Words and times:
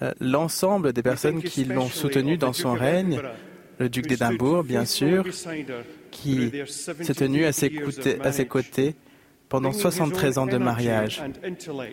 Euh, 0.00 0.12
L'ensemble 0.20 0.92
des 0.92 1.02
personnes 1.02 1.42
qui 1.42 1.64
l'ont 1.64 1.88
soutenu 1.88 2.36
dans 2.36 2.52
son 2.52 2.74
règne, 2.74 3.20
le 3.78 3.88
duc 3.88 4.06
d'Édimbourg, 4.06 4.62
bien 4.62 4.84
sûr, 4.84 5.24
qui 6.10 6.52
s'est 6.66 7.14
tenu 7.14 7.44
à 7.44 7.52
ses, 7.52 7.70
côtés, 7.70 8.20
à 8.20 8.32
ses 8.32 8.46
côtés 8.46 8.94
pendant 9.48 9.72
73 9.72 10.38
ans 10.38 10.46
de 10.46 10.58
mariage, 10.58 11.22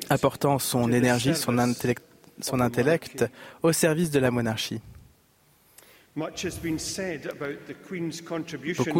apportant 0.09 0.59
son 0.59 0.91
énergie, 0.91 1.35
son 1.35 1.57
intellect, 1.57 2.03
son 2.41 2.59
intellect 2.59 3.25
au 3.63 3.71
service 3.71 4.11
de 4.11 4.19
la 4.19 4.29
monarchie. 4.29 4.81
Beaucoup 6.15 6.37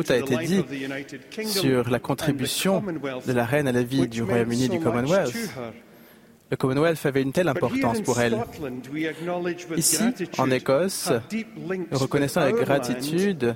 a 0.10 0.18
été 0.18 0.38
dit 0.38 0.66
sur 1.46 1.90
la 1.90 2.00
contribution 2.00 2.82
de 2.82 3.32
la 3.32 3.46
reine 3.46 3.70
à 3.70 3.72
la 3.72 3.84
vie 3.84 4.08
du 4.08 4.22
Royaume-Uni 4.22 4.68
du 4.68 4.80
Commonwealth. 4.80 5.34
Le 6.52 6.58
Commonwealth 6.58 7.06
avait 7.06 7.24
une 7.24 7.32
telle 7.32 7.48
importance 7.48 8.02
pour 8.02 8.20
elle. 8.22 8.38
Ici, 9.76 10.04
en 10.38 10.52
Écosse, 10.52 11.12
nous 11.92 11.98
reconnaissons 11.98 12.42
avec 12.42 12.56
gratitude 12.56 13.56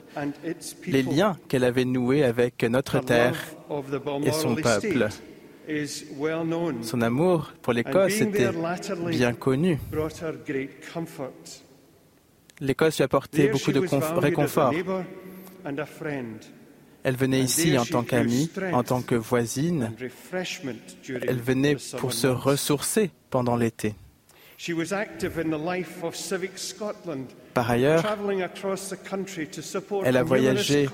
les 0.88 1.04
liens 1.04 1.38
qu'elle 1.48 1.64
avait 1.64 1.86
noués 1.86 2.24
avec 2.24 2.64
notre 2.64 3.00
terre 3.00 3.36
et 4.24 4.32
son 4.32 4.56
peuple. 4.56 5.10
Son 6.82 7.02
amour 7.02 7.54
pour 7.62 7.74
l'Écosse 7.74 8.22
était 8.22 8.50
bien 9.10 9.34
connu. 9.34 9.80
L'Écosse 12.60 12.98
lui 12.98 13.04
apportait 13.04 13.50
beaucoup 13.50 13.72
de 13.72 14.20
réconfort. 14.20 14.74
Elle 17.04 17.16
venait 17.16 17.42
ici 17.42 17.78
en 17.78 17.86
tant 17.86 18.04
qu'amie, 18.04 18.50
en 18.74 18.84
tant 18.84 19.02
que 19.02 19.16
voisine. 19.16 19.92
Elle 21.08 21.42
venait 21.42 21.78
pour 21.98 22.14
se 22.14 22.28
ressourcer 22.28 23.12
pendant 23.30 23.56
l'été. 23.56 23.96
Par 27.54 27.72
ailleurs, 27.72 28.18
elle 30.04 30.18
a 30.18 30.24
voyagé 30.24 30.90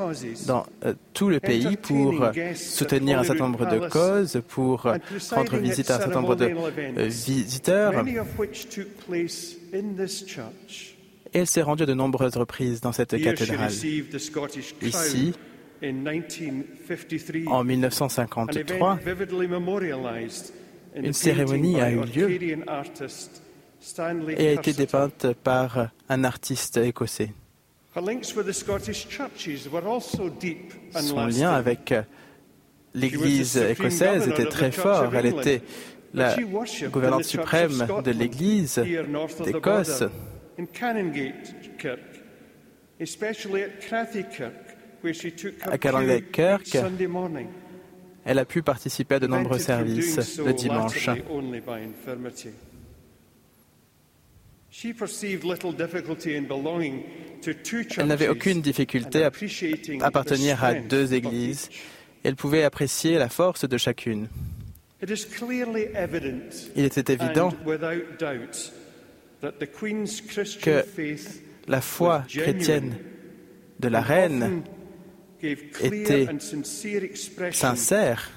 dans 0.45 0.67
euh, 0.86 0.94
tout 1.14 1.30
le 1.30 1.39
pays 1.39 1.75
pour 1.75 2.31
soutenir 2.53 3.19
un 3.19 3.23
certain 3.23 3.45
nombre 3.45 3.66
de 3.66 3.90
causes, 3.90 4.40
pour 4.47 4.84
rendre 5.31 5.58
visite 5.58 5.90
à 5.90 5.95
un 5.95 6.00
certain 6.00 6.22
nombre 6.22 6.36
de 6.36 6.45
euh, 6.45 7.08
visiteurs. 7.08 8.06
Et 11.34 11.40
elle 11.40 11.47
s'est 11.47 11.64
rendue 11.64 11.84
à 11.84 11.86
de 11.88 11.94
nombreuses 11.95 12.38
reprises 12.38 12.81
dans 12.81 12.92
cette 12.92 13.19
cathédrale. 13.22 13.72
Ici, 14.81 15.34
en 17.48 17.64
1953, 17.64 19.00
une 20.95 21.14
cérémonie 21.14 21.81
a 21.81 21.92
eu 21.92 22.02
lieu 22.04 22.31
et 24.38 24.48
a 24.48 24.52
été 24.53 24.73
dépeinte 24.73 25.34
par 25.44 25.90
un 26.09 26.23
artiste 26.23 26.78
écossais. 26.78 27.31
Son 30.94 31.25
lien 31.28 31.52
avec 31.52 31.94
l'Église 32.94 33.58
écossaise 33.58 34.28
était 34.28 34.46
très 34.46 34.72
fort. 34.72 35.14
Elle 35.16 35.28
était 35.28 35.62
la 36.14 36.35
gouvernante 36.90 37.25
suprême 37.25 37.85
de 38.03 38.12
l'Église 38.12 38.81
d'Écosse 39.44 40.03
à 45.63 45.77
Calendar 45.77 46.19
Kirk, 46.31 46.77
elle 48.25 48.39
a 48.39 48.45
pu 48.45 48.63
participer 48.63 49.16
à 49.16 49.19
de 49.19 49.27
nombreux 49.27 49.59
services 49.59 50.39
le 50.39 50.53
dimanche. 50.53 51.09
Elle 57.97 58.07
n'avait 58.07 58.27
aucune 58.27 58.61
difficulté 58.61 59.23
à 59.23 59.31
appartenir 60.01 60.63
à 60.63 60.73
deux 60.73 61.13
églises. 61.13 61.69
Elle 62.23 62.35
pouvait 62.35 62.63
apprécier 62.63 63.17
la 63.17 63.29
force 63.29 63.67
de 63.69 63.77
chacune. 63.77 64.27
Il 65.01 66.83
était 66.83 67.13
évident 67.13 67.53
que 70.61 70.85
la 71.67 71.81
foi 71.81 72.23
chrétienne 72.27 72.95
de 73.79 73.87
la 73.87 74.01
reine 74.01 74.63
était 75.81 76.28
sincère. 77.51 78.31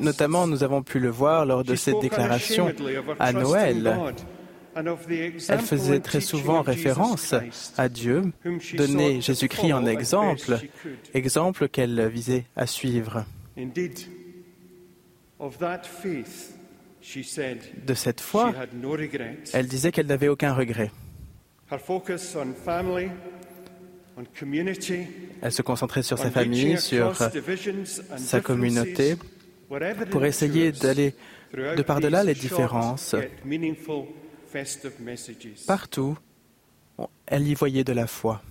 Notamment, 0.00 0.46
nous 0.46 0.62
avons 0.62 0.82
pu 0.82 0.98
le 0.98 1.08
voir 1.08 1.46
lors 1.46 1.64
de 1.64 1.74
cette 1.74 2.00
déclaration 2.00 2.72
à 3.18 3.32
Noël. 3.32 4.14
Elle 4.74 5.60
faisait 5.60 6.00
très 6.00 6.20
souvent 6.20 6.62
référence 6.62 7.34
à 7.76 7.88
Dieu, 7.88 8.32
donnait 8.74 9.20
Jésus-Christ 9.20 9.72
en 9.72 9.86
exemple, 9.86 10.58
exemple 11.14 11.68
qu'elle 11.68 12.08
visait 12.08 12.44
à 12.56 12.66
suivre. 12.66 13.24
De 17.86 17.94
cette 17.94 18.20
foi, 18.20 18.54
elle 19.52 19.66
disait 19.66 19.92
qu'elle 19.92 20.06
n'avait 20.06 20.28
aucun 20.28 20.54
regret. 20.54 20.90
Elle 25.42 25.52
se 25.52 25.62
concentrait 25.62 26.02
sur 26.02 26.18
sa 26.18 26.30
famille, 26.30 26.78
sur 26.78 27.16
sa 28.16 28.40
communauté, 28.40 29.16
pour 30.10 30.24
essayer 30.24 30.72
d'aller 30.72 31.14
de 31.54 31.82
par-delà 31.82 32.24
les 32.24 32.34
différences. 32.34 33.16
Partout, 35.66 36.18
elle 37.26 37.48
y 37.48 37.54
voyait 37.54 37.84
de 37.84 37.92
la 37.92 38.06
foi. 38.06 38.42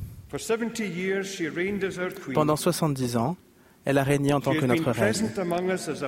Pendant 2.34 2.56
70 2.56 3.18
ans, 3.18 3.38
elle 3.86 3.98
a 3.98 4.04
régné 4.04 4.34
en 4.34 4.42
tant 4.42 4.54
que 4.54 4.66
notre 4.66 4.92
reine. 4.92 5.32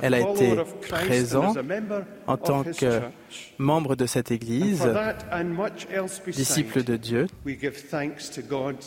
Elle 0.02 0.14
a 0.14 0.20
été 0.20 0.56
présente 0.80 1.58
en 2.26 2.36
tant 2.36 2.64
que 2.64 3.00
membre 3.58 3.96
de 3.96 4.06
cette 4.06 4.30
Église, 4.30 4.88
disciple 6.28 6.84
de 6.84 6.96
Dieu. 6.96 7.26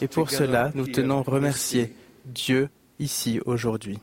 Et 0.02 0.08
pour 0.08 0.30
cela, 0.30 0.72
nous 0.74 0.88
tenons 0.88 1.20
à 1.20 1.24
remercier 1.24 1.94
Dieu 2.26 2.70
ici 3.00 3.40
aujourd'hui. 3.46 4.00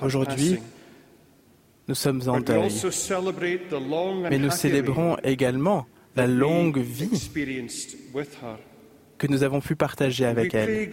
Aujourd'hui, 0.00 0.58
nous 1.86 1.94
sommes 1.94 2.22
en 2.28 2.40
deuil, 2.40 2.70
mais 4.30 4.38
nous 4.38 4.50
célébrons 4.50 5.16
également 5.22 5.86
la 6.16 6.26
longue 6.26 6.78
vie 6.78 7.30
que 9.24 9.32
nous 9.32 9.42
avons 9.42 9.60
pu 9.60 9.74
partager 9.74 10.26
avec 10.26 10.52
elle. 10.52 10.90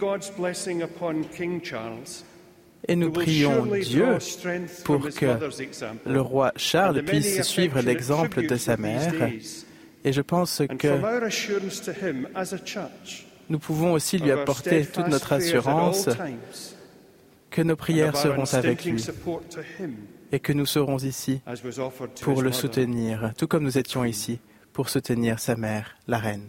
Et 2.88 2.96
nous 2.96 3.12
prions 3.12 3.66
Dieu 3.66 4.18
pour 4.84 5.08
que 5.10 5.26
le 6.06 6.20
roi 6.20 6.52
Charles 6.56 7.02
puisse 7.02 7.42
suivre 7.42 7.80
l'exemple 7.80 8.46
de 8.46 8.56
sa 8.56 8.76
mère. 8.78 9.12
Et 10.04 10.12
je 10.12 10.22
pense 10.22 10.62
que 10.78 10.88
nous 13.50 13.58
pouvons 13.58 13.92
aussi 13.92 14.18
lui 14.18 14.30
apporter 14.30 14.86
toute 14.86 15.08
notre 15.08 15.34
assurance 15.34 16.08
que 17.50 17.60
nos 17.60 17.76
prières 17.76 18.16
seront 18.16 18.50
avec 18.54 18.84
lui 18.86 19.04
et 20.32 20.40
que 20.40 20.54
nous 20.54 20.66
serons 20.66 20.96
ici 20.96 21.42
pour 22.22 22.40
le 22.40 22.50
soutenir, 22.50 23.32
tout 23.36 23.46
comme 23.46 23.64
nous 23.64 23.76
étions 23.76 24.06
ici 24.06 24.40
pour 24.72 24.88
soutenir 24.88 25.38
sa 25.38 25.54
mère, 25.54 25.98
la 26.08 26.16
reine. 26.16 26.48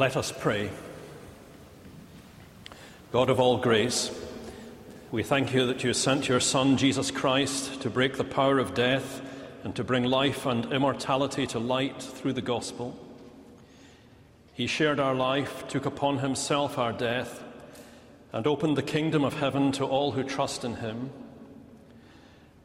Let 0.00 0.16
us 0.16 0.32
pray. 0.32 0.70
God 3.12 3.28
of 3.28 3.38
all 3.38 3.58
grace, 3.58 4.10
we 5.12 5.22
thank 5.22 5.52
you 5.52 5.66
that 5.66 5.84
you 5.84 5.92
sent 5.92 6.26
your 6.26 6.40
Son, 6.40 6.78
Jesus 6.78 7.10
Christ, 7.10 7.82
to 7.82 7.90
break 7.90 8.16
the 8.16 8.24
power 8.24 8.58
of 8.58 8.72
death 8.72 9.20
and 9.62 9.76
to 9.76 9.84
bring 9.84 10.04
life 10.04 10.46
and 10.46 10.72
immortality 10.72 11.46
to 11.48 11.58
light 11.58 12.00
through 12.00 12.32
the 12.32 12.40
gospel. 12.40 12.98
He 14.54 14.66
shared 14.66 15.00
our 15.00 15.14
life, 15.14 15.68
took 15.68 15.84
upon 15.84 16.20
himself 16.20 16.78
our 16.78 16.94
death, 16.94 17.44
and 18.32 18.46
opened 18.46 18.78
the 18.78 18.82
kingdom 18.82 19.22
of 19.22 19.34
heaven 19.34 19.70
to 19.72 19.84
all 19.84 20.12
who 20.12 20.22
trust 20.22 20.64
in 20.64 20.76
him. 20.76 21.10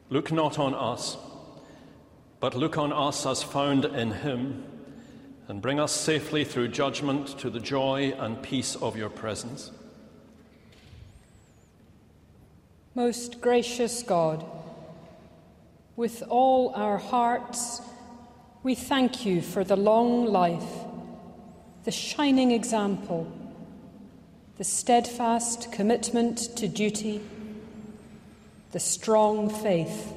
Look 0.08 0.32
not 0.32 0.58
on 0.58 0.74
us, 0.74 1.18
but 2.40 2.54
look 2.54 2.78
on 2.78 2.94
us 2.94 3.26
as 3.26 3.42
found 3.42 3.84
in 3.84 4.10
him, 4.12 4.64
and 5.48 5.62
bring 5.62 5.78
us 5.78 5.92
safely 5.92 6.44
through 6.44 6.68
judgment 6.68 7.38
to 7.38 7.50
the 7.50 7.60
joy 7.60 8.12
and 8.18 8.42
peace 8.42 8.74
of 8.76 8.96
your 8.96 9.08
presence. 9.08 9.70
Most 12.94 13.40
gracious 13.40 14.02
God, 14.02 14.44
with 15.94 16.22
all 16.28 16.72
our 16.74 16.98
hearts, 16.98 17.80
we 18.62 18.74
thank 18.74 19.24
you 19.24 19.40
for 19.40 19.62
the 19.62 19.76
long 19.76 20.26
life, 20.26 20.84
the 21.84 21.92
shining 21.92 22.50
example, 22.50 23.30
the 24.56 24.64
steadfast 24.64 25.70
commitment 25.70 26.56
to 26.56 26.66
duty, 26.66 27.20
the 28.72 28.80
strong 28.80 29.48
faith, 29.48 30.12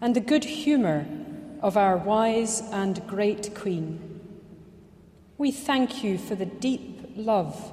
and 0.00 0.16
the 0.16 0.20
good 0.20 0.44
humour 0.44 1.06
of 1.60 1.76
our 1.76 1.96
wise 1.96 2.62
and 2.72 3.06
great 3.06 3.54
Queen. 3.54 4.07
We 5.38 5.52
thank 5.52 6.02
you 6.02 6.18
for 6.18 6.34
the 6.34 6.46
deep 6.46 7.12
love 7.16 7.72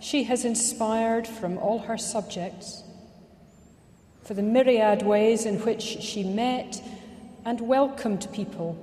she 0.00 0.24
has 0.24 0.44
inspired 0.44 1.26
from 1.26 1.56
all 1.56 1.78
her 1.78 1.96
subjects 1.96 2.82
for 4.24 4.34
the 4.34 4.42
myriad 4.42 5.02
ways 5.02 5.44
in 5.44 5.60
which 5.60 5.82
she 5.82 6.24
met 6.24 6.82
and 7.44 7.60
welcomed 7.60 8.26
people 8.32 8.76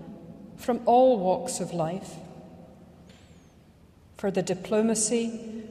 from 0.56 0.82
all 0.86 1.20
walks 1.20 1.60
of 1.60 1.74
life, 1.74 2.14
for 4.18 4.30
the 4.30 4.44
diplomacy 4.44 5.64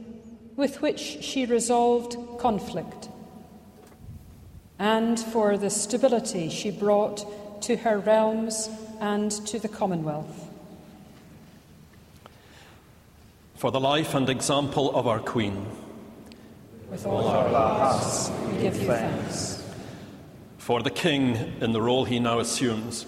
with 0.57 0.81
which 0.81 0.99
she 0.99 1.45
resolved 1.45 2.17
conflict, 2.37 3.07
and 4.77 5.17
for 5.17 5.57
the 5.57 5.69
stability 5.69 6.49
she 6.49 6.69
brought 6.69 7.61
to 7.61 7.77
her 7.77 7.97
realms 7.99 8.69
and 8.99 9.31
to 9.47 9.57
the 9.57 9.69
Commonwealth. 9.69 10.40
For 13.61 13.69
the 13.69 13.79
life 13.79 14.15
and 14.15 14.27
example 14.27 14.89
of 14.95 15.05
our 15.05 15.19
Queen. 15.19 15.67
With 16.89 17.05
all 17.05 17.27
our 17.27 17.47
hearts, 17.47 18.31
we 18.47 18.57
give 18.57 18.75
you 18.75 18.87
thanks 18.87 19.63
for 20.57 20.81
the 20.81 20.89
King 20.89 21.35
in 21.61 21.71
the 21.71 21.79
role 21.79 22.03
he 22.03 22.17
now 22.17 22.39
assumes. 22.39 23.05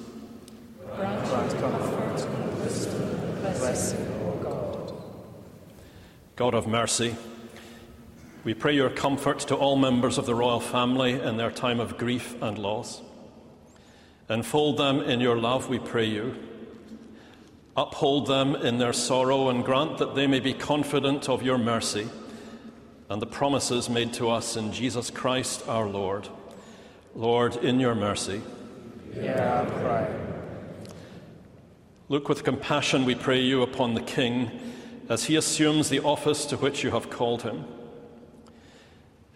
Grant 0.95 1.27
comfort 1.59 2.21
and 2.21 2.59
wisdom, 2.59 3.31
blessing, 3.41 4.07
O 4.27 4.31
God. 4.43 4.93
God 6.35 6.53
of 6.53 6.67
mercy, 6.67 7.15
we 8.43 8.53
pray 8.53 8.75
your 8.75 8.91
comfort 8.91 9.39
to 9.39 9.55
all 9.55 9.75
members 9.75 10.19
of 10.19 10.27
the 10.27 10.35
royal 10.35 10.59
family 10.59 11.13
in 11.13 11.37
their 11.37 11.49
time 11.49 11.79
of 11.79 11.97
grief 11.97 12.39
and 12.43 12.59
loss. 12.59 13.01
Enfold 14.29 14.77
them 14.77 14.99
in 14.99 15.19
your 15.19 15.35
love, 15.35 15.67
we 15.67 15.79
pray 15.79 16.05
you. 16.05 16.35
Uphold 17.75 18.27
them 18.27 18.55
in 18.55 18.77
their 18.77 18.93
sorrow 18.93 19.49
and 19.49 19.65
grant 19.65 19.97
that 19.97 20.13
they 20.13 20.27
may 20.27 20.39
be 20.39 20.53
confident 20.53 21.27
of 21.27 21.41
your 21.41 21.57
mercy 21.57 22.07
and 23.09 23.21
the 23.21 23.27
promises 23.27 23.89
made 23.89 24.13
to 24.13 24.29
us 24.29 24.55
in 24.55 24.71
Jesus 24.71 25.09
Christ 25.09 25.67
our 25.67 25.87
Lord. 25.87 26.27
Lord, 27.15 27.57
in 27.57 27.79
your 27.79 27.95
mercy, 27.95 28.41
hear 29.13 29.37
our. 29.37 30.07
Look 32.09 32.29
with 32.29 32.43
compassion, 32.43 33.05
we 33.05 33.15
pray 33.15 33.39
you, 33.39 33.61
upon 33.61 33.93
the 33.93 34.01
King 34.01 34.51
as 35.09 35.25
he 35.25 35.35
assumes 35.35 35.89
the 35.89 35.99
office 35.99 36.45
to 36.45 36.57
which 36.57 36.83
you 36.83 36.91
have 36.91 37.09
called 37.09 37.43
him. 37.43 37.65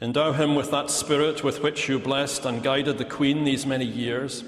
Endow 0.02 0.32
him 0.32 0.56
with 0.56 0.70
that 0.72 0.92
spirit 0.92 1.44
with 1.44 1.62
which 1.62 1.90
you 1.90 1.98
blessed 1.98 2.46
and 2.46 2.64
guided 2.64 2.98
the 2.98 3.06
Queen 3.06 3.44
these 3.44 3.66
many 3.66 3.86
years, 3.86 4.44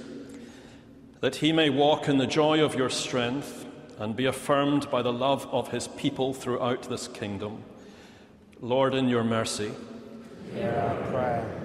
that 1.21 1.37
he 1.37 1.51
may 1.51 1.69
walk 1.69 2.07
in 2.07 2.17
the 2.17 2.27
joy 2.27 2.63
of 2.63 2.75
your 2.75 2.89
strength 2.89 3.65
and 3.99 4.15
be 4.15 4.25
affirmed 4.25 4.89
by 4.89 5.01
the 5.01 5.13
love 5.13 5.47
of 5.51 5.69
his 5.69 5.87
people 5.89 6.33
throughout 6.33 6.83
this 6.83 7.07
kingdom. 7.07 7.63
Lord, 8.61 8.95
in 8.95 9.07
your 9.09 9.23
mercy, 9.23 9.71
hear 10.53 10.71
our 10.71 11.11
prayer. 11.11 11.61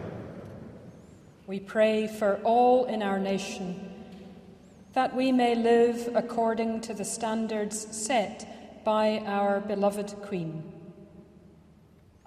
We 1.47 1.61
pray 1.61 2.09
for 2.09 2.41
all 2.45 2.85
in 2.87 3.03
our 3.03 3.19
nation 3.19 3.91
that 4.95 5.14
we 5.14 5.33
may 5.33 5.55
live 5.55 6.09
according 6.14 6.81
to 6.81 6.95
the 6.95 7.05
standards 7.05 7.97
set 7.97 8.85
by 8.85 9.19
our 9.26 9.61
beloved 9.61 10.14
Queen, 10.23 10.62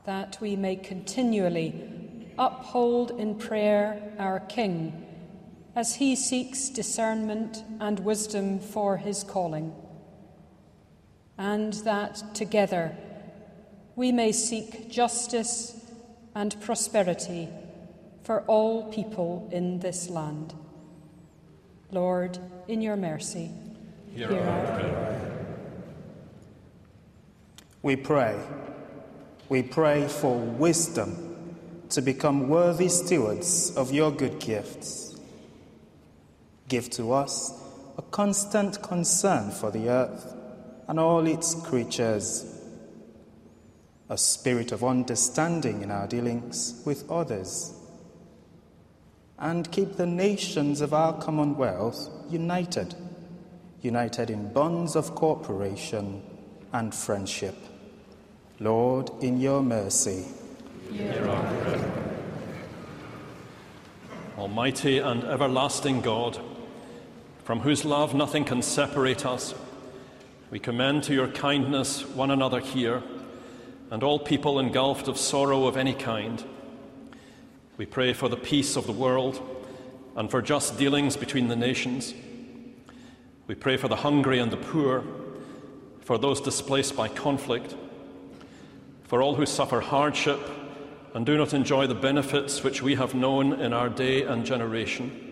that 0.06 0.38
we 0.42 0.56
may 0.56 0.76
continually 0.76 2.30
uphold 2.38 3.12
in 3.12 3.36
prayer 3.36 4.14
our 4.20 4.40
King 4.42 5.06
as 5.76 5.96
he 5.96 6.16
seeks 6.16 6.70
discernment 6.70 7.64
and 7.80 8.00
wisdom 8.00 8.60
for 8.60 8.98
his 8.98 9.24
calling, 9.24 9.74
and 11.38 11.74
that 11.74 12.24
together 12.34 12.96
we 13.96 14.12
may 14.12 14.32
seek 14.32 14.89
justice 14.89 15.75
and 16.36 16.60
prosperity 16.62 17.50
for 18.24 18.41
all 18.41 18.91
people 18.91 19.50
in 19.51 19.79
this 19.79 20.10
land. 20.10 20.53
Lord, 21.91 22.38
in 22.67 22.82
your 22.82 22.96
mercy, 22.96 23.50
hear, 24.13 24.29
hear 24.29 24.41
our 24.41 24.79
prayer. 24.79 25.46
We 27.82 27.96
pray. 27.96 28.39
We 29.50 29.63
pray 29.63 30.08
for 30.08 30.38
wisdom 30.38 31.46
to 31.89 32.01
become 32.01 32.50
worthy 32.50 32.89
stewards 32.89 33.75
of 33.75 33.91
your 33.91 34.12
good 34.12 34.39
gifts. 34.39 35.15
Give 36.67 36.89
to 36.91 37.13
us 37.13 37.53
a 37.98 38.01
constant 38.01 38.84
concern 38.84 39.51
for 39.51 39.72
the 39.72 39.89
earth 39.89 40.37
and 40.88 41.00
all 41.00 41.27
its 41.27 41.53
creatures, 41.53 42.46
a 44.10 44.17
spirit 44.17 44.72
of 44.72 44.84
understanding 44.84 45.82
in 45.82 45.91
our 45.91 46.08
dealings 46.08 46.82
with 46.86 47.10
others 47.12 47.74
and 49.39 49.72
keep 49.72 49.98
the 49.98 50.06
nations 50.06 50.82
of 50.82 50.94
our 50.94 51.13
Commonwealth 51.22 52.10
united, 52.29 52.96
united 53.82 54.29
in 54.29 54.51
bonds 54.51 54.96
of 54.96 55.13
cooperation 55.13 56.24
and 56.74 56.94
friendship. 56.94 57.56
Lord, 58.60 59.12
in 59.22 59.39
your 59.39 59.62
mercy. 59.62 60.25
Almighty 64.38 64.98
and 65.00 65.24
everlasting 65.24 66.01
God, 66.01 66.39
from 67.44 67.60
whose 67.60 67.86
love 67.86 68.15
nothing 68.15 68.44
can 68.44 68.62
separate 68.62 69.25
us, 69.25 69.53
we 70.50 70.60
commend 70.60 71.04
to 71.04 71.13
your 71.13 71.27
kindness 71.27 72.06
one 72.06 72.32
another 72.32 72.60
here 72.60 73.04
and 73.92 74.04
all 74.04 74.20
people 74.20 74.60
engulfed 74.60 75.08
of 75.08 75.18
sorrow 75.18 75.68
of 75.68 75.77
any 75.77 75.94
kind 75.94 76.44
we 77.77 77.86
pray 77.86 78.13
for 78.13 78.27
the 78.27 78.38
peace 78.38 78.75
of 78.75 78.88
the 78.88 78.92
world 78.92 79.39
and 80.16 80.32
for 80.32 80.42
just 80.42 80.80
dealings 80.80 81.16
between 81.16 81.48
the 81.48 81.56
nations. 81.56 82.13
We 83.46 83.54
pray 83.54 83.77
for 83.77 83.88
the 83.88 83.98
hungry 83.98 84.39
and 84.39 84.51
the 84.51 84.58
poor, 84.58 85.04
for 86.01 86.18
those 86.18 86.42
displaced 86.42 86.96
by 86.96 87.08
conflict, 87.08 87.75
for 89.04 89.22
all 89.22 89.36
who 89.36 89.46
suffer 89.46 89.80
hardship 89.80 90.39
and 91.13 91.24
do 91.24 91.38
not 91.38 91.54
enjoy 91.54 91.86
the 91.86 91.96
benefits 91.96 92.63
which 92.63 92.82
we 92.82 92.96
have 92.96 93.13
known 93.13 93.54
in 93.54 93.74
our 93.74 93.89
day 93.89 94.24
and 94.24 94.44
generation. 94.44 95.24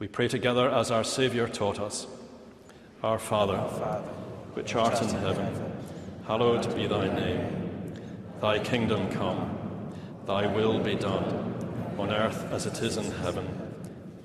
We 0.00 0.08
pray 0.08 0.26
together 0.26 0.68
as 0.68 0.90
our 0.90 1.04
Saviour 1.04 1.48
taught 1.48 1.78
us 1.78 2.08
Our 3.02 3.18
Father, 3.18 3.58
which 4.54 4.74
art 4.74 5.00
in 5.02 5.08
heaven, 5.10 5.54
hallowed 6.26 6.74
be 6.74 6.86
thy 6.86 7.08
name. 7.14 7.92
Thy 8.40 8.58
kingdom 8.58 9.10
come. 9.10 9.50
Thy 10.26 10.46
will 10.46 10.80
be 10.80 10.94
done, 10.96 11.54
on 11.98 12.10
earth 12.10 12.50
as 12.52 12.66
it 12.66 12.82
is 12.82 12.96
in 12.96 13.10
heaven. 13.22 13.46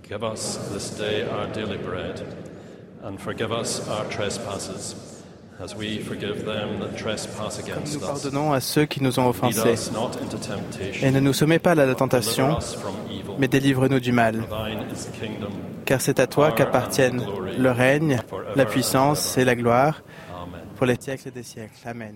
Give 0.04 0.24
us 0.24 0.58
this 0.72 0.90
day 0.92 1.28
our 1.28 1.48
daily 1.48 1.78
bread, 1.78 2.26
and 3.04 3.20
forgive 3.20 3.52
us 3.52 3.88
our 3.88 4.06
trespasses, 4.06 5.22
as 5.60 5.76
we 5.76 6.00
forgive 6.00 6.44
them 6.46 6.80
that 6.80 6.98
trespass 6.98 7.60
against 7.60 7.94
nous 7.94 8.08
pardonnons 8.08 8.52
à 8.52 8.62
ceux 8.62 8.86
qui 8.86 9.04
nous 9.04 9.20
ont 9.20 9.28
offensés. 9.30 9.92
Et 11.04 11.12
ne 11.12 11.20
nous 11.20 11.34
soumets 11.34 11.60
pas 11.60 11.72
à 11.74 11.76
la 11.76 11.94
tentation, 11.94 12.58
mais 13.42 13.48
délivre-nous 13.48 14.00
du 14.00 14.12
mal. 14.12 14.44
Car 15.86 16.00
c'est 16.00 16.20
à 16.20 16.28
toi 16.28 16.52
qu'appartiennent 16.52 17.26
le 17.58 17.72
règne, 17.72 18.20
la 18.56 18.66
puissance 18.66 19.36
et 19.36 19.44
la 19.44 19.56
gloire 19.56 20.04
pour 20.76 20.86
les 20.86 20.96
siècles 21.00 21.32
des 21.32 21.42
siècles. 21.42 21.74
Amen. 21.84 22.14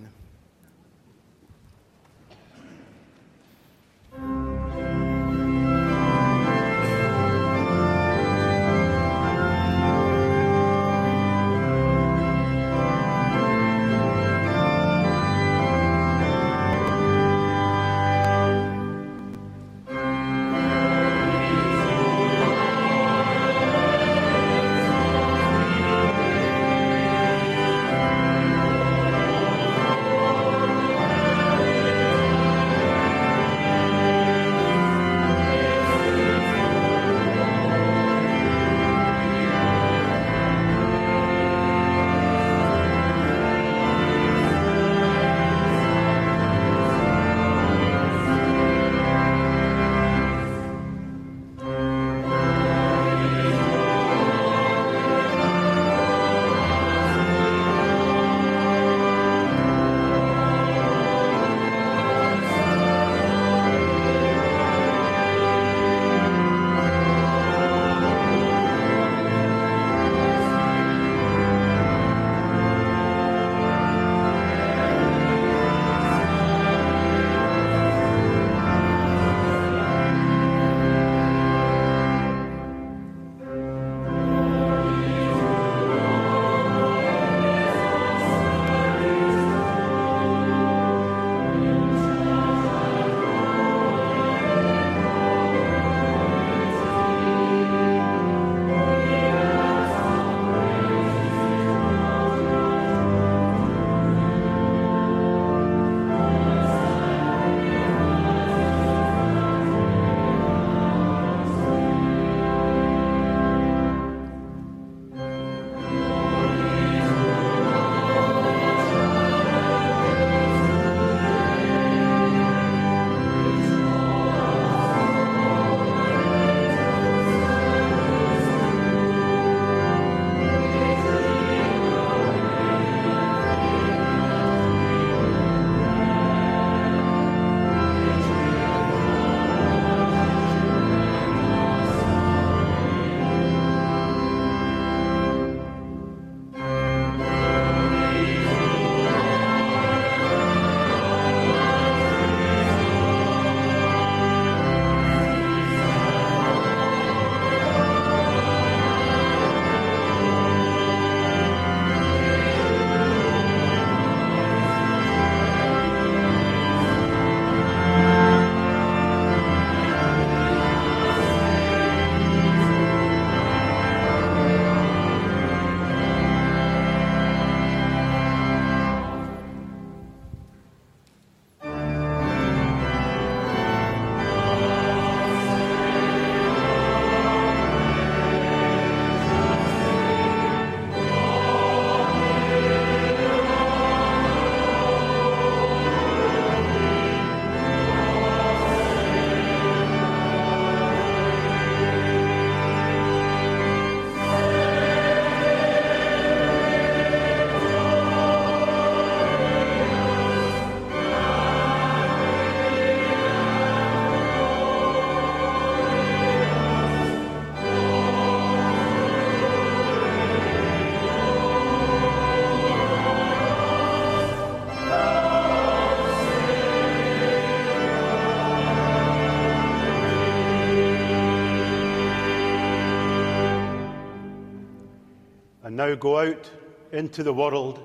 Now 235.89 235.95
go 235.95 236.19
out 236.19 236.51
into 236.91 237.23
the 237.23 237.33
world 237.33 237.79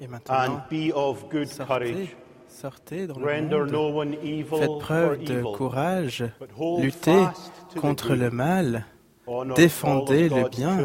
Et 0.00 0.08
and 0.28 0.62
be 0.70 0.92
of 0.94 1.28
good 1.30 1.48
sortez, 1.48 1.66
courage. 1.66 2.16
sortez 2.48 3.06
dans 3.06 3.18
le 3.18 3.26
Render 3.26 3.58
monde, 3.58 3.70
no 3.70 3.88
one 3.88 4.14
evil 4.22 4.58
faites 4.58 4.78
preuve 4.80 5.24
de 5.24 5.32
evil, 5.38 5.52
courage, 5.56 6.24
luttez 6.80 7.26
contre 7.80 8.14
le 8.14 8.30
mal, 8.30 8.86
défendez 9.54 10.28
le 10.28 10.48
bien, 10.48 10.78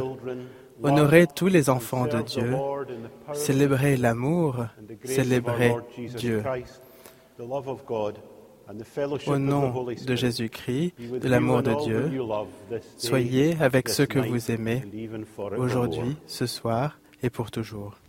honorez 0.84 1.28
tous 1.28 1.48
les 1.48 1.70
enfants 1.70 2.06
de 2.06 2.22
Dieu, 2.22 2.56
célébrez 3.34 3.98
l'amour, 3.98 4.68
célébrez 5.04 5.75
Dieu. 6.16 6.44
Au 9.27 9.38
nom 9.38 9.85
de 10.05 10.15
Jésus-Christ, 10.15 10.93
de 10.99 11.27
l'amour 11.27 11.63
de 11.63 11.73
Dieu, 11.83 12.11
soyez 12.97 13.57
avec 13.59 13.89
ceux 13.89 14.05
que 14.05 14.19
vous 14.19 14.51
aimez 14.51 14.83
aujourd'hui, 15.57 16.17
ce 16.27 16.45
soir 16.45 16.99
et 17.23 17.29
pour 17.29 17.51
toujours. 17.51 17.99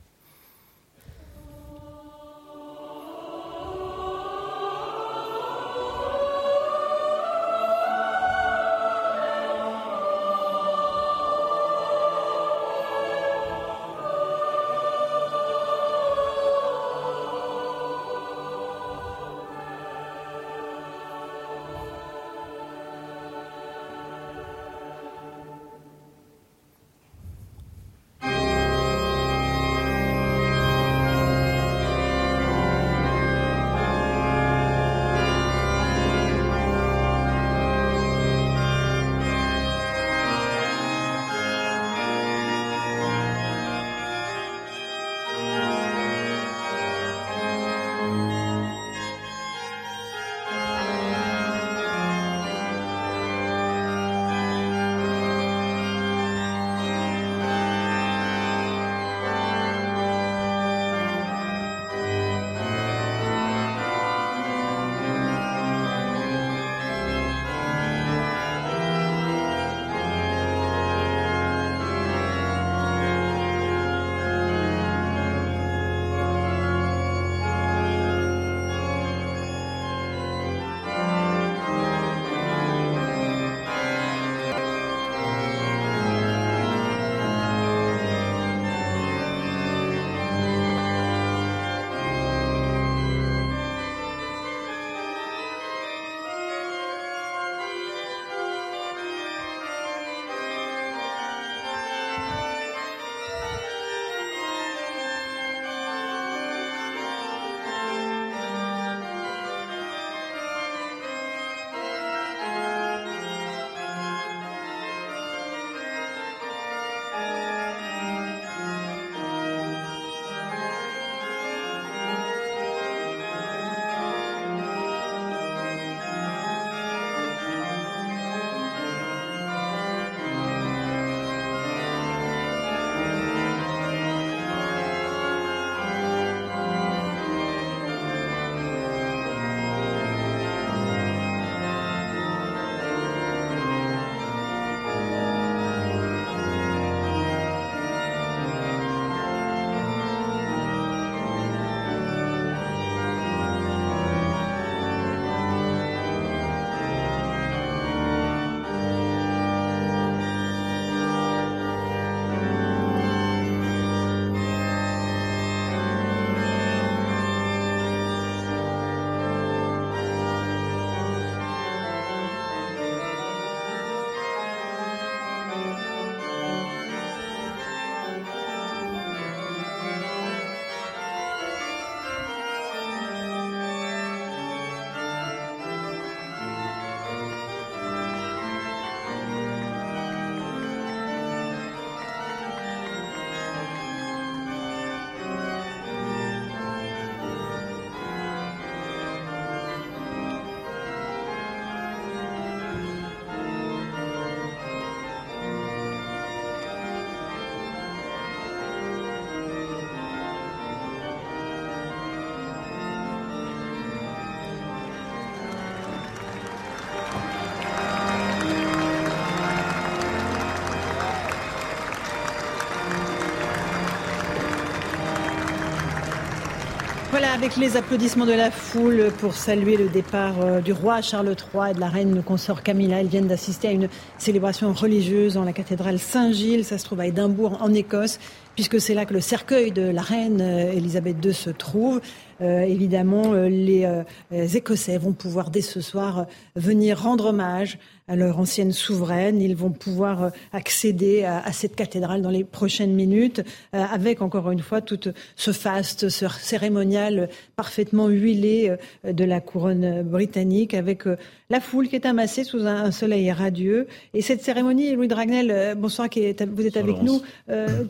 Avec 227.33 227.57
les 227.57 227.77
applaudissements 227.77 228.27
de 228.27 228.33
la 228.33 228.51
foule 228.51 229.13
pour 229.19 229.35
saluer 229.35 229.77
le 229.77 229.89
départ 229.89 230.41
euh, 230.41 230.61
du 230.61 230.73
roi 230.73 231.01
Charles 231.01 231.29
III 231.29 231.71
et 231.71 231.75
de 231.75 231.81
la 231.81 231.89
reine 231.89 232.23
consort 232.25 232.63
Camilla. 232.63 233.03
Ils 233.03 233.09
viennent 233.09 233.29
d'assister 233.29 233.69
à 233.69 233.71
une 233.71 233.89
célébration 234.19 234.73
religieuse 234.73 235.37
en 235.37 235.45
la 235.45 235.53
cathédrale 235.53 236.01
Saint-Gilles. 236.01 236.65
Ça 236.65 236.77
se 236.77 236.85
trouve 236.85 237.01
à 237.01 237.07
Édimbourg, 237.07 237.59
en 237.61 237.73
Écosse, 237.73 238.19
puisque 238.55 238.81
c'est 238.81 238.95
là 238.95 239.05
que 239.05 239.15
le 239.15 239.21
cercueil 239.21 239.73
de 239.73 239.83
la 239.83 240.03
reine 240.03 240.41
Elisabeth 240.41 241.25
II 241.25 241.35
se 241.35 241.51
trouve. 241.51 242.01
Euh, 242.41 242.63
évidemment, 242.63 243.33
euh, 243.33 243.49
les 243.49 244.57
Écossais 244.57 244.99
vont 244.99 245.13
pouvoir 245.13 245.51
dès 245.51 245.61
ce 245.61 245.81
soir 245.81 246.27
venir 246.57 247.03
rendre 247.03 247.27
hommage 247.27 247.79
à 248.11 248.17
leur 248.17 248.41
ancienne 248.41 248.73
souveraine. 248.73 249.41
Ils 249.41 249.55
vont 249.55 249.71
pouvoir 249.71 250.25
euh, 250.25 250.31
accéder 250.53 251.25
à, 251.25 251.53
cette 251.53 251.77
cathédrale 251.77 252.23
dans 252.23 252.31
les 252.31 252.43
prochaines 252.43 252.93
minutes, 252.93 253.41
euh, 253.73 253.85
avec 253.85 254.21
encore 254.21 254.51
une 254.51 254.61
fois 254.61 254.81
tout 254.81 255.13
ce 255.37 255.53
faste, 255.53 256.09
ce 256.09 256.27
cérémonial 256.29 257.29
parfaitement 257.55 258.09
huilé 258.09 258.77
euh, 259.07 259.13
de 259.13 259.25
la 259.25 259.41
couronne 259.41 260.03
britannique, 260.03 260.75
avec 260.75 261.05
la 261.51 261.61
foule 261.61 261.89
qui 261.89 261.97
est 261.97 262.07
amassée 262.07 262.45
sous 262.45 262.67
un, 262.67 262.91
soleil 262.91 263.31
radieux. 263.31 263.87
Et 264.15 264.23
cette 264.23 264.43
cérémonie, 264.43 264.95
Louis 264.95 265.09
Dragnel, 265.09 265.75
bonsoir, 265.77 266.09
qui 266.09 266.21
est, 266.21 266.43
vous 266.49 266.67
êtes 266.67 266.77
avec 266.77 267.03
nous, 267.03 267.21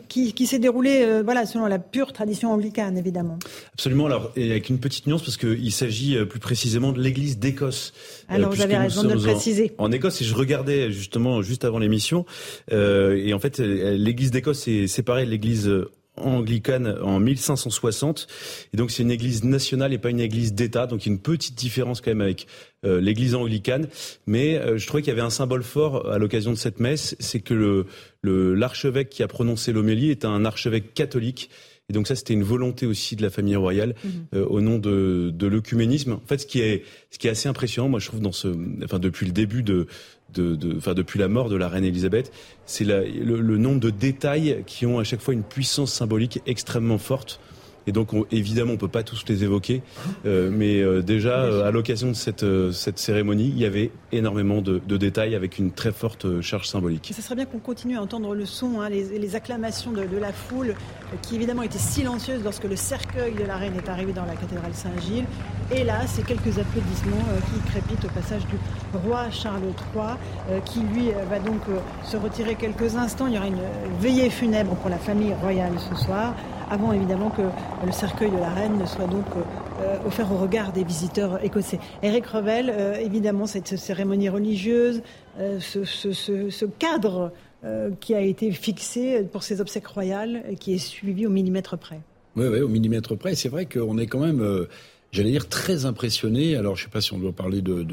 qui, 0.07 0.33
qui 0.33 0.47
s'est 0.47 0.59
déroulée 0.59 1.21
voilà, 1.23 1.45
selon 1.45 1.67
la 1.67 1.79
pure 1.79 2.13
tradition 2.13 2.51
anglicane, 2.51 2.97
évidemment. 2.97 3.37
Absolument, 3.73 4.07
alors, 4.07 4.31
et 4.35 4.51
avec 4.51 4.69
une 4.69 4.79
petite 4.79 5.07
nuance, 5.07 5.21
parce 5.21 5.37
qu'il 5.37 5.71
s'agit 5.71 6.17
plus 6.25 6.39
précisément 6.39 6.91
de 6.91 6.99
l'Église 6.99 7.39
d'Écosse. 7.39 7.93
Alors, 8.29 8.51
vous 8.51 8.61
avez 8.61 8.77
raison 8.77 9.03
de 9.03 9.13
le 9.13 9.19
préciser. 9.19 9.73
En 9.77 9.91
Écosse, 9.91 10.21
et 10.21 10.25
je 10.25 10.35
regardais 10.35 10.91
justement 10.91 11.41
juste 11.41 11.65
avant 11.65 11.79
l'émission, 11.79 12.25
euh, 12.71 13.21
et 13.23 13.33
en 13.33 13.39
fait, 13.39 13.59
l'Église 13.59 14.31
d'Écosse 14.31 14.67
est 14.67 14.87
séparée 14.87 15.25
de 15.25 15.31
l'Église 15.31 15.69
anglicane 16.17 16.97
en 17.01 17.19
1560 17.19 18.27
et 18.73 18.77
donc 18.77 18.91
c'est 18.91 19.03
une 19.03 19.11
église 19.11 19.43
nationale 19.43 19.93
et 19.93 19.97
pas 19.97 20.09
une 20.09 20.19
église 20.19 20.53
d'État. 20.53 20.87
Donc 20.87 21.05
il 21.05 21.09
y 21.09 21.11
a 21.11 21.13
une 21.13 21.21
petite 21.21 21.55
différence 21.55 22.01
quand 22.01 22.11
même 22.11 22.21
avec 22.21 22.47
euh, 22.85 22.99
l'église 22.99 23.35
anglicane. 23.35 23.87
Mais 24.27 24.57
euh, 24.57 24.77
je 24.77 24.87
trouvais 24.87 25.01
qu'il 25.01 25.11
y 25.11 25.13
avait 25.13 25.21
un 25.21 25.29
symbole 25.29 25.63
fort 25.63 26.11
à 26.11 26.17
l'occasion 26.17 26.51
de 26.51 26.57
cette 26.57 26.79
messe. 26.79 27.15
C'est 27.19 27.39
que 27.39 27.53
le 27.53 27.85
l'archevêque 28.53 29.09
qui 29.09 29.23
a 29.23 29.27
prononcé 29.27 29.71
l'homélie 29.71 30.11
est 30.11 30.25
un 30.25 30.45
archevêque 30.45 30.93
catholique. 30.93 31.49
Et 31.89 31.93
donc 31.93 32.07
ça, 32.07 32.15
c'était 32.15 32.33
une 32.33 32.43
volonté 32.43 32.85
aussi 32.85 33.17
de 33.17 33.21
la 33.21 33.29
famille 33.29 33.57
royale 33.57 33.95
mhm. 34.03 34.11
euh, 34.35 34.45
au 34.45 34.61
nom 34.61 34.77
de, 34.77 35.29
de 35.33 35.47
l'œcuménisme. 35.47 36.13
En 36.13 36.25
fait, 36.25 36.37
ce 36.37 36.45
qui 36.45 36.61
est 36.61 36.83
ce 37.09 37.19
qui 37.19 37.27
est 37.27 37.31
assez 37.31 37.49
impressionnant, 37.49 37.89
moi 37.89 37.99
je 37.99 38.07
trouve 38.07 38.21
dans 38.21 38.31
ce, 38.31 38.47
enfin 38.83 38.97
depuis 38.97 39.25
le 39.25 39.33
début 39.33 39.61
de 39.61 39.87
de, 40.33 40.55
de, 40.55 40.77
enfin 40.77 40.93
depuis 40.93 41.19
la 41.19 41.27
mort 41.27 41.49
de 41.49 41.55
la 41.55 41.67
reine 41.67 41.83
Elisabeth, 41.83 42.31
c'est 42.65 42.85
le, 42.85 43.03
le, 43.05 43.57
nombre 43.57 43.79
de 43.79 43.89
détails 43.89 44.63
qui 44.65 44.85
ont 44.85 44.99
à 44.99 45.03
chaque 45.03 45.21
fois 45.21 45.33
une 45.33 45.43
puissance 45.43 45.93
symbolique 45.93 46.41
extrêmement 46.45 46.97
forte. 46.97 47.39
Et 47.87 47.91
donc, 47.91 48.13
on, 48.13 48.25
évidemment, 48.31 48.73
on 48.73 48.77
peut 48.77 48.87
pas 48.87 49.03
tous 49.03 49.23
les 49.27 49.43
évoquer, 49.43 49.81
euh, 50.25 50.49
mais 50.51 50.81
euh, 50.81 51.01
déjà, 51.01 51.41
euh, 51.41 51.67
à 51.67 51.71
l'occasion 51.71 52.09
de 52.09 52.13
cette, 52.13 52.45
cette 52.71 52.99
cérémonie, 52.99 53.47
il 53.47 53.57
y 53.57 53.65
avait 53.65 53.91
énormément 54.11 54.61
de, 54.61 54.81
de, 54.85 54.97
détails 54.97 55.33
avec 55.33 55.57
une 55.57 55.71
très 55.71 55.91
forte 55.91 56.41
charge 56.41 56.67
symbolique. 56.67 57.11
Ça 57.13 57.21
serait 57.21 57.35
bien 57.35 57.45
qu'on 57.45 57.59
continue 57.59 57.97
à 57.97 58.01
entendre 58.01 58.35
le 58.35 58.45
son, 58.45 58.81
hein, 58.81 58.89
les, 58.89 59.17
les, 59.17 59.35
acclamations 59.35 59.91
de, 59.91 60.03
de, 60.03 60.17
la 60.17 60.31
foule, 60.31 60.75
qui 61.21 61.35
évidemment 61.35 61.63
était 61.63 61.79
silencieuse 61.79 62.43
lorsque 62.43 62.65
le 62.65 62.75
cercueil 62.75 63.33
de 63.33 63.43
la 63.43 63.57
reine 63.57 63.73
est 63.75 63.89
arrivé 63.89 64.13
dans 64.13 64.25
la 64.25 64.35
cathédrale 64.35 64.73
Saint-Gilles. 64.73 65.25
Et 65.73 65.83
là, 65.83 66.05
c'est 66.05 66.25
quelques 66.25 66.59
applaudissements 66.59 67.25
qui 67.47 67.71
crépitent 67.71 68.05
au 68.05 68.09
passage 68.09 68.45
du 68.47 68.55
roi 69.05 69.29
Charles 69.31 69.61
III, 69.95 70.61
qui 70.65 70.81
lui 70.81 71.11
va 71.29 71.39
donc 71.39 71.61
se 72.03 72.17
retirer 72.17 72.55
quelques 72.55 72.95
instants. 72.95 73.27
Il 73.27 73.35
y 73.35 73.37
aura 73.37 73.47
une 73.47 73.61
veillée 74.01 74.29
funèbre 74.29 74.75
pour 74.75 74.89
la 74.89 74.97
famille 74.97 75.33
royale 75.33 75.73
ce 75.79 75.95
soir 76.03 76.35
avant 76.71 76.93
évidemment 76.93 77.29
que 77.29 77.41
le 77.85 77.91
cercueil 77.91 78.31
de 78.31 78.37
la 78.37 78.49
reine 78.49 78.77
ne 78.79 78.85
soit 78.85 79.05
donc 79.05 79.25
euh, 79.81 79.97
offert 80.07 80.31
au 80.31 80.37
regard 80.37 80.71
des 80.71 80.83
visiteurs 80.83 81.43
écossais. 81.43 81.79
Eric 82.01 82.25
Revel, 82.27 82.73
euh, 82.73 82.95
évidemment, 82.95 83.45
cette 83.45 83.77
cérémonie 83.77 84.29
religieuse, 84.29 85.01
euh, 85.39 85.59
ce, 85.59 86.65
cadre 86.79 87.31
qui 87.99 88.15
a 88.15 88.21
été 88.21 88.51
fixé 88.51 89.21
pour 89.31 89.43
ces 89.43 89.61
obsèques 89.61 89.85
royales 89.85 90.41
et 90.49 90.55
qui 90.55 90.73
est 90.73 90.79
suivi 90.79 91.27
au 91.27 91.29
millimètre 91.29 91.77
près. 91.77 91.99
Oui, 92.35 92.47
oui, 92.47 92.61
au 92.61 92.67
millimètre 92.67 93.15
près. 93.15 93.35
C'est 93.35 93.49
vrai 93.49 93.67
qu'on 93.67 93.99
est 93.99 94.07
quand 94.07 94.19
même 94.19 94.65
j'allais 95.11 95.29
dire 95.29 95.47
très 95.47 95.85
impressionné. 95.85 96.55
Alors, 96.55 96.75
je 96.75 96.81
ne 96.81 96.85
sais 96.87 96.91
pas 96.91 97.01
si 97.01 97.13
on 97.13 97.19
doit 97.19 97.33
parler 97.33 97.61
de, 97.61 97.85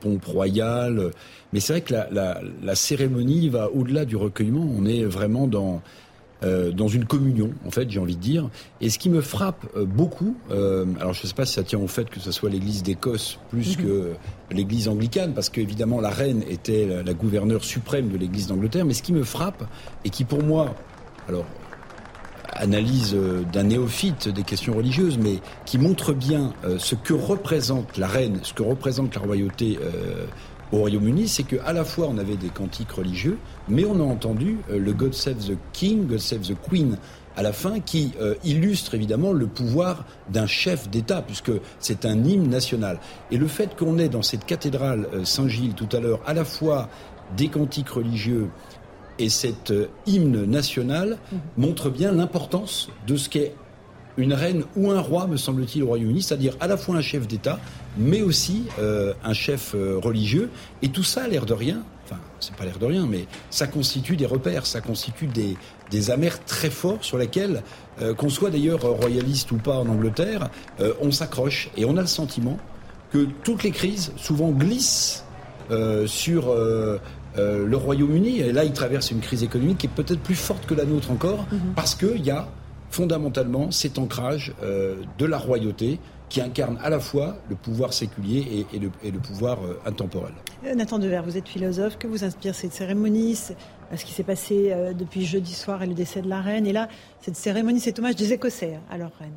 pompe 0.00 0.24
royale, 0.26 1.10
mais 1.52 1.58
c'est 1.58 1.72
vrai 1.72 1.80
que 1.80 1.92
la, 1.92 2.74
cérémonie 2.76 3.48
va 3.48 3.68
au-delà 3.72 4.04
du 4.04 4.14
recueillement. 4.14 4.64
On 4.78 4.86
est 4.86 5.02
vraiment 5.02 5.48
dans 5.48 5.82
euh, 6.42 6.72
dans 6.72 6.88
une 6.88 7.04
communion, 7.04 7.50
en 7.66 7.70
fait, 7.70 7.90
j'ai 7.90 7.98
envie 7.98 8.16
de 8.16 8.20
dire. 8.20 8.48
Et 8.80 8.88
ce 8.88 8.98
qui 8.98 9.10
me 9.10 9.20
frappe 9.20 9.66
euh, 9.76 9.84
beaucoup, 9.84 10.36
euh, 10.50 10.86
alors 10.98 11.12
je 11.12 11.22
ne 11.22 11.26
sais 11.26 11.34
pas 11.34 11.44
si 11.44 11.54
ça 11.54 11.62
tient 11.62 11.78
au 11.78 11.86
fait 11.86 12.08
que 12.08 12.18
ce 12.18 12.32
soit 12.32 12.48
l'Église 12.48 12.82
d'Écosse 12.82 13.38
plus 13.50 13.76
mhm. 13.76 13.84
que 13.84 14.12
l'Église 14.50 14.88
anglicane, 14.88 15.34
parce 15.34 15.50
qu'évidemment 15.50 16.00
la 16.00 16.08
reine 16.08 16.42
était 16.48 16.86
la, 16.86 17.02
la 17.02 17.12
gouverneure 17.12 17.62
suprême 17.62 18.08
de 18.08 18.16
l'Église 18.16 18.46
d'Angleterre, 18.46 18.86
mais 18.86 18.94
ce 18.94 19.02
qui 19.02 19.12
me 19.12 19.22
frappe 19.22 19.64
et 20.04 20.10
qui 20.10 20.24
pour 20.24 20.42
moi, 20.42 20.74
alors 21.28 21.44
analyse 22.52 23.16
d'un 23.52 23.62
néophyte 23.62 24.28
des 24.28 24.42
questions 24.42 24.74
religieuses, 24.74 25.18
mais 25.18 25.36
qui 25.64 25.78
montre 25.78 26.12
bien 26.12 26.52
ce 26.78 26.94
que 26.94 27.14
représente 27.14 27.96
la 27.96 28.06
reine, 28.06 28.40
ce 28.42 28.52
que 28.52 28.62
représente 28.62 29.14
la 29.14 29.22
royauté 29.22 29.78
au 30.72 30.78
Royaume-Uni, 30.78 31.28
c'est 31.28 31.42
qu'à 31.42 31.72
la 31.72 31.84
fois 31.84 32.06
on 32.08 32.18
avait 32.18 32.36
des 32.36 32.48
cantiques 32.48 32.92
religieux, 32.92 33.38
mais 33.68 33.84
on 33.84 34.00
a 34.00 34.04
entendu 34.04 34.58
euh, 34.70 34.78
le 34.78 34.92
God 34.92 35.14
Save 35.14 35.38
the 35.38 35.58
King, 35.72 36.06
God 36.06 36.18
Save 36.18 36.40
the 36.40 36.56
Queen 36.68 36.96
à 37.36 37.42
la 37.42 37.52
fin, 37.52 37.80
qui 37.80 38.12
euh, 38.20 38.34
illustre 38.44 38.94
évidemment 38.94 39.32
le 39.32 39.46
pouvoir 39.46 40.04
d'un 40.28 40.46
chef 40.46 40.88
d'État, 40.88 41.22
puisque 41.22 41.52
c'est 41.78 42.04
un 42.04 42.24
hymne 42.24 42.48
national. 42.48 42.98
Et 43.30 43.36
le 43.36 43.46
fait 43.46 43.76
qu'on 43.76 43.98
ait 43.98 44.08
dans 44.08 44.22
cette 44.22 44.44
cathédrale 44.44 45.08
euh, 45.14 45.24
Saint-Gilles 45.24 45.74
tout 45.74 45.88
à 45.92 46.00
l'heure 46.00 46.20
à 46.26 46.34
la 46.34 46.44
fois 46.44 46.88
des 47.36 47.48
cantiques 47.48 47.90
religieux 47.90 48.48
et 49.18 49.28
cet 49.28 49.72
hymne 50.06 50.44
national 50.46 51.18
mmh. 51.30 51.36
montre 51.58 51.90
bien 51.90 52.10
l'importance 52.10 52.88
de 53.06 53.16
ce 53.16 53.28
qu'est 53.28 53.54
une 54.20 54.34
reine 54.34 54.64
ou 54.76 54.90
un 54.90 55.00
roi, 55.00 55.26
me 55.26 55.36
semble-t-il, 55.36 55.82
au 55.82 55.86
Royaume-Uni, 55.86 56.22
c'est-à-dire 56.22 56.56
à 56.60 56.66
la 56.66 56.76
fois 56.76 56.96
un 56.96 57.00
chef 57.02 57.26
d'État, 57.26 57.58
mais 57.96 58.22
aussi 58.22 58.64
euh, 58.78 59.12
un 59.24 59.32
chef 59.34 59.74
euh, 59.74 59.98
religieux. 59.98 60.50
Et 60.82 60.88
tout 60.88 61.02
ça, 61.02 61.26
l'air 61.26 61.46
de 61.46 61.54
rien, 61.54 61.82
enfin, 62.04 62.20
c'est 62.38 62.54
pas 62.54 62.64
l'air 62.64 62.78
de 62.78 62.86
rien, 62.86 63.06
mais 63.06 63.26
ça 63.50 63.66
constitue 63.66 64.16
des 64.16 64.26
repères, 64.26 64.66
ça 64.66 64.80
constitue 64.80 65.26
des, 65.26 65.56
des 65.90 66.10
amers 66.10 66.44
très 66.44 66.70
forts 66.70 67.02
sur 67.04 67.18
lesquels, 67.18 67.62
euh, 68.00 68.14
qu'on 68.14 68.28
soit 68.28 68.50
d'ailleurs 68.50 68.82
royaliste 68.82 69.50
ou 69.52 69.56
pas 69.56 69.76
en 69.76 69.88
Angleterre, 69.88 70.50
on 71.00 71.10
s'accroche 71.10 71.70
et 71.76 71.84
on 71.84 71.96
a 71.96 72.00
le 72.00 72.06
sentiment 72.06 72.58
que 73.12 73.26
toutes 73.42 73.62
les 73.64 73.70
crises 73.70 74.12
souvent 74.16 74.50
glissent 74.50 75.24
sur 76.06 76.54
le 76.54 77.76
Royaume-Uni. 77.76 78.40
Et 78.40 78.52
là, 78.52 78.64
il 78.64 78.72
traverse 78.72 79.10
une 79.10 79.20
crise 79.20 79.42
économique 79.42 79.78
qui 79.78 79.86
est 79.86 79.90
peut-être 79.90 80.20
plus 80.20 80.34
forte 80.34 80.66
que 80.66 80.74
la 80.74 80.84
nôtre 80.84 81.10
encore, 81.10 81.46
mm-hmm. 81.52 81.74
parce 81.74 81.94
qu'il 81.94 82.24
y 82.24 82.30
a 82.30 82.48
fondamentalement 82.90 83.70
cet 83.70 83.98
ancrage 83.98 84.52
euh, 84.62 84.96
de 85.18 85.24
la 85.24 85.38
royauté 85.38 85.98
qui 86.28 86.40
incarne 86.40 86.78
à 86.82 86.90
la 86.90 87.00
fois 87.00 87.38
le 87.48 87.56
pouvoir 87.56 87.92
séculier 87.92 88.66
et, 88.72 88.78
le, 88.78 89.18
pouvoir 89.18 89.58
euh, 89.64 89.80
intemporel. 89.86 90.32
Euh, 90.64 90.74
Nathan 90.74 90.98
Dever, 90.98 91.22
vous 91.24 91.36
êtes 91.36 91.48
philosophe, 91.48 91.98
que 91.98 92.06
vous 92.06 92.24
inspire 92.24 92.54
cette 92.54 92.72
cérémonie? 92.72 93.36
Ce 93.96 94.04
qui 94.04 94.12
s'est 94.12 94.22
passé 94.22 94.72
depuis 94.96 95.26
jeudi 95.26 95.52
soir 95.52 95.82
et 95.82 95.86
le 95.88 95.94
décès 95.94 96.22
de 96.22 96.28
la 96.28 96.40
reine. 96.40 96.64
Et 96.64 96.72
là, 96.72 96.88
cette 97.20 97.34
cérémonie, 97.34 97.80
cet 97.80 97.98
hommage 97.98 98.14
des 98.14 98.32
Écossais 98.32 98.78
à 98.88 98.96
leur 98.96 99.10
reine. 99.18 99.34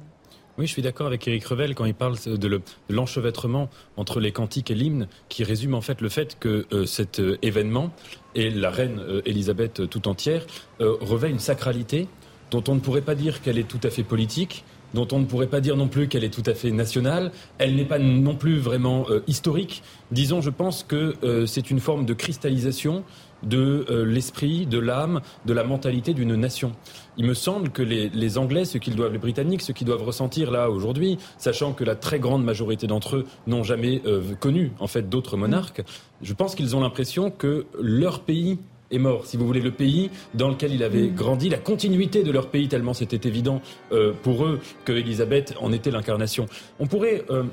Oui, 0.59 0.67
je 0.67 0.71
suis 0.71 0.83
d'accord 0.83 1.07
avec 1.07 1.27
Éric 1.27 1.43
Revel 1.45 1.73
quand 1.73 1.85
il 1.85 1.95
parle 1.95 2.19
de 2.23 2.61
l'enchevêtrement 2.87 3.67
entre 3.97 4.19
les 4.19 4.31
cantiques 4.31 4.69
et 4.69 4.75
l'hymne, 4.75 5.07
qui 5.27 5.43
résume 5.43 5.73
en 5.73 5.81
fait 5.81 6.01
le 6.01 6.09
fait 6.09 6.37
que 6.37 6.67
cet 6.85 7.19
événement 7.41 7.89
et 8.35 8.51
la 8.51 8.69
reine 8.69 9.01
Élisabeth 9.25 9.89
tout 9.89 10.07
entière 10.07 10.45
revêt 10.79 11.31
une 11.31 11.39
sacralité 11.39 12.07
dont 12.53 12.63
on 12.67 12.75
ne 12.75 12.79
pourrait 12.79 13.01
pas 13.01 13.15
dire 13.15 13.41
qu'elle 13.41 13.57
est 13.57 13.67
tout 13.67 13.79
à 13.81 13.89
fait 13.89 14.03
politique, 14.03 14.63
dont 14.93 15.07
on 15.11 15.17
ne 15.17 15.25
pourrait 15.25 15.47
pas 15.47 15.59
dire 15.59 15.75
non 15.75 15.87
plus 15.87 16.07
qu'elle 16.07 16.23
est 16.23 16.33
tout 16.33 16.47
à 16.47 16.53
fait 16.53 16.69
nationale. 16.69 17.31
Elle 17.57 17.75
n'est 17.75 17.83
pas 17.83 17.97
non 17.97 18.35
plus 18.35 18.59
vraiment 18.59 19.07
euh, 19.09 19.23
historique. 19.25 19.81
Disons, 20.11 20.39
je 20.39 20.51
pense 20.51 20.83
que 20.83 21.15
euh, 21.23 21.47
c'est 21.47 21.71
une 21.71 21.79
forme 21.79 22.05
de 22.05 22.13
cristallisation 22.13 23.03
de 23.41 23.85
euh, 23.89 24.05
l'esprit, 24.05 24.67
de 24.67 24.77
l'âme, 24.77 25.21
de 25.45 25.53
la 25.53 25.63
mentalité 25.63 26.13
d'une 26.13 26.35
nation. 26.35 26.73
Il 27.17 27.25
me 27.25 27.33
semble 27.33 27.71
que 27.71 27.81
les, 27.81 28.37
Anglais, 28.37 28.65
ce 28.65 28.77
qu'ils 28.77 28.95
doivent, 28.95 29.13
les 29.13 29.17
Britanniques, 29.17 29.63
ce 29.63 29.71
qu'ils 29.71 29.87
doivent 29.87 30.03
ressentir 30.03 30.51
là 30.51 30.69
aujourd'hui, 30.69 31.17
sachant 31.39 31.73
que 31.73 31.83
la 31.83 31.95
très 31.95 32.19
grande 32.19 32.43
majorité 32.43 32.85
d'entre 32.85 33.17
eux 33.17 33.25
n'ont 33.47 33.63
jamais 33.63 34.01
connu 34.39 34.71
en 34.79 34.87
fait 34.87 35.09
d'autres 35.09 35.37
monarques, 35.37 35.83
je 36.21 36.33
pense 36.33 36.55
qu'ils 36.55 36.75
ont 36.75 36.79
l'impression 36.79 37.29
que 37.31 37.65
leur 37.79 38.21
pays 38.21 38.59
est 38.93 38.99
mort. 38.99 39.25
Si 39.25 39.37
vous 39.37 39.45
voulez, 39.45 39.61
le 39.61 39.71
pays 39.71 40.09
dans 40.33 40.49
lequel 40.49 40.73
il 40.73 40.83
avait 40.83 41.03
mm. 41.03 41.15
grandi, 41.15 41.49
la 41.49 41.57
continuité 41.57 42.23
de 42.23 42.31
leur 42.31 42.47
pays, 42.47 42.67
tellement 42.67 42.93
c'était 42.93 43.27
évident 43.27 43.61
euh, 43.91 44.13
pour 44.23 44.45
eux 44.45 44.59
que 44.85 44.93
Elisabeth 44.93 45.53
en 45.59 45.71
était 45.71 45.91
l'incarnation. 45.91 46.45
On 46.79 46.87
pourrait 46.87 47.23
euh, 47.29 47.43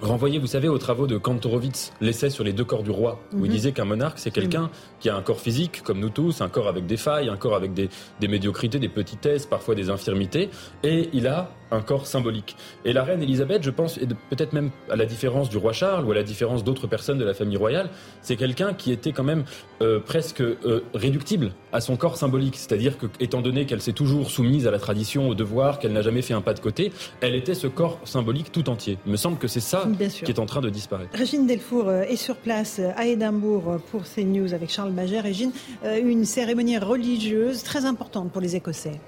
renvoyer, 0.00 0.38
vous 0.38 0.46
savez, 0.46 0.68
aux 0.68 0.78
travaux 0.78 1.06
de 1.06 1.16
Kantorowicz, 1.16 1.92
l'essai 2.00 2.30
sur 2.30 2.44
les 2.44 2.52
deux 2.52 2.64
corps 2.64 2.82
du 2.82 2.90
roi, 2.90 3.20
où 3.32 3.44
il 3.44 3.50
mm-hmm. 3.50 3.54
disait 3.54 3.72
qu'un 3.72 3.84
monarque, 3.84 4.18
c'est 4.18 4.30
quelqu'un 4.30 4.70
qui 5.00 5.08
a 5.08 5.16
un 5.16 5.22
corps 5.22 5.40
physique, 5.40 5.82
comme 5.82 6.00
nous 6.00 6.10
tous, 6.10 6.40
un 6.40 6.48
corps 6.48 6.68
avec 6.68 6.86
des 6.86 6.96
failles, 6.96 7.28
un 7.28 7.36
corps 7.36 7.54
avec 7.54 7.74
des, 7.74 7.88
des 8.20 8.28
médiocrités, 8.28 8.78
des 8.78 8.88
petitesses, 8.88 9.46
parfois 9.46 9.74
des 9.74 9.90
infirmités, 9.90 10.50
et 10.82 11.08
il 11.12 11.26
a 11.26 11.50
un 11.70 11.80
corps 11.80 12.06
symbolique. 12.06 12.56
Et 12.84 12.92
la 12.92 13.02
reine 13.04 13.22
Elisabeth, 13.22 13.62
je 13.62 13.70
pense, 13.70 13.98
et 13.98 14.06
peut-être 14.30 14.52
même 14.52 14.70
à 14.90 14.96
la 14.96 15.06
différence 15.06 15.48
du 15.48 15.56
roi 15.56 15.72
Charles 15.72 16.04
ou 16.04 16.12
à 16.12 16.14
la 16.14 16.22
différence 16.22 16.64
d'autres 16.64 16.86
personnes 16.86 17.18
de 17.18 17.24
la 17.24 17.34
famille 17.34 17.56
royale, 17.56 17.90
c'est 18.22 18.36
quelqu'un 18.36 18.74
qui 18.74 18.92
était 18.92 19.12
quand 19.12 19.24
même 19.24 19.44
euh, 19.82 20.00
presque 20.00 20.40
euh, 20.40 20.84
réductible 20.94 21.52
à 21.72 21.80
son 21.80 21.96
corps 21.96 22.16
symbolique. 22.16 22.56
C'est-à-dire 22.56 22.98
que, 22.98 23.06
étant 23.20 23.40
donné 23.40 23.66
qu'elle 23.66 23.80
s'est 23.80 23.92
toujours 23.92 24.30
soumise 24.30 24.66
à 24.66 24.70
la 24.70 24.78
tradition, 24.78 25.28
au 25.28 25.34
devoir, 25.34 25.78
qu'elle 25.78 25.92
n'a 25.92 26.02
jamais 26.02 26.22
fait 26.22 26.34
un 26.34 26.40
pas 26.40 26.54
de 26.54 26.60
côté, 26.60 26.92
elle 27.20 27.34
était 27.34 27.54
ce 27.54 27.66
corps 27.66 27.98
symbolique 28.04 28.52
tout 28.52 28.68
entier. 28.68 28.98
Il 29.06 29.12
me 29.12 29.16
semble 29.16 29.38
que 29.38 29.48
c'est 29.48 29.60
ça 29.60 29.86
qui 29.98 30.30
est 30.30 30.38
en 30.38 30.46
train 30.46 30.60
de 30.60 30.70
disparaître. 30.70 31.10
Régine 31.16 31.46
Delfour 31.46 31.88
euh, 31.88 32.02
est 32.02 32.16
sur 32.16 32.36
place 32.36 32.80
à 32.96 33.06
Édimbourg 33.06 33.78
pour 33.90 34.02
CNews 34.04 34.54
avec 34.54 34.70
Charles 34.70 34.92
Baget. 34.92 35.20
Régine, 35.20 35.52
une 35.84 36.24
cérémonie 36.24 36.78
religieuse 36.78 37.62
très 37.62 37.84
importante 37.84 38.30
pour 38.30 38.40
les 38.40 38.56
Écossais. 38.56 39.00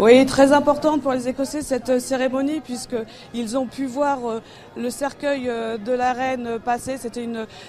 Oui, 0.00 0.26
très 0.26 0.52
importante 0.52 1.02
pour 1.02 1.12
les 1.12 1.28
Écossais 1.28 1.62
cette 1.62 1.88
euh, 1.88 2.00
cérémonie 2.00 2.60
puisqu'ils 2.60 3.56
ont 3.56 3.66
pu 3.66 3.86
voir 3.86 4.28
euh, 4.28 4.40
le 4.76 4.90
cercueil 4.90 5.48
euh, 5.48 5.78
de 5.78 5.92
la 5.92 6.12
reine 6.12 6.58
passer. 6.58 6.96
C'était 6.96 7.28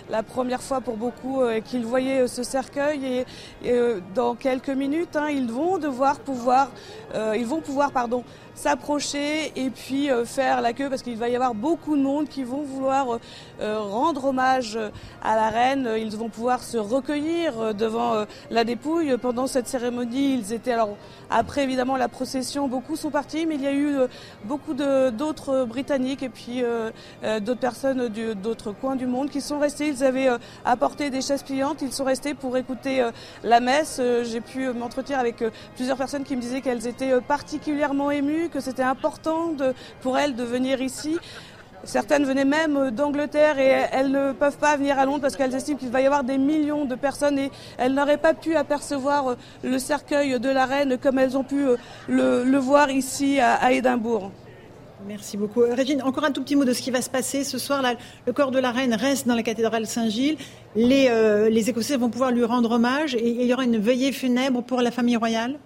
la 0.10 0.24
première 0.24 0.62
fois 0.62 0.82
pour 0.82 0.98
beaucoup 0.98 1.42
qu'ils 1.66 1.86
voyaient 1.86 2.28
ce 2.28 2.44
cercueil 2.44 3.26
et, 3.64 3.74
dans 4.14 4.36
quelques 4.36 4.70
minutes, 4.70 5.16
hein, 5.16 5.28
ils 5.30 5.52
vont 5.52 5.78
devoir 5.78 6.20
pouvoir, 6.20 6.72
ils 7.36 7.46
vont 7.46 7.62
pouvoir 7.62 7.92
pardon, 7.92 8.24
s'approcher 8.54 9.52
et 9.56 9.70
puis 9.70 10.10
faire 10.26 10.62
la 10.62 10.74
queue 10.74 10.90
parce 10.90 11.02
qu'il 11.02 11.18
va 11.18 11.30
y 11.30 11.36
avoir 11.36 11.54
beaucoup 11.54 11.96
de 11.96 12.02
monde 12.02 12.28
qui 12.28 12.44
vont 12.44 12.64
vouloir 12.64 13.20
rendre 13.60 14.26
hommage 14.26 14.80
à 15.24 15.36
la 15.36 15.50
reine. 15.50 15.90
Ils 15.98 16.16
vont 16.16 16.30
pouvoir 16.30 16.64
se 16.64 16.78
recueillir 16.78 17.74
devant 17.74 18.26
la 18.50 18.64
dépouille. 18.64 19.18
Pendant 19.18 19.48
cette 19.48 19.68
cérémonie, 19.68 20.36
ils 20.36 20.54
étaient 20.54 20.72
alors 20.72 20.98
après 21.30 21.64
évidemment 21.64 21.98
la 21.98 22.08
procession, 22.08 22.68
beaucoup 22.68 22.96
sont 22.96 23.10
partis, 23.10 23.46
mais 23.46 23.56
il 23.56 23.62
y 23.62 23.68
a 23.68 23.72
eu 23.72 23.98
euh, 23.98 24.08
beaucoup 24.44 24.74
d'autres 24.74 25.50
euh, 25.50 25.66
Britanniques 25.66 26.24
et 26.24 26.30
puis 26.30 26.64
euh, 26.64 26.92
d'autres 27.24 27.60
personnes 27.60 28.10
d'autres 28.42 28.72
coins 28.72 28.96
du 28.96 29.06
monde 29.06 29.30
qui 29.30 29.42
sont 29.42 29.60
restés. 29.60 29.88
Ils 29.88 30.04
avaient 30.04 30.30
apporté 30.64 31.10
des 31.10 31.22
chaises 31.22 31.44
pliantes, 31.44 31.82
ils 31.82 31.92
sont 31.92 32.04
restés 32.04 32.34
pour 32.34 32.58
écouter 32.58 33.08
la 33.44 33.60
messe. 33.60 34.02
J'ai 34.24 34.42
pu 34.42 34.70
m'entretenir 34.74 35.20
avec 35.20 35.44
plusieurs 35.76 35.98
personnes 35.98 36.24
qui 36.24 36.36
me 36.36 36.42
disaient 36.42 36.62
qu'elles 36.62 36.88
étaient 36.88 37.20
particulièrement 37.22 38.12
émues, 38.12 38.50
que 38.50 38.60
c'était 38.60 38.84
important 38.84 39.54
pour 40.02 40.18
elles 40.18 40.36
de 40.36 40.44
venir 40.44 40.82
ici. 40.82 41.18
Certaines 41.86 42.26
venaient 42.26 42.46
même 42.46 42.90
d'Angleterre 42.90 43.60
et 43.60 43.86
elles 43.92 44.10
ne 44.10 44.32
peuvent 44.32 44.58
pas 44.58 44.76
venir 44.76 44.98
à 44.98 45.06
Londres 45.06 45.22
parce 45.22 45.36
qu'elles 45.36 45.54
estiment 45.54 45.78
qu'il 45.78 45.92
va 45.92 46.02
y 46.02 46.08
avoir 46.08 46.24
des 46.24 46.40
millions 46.40 46.86
de 46.86 46.96
personnes 46.96 47.38
et 47.38 47.52
elles 47.78 47.94
n'auraient 47.94 48.18
pas 48.18 48.34
pu 48.34 48.56
apercevoir 48.56 49.36
le 49.64 49.78
cercueil 49.78 50.40
de 50.40 50.50
la 50.50 50.66
reine 50.66 50.98
comme 50.98 51.20
elles 51.20 51.38
ont 51.38 51.44
pu 51.44 51.68
euh, 51.68 51.78
le, 52.08 52.58
voir 52.58 52.90
ici 52.90 53.40
à, 53.40 53.72
Édimbourg. 53.72 54.32
Merci 55.08 55.38
beaucoup. 55.38 55.62
Euh, 55.62 55.76
Régine, 55.76 56.02
encore 56.02 56.24
un 56.24 56.32
tout 56.32 56.42
petit 56.42 56.56
mot 56.56 56.66
de 56.66 56.74
ce 56.74 56.82
qui 56.82 56.90
va 56.90 57.02
se 57.02 57.10
passer 57.10 57.44
ce 57.44 57.60
soir. 57.60 57.84
Le 58.26 58.34
corps 58.34 58.50
de 58.50 58.58
la 58.58 58.72
reine 58.72 58.94
reste 58.96 59.28
dans 59.28 59.36
la 59.36 59.44
cathédrale 59.44 59.86
Saint-Gilles. 59.86 60.38
Les, 60.76 61.08
euh, 61.10 61.50
les 61.50 61.70
Écossais 61.70 61.98
vont 61.98 62.10
pouvoir 62.10 62.32
lui 62.32 62.44
rendre 62.44 62.72
hommage 62.72 63.14
et 63.14 63.28
il 63.28 63.46
y 63.46 63.54
aura 63.54 63.66
une 63.66 63.78
veillée 63.78 64.12
funèbre 64.12 64.64
pour 64.64 64.82
la 64.82 64.90
famille 64.92 65.16
royale 65.16 65.60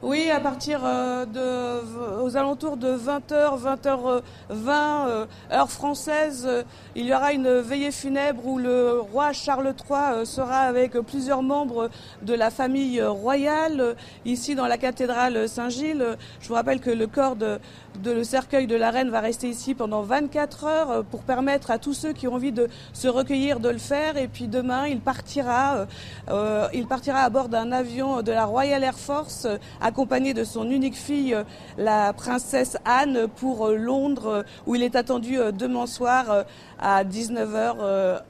Oui, 0.00 0.30
à 0.30 0.38
partir 0.38 0.82
euh, 0.84 1.26
de, 1.26 2.22
aux 2.22 2.36
alentours 2.36 2.76
de 2.76 2.96
20h, 2.96 3.60
20h20, 3.60 5.26
heure 5.50 5.70
française, 5.72 6.46
euh, 6.48 6.62
il 6.94 7.06
y 7.06 7.12
aura 7.12 7.32
une 7.32 7.58
veillée 7.58 7.90
funèbre 7.90 8.46
où 8.46 8.58
le 8.58 9.00
roi 9.00 9.32
Charles 9.32 9.74
III 9.74 9.98
euh, 9.98 10.24
sera 10.24 10.58
avec 10.58 10.92
plusieurs 11.00 11.42
membres 11.42 11.90
de 12.22 12.32
la 12.32 12.50
famille 12.50 13.02
royale 13.02 13.96
ici 14.24 14.54
dans 14.54 14.68
la 14.68 14.78
cathédrale 14.78 15.48
Saint-Gilles. 15.48 16.16
Je 16.40 16.46
vous 16.46 16.54
rappelle 16.54 16.78
que 16.78 16.90
le 16.90 17.08
corps 17.08 17.34
de, 17.34 17.58
le 18.04 18.24
cercueil 18.24 18.66
de 18.66 18.76
la 18.76 18.90
reine 18.90 19.10
va 19.10 19.20
rester 19.20 19.48
ici 19.48 19.74
pendant 19.74 20.02
24 20.02 20.64
heures 20.64 20.90
euh, 20.90 21.02
pour 21.02 21.22
permettre 21.22 21.70
à 21.70 21.78
tous 21.78 21.94
ceux 21.94 22.12
qui 22.12 22.28
ont 22.28 22.34
envie 22.34 22.52
de 22.52 22.68
se 22.92 23.08
recueillir 23.08 23.60
de 23.60 23.68
le 23.68 23.78
faire. 23.78 24.16
Et 24.16 24.28
puis 24.28 24.48
demain, 24.48 24.86
il 24.86 25.00
partira, 25.00 25.76
euh, 25.76 25.86
euh, 26.28 26.68
il 26.72 26.86
partira 26.86 27.20
à 27.20 27.30
bord 27.30 27.48
d'un 27.48 27.72
avion 27.72 28.22
de 28.22 28.32
la 28.32 28.44
Royal 28.44 28.82
Air 28.82 28.98
Force, 28.98 29.46
accompagné 29.80 30.34
de 30.34 30.44
son 30.44 30.70
unique 30.70 30.96
fille, 30.96 31.36
la 31.76 32.12
princesse 32.12 32.76
Anne, 32.84 33.26
pour 33.36 33.68
Londres, 33.68 34.44
où 34.66 34.74
il 34.74 34.82
est 34.82 34.96
attendu 34.96 35.38
demain 35.52 35.86
soir 35.86 36.44
à 36.78 37.04
19h, 37.04 38.20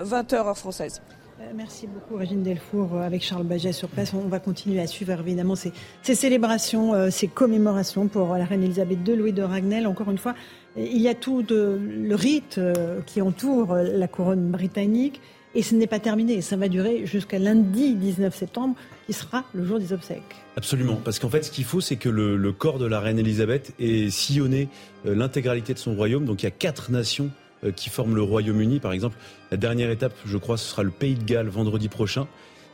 20h 0.00 0.34
heure 0.34 0.58
française. 0.58 1.00
Euh, 1.40 1.52
merci 1.54 1.86
beaucoup, 1.86 2.16
Régine 2.16 2.42
Delfour, 2.42 2.94
euh, 2.94 3.00
avec 3.00 3.22
Charles 3.22 3.44
Baget 3.44 3.72
sur 3.72 3.88
place. 3.88 4.12
On 4.12 4.28
va 4.28 4.40
continuer 4.40 4.80
à 4.80 4.86
suivre 4.86 5.18
évidemment 5.18 5.54
ces, 5.54 5.72
célébrations, 6.02 6.92
euh, 6.92 7.10
ces 7.10 7.28
commémorations 7.28 8.08
pour 8.08 8.36
la 8.36 8.44
reine 8.44 8.62
Elisabeth 8.62 8.98
II, 9.06 9.16
Louis 9.16 9.32
de 9.32 9.42
Ragnel. 9.42 9.86
Encore 9.86 10.10
une 10.10 10.18
fois, 10.18 10.34
il 10.76 11.00
y 11.00 11.08
a 11.08 11.14
tout 11.14 11.44
le 11.48 12.14
rite 12.14 12.60
qui 13.06 13.20
entoure 13.20 13.74
la 13.74 14.06
couronne 14.06 14.50
britannique. 14.50 15.20
Et 15.52 15.64
ce 15.64 15.74
n'est 15.74 15.88
pas 15.88 15.98
terminé, 15.98 16.42
ça 16.42 16.54
va 16.54 16.68
durer 16.68 17.06
jusqu'à 17.06 17.40
lundi 17.40 17.94
19 17.96 18.32
septembre, 18.32 18.76
qui 19.06 19.12
sera 19.12 19.42
le 19.52 19.64
jour 19.64 19.80
des 19.80 19.92
obsèques. 19.92 20.22
Absolument, 20.56 20.94
parce 21.04 21.18
qu'en 21.18 21.28
fait, 21.28 21.42
ce 21.42 21.50
qu'il 21.50 21.64
faut, 21.64 21.80
c'est 21.80 21.96
que 21.96 22.08
le, 22.08 22.52
corps 22.52 22.78
de 22.78 22.86
la 22.86 23.00
reine 23.00 23.18
Elisabeth 23.18 23.74
ait 23.80 24.10
sillonné 24.10 24.68
l'intégralité 25.04 25.74
de 25.74 25.80
son 25.80 25.96
royaume. 25.96 26.24
Donc 26.24 26.44
il 26.44 26.46
y 26.46 26.48
a 26.48 26.52
quatre 26.52 26.92
nations 26.92 27.30
qui 27.76 27.90
forment 27.90 28.14
le 28.14 28.22
Royaume-Uni, 28.22 28.80
par 28.80 28.92
exemple. 28.92 29.16
La 29.50 29.56
dernière 29.56 29.90
étape, 29.90 30.14
je 30.24 30.36
crois, 30.36 30.56
ce 30.56 30.68
sera 30.68 30.82
le 30.82 30.90
Pays 30.90 31.14
de 31.14 31.24
Galles 31.24 31.48
vendredi 31.48 31.88
prochain. 31.88 32.26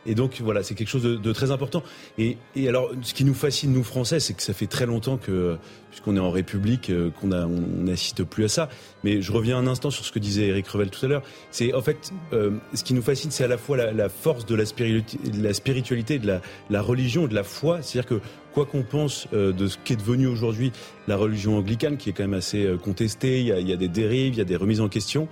Et 0.07 0.15
donc 0.15 0.41
voilà, 0.41 0.63
c'est 0.63 0.75
quelque 0.75 0.89
chose 0.89 1.03
de, 1.03 1.33
très 1.33 1.51
important. 1.51 1.83
Et, 2.17 2.39
alors, 2.69 2.91
ce 3.03 3.13
qui 3.13 3.25
nous 3.25 3.35
fascine 3.35 3.73
nous 3.73 3.83
Français, 3.83 4.21
c'est 4.21 4.35
que 4.35 4.43
ça 4.43 4.55
fait 4.55 4.69
très 4.69 4.87
longtemps 4.87 5.17
que, 5.17 5.59
puisqu'on 5.97 6.17
est 6.17 6.21
en 6.21 6.31
République, 6.31 6.91
euh, 6.91 7.11
qu'on 7.11 7.29
n'assiste 7.29 8.23
plus 8.23 8.45
à 8.45 8.49
ça. 8.49 8.69
Mais 9.03 9.23
je 9.23 9.33
reviens 9.33 9.57
un 9.57 9.67
instant 9.67 9.91
sur 9.91 10.05
ce 10.05 10.13
que 10.13 10.19
disait 10.19 10.49
Eric 10.49 10.69
Revel 10.69 10.91
tout 10.91 11.05
à 11.07 11.09
l'heure. 11.09 11.23
C'est 11.51 11.73
en 11.73 11.81
fait, 11.81 12.13
euh, 12.35 12.51
ce 12.75 12.85
qui 12.85 12.93
nous 12.93 13.01
fascine, 13.01 13.31
c'est 13.31 13.45
à 13.45 13.49
la 13.49 13.57
fois 13.57 13.77
la, 13.77 14.09
force 14.11 14.45
de 14.45 14.55
la, 14.55 14.67
spiritualité, 14.67 15.19
de 15.31 15.43
la 15.43 15.55
spiritualité, 15.55 16.19
de 16.19 16.27
la, 16.27 16.43
la 16.69 16.83
religion, 16.83 17.27
de 17.27 17.35
la 17.35 17.45
foi. 17.45 17.81
C'est-à-dire 17.81 18.09
que 18.09 18.21
quoi 18.57 18.65
qu'on 18.65 18.85
pense 18.85 19.29
euh, 19.35 19.53
de 19.53 19.67
ce 19.67 19.77
qu'est 19.85 19.97
devenu 19.97 20.27
aujourd'hui 20.27 20.73
la 21.09 21.19
religion 21.19 21.59
anglicane, 21.59 21.99
qui 21.99 22.09
est 22.09 22.15
quand 22.15 22.23
même 22.23 22.33
assez 22.33 22.65
euh, 22.65 22.79
contestée, 22.79 23.41
il 23.41 23.69
y, 23.69 23.73
a, 23.73 23.77
des 23.77 23.89
dérives, 23.89 24.33
il 24.33 24.39
y 24.39 24.41
a 24.41 24.47
des 24.47 24.57
remises 24.57 24.81
en 24.81 24.89
question, 24.89 25.29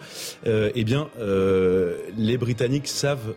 euh, 0.46 0.70
eh 0.74 0.84
bien, 0.84 1.08
les 2.18 2.36
Britanniques 2.36 2.86
savent 2.86 3.34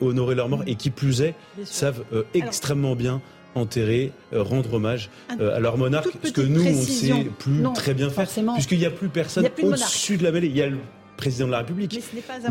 honorer 0.00 0.34
leur 0.34 0.50
mort 0.50 0.62
et 0.66 0.74
qui 0.74 0.90
plus 0.90 1.22
est, 1.22 1.34
savent 1.64 2.04
extrêmement 2.34 2.94
bien 2.94 3.22
enterrer, 3.54 4.12
rendre 4.32 4.74
hommage 4.74 5.10
à 5.28 5.60
leur 5.60 5.76
monarque, 5.76 6.10
ce 6.22 6.32
que 6.32 6.40
nous, 6.40 6.64
on 6.64 6.70
ne 6.70 6.82
sait 6.82 7.30
plus 7.38 7.62
très 7.74 7.94
bien 7.94 8.10
faire, 8.10 8.28
puisqu'il 8.54 8.78
n'y 8.78 8.86
a 8.86 8.90
plus 8.90 9.08
personne 9.08 9.48
au-dessus 9.62 10.16
de 10.16 10.24
la 10.24 10.32
mêlée. 10.32 10.48
Il 10.48 10.56
y 10.56 10.62
a 10.62 10.68
président 11.20 11.46
de 11.46 11.52
la 11.52 11.58
République. 11.58 11.92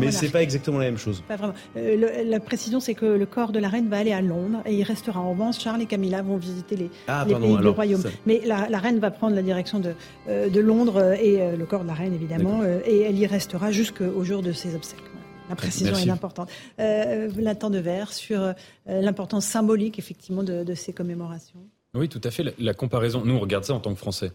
Mais 0.00 0.12
ce 0.12 0.24
n'est 0.24 0.30
pas, 0.30 0.42
exactement 0.42 0.78
la 0.78 0.84
même 0.84 0.98
chose. 0.98 1.22
Pas 1.26 1.36
vraiment. 1.36 1.54
Euh, 1.76 2.24
la 2.24 2.40
précision, 2.40 2.80
c'est 2.80 2.94
que 2.94 3.04
le 3.04 3.26
corps 3.26 3.52
de 3.52 3.58
la 3.58 3.68
reine 3.68 3.88
va 3.88 3.98
aller 3.98 4.12
à 4.12 4.22
Londres 4.22 4.62
et 4.64 4.74
il 4.74 4.84
restera 4.84 5.20
en 5.20 5.30
revanche. 5.30 5.58
Charles 5.58 5.82
et 5.82 5.86
Camilla 5.86 6.22
vont 6.22 6.36
visiter 6.36 6.76
les, 6.76 6.90
ah, 7.08 7.24
pays 7.26 7.34
du 7.34 7.68
royaume. 7.68 8.02
Mais 8.26 8.40
la, 8.46 8.78
reine 8.78 8.98
va 8.98 9.10
prendre 9.10 9.34
la 9.34 9.42
direction 9.42 9.80
de, 9.80 9.94
euh, 10.28 10.48
de 10.48 10.60
Londres 10.60 11.14
et 11.20 11.42
euh, 11.42 11.56
le 11.56 11.66
corps 11.66 11.82
de 11.82 11.88
la 11.88 11.94
reine, 11.94 12.14
évidemment, 12.14 12.60
et 12.86 13.00
elle 13.00 13.18
y 13.18 13.26
restera 13.26 13.72
jusqu'au 13.72 14.24
jour 14.24 14.42
de 14.42 14.52
ses 14.52 14.74
obsèques. 14.74 15.09
La 15.50 15.56
précision 15.56 15.94
est 15.94 16.08
importante. 16.08 16.48
Euh, 16.78 17.28
Nathan 17.36 17.68
Devers, 17.70 18.12
sur 18.12 18.54
l'importance 18.86 19.44
symbolique, 19.44 19.98
effectivement, 19.98 20.42
de, 20.42 20.74
ces 20.74 20.92
commémorations. 20.92 21.60
Oui, 21.94 22.08
tout 22.08 22.20
à 22.24 22.30
fait. 22.30 22.54
La, 22.58 22.72
comparaison, 22.72 23.22
nous, 23.24 23.34
on 23.34 23.40
regarde 23.40 23.64
ça 23.64 23.74
en 23.74 23.80
tant 23.80 23.92
que 23.92 23.98
Français. 23.98 24.32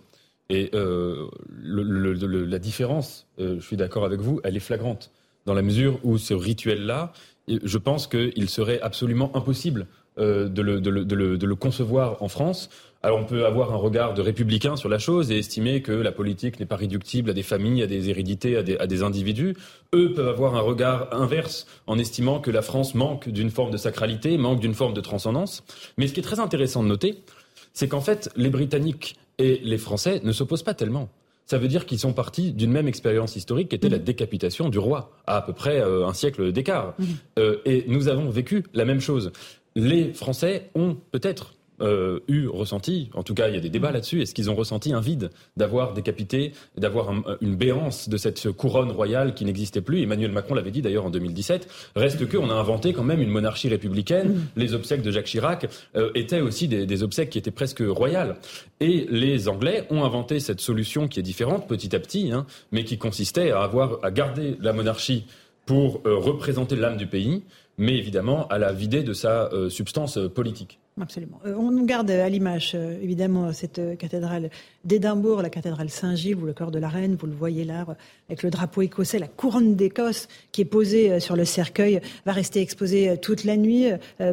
Et 0.49 0.69
euh, 0.73 1.28
la 1.49 2.60
différence, 2.60 3.28
euh, 3.39 3.60
je 3.60 3.65
suis 3.65 3.78
d'accord 3.78 4.06
avec 4.06 4.19
vous, 4.19 4.39
elle 4.43 4.56
est 4.56 4.62
flagrante. 4.62 5.12
Dans 5.45 5.54
la 5.54 5.62
mesure 5.62 5.99
où 6.04 6.17
ce 6.17 6.34
rituel-là, 6.34 7.13
je 7.47 7.78
pense 7.78 8.08
qu'il 8.08 8.49
serait 8.49 8.80
absolument 8.82 9.36
impossible 9.36 9.88
euh, 10.17 10.47
de, 10.47 10.62
le, 10.62 10.82
de, 10.82 10.89
le, 10.89 11.06
de, 11.06 11.45
le, 11.45 11.56
concevoir 11.56 12.21
en 12.21 12.28
France. 12.28 12.69
Alors 13.04 13.19
on 13.19 13.25
peut 13.25 13.45
avoir 13.45 13.73
un 13.73 13.78
regard 13.78 14.13
de 14.13 14.21
républicain 14.21 14.75
sur 14.75 14.89
la 14.89 14.97
chose 14.97 15.32
et 15.32 15.38
estimer 15.38 15.82
que 15.82 15.91
la 15.91 16.12
politique 16.12 16.60
n'est 16.60 16.65
pas 16.65 16.75
réductible 16.75 17.30
à 17.30 17.34
des 17.34 17.43
familles, 17.43 17.84
à 17.84 17.88
des 17.88 18.10
hérédités, 18.10 18.58
à 18.58 18.63
des, 18.63 18.78
à 18.78 18.88
des 18.88 19.04
individus. 19.04 19.56
Eux 19.93 20.13
peuvent 20.13 20.28
avoir 20.28 20.56
un 20.56 20.62
regard 20.62 21.10
inverse 21.12 21.67
en 21.86 21.99
estimant 21.99 22.39
que 22.39 22.49
la 22.49 22.62
France 22.62 22.95
manque 22.95 23.30
d'une 23.30 23.51
forme 23.51 23.71
de 23.71 23.78
sacralité, 23.78 24.38
manque 24.38 24.60
d'une 24.60 24.73
forme 24.73 24.93
de 24.93 25.01
transcendance. 25.01 25.63
Mais 25.97 26.08
ce 26.08 26.13
qui 26.13 26.21
est 26.21 26.23
très 26.23 26.39
intéressant 26.39 26.82
de 26.82 26.88
noter, 26.88 27.21
c'est 27.73 27.88
qu'en 27.88 28.01
fait, 28.01 28.30
les 28.36 28.49
Britanniques 28.49 29.17
et 29.38 29.60
les 29.63 29.78
Français 29.78 30.21
ne 30.23 30.32
s'opposent 30.32 30.63
pas 30.63 30.73
tellement. 30.73 31.10
Ça 31.45 31.60
veut 31.60 31.67
dire 31.67 31.86
qu'ils 31.86 31.99
sont 31.99 32.13
partis 32.13 32.51
d'une 32.51 32.71
même 32.71 32.88
expérience 32.88 33.36
historique 33.36 33.69
qui 33.69 33.75
était 33.75 33.89
la 33.89 33.99
mhm. 33.99 34.04
décapitation 34.04 34.69
du 34.69 34.80
roi, 34.80 35.12
à 35.28 35.38
à 35.38 35.41
peu 35.41 35.54
près 35.54 35.80
euh, 35.80 36.08
un 36.08 36.13
siècle 36.13 36.51
d'écart. 36.51 36.95
Mhm. 36.97 37.06
Euh, 37.38 37.58
et 37.65 37.86
nous 37.88 38.08
avons 38.08 38.30
vécu 38.30 38.63
la 38.73 38.86
même 38.86 38.99
chose. 38.99 39.32
Les 39.75 40.13
Français 40.13 40.69
ont 40.73 40.95
peut-être 41.11 41.53
euh, 41.81 42.21
eu 42.29 42.47
ressenti, 42.47 43.09
en 43.13 43.23
tout 43.23 43.33
cas 43.33 43.49
il 43.49 43.55
y 43.55 43.57
a 43.57 43.59
des 43.59 43.69
débats 43.69 43.91
là-dessus, 43.91 44.21
est-ce 44.21 44.33
qu'ils 44.33 44.49
ont 44.49 44.55
ressenti 44.55 44.93
un 44.93 45.01
vide 45.01 45.29
d'avoir 45.57 45.91
décapité, 45.91 46.53
d'avoir 46.77 47.11
une 47.41 47.55
béance 47.57 48.07
de 48.07 48.15
cette 48.15 48.49
couronne 48.53 48.91
royale 48.91 49.33
qui 49.33 49.43
n'existait 49.43 49.81
plus? 49.81 50.01
Emmanuel 50.01 50.31
Macron 50.31 50.53
l'avait 50.53 50.71
dit 50.71 50.81
d'ailleurs 50.81 51.05
en 51.05 51.09
2017. 51.09 51.67
Reste 51.97 52.25
que 52.29 52.38
on 52.38 52.49
a 52.49 52.53
inventé 52.53 52.93
quand 52.93 53.03
même 53.03 53.21
une 53.21 53.29
monarchie 53.29 53.67
républicaine. 53.67 54.29
Mm. 54.29 54.47
Les 54.55 54.73
obsèques 54.73 55.01
de 55.01 55.11
Jacques 55.11 55.25
Chirac 55.25 55.67
euh, 55.97 56.11
étaient 56.15 56.39
aussi 56.39 56.69
des, 56.69 56.85
des, 56.85 57.03
obsèques 57.03 57.29
qui 57.29 57.38
étaient 57.38 57.51
presque 57.51 57.83
royales. 57.85 58.38
Et 58.79 59.05
les 59.09 59.49
Anglais 59.49 59.85
ont 59.89 60.05
inventé 60.05 60.39
cette 60.39 60.61
solution 60.61 61.09
qui 61.09 61.19
est 61.19 61.23
différente 61.23 61.67
petit 61.67 61.93
à 61.93 61.99
petit, 61.99 62.31
hein, 62.31 62.45
mais 62.71 62.85
qui 62.85 62.97
consistait 62.97 63.51
à 63.51 63.63
avoir 63.63 63.99
à 64.01 64.11
garder 64.11 64.55
la 64.61 64.71
monarchie 64.71 65.25
pour 65.65 66.01
euh, 66.05 66.15
représenter 66.15 66.75
l'âme 66.75 66.97
du 66.97 67.07
pays, 67.07 67.43
mais 67.77 67.97
évidemment 67.97 68.47
à 68.47 68.57
la 68.57 68.71
vider 68.71 69.03
de 69.03 69.13
sa 69.13 69.49
substance 69.69 70.19
politique. 70.33 70.79
Absolument. 71.01 71.41
Euh, 71.45 71.55
on 71.58 71.73
garde 71.84 72.10
à 72.10 72.29
l'image, 72.29 72.71
euh, 72.73 72.97
évidemment, 73.01 73.51
cette 73.51 73.79
euh, 73.79 73.95
cathédrale 73.97 74.49
d'Édimbourg, 74.86 75.41
la 75.41 75.49
cathédrale 75.49 75.89
Saint-Gilles, 75.89 76.36
ou 76.36 76.45
le 76.45 76.53
corps 76.53 76.71
de 76.71 76.79
la 76.79 76.88
reine, 76.88 77.17
vous 77.19 77.27
le 77.27 77.34
voyez 77.34 77.65
là, 77.65 77.86
avec 78.29 78.43
le 78.43 78.49
drapeau 78.49 78.81
écossais, 78.81 79.19
la 79.19 79.27
couronne 79.27 79.75
d'Écosse 79.75 80.29
qui 80.53 80.62
est 80.62 80.65
posée 80.65 81.19
sur 81.19 81.36
le 81.36 81.43
cercueil, 81.43 81.99
va 82.25 82.31
rester 82.31 82.62
exposée 82.62 83.17
toute 83.21 83.43
la 83.43 83.58
nuit 83.58 83.88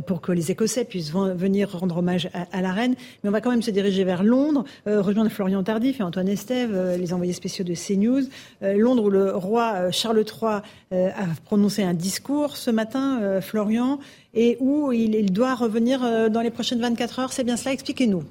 pour 0.06 0.20
que 0.20 0.30
les 0.30 0.50
Écossais 0.50 0.84
puissent 0.84 1.12
venir 1.12 1.76
rendre 1.76 1.96
hommage 1.96 2.28
à, 2.32 2.60
la 2.60 2.72
reine. 2.72 2.94
Mais 3.22 3.30
on 3.30 3.32
va 3.32 3.40
quand 3.40 3.50
même 3.50 3.62
se 3.62 3.70
diriger 3.70 4.04
vers 4.04 4.22
Londres, 4.22 4.64
rejoindre 4.86 5.30
Florian 5.30 5.62
Tardif 5.62 6.00
et 6.00 6.02
Antoine 6.02 6.28
Estève, 6.28 6.96
les 6.98 7.12
envoyés 7.12 7.32
spéciaux 7.32 7.64
de 7.64 7.74
CNews. 7.74 8.24
Londres, 8.60 9.04
où 9.04 9.10
le 9.10 9.34
roi 9.34 9.90
Charles 9.90 10.24
III 10.24 10.60
a 10.92 11.26
prononcé 11.44 11.82
un 11.82 11.94
discours 11.94 12.56
ce 12.56 12.70
matin, 12.70 13.40
Florian, 13.40 13.98
et 14.34 14.56
où 14.60 14.92
il, 14.92 15.32
doit 15.32 15.54
revenir 15.54 16.02
euh, 16.02 16.28
dans 16.28 16.40
les 16.40 16.50
prochaines 16.50 16.80
24 16.80 17.18
heures. 17.18 17.32
C'est 17.32 17.44
bien 17.44 17.56
cela 17.56 17.72
Expliquez-nous. 17.72 18.24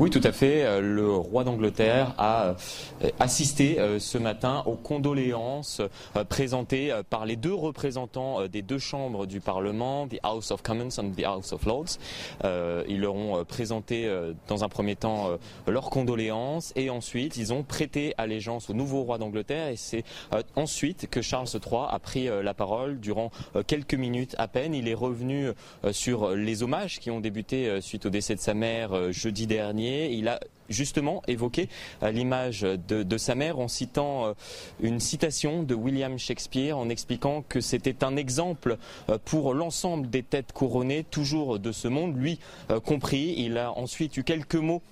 Oui, 0.00 0.10
tout 0.10 0.20
à 0.22 0.30
fait. 0.30 0.64
Euh, 0.64 0.80
le 0.80 1.10
roi 1.10 1.42
d'Angleterre 1.42 2.14
a 2.18 2.54
euh, 3.02 3.08
assisté 3.18 3.80
euh, 3.80 3.98
ce 3.98 4.16
matin 4.16 4.62
aux 4.64 4.76
condoléances 4.76 5.82
présentées 6.28 6.92
par 7.10 7.26
les 7.26 7.34
deux 7.34 7.52
représentants 7.52 8.46
des 8.46 8.62
deux 8.62 8.78
chambres 8.78 9.26
du 9.26 9.40
Parlement, 9.40 10.06
the 10.06 10.20
House 10.22 10.52
of 10.52 10.62
Commons 10.62 10.98
and 10.98 11.10
the 11.16 11.24
House 11.24 11.52
of 11.52 11.64
Lords. 11.66 11.98
Ils 12.88 13.00
leur 13.00 13.14
ont 13.14 13.44
présenté 13.44 14.08
dans 14.46 14.64
un 14.64 14.68
premier 14.68 14.96
temps 14.96 15.30
leurs 15.66 15.90
condoléances 15.90 16.72
et 16.76 16.90
ensuite 16.90 17.36
ils 17.36 17.52
ont 17.52 17.62
prêté 17.62 18.14
allégeance 18.18 18.70
au 18.70 18.74
nouveau 18.74 19.02
roi 19.02 19.18
d'Angleterre 19.18 19.68
et 19.68 19.76
c'est 19.76 20.04
ensuite 20.56 21.08
que 21.10 21.22
Charles 21.22 21.48
III 21.48 21.82
a 21.88 21.98
pris 21.98 22.28
la 22.42 22.54
parole 22.54 23.00
durant 23.00 23.30
quelques 23.66 23.94
minutes 23.94 24.34
à 24.38 24.48
peine. 24.48 24.74
Il 24.74 24.88
est 24.88 24.94
revenu 24.94 25.50
sur 25.92 26.30
les 26.30 26.62
hommages 26.62 27.00
qui 27.00 27.10
ont 27.10 27.20
débuté 27.20 27.80
suite 27.80 28.06
au 28.06 28.10
décès 28.10 28.34
de 28.34 28.40
sa 28.40 28.54
mère 28.54 29.12
jeudi 29.12 29.46
dernier 29.46 29.87
il 29.88 30.28
a 30.28 30.40
justement 30.68 31.22
évoqué 31.26 31.68
euh, 32.02 32.10
l'image 32.10 32.60
de, 32.60 33.18
sa 33.18 33.34
mère 33.34 33.58
en 33.58 33.68
citant 33.68 34.26
euh, 34.26 34.32
une 34.80 35.00
citation 35.00 35.62
de 35.62 35.74
William 35.74 36.18
Shakespeare 36.18 36.76
en 36.76 36.88
expliquant 36.88 37.42
que 37.48 37.60
c'était 37.60 38.04
un 38.04 38.16
exemple 38.16 38.76
euh, 39.08 39.18
pour 39.24 39.54
l'ensemble 39.54 40.08
des 40.10 40.22
têtes 40.22 40.52
couronnées, 40.52 41.04
toujours 41.04 41.58
de 41.58 41.72
ce 41.72 41.88
monde, 41.88 42.16
lui 42.16 42.38
compris. 42.84 43.34
Il 43.38 43.58
a 43.58 43.72
ensuite 43.72 44.16
eu 44.16 44.24
quelques 44.24 44.54
mots 44.56 44.82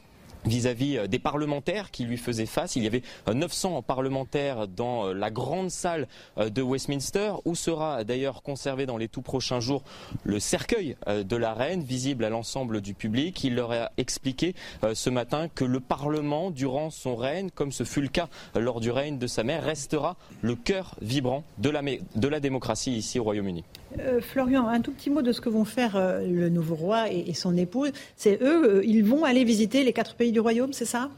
vis-à-vis 0.46 0.96
euh, 0.98 1.06
des 1.06 1.18
parlementaires 1.18 1.90
qui 1.90 2.04
lui 2.04 2.16
faisaient 2.16 2.46
face. 2.46 2.76
Il 2.76 2.84
y 2.84 2.86
avait 2.86 3.02
900 3.32 3.78
euh, 3.78 3.82
parlementaires 3.82 4.68
dans 4.68 5.06
euh, 5.06 5.12
la 5.12 5.30
grande 5.30 5.70
salle 5.70 6.08
de 6.36 6.62
Westminster, 6.62 7.32
où 7.44 7.54
sera 7.54 8.04
d'ailleurs 8.04 8.42
conservé 8.42 8.86
dans 8.86 8.96
les 8.96 9.08
tout 9.08 9.22
prochains 9.22 9.60
jours 9.60 9.82
le 10.24 10.38
cercueil 10.38 10.96
de 11.06 11.36
la 11.36 11.54
reine, 11.54 11.82
visible 11.82 12.24
à 12.24 12.30
l'ensemble 12.30 12.80
du 12.80 12.94
public. 12.94 13.42
Il 13.44 13.54
leur 13.54 13.72
a 13.72 13.90
expliqué 13.96 14.54
ce 14.92 15.10
matin 15.10 15.48
que 15.48 15.64
le 15.64 15.80
Parlement, 15.80 16.50
durant 16.50 16.90
son 16.90 17.16
règne, 17.16 17.50
comme 17.50 17.72
ce 17.72 17.84
fut 17.84 18.00
le 18.00 18.08
cas 18.08 18.28
lors 18.54 18.80
du 18.80 18.90
règne 18.90 19.18
de 19.18 19.26
sa 19.26 19.42
mère, 19.42 19.64
restera 19.64 20.16
le 20.42 20.54
cœur 20.54 20.96
vibrant 21.00 21.44
de 21.58 21.70
la, 21.70 21.82
de 21.82 22.28
la 22.28 22.40
démocratie 22.40 22.92
ici 22.92 23.18
au 23.18 23.24
Royaume-Uni. 23.24 23.64
Euh, 24.00 24.20
Florian, 24.20 24.68
un 24.68 24.80
tout 24.80 24.92
petit 24.92 25.10
mot 25.10 25.22
de 25.22 25.32
ce 25.32 25.40
que 25.40 25.48
vont 25.48 25.64
faire 25.64 25.96
euh, 25.96 26.26
le 26.26 26.48
nouveau 26.48 26.74
roi 26.74 27.10
et, 27.10 27.34
son 27.34 27.56
épouse. 27.56 27.92
C'est 28.16 28.40
eux, 28.42 28.78
euh, 28.78 28.84
ils 28.84 29.04
vont 29.04 29.24
aller 29.24 29.44
visiter 29.44 29.84
les 29.84 29.92
quatre 29.92 30.14
pays 30.14 30.32
du 30.32 30.40
royaume, 30.40 30.72
c'est 30.72 30.84
ça? 30.84 31.10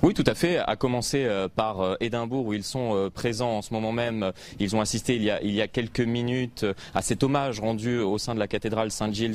Oui, 0.00 0.14
tout 0.14 0.24
à 0.26 0.34
fait. 0.34 0.58
À 0.58 0.76
commencer 0.76 1.24
euh, 1.24 1.48
par 1.48 1.80
euh, 1.80 1.96
Édimbourg 1.98 2.46
où 2.46 2.52
ils 2.52 2.62
sont 2.62 2.94
euh, 2.94 3.10
présents 3.10 3.58
en 3.58 3.62
ce 3.62 3.74
moment 3.74 3.90
même. 3.90 4.32
Ils 4.60 4.76
ont 4.76 4.80
assisté 4.80 5.16
il 5.16 5.24
y 5.24 5.30
a, 5.30 5.42
il 5.42 5.50
y 5.50 5.60
a 5.60 5.66
quelques 5.66 6.00
minutes 6.00 6.64
à 6.94 7.02
cet 7.02 7.24
hommage 7.24 7.58
rendu 7.58 7.98
au 7.98 8.16
sein 8.16 8.34
de 8.34 8.38
la 8.38 8.46
cathédrale 8.46 8.92
Saint-Gilles 8.92 9.34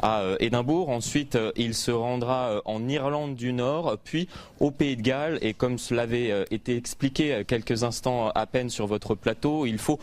à 0.00 0.22
Édimbourg. 0.38 0.90
Ensuite, 0.90 1.36
il 1.56 1.74
se 1.74 1.90
rendra 1.90 2.62
en 2.64 2.88
Irlande 2.88 3.34
du 3.34 3.52
Nord, 3.52 3.98
puis 4.04 4.28
au 4.60 4.70
Pays 4.70 4.96
de 4.96 5.02
Galles. 5.02 5.38
Et 5.42 5.54
comme 5.54 5.78
cela 5.78 6.02
avait 6.02 6.44
été 6.50 6.76
expliqué 6.76 7.42
quelques 7.46 7.82
instants 7.82 8.30
à 8.30 8.46
peine 8.46 8.70
sur 8.70 8.86
votre 8.86 9.14
plateau, 9.14 9.66
il 9.66 9.78
faut 9.78 9.98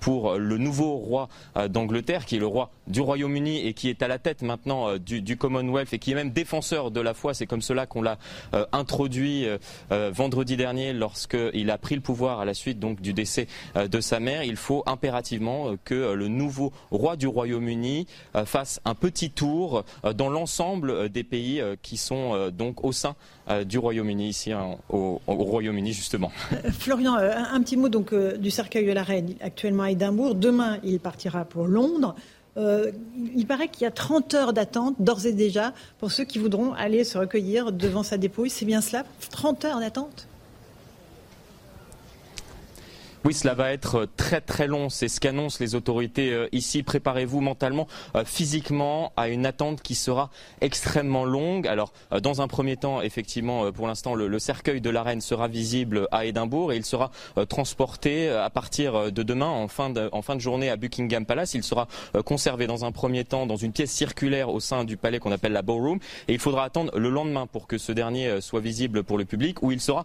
pour 0.00 0.34
le 0.34 0.58
nouveau 0.58 0.96
roi 0.96 1.28
d'Angleterre, 1.68 2.24
qui 2.26 2.36
est 2.36 2.40
le 2.40 2.46
roi 2.46 2.70
du 2.86 3.00
Royaume-Uni 3.00 3.66
et 3.66 3.74
qui 3.74 3.88
est 3.88 4.02
à 4.02 4.08
la 4.08 4.18
tête 4.18 4.42
maintenant 4.42 4.96
du, 4.96 5.22
du 5.22 5.36
Commonwealth 5.36 5.92
et 5.92 5.98
qui 5.98 6.12
est 6.12 6.14
même 6.14 6.30
défenseur 6.30 6.90
de 6.90 7.00
la 7.00 7.14
foi, 7.14 7.34
c'est 7.34 7.46
comme 7.46 7.62
cela 7.62 7.86
qu'on 7.86 8.02
l'a 8.02 8.18
introduit 8.72 9.34
euh, 9.46 9.58
euh, 9.92 10.10
vendredi 10.12 10.56
dernier 10.56 10.92
lorsqu'il 10.92 11.70
a 11.70 11.78
pris 11.78 11.94
le 11.94 12.00
pouvoir 12.00 12.40
à 12.40 12.44
la 12.44 12.54
suite 12.54 12.78
donc 12.78 13.00
du 13.00 13.12
décès 13.12 13.46
euh, 13.76 13.88
de 13.88 14.00
sa 14.00 14.20
mère. 14.20 14.42
Il 14.44 14.56
faut 14.56 14.82
impérativement 14.86 15.74
que 15.84 16.12
le 16.14 16.28
nouveau 16.28 16.72
roi 16.90 17.16
du 17.16 17.26
Royaume-Uni 17.26 18.06
fasse 18.44 18.80
un 18.84 18.94
petit 18.94 19.30
tour 19.30 19.84
dans 20.14 20.28
l'ensemble 20.28 21.08
des 21.08 21.24
pays 21.24 21.62
qui 21.82 21.96
sont 21.96 22.50
donc 22.50 22.84
au 22.84 22.92
sein 22.92 23.14
du 23.64 23.78
Royaume-Uni 23.78 24.28
ici 24.28 24.52
hein, 24.52 24.76
au, 24.88 25.20
Royaume-Uni 25.26 25.92
justement. 25.92 26.30
Florian, 26.78 27.14
un, 27.14 27.60
petit 27.62 27.76
mot 27.76 27.88
donc 27.88 28.14
du 28.14 28.50
cercueil 28.50 28.86
de 28.86 28.92
la 28.92 29.02
reine 29.02 29.34
actuellement 29.40 29.84
à 29.84 29.90
Édimbourg. 29.90 30.34
Demain, 30.34 30.78
il 30.82 31.00
partira 31.00 31.44
pour 31.44 31.66
Londres. 31.66 32.14
Euh, 32.56 32.92
il 33.34 33.46
paraît 33.46 33.68
qu'il 33.68 33.82
y 33.82 33.86
a 33.86 33.90
30 33.90 34.34
heures 34.34 34.52
d'attente, 34.52 34.94
d'ores 35.00 35.26
et 35.26 35.32
déjà, 35.32 35.72
pour 35.98 36.12
ceux 36.12 36.24
qui 36.24 36.38
voudront 36.38 36.72
aller 36.74 37.04
se 37.04 37.18
recueillir 37.18 37.72
devant 37.72 38.02
sa 38.02 38.16
dépouille. 38.16 38.50
C'est 38.50 38.64
bien 38.64 38.80
cela 38.80 39.04
30 39.30 39.64
heures 39.64 39.80
d'attente? 39.80 40.28
Oui, 43.26 43.32
cela 43.32 43.54
va 43.54 43.72
être 43.72 44.06
très 44.18 44.42
très 44.42 44.66
long. 44.66 44.90
C'est 44.90 45.08
ce 45.08 45.18
qu'annoncent 45.18 45.56
les 45.58 45.74
autorités 45.74 46.30
euh, 46.30 46.46
ici. 46.52 46.82
Préparez-vous 46.82 47.40
mentalement, 47.40 47.88
euh, 48.16 48.24
physiquement 48.26 49.12
à 49.16 49.28
une 49.28 49.46
attente 49.46 49.80
qui 49.80 49.94
sera 49.94 50.28
extrêmement 50.60 51.24
longue. 51.24 51.66
Alors, 51.66 51.94
euh, 52.12 52.20
dans 52.20 52.42
un 52.42 52.48
premier 52.48 52.76
temps, 52.76 53.00
effectivement, 53.00 53.72
pour 53.72 53.86
l'instant, 53.86 54.14
le, 54.14 54.38
cercueil 54.38 54.82
de 54.82 54.90
la 54.90 55.02
reine 55.02 55.22
sera 55.22 55.48
visible 55.48 56.06
à 56.12 56.26
Édimbourg 56.26 56.72
et 56.72 56.76
il 56.76 56.84
sera 56.84 57.10
transporté 57.48 58.28
à 58.28 58.50
partir 58.50 59.10
de 59.10 59.22
demain 59.22 59.48
en 59.48 59.68
fin 59.68 59.88
de, 59.88 60.10
en 60.12 60.20
fin 60.20 60.34
de 60.34 60.40
journée 60.40 60.68
à 60.68 60.76
Buckingham 60.76 61.24
Palace. 61.24 61.54
Il 61.54 61.62
sera 61.62 61.88
conservé 62.26 62.66
dans 62.66 62.84
un 62.84 62.92
premier 62.92 63.24
temps 63.24 63.46
dans 63.46 63.56
une 63.56 63.72
pièce 63.72 63.90
circulaire 63.90 64.50
au 64.50 64.60
sein 64.60 64.84
du 64.84 64.96
palais 64.98 65.18
qu'on 65.18 65.32
appelle 65.32 65.52
la 65.52 65.62
ballroom 65.62 65.98
et 66.28 66.34
il 66.34 66.38
faudra 66.38 66.64
attendre 66.64 66.98
le 66.98 67.08
lendemain 67.08 67.46
pour 67.46 67.66
que 67.66 67.78
ce 67.78 67.92
dernier 67.92 68.40
soit 68.40 68.60
visible 68.60 69.02
pour 69.02 69.16
le 69.16 69.24
public 69.24 69.62
où 69.62 69.72
il 69.72 69.80
sera 69.80 70.04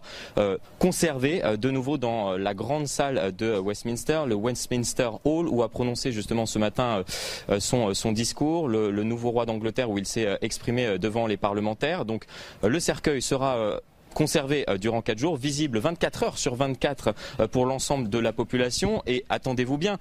conservé 0.78 1.42
de 1.58 1.70
nouveau 1.70 1.98
dans 1.98 2.38
la 2.38 2.54
grande 2.54 2.86
salle 2.86 3.09
de 3.14 3.58
Westminster, 3.58 4.22
le 4.26 4.34
Westminster 4.34 5.10
Hall, 5.24 5.48
où 5.48 5.62
a 5.62 5.68
prononcé 5.68 6.12
justement 6.12 6.46
ce 6.46 6.58
matin 6.58 7.04
euh, 7.48 7.60
son, 7.60 7.94
son 7.94 8.12
discours, 8.12 8.68
le, 8.68 8.90
nouveau 9.02 9.30
roi 9.30 9.46
d'Angleterre, 9.46 9.90
où 9.90 9.98
il 9.98 10.06
s'est 10.06 10.26
euh, 10.26 10.36
exprimé 10.40 10.86
euh, 10.86 10.98
devant 10.98 11.26
les 11.26 11.36
parlementaires. 11.36 12.04
Donc 12.04 12.24
le 12.62 12.80
cercueil 12.80 13.22
sera 13.22 13.80
conservé 14.14 14.64
durant 14.80 15.02
quatre 15.02 15.18
jours, 15.18 15.36
visible 15.36 15.78
24 15.78 16.22
heures 16.24 16.38
sur 16.38 16.54
24 16.56 17.14
pour 17.52 17.64
l'ensemble 17.64 18.08
de 18.08 18.18
la 18.18 18.32
population. 18.32 19.02
Et 19.06 19.24
attendez-vous 19.28 19.78
bien, 19.78 19.98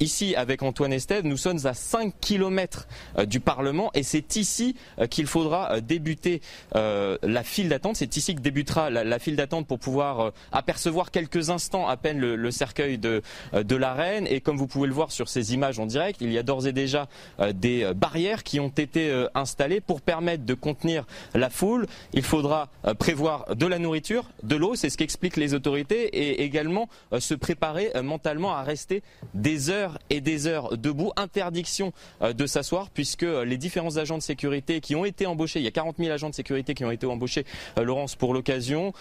ici, 0.00 0.34
avec 0.36 0.62
Antoine 0.62 0.92
Estève, 0.92 1.24
nous 1.24 1.36
sommes 1.36 1.64
à 1.64 1.74
5 1.74 2.14
kilomètres 2.20 2.88
euh, 3.18 3.26
du 3.26 3.40
Parlement 3.40 3.90
et 3.94 4.02
c'est 4.02 4.36
ici 4.36 4.76
euh, 4.98 5.06
qu'il 5.06 5.26
faudra 5.26 5.72
euh, 5.72 5.80
débuter 5.80 6.40
la 6.74 7.42
file 7.42 7.68
d'attente. 7.68 7.96
C'est 7.96 8.16
ici 8.16 8.34
que 8.34 8.40
débutera 8.40 8.90
la, 8.90 9.18
file 9.18 9.36
d'attente 9.36 9.66
pour 9.66 9.78
pouvoir 9.78 10.32
apercevoir 10.52 11.10
quelques 11.10 11.50
instants 11.50 11.88
à 11.88 11.96
peine 11.96 12.18
le, 12.18 12.50
cercueil 12.50 12.98
de, 12.98 13.22
de, 13.52 13.76
la 13.76 13.94
reine. 13.94 14.26
Et 14.28 14.40
comme 14.40 14.56
vous 14.56 14.66
pouvez 14.66 14.86
le 14.86 14.94
voir 14.94 15.10
sur 15.10 15.28
ces 15.28 15.54
images 15.54 15.78
en 15.78 15.86
direct, 15.86 16.20
il 16.20 16.32
y 16.32 16.38
a 16.38 16.42
d'ores 16.42 16.66
et 16.66 16.72
déjà 16.72 17.08
des 17.54 17.90
barrières 17.94 18.42
qui 18.42 18.60
ont 18.60 18.68
été 18.68 19.26
installées 19.34 19.80
pour 19.80 20.00
permettre 20.00 20.44
de 20.44 20.54
contenir 20.54 21.04
la 21.34 21.50
foule. 21.50 21.86
Il 22.12 22.22
faudra 22.22 22.68
prévoir 22.98 23.54
de 23.54 23.66
la 23.66 23.78
nourriture, 23.78 24.30
de 24.42 24.56
l'eau, 24.56 24.74
c'est 24.74 24.90
ce 24.90 24.98
qu'expliquent 24.98 25.36
les 25.36 25.54
autorités, 25.54 26.04
et 26.16 26.42
également 26.42 26.88
se 27.18 27.34
préparer 27.34 27.90
mentalement 28.02 28.54
à 28.54 28.62
rester 28.62 29.02
des 29.34 29.70
heures 29.70 29.75
et 30.10 30.20
des 30.20 30.46
heures 30.46 30.76
debout. 30.76 31.12
Interdiction 31.16 31.92
de 32.22 32.46
s'asseoir 32.46 32.90
puisque 32.90 33.22
les 33.22 33.56
différents 33.56 33.96
agents 33.96 34.18
de 34.18 34.22
sécurité 34.22 34.80
qui 34.80 34.94
ont 34.94 35.04
été 35.04 35.26
embauchés, 35.26 35.60
il 35.60 35.64
y 35.64 35.68
a 35.68 35.72
40 35.72 35.96
000 35.98 36.10
agents 36.10 36.30
de 36.30 36.34
sécurité 36.34 36.74
qui 36.74 36.84
ont 36.84 36.90
été 36.90 37.06
embauchés, 37.06 37.44
Laurence, 37.80 38.16
pour 38.16 38.34
l'occasion, 38.34 38.92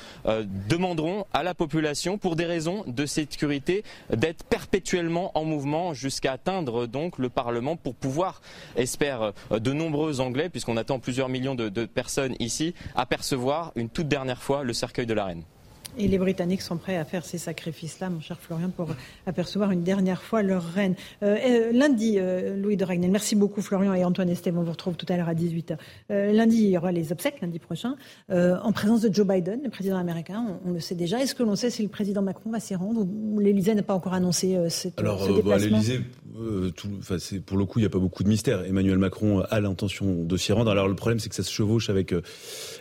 demanderont 0.70 1.26
à 1.34 1.44
la 1.44 1.54
population, 1.54 2.18
pour 2.18 2.36
des 2.36 2.46
raisons 2.46 2.84
de 2.88 3.06
sécurité, 3.06 3.84
d'être 4.12 4.44
perpétuellement 4.46 5.32
en 5.38 5.44
mouvement 5.46 5.94
jusqu'à 5.94 6.34
atteindre 6.34 6.88
donc 6.88 7.18
le 7.18 7.30
Parlement 7.30 7.76
pour 7.76 7.96
pouvoir, 7.96 8.42
espère 8.76 9.34
de 9.52 9.74
nombreux 9.74 10.20
Anglais, 10.20 10.50
puisqu'on 10.50 10.78
attend 10.78 11.00
plusieurs 11.00 11.30
millions 11.30 11.56
de, 11.56 11.70
de 11.70 11.86
personnes 11.86 12.36
ici, 12.40 12.74
apercevoir 12.96 13.72
une 13.76 13.90
toute 13.90 14.08
dernière 14.08 14.42
fois 14.42 14.64
le 14.64 14.74
cercueil 14.74 15.06
de 15.06 15.14
la 15.14 15.26
reine. 15.26 15.44
Et 15.98 16.08
les 16.08 16.18
Britanniques 16.18 16.62
sont 16.62 16.78
prêts 16.78 16.98
à 16.98 17.06
faire 17.06 17.26
ces 17.26 17.38
sacrifices-là, 17.38 18.10
mon 18.10 18.20
cher 18.20 18.38
Florian, 18.39 18.70
pour 18.70 18.89
apercevoir 19.26 19.72
une 19.72 19.84
dernière 19.84 20.22
fois 20.22 20.41
leur 20.41 20.64
reine. 20.64 20.96
Euh, 21.24 21.38
euh, 21.38 21.72
lundi, 21.72 22.16
euh, 22.18 22.58
Louis 22.58 22.76
de 22.76 22.84
Ragnel, 22.84 23.12
merci 23.12 23.36
beaucoup 23.36 23.62
Florian 23.62 23.93
et 23.93 24.04
Antoine 24.04 24.30
Esteban, 24.30 24.60
on 24.60 24.64
vous 24.64 24.72
retrouve 24.72 24.96
tout 24.96 25.06
à 25.10 25.16
l'heure 25.16 25.30
à 25.30 25.34
18h. 25.34 25.78
lundi, 26.10 26.58
il 26.58 26.70
y 26.70 26.78
aura 26.78 26.91
les 26.91 27.12
obsèques, 27.12 27.41
lundi 27.41 27.60
prochain, 27.60 27.96
en 28.30 28.72
présence 28.72 29.02
de 29.02 29.14
Joe 29.14 29.26
Biden, 29.26 29.62
le 29.64 29.70
président 29.70 29.98
américain, 29.98 30.60
on, 30.66 30.72
le 30.72 30.80
sait 30.80 30.96
déjà. 30.96 31.22
Est-ce 31.22 31.36
que 31.36 31.43
l'on 31.43 31.56
sait 31.56 31.70
si 31.70 31.84
le 31.84 31.89
président 31.89 32.22
Macron 32.22 32.52
va 32.52 32.60
s'y 32.60 32.76
rendre 32.76 33.02
ou 33.02 33.39
l'Élysée 33.39 33.76
n'a 33.76 33.84
pas 33.84 33.93
encore 33.93 34.14
annoncé 34.14 34.58
cette, 34.70 35.00
Alors, 35.00 35.24
ce 35.24 35.32
déplacement? 35.32 35.78
l'Élysée, 35.78 36.02
pour 37.39 37.58
le 37.58 37.66
coup, 37.66 37.80
il 37.80 37.84
n'y 37.84 37.88
a 37.88 37.89
pas 37.89 38.00
beaucoup 38.00 38.24
de 38.24 38.30
mystère. 38.30 38.66
Emmanuel 38.66 38.98
Macron 38.98 39.41
a 39.50 39.60
l'intention 39.60 40.24
de 40.24 40.38
s'y 40.38 40.52
rendre. 40.52 40.72
Alors 40.72 40.88
le 40.88 40.96
problème, 40.96 41.20
c'est 41.20 41.30
que 41.30 41.36
ça 41.36 41.43
se 41.43 41.52
chevauche 41.52 41.89
avec 41.89 42.14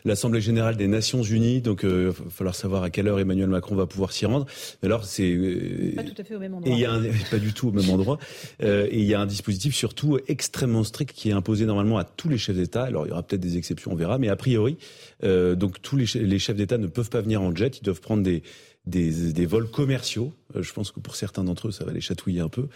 l'Assemblée 0.05 0.41
générale 0.41 0.77
des 0.77 0.89
Nations 0.89 1.23
Unies, 1.23 1.61
donc 1.61 1.81
il 1.85 2.07
va 2.09 2.13
falloir 2.31 2.55
savoir 2.55 2.83
à 2.83 2.91
quelle 3.05 3.21
Emmanuel 3.21 3.49
Macron 3.49 3.75
va 3.75 3.87
pouvoir 3.87 4.13
s'y 4.13 4.27
rendre. 4.27 4.47
Alors 4.83 5.05
c'est 5.05 5.33
euh, 5.33 5.93
pas 5.95 6.03
tout 6.03 6.15
à 6.21 6.25
fait 6.25 6.35
au 6.35 6.39
même 6.39 6.55
endroit. 6.55 6.73
Et 6.73 6.77
il 6.77 6.81
y 6.81 6.85
a 6.85 6.93
un, 6.93 7.03
pas 7.31 7.39
du 7.39 7.53
tout 7.53 7.69
au 7.69 7.73
même 7.73 7.89
endroit. 7.91 8.19
Euh, 8.63 8.87
et 8.91 9.01
il 9.01 9.07
y 9.07 9.15
a 9.15 9.21
un 9.21 9.27
dispositif 9.27 9.75
surtout 9.75 10.19
extrêmement 10.29 10.85
strict 10.85 11.13
qui 11.15 11.31
est 11.31 11.33
imposé 11.33 11.67
normalement 11.67 11.99
à 11.99 12.05
tous 12.05 12.29
les 12.29 12.39
chefs 12.39 12.57
d'État. 12.57 12.85
Alors 12.85 13.07
il 13.07 13.11
y 13.11 13.13
aura 13.13 13.23
peut-être 13.23 13.43
des 13.43 13.57
exceptions, 13.57 13.93
on 13.93 13.97
verra, 13.97 14.19
mais 14.19 14.29
a 14.29 14.37
priori, 14.37 14.77
euh, 15.23 15.55
donc 15.55 15.83
tous 15.83 15.97
les, 15.97 16.07
les 16.15 16.39
chefs 16.39 16.57
d'État 16.57 16.79
ne 16.79 16.87
peuvent 16.87 17.11
pas 17.11 17.21
venir 17.21 17.43
en 17.43 17.55
jet. 17.55 17.79
Ils 17.79 17.85
doivent 17.85 18.01
prendre 18.01 18.23
des 18.23 18.43
des, 18.87 19.33
des, 19.33 19.47
vols 19.47 19.71
commerciaux. 19.71 20.35
je 20.55 20.71
pense 20.75 20.91
que 20.91 21.01
pour 21.01 21.17
certains 21.17 21.43
d'entre 21.43 21.69
eux, 21.69 21.71
ça 21.71 21.87
va 21.87 21.93
les 21.93 22.03
chatouiller 22.03 22.41
un 22.41 22.51
peu. 22.51 22.69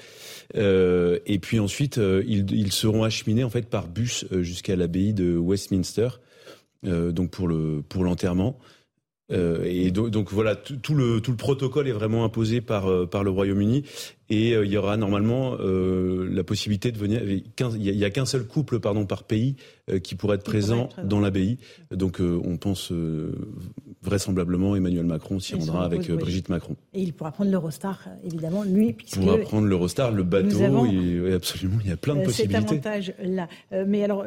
Euh, 0.57 1.18
et 1.26 1.39
puis 1.39 1.61
ensuite, 1.61 1.99
ils, 1.99 2.51
ils, 2.51 2.72
seront 2.72 3.05
acheminés 3.05 3.45
en 3.45 3.51
fait 3.51 3.68
par 3.68 3.89
bus 3.89 4.24
jusqu'à 4.41 4.74
l'abbaye 4.74 5.12
de 5.12 5.37
Westminster, 5.37 6.09
euh, 6.87 7.11
donc 7.11 7.31
pour 7.31 7.49
le 7.49 7.83
pour 7.89 8.05
l'enterrement. 8.05 8.59
Euh, 9.31 9.62
et 9.64 9.91
donc, 9.91 10.33
voilà, 10.33 10.57
tout, 10.57 10.95
le, 10.95 11.20
tout 11.20 11.31
le 11.31 11.37
protocole 11.37 11.89
est 11.89 11.93
vraiment 11.93 12.24
imposé 12.24 12.61
par, 12.61 12.91
euh, 12.91 13.07
par 13.07 13.24
le 13.24 13.31
Royaume-Uni. 13.31 13.85
Et 14.31 14.53
euh, 14.53 14.66
il 14.66 14.70
y 14.70 14.76
aura 14.76 14.97
normalement 14.97 15.57
euh, 15.59 16.29
la 16.31 16.45
possibilité 16.45 16.93
de 16.93 16.99
venir. 16.99 17.22
Il 17.24 17.43
n'y 17.79 18.05
a, 18.05 18.11
qu'un 18.11 18.26
seul 18.26 18.45
couple 18.45 18.79
pardon, 18.79 19.07
par 19.07 19.24
pays 19.24 19.57
euh, 19.91 19.99
qui 19.99 20.14
pourrait 20.14 20.37
être 20.37 20.45
présent 20.45 20.91
dans 21.03 21.20
l'abbaye. 21.20 21.59
Donc 21.91 22.20
on 22.20 22.57
pense 22.57 22.93
vraisemblablement 24.03 24.76
Emmanuel 24.76 25.07
Macron 25.07 25.41
s'y 25.41 25.55
rendra 25.55 25.85
avec 25.85 26.11
Brigitte 26.11 26.49
Macron. 26.49 26.76
Et 26.93 27.03
il 27.03 27.12
pourra 27.12 27.33
prendre 27.33 27.51
l'Eurostar, 27.51 28.09
évidemment, 28.24 28.64
lui. 28.64 28.95
Il 29.12 29.20
pourra 29.20 29.39
prendre 29.39 29.66
l'Eurostar, 29.66 30.12
le 30.12 30.22
bateau. 30.22 30.87
Et, 30.87 31.33
absolument, 31.33 31.79
il 31.83 31.91
y 31.91 31.93
a 31.93 31.97
plein 31.97 32.14
de 32.14 32.24
possibilités. 32.24 32.61
Cet 32.61 32.70
avantage-là. 32.70 33.49
mais 33.87 34.05
alors, 34.05 34.24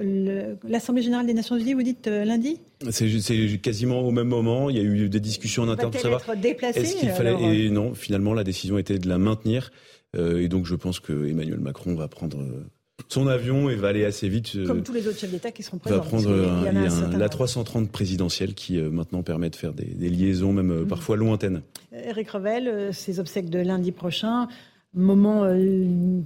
l'Assemblée 0.67 1.03
générale 1.03 1.27
des 1.27 1.33
Nations 1.33 1.57
Unies, 1.57 1.73
vous 1.73 1.83
dites 1.83 2.07
lundi? 2.07 2.59
C'est 2.89 3.59
quasiment 3.61 4.01
au 4.01 4.11
même 4.11 4.27
moment. 4.27 4.69
Il 4.69 4.77
y 4.77 4.79
a 4.79 4.83
eu 4.83 5.09
des 5.09 5.19
discussions 5.19 5.63
en 5.63 5.69
interne 5.69 5.91
pour 5.91 6.01
savoir. 6.01 6.21
Être 6.21 6.41
déplacé, 6.41 6.79
Est-ce 6.79 6.95
qu'il 6.95 7.09
fallait 7.09 7.35
Et 7.55 7.69
non, 7.69 7.93
finalement, 7.93 8.33
la 8.33 8.43
décision 8.43 8.79
était 8.79 8.97
de 8.97 9.07
la 9.07 9.19
maintenir. 9.19 9.71
Euh, 10.17 10.41
et 10.41 10.47
donc 10.47 10.65
je 10.65 10.75
pense 10.75 10.99
que 10.99 11.27
Emmanuel 11.27 11.59
Macron 11.59 11.95
va 11.95 12.07
prendre 12.07 12.39
euh, 12.39 12.65
son 13.07 13.27
avion 13.27 13.69
et 13.69 13.75
va 13.75 13.89
aller 13.89 14.05
assez 14.05 14.27
vite. 14.27 14.55
Euh, 14.55 14.67
Comme 14.67 14.83
tous 14.83 14.93
les 14.93 15.07
autres 15.07 15.17
chefs 15.19 15.31
d'État 15.31 15.51
qui 15.51 15.63
seront 15.63 15.77
présents. 15.77 15.97
Va 15.97 16.03
prendre 16.03 16.29
un, 16.31 17.17
la 17.17 17.29
330 17.29 17.89
présidentielle 17.89 18.53
qui 18.53 18.77
maintenant 18.79 19.23
permet 19.23 19.49
de 19.49 19.55
faire 19.55 19.73
des, 19.73 20.09
liaisons 20.09 20.53
même 20.53 20.81
mm. 20.81 20.87
parfois 20.87 21.15
lointaines. 21.15 21.61
Eric 21.91 22.29
Revel, 22.29 22.93
ces 22.93 23.19
obsèques 23.19 23.49
de 23.49 23.59
lundi 23.59 23.91
prochain, 23.91 24.47
moment 24.93 25.45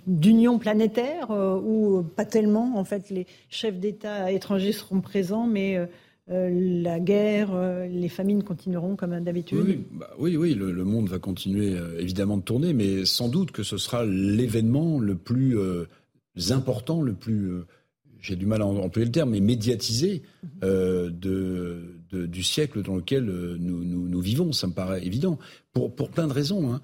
d'union 0.07 0.57
planétaire 0.57 1.29
ou 1.29 2.03
pas 2.03 2.25
tellement. 2.25 2.77
En 2.77 2.83
fait, 2.83 3.09
les 3.09 3.27
chefs 3.49 3.79
d'État 3.79 4.31
étrangers 4.31 4.71
seront 4.73 5.01
présents, 5.01 5.47
mais 5.47 5.79
euh, 6.31 6.49
la 6.81 6.99
guerre, 6.99 7.53
euh, 7.53 7.85
les 7.87 8.09
famines 8.09 8.41
continueront 8.43 8.95
comme 8.95 9.19
d'habitude 9.23 9.59
Oui, 9.63 9.85
bah 9.91 10.09
oui, 10.17 10.35
oui, 10.35 10.55
le, 10.55 10.83
monde 10.83 11.07
va 11.07 11.19
continuer 11.19 11.77
euh, 11.77 11.99
évidemment 11.99 12.37
de 12.37 12.41
tourner, 12.41 12.73
mais 12.73 13.05
sans 13.05 13.29
doute 13.29 13.51
que 13.51 13.61
ce 13.61 13.77
sera 13.77 14.03
l'événement 14.05 14.99
le 14.99 15.15
plus 15.15 15.55
important, 16.49 17.03
le 17.03 17.13
plus, 17.13 17.51
j'ai 18.19 18.35
du 18.35 18.47
mal 18.47 18.63
à 18.63 18.65
employer 18.65 19.05
le 19.05 19.11
terme, 19.11 19.31
mais 19.31 19.39
médiatisé 19.39 20.23
de, 20.63 22.01
du 22.11 22.43
siècle 22.43 22.81
dans 22.81 22.95
lequel 22.95 23.25
nous, 23.25 24.19
vivons. 24.19 24.51
Ça 24.51 24.65
me 24.65 24.73
paraît 24.73 25.05
évident, 25.05 25.37
pour, 25.73 25.95
pour 25.95 26.09
plein 26.09 26.27
de 26.27 26.33
raisons. 26.33 26.73
Hein. 26.73 26.81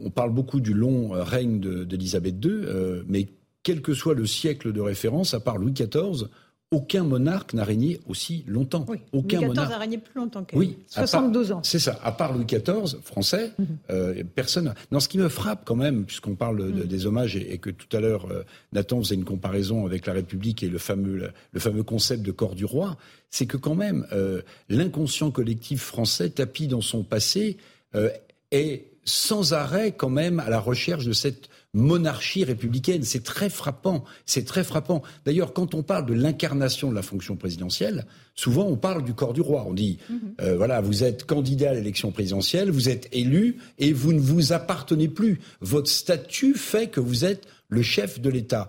on 0.00 0.10
parle 0.10 0.32
beaucoup 0.32 0.60
du 0.60 0.72
long 0.72 1.10
règne 1.10 1.84
d'Élisabeth 1.84 2.42
II, 2.42 2.66
mais 3.06 3.28
quel 3.62 3.82
que 3.82 3.92
soit 3.92 4.14
le 4.14 4.26
siècle 4.26 4.72
de 4.72 4.80
référence, 4.80 5.34
à 5.34 5.40
part 5.40 5.58
Louis 5.58 5.72
XIV, 5.72 6.28
aucun 6.70 7.02
monarque 7.02 7.54
n'a 7.54 7.64
régné 7.64 7.98
aussi 8.08 8.44
longtemps. 8.46 8.84
Aucun 9.12 9.38
Louis 9.38 9.46
XIV 9.46 9.48
monarque... 9.48 9.72
a 9.72 9.78
régné 9.78 9.98
plus 9.98 10.18
longtemps 10.18 10.44
qu'elle. 10.44 10.58
Oui, 10.58 10.76
72 10.88 11.52
ans. 11.52 11.60
C'est 11.62 11.78
ça. 11.78 11.98
À 12.04 12.12
part 12.12 12.34
Louis 12.34 12.44
XIV, 12.44 13.00
français, 13.02 13.52
mhm. 13.58 13.66
euh, 13.90 14.22
personne. 14.34 14.74
Non, 14.92 15.00
ce 15.00 15.08
qui 15.08 15.16
me 15.16 15.28
frappe 15.28 15.62
quand 15.64 15.76
même, 15.76 16.04
puisqu'on 16.04 16.34
parle 16.34 16.62
mhm. 16.62 16.84
des 16.84 17.06
hommages 17.06 17.36
et, 17.36 17.56
que 17.58 17.70
tout 17.70 17.96
à 17.96 18.00
l'heure 18.00 18.26
euh, 18.30 18.42
Nathan 18.72 19.02
faisait 19.02 19.14
une 19.14 19.24
comparaison 19.24 19.86
avec 19.86 20.06
la 20.06 20.12
République 20.12 20.62
et 20.62 20.68
le 20.68 20.78
fameux, 20.78 21.32
le, 21.52 21.60
fameux 21.60 21.82
concept 21.82 22.22
de 22.22 22.32
corps 22.32 22.54
du 22.54 22.66
roi, 22.66 22.98
c'est 23.30 23.46
que 23.46 23.56
quand 23.56 23.74
même 23.74 24.06
euh, 24.12 24.42
l'inconscient 24.68 25.30
collectif 25.30 25.82
français, 25.82 26.28
tapis 26.28 26.66
dans 26.66 26.82
son 26.82 27.02
passé, 27.02 27.56
est 28.50 28.84
sans 29.04 29.54
arrêt 29.54 29.92
quand 29.92 30.10
même 30.10 30.40
à 30.40 30.50
la 30.50 30.60
recherche 30.60 31.06
de 31.06 31.12
cette 31.12 31.48
monarchie 31.74 32.44
républicaine. 32.44 33.02
C'est 33.02 33.22
très 33.22 33.50
frappant. 33.50 34.04
C'est 34.26 34.44
très 34.44 34.64
frappant. 34.64 35.02
D'ailleurs, 35.24 35.52
quand 35.52 35.74
on 35.74 35.82
parle 35.82 36.06
de 36.06 36.14
l'incarnation 36.14 36.90
de 36.90 36.94
la 36.94 37.02
fonction 37.02 37.36
présidentielle, 37.36 38.06
souvent 38.34 38.64
on 38.64 38.76
parle 38.76 39.04
du 39.04 39.14
corps 39.14 39.32
du 39.32 39.40
roi. 39.40 39.64
On 39.66 39.74
dit, 39.74 39.98
mhm. 40.08 40.18
euh, 40.40 40.56
voilà, 40.56 40.80
vous 40.80 41.04
êtes 41.04 41.24
candidat 41.24 41.70
à 41.70 41.74
l'élection 41.74 42.10
présidentielle, 42.10 42.70
vous 42.70 42.88
êtes 42.88 43.08
élu 43.12 43.58
et 43.78 43.92
vous 43.92 44.12
ne 44.12 44.20
vous 44.20 44.52
appartenez 44.52 45.08
plus. 45.08 45.40
Votre 45.60 45.90
statut 45.90 46.54
fait 46.54 46.88
que 46.88 47.00
vous 47.00 47.24
êtes 47.24 47.46
le 47.68 47.82
chef 47.82 48.20
de 48.20 48.30
l'État. 48.30 48.68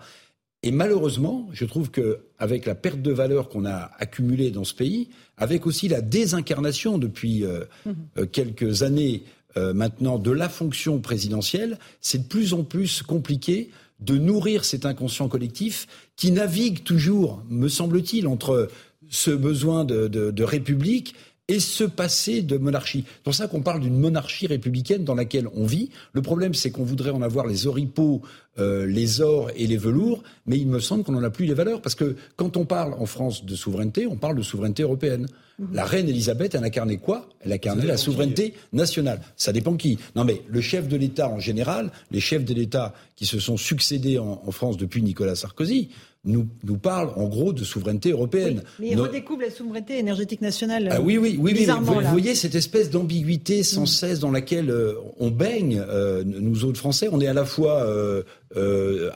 Et 0.62 0.72
malheureusement, 0.72 1.48
je 1.54 1.64
trouve 1.64 1.90
que 1.90 2.20
avec 2.38 2.66
la 2.66 2.76
perte 2.76 3.02
de 3.02 3.12
valeur 3.12 3.48
qu'on 3.48 3.66
a 3.66 3.92
accumulée 3.98 4.52
dans 4.52 4.66
ce 4.66 4.74
pays, 4.74 5.10
avec 5.38 5.66
aussi 5.66 5.88
la 5.88 6.02
désincarnation 6.02 6.98
depuis 6.98 7.46
euh, 7.46 7.64
mhm. 7.86 7.96
euh, 8.18 8.26
quelques 8.26 8.84
années 8.84 9.24
euh, 9.58 9.74
maintenant 9.74 10.20
de 10.20 10.32
la 10.32 10.50
fonction 10.50 11.00
présidentielle, 11.00 11.80
c'est 12.02 12.24
de 12.24 12.28
plus 12.28 12.54
en 12.54 12.64
plus 12.64 13.02
compliqué 13.02 13.70
de 14.00 14.18
nourrir 14.18 14.64
cet 14.64 14.86
inconscient 14.86 15.28
collectif 15.28 15.88
qui 16.16 16.32
navigue 16.32 16.84
toujours, 16.84 17.44
me 17.50 17.68
semble-t-il, 17.68 18.28
entre 18.28 18.70
ce 19.10 19.32
besoin 19.32 19.86
de, 19.86 20.44
république 20.44 21.16
et 21.50 21.60
ce 21.60 21.84
passé 21.84 22.44
de 22.44 22.58
monarchie. 22.58 23.04
C'est 23.08 23.24
pour 23.24 23.34
ça 23.34 23.48
qu'on 23.48 23.62
parle 23.62 23.82
d'une 23.82 23.98
monarchie 23.98 24.48
républicaine 24.48 25.04
dans 25.04 25.16
laquelle 25.16 25.48
on 25.56 25.66
vit. 25.66 25.90
Le 26.14 26.22
problème, 26.22 26.54
c'est 26.54 26.70
qu'on 26.70 26.84
voudrait 26.84 27.10
en 27.10 27.24
avoir 27.24 27.48
les 27.48 27.66
oripeaux, 27.66 28.22
euh, 28.60 28.86
les 28.86 29.20
ors 29.20 29.50
et 29.56 29.66
les 29.68 29.78
velours, 29.78 30.22
mais 30.46 30.58
il 30.58 30.68
me 30.68 30.80
semble 30.80 31.04
qu'on 31.04 31.14
n'en 31.14 31.24
a 31.24 31.32
plus 31.32 31.46
les 31.46 31.56
valeurs. 31.56 31.82
Parce 31.82 31.96
que 31.96 32.16
quand 32.36 32.56
on 32.56 32.66
parle 32.66 32.94
en 32.94 33.08
France 33.08 33.46
de 33.46 33.56
souveraineté, 33.56 34.06
on 34.06 34.16
parle 34.16 34.38
de 34.38 34.44
souveraineté 34.44 34.84
européenne. 34.84 35.26
Mhm. 35.58 35.68
La 35.74 35.86
reine 35.86 36.08
Elisabeth, 36.08 36.56
elle 36.56 36.64
incarnait 36.64 36.98
quoi? 36.98 37.28
Elle 37.42 37.52
incarnait 37.52 37.86
la 37.86 37.98
souveraineté 37.98 38.54
nationale. 38.72 39.22
Ça 39.36 39.52
dépend 39.52 39.76
qui. 39.76 39.98
Non 40.16 40.24
mais 40.24 40.44
le 40.48 40.62
chef 40.62 40.88
de 40.88 40.98
l'État 40.98 41.30
en 41.30 41.40
général, 41.40 41.92
les 42.12 42.20
chefs 42.20 42.46
de 42.46 42.54
l'État 42.54 42.94
qui 43.16 43.26
se 43.26 43.40
sont 43.40 43.58
succédés 43.58 44.18
en, 44.18 44.52
France 44.52 44.78
depuis 44.78 45.02
Nicolas 45.02 45.36
Sarkozy, 45.36 45.90
nous, 46.26 46.48
nous 46.64 46.78
parle 46.78 47.12
en 47.16 47.28
gros 47.28 47.54
de 47.54 47.64
souveraineté 47.64 48.12
européenne. 48.12 48.64
mais 48.80 48.90
il 48.90 49.00
redécouvre 49.00 49.42
la 49.42 49.52
souveraineté 49.52 50.00
énergétique 50.00 50.42
nationale. 50.42 50.90
Ah 50.92 51.02
oui, 51.02 51.18
oui, 51.18 51.38
oui, 51.40 51.54
oui 51.56 51.66
vous, 51.66 52.02
voyez 52.10 52.36
cette 52.36 52.56
espèce 52.56 52.90
d'ambiguïté 52.90 53.64
sans 53.64 53.86
cesse 53.86 54.20
dans 54.20 54.32
laquelle 54.32 54.70
euh, 54.70 54.96
on 55.20 55.32
baigne, 55.32 55.82
euh, 55.88 56.24
nous 56.26 56.66
autres 56.66 56.78
Français. 56.78 57.08
On 57.12 57.22
est 57.22 57.28
à 57.28 57.34
la 57.34 57.46
fois 57.46 57.84
euh, 57.84 58.24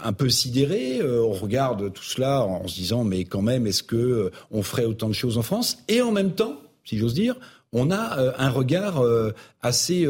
un 0.02 0.14
peu 0.14 0.30
sidérés, 0.30 1.02
on 1.04 1.34
regarde 1.34 1.92
tout 1.92 2.04
cela 2.04 2.46
en 2.46 2.68
se 2.68 2.76
disant 2.76 3.04
mais 3.04 3.26
quand 3.26 3.42
même, 3.42 3.68
est-ce 3.68 3.84
que 3.84 4.32
on 4.52 4.64
ferait 4.64 4.86
autant 4.86 5.10
de 5.10 5.14
choses 5.14 5.38
en 5.38 5.44
France? 5.44 5.80
Et 5.90 6.02
en 6.02 6.12
même 6.12 6.32
temps, 6.32 6.56
si 6.86 6.98
j'ose 6.98 7.14
dire, 7.14 7.36
on 7.74 7.92
a 7.92 8.34
un 8.38 8.50
regard 8.50 9.04
assez 9.62 10.08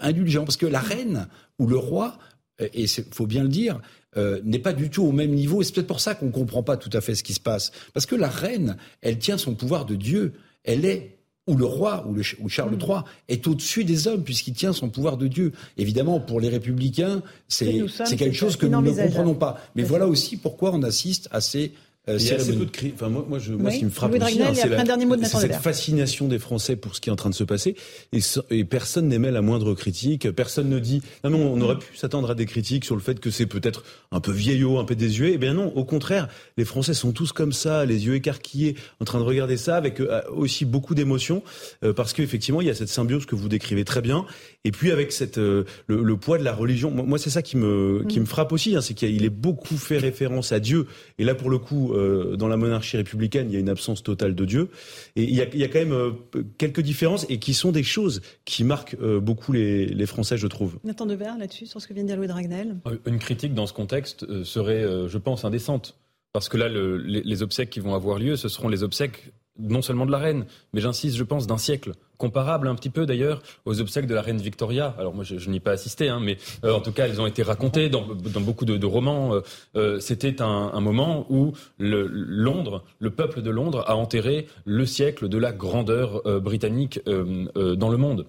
indulgent 0.00 0.44
parce 0.44 0.56
que 0.56 0.66
la 0.66 0.80
reine 0.80 1.28
ou 1.58 1.66
le 1.66 1.76
roi, 1.76 2.18
et 2.58 2.82
il 2.82 2.88
faut 2.88 3.26
bien 3.26 3.42
le 3.42 3.50
dire, 3.50 3.80
euh, 4.16 4.40
n'est 4.44 4.58
pas 4.58 4.72
du 4.72 4.90
tout 4.90 5.04
au 5.04 5.12
même 5.12 5.32
niveau. 5.32 5.60
Et 5.60 5.64
c'est 5.64 5.74
peut-être 5.74 5.86
pour 5.86 6.00
ça 6.00 6.14
qu'on 6.14 6.26
ne 6.26 6.32
comprend 6.32 6.62
pas 6.62 6.76
tout 6.76 6.90
à 6.92 7.00
fait 7.00 7.14
ce 7.14 7.22
qui 7.22 7.34
se 7.34 7.40
passe. 7.40 7.72
Parce 7.92 8.06
que 8.06 8.16
la 8.16 8.28
reine, 8.28 8.76
elle 9.02 9.18
tient 9.18 9.38
son 9.38 9.54
pouvoir 9.54 9.84
de 9.84 9.94
Dieu. 9.94 10.34
elle 10.64 10.84
est 10.84 11.16
où 11.46 11.56
le 11.56 11.64
roi 11.64 12.04
ou, 12.08 12.12
le, 12.12 12.22
ou 12.40 12.48
Charles 12.48 12.74
mm. 12.74 12.80
III 12.80 12.98
est 13.28 13.46
au-dessus 13.46 13.84
des 13.84 14.08
hommes 14.08 14.24
puisqu'il 14.24 14.54
tient 14.54 14.72
son 14.72 14.88
pouvoir 14.88 15.16
de 15.16 15.28
Dieu. 15.28 15.52
Évidemment, 15.76 16.18
pour 16.20 16.40
les 16.40 16.48
républicains, 16.48 17.22
c'est 17.48 17.86
quelque 18.16 18.32
chose 18.32 18.56
que 18.56 18.66
nous 18.66 18.80
ne 18.82 18.90
comprenons 18.90 19.34
pas. 19.34 19.60
Mais 19.74 19.82
voilà 19.82 20.06
aussi 20.06 20.36
pourquoi 20.36 20.72
on 20.74 20.82
assiste 20.82 21.28
à 21.30 21.40
ces 21.40 21.72
euh, 22.08 22.18
il 22.18 22.26
y 22.26 22.30
a 22.30 22.36
assez 22.36 22.52
peu 22.52 22.64
de. 22.64 22.92
Enfin, 22.94 23.08
moi, 23.08 23.26
moi, 23.28 23.38
je, 23.38 23.52
moi 23.52 23.70
ce 23.70 23.78
qui 23.78 23.84
me 23.84 23.90
frappe 23.90 24.14
aussi, 24.14 24.42
hein, 24.42 24.52
c'est 24.54 25.38
cette 25.40 25.56
fascination 25.56 26.28
des 26.28 26.38
Français 26.38 26.76
pour 26.76 26.94
ce 26.94 27.00
qui 27.00 27.08
est 27.08 27.12
en 27.12 27.16
train 27.16 27.30
de 27.30 27.34
se 27.34 27.44
passer. 27.44 27.74
Et, 28.12 28.20
et 28.50 28.64
personne 28.64 29.08
n'émet 29.08 29.30
la 29.30 29.42
moindre 29.42 29.74
critique. 29.74 30.30
Personne 30.30 30.68
ne 30.68 30.78
dit 30.78 31.02
non, 31.24 31.30
non, 31.30 31.52
on 31.52 31.60
aurait 31.60 31.78
pu 31.78 31.96
s'attendre 31.96 32.30
à 32.30 32.34
des 32.34 32.46
critiques 32.46 32.84
sur 32.84 32.94
le 32.94 33.02
fait 33.02 33.18
que 33.18 33.30
c'est 33.30 33.46
peut-être 33.46 33.84
un 34.12 34.20
peu 34.20 34.32
vieillot, 34.32 34.78
un 34.78 34.84
peu 34.84 34.94
désuet. 34.94 35.32
Eh 35.34 35.38
bien 35.38 35.54
non, 35.54 35.72
au 35.74 35.84
contraire, 35.84 36.28
les 36.56 36.64
Français 36.64 36.94
sont 36.94 37.12
tous 37.12 37.32
comme 37.32 37.52
ça, 37.52 37.84
les 37.84 38.06
yeux 38.06 38.14
écarquillés, 38.14 38.76
en 39.00 39.04
train 39.04 39.18
de 39.18 39.24
regarder 39.24 39.56
ça 39.56 39.76
avec 39.76 40.00
euh, 40.00 40.20
aussi 40.30 40.64
beaucoup 40.64 40.94
d'émotion, 40.94 41.42
euh, 41.82 41.92
parce 41.92 42.12
qu'effectivement, 42.12 42.60
il 42.60 42.66
y 42.66 42.70
a 42.70 42.74
cette 42.74 42.88
symbiose 42.88 43.26
que 43.26 43.34
vous 43.34 43.48
décrivez 43.48 43.84
très 43.84 44.00
bien. 44.00 44.26
Et 44.66 44.72
puis 44.72 44.90
avec 44.90 45.12
cette 45.12 45.36
le, 45.38 45.64
le, 45.86 46.16
poids 46.16 46.38
de 46.38 46.42
la 46.42 46.52
religion. 46.52 46.90
Moi, 46.90 47.18
c'est 47.18 47.30
ça 47.30 47.40
qui 47.40 47.56
me 47.56 48.04
qui 48.08 48.18
me 48.18 48.24
frappe 48.26 48.52
aussi, 48.52 48.74
hein, 48.74 48.80
c'est 48.80 48.94
qu'il 48.94 49.24
est 49.24 49.30
beaucoup 49.30 49.76
fait 49.76 49.98
référence 49.98 50.50
à 50.50 50.58
Dieu. 50.60 50.86
Et 51.18 51.24
là, 51.24 51.36
pour 51.36 51.50
le 51.50 51.58
coup 51.58 51.92
euh, 51.92 52.36
dans 52.36 52.48
la 52.48 52.56
monarchie 52.56 52.96
républicaine, 52.96 53.46
il 53.48 53.54
y 53.54 53.56
a 53.56 53.60
une 53.60 53.68
absence 53.68 54.02
totale 54.02 54.34
de 54.34 54.44
Dieu. 54.44 54.70
Et 55.14 55.22
il 55.22 55.34
y 55.34 55.40
a, 55.40 55.46
il 55.52 55.60
y 55.60 55.64
a 55.64 55.68
quand 55.68 55.78
même 55.78 55.92
euh, 55.92 56.10
quelques 56.58 56.80
différences 56.80 57.26
et 57.28 57.38
qui 57.38 57.54
sont 57.54 57.70
des 57.72 57.84
choses 57.84 58.22
qui 58.44 58.64
marquent 58.64 58.96
euh, 59.00 59.20
beaucoup 59.20 59.52
les, 59.52 59.86
les, 59.86 60.06
Français, 60.06 60.36
je 60.36 60.46
trouve. 60.46 60.78
Nathan 60.84 61.06
Devers, 61.06 61.38
là-dessus, 61.38 61.66
sur 61.66 61.80
ce 61.80 61.86
que 61.86 61.94
vient 61.94 62.02
de 62.02 62.08
dire 62.08 62.16
Louis 62.16 62.26
Dragnel 62.26 62.76
Une 63.06 63.18
critique 63.18 63.54
dans 63.54 63.66
ce 63.66 63.72
contexte 63.72 64.44
serait, 64.44 64.84
je 65.08 65.18
pense, 65.18 65.44
indécente. 65.44 65.96
Parce 66.32 66.48
que 66.48 66.56
là, 66.56 66.68
le, 66.68 66.96
les, 66.96 67.22
les 67.22 67.42
obsèques 67.42 67.70
qui 67.70 67.80
vont 67.80 67.94
avoir 67.94 68.18
lieu, 68.18 68.36
ce 68.36 68.48
seront 68.48 68.68
les 68.68 68.82
obsèques 68.82 69.32
non 69.58 69.82
seulement 69.82 70.06
de 70.06 70.12
la 70.12 70.18
reine, 70.18 70.46
mais 70.72 70.80
j'insiste, 70.80 71.16
je 71.16 71.24
pense, 71.24 71.46
d'un 71.46 71.58
siècle 71.58 71.92
comparable 72.16 72.68
un 72.68 72.74
petit 72.74 72.90
peu 72.90 73.06
d'ailleurs 73.06 73.42
aux 73.64 73.80
obsèques 73.80 74.06
de 74.06 74.14
la 74.14 74.22
reine 74.22 74.38
Victoria. 74.38 74.94
Alors 74.98 75.14
moi 75.14 75.24
je, 75.24 75.50
n'y 75.50 75.56
ai 75.56 75.60
pas 75.60 75.72
assisté, 75.72 76.08
hein, 76.08 76.20
mais 76.20 76.38
euh, 76.64 76.72
en 76.72 76.80
tout 76.80 76.92
cas 76.92 77.06
elles 77.06 77.20
ont 77.20 77.26
été 77.26 77.42
racontées 77.42 77.88
dans, 77.88 78.02
beaucoup 78.40 78.64
de, 78.64 78.86
romans. 78.86 79.34
Euh, 79.34 79.40
euh 79.76 80.00
C'était 80.00 80.40
un, 80.40 80.80
moment 80.80 81.26
où 81.30 81.52
le, 81.78 82.06
Londres, 82.06 82.84
le 82.98 83.10
peuple 83.10 83.42
de 83.42 83.50
Londres, 83.50 83.84
a 83.86 83.96
enterré 83.96 84.46
le 84.64 84.86
siècle 84.86 85.28
de 85.28 85.38
la 85.38 85.52
grandeur 85.52 86.22
britannique 86.40 87.00
dans 87.04 87.88
le 87.88 87.96
monde. 87.96 88.26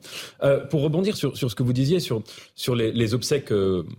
pour 0.69 0.81
rebondir 0.81 1.15
sur, 1.15 1.37
ce 1.37 1.55
que 1.55 1.63
vous 1.63 1.73
disiez 1.73 1.99
sur, 1.99 2.23
sur 2.55 2.75
les, 2.75 2.91
les 2.91 3.13
obsèques 3.13 3.51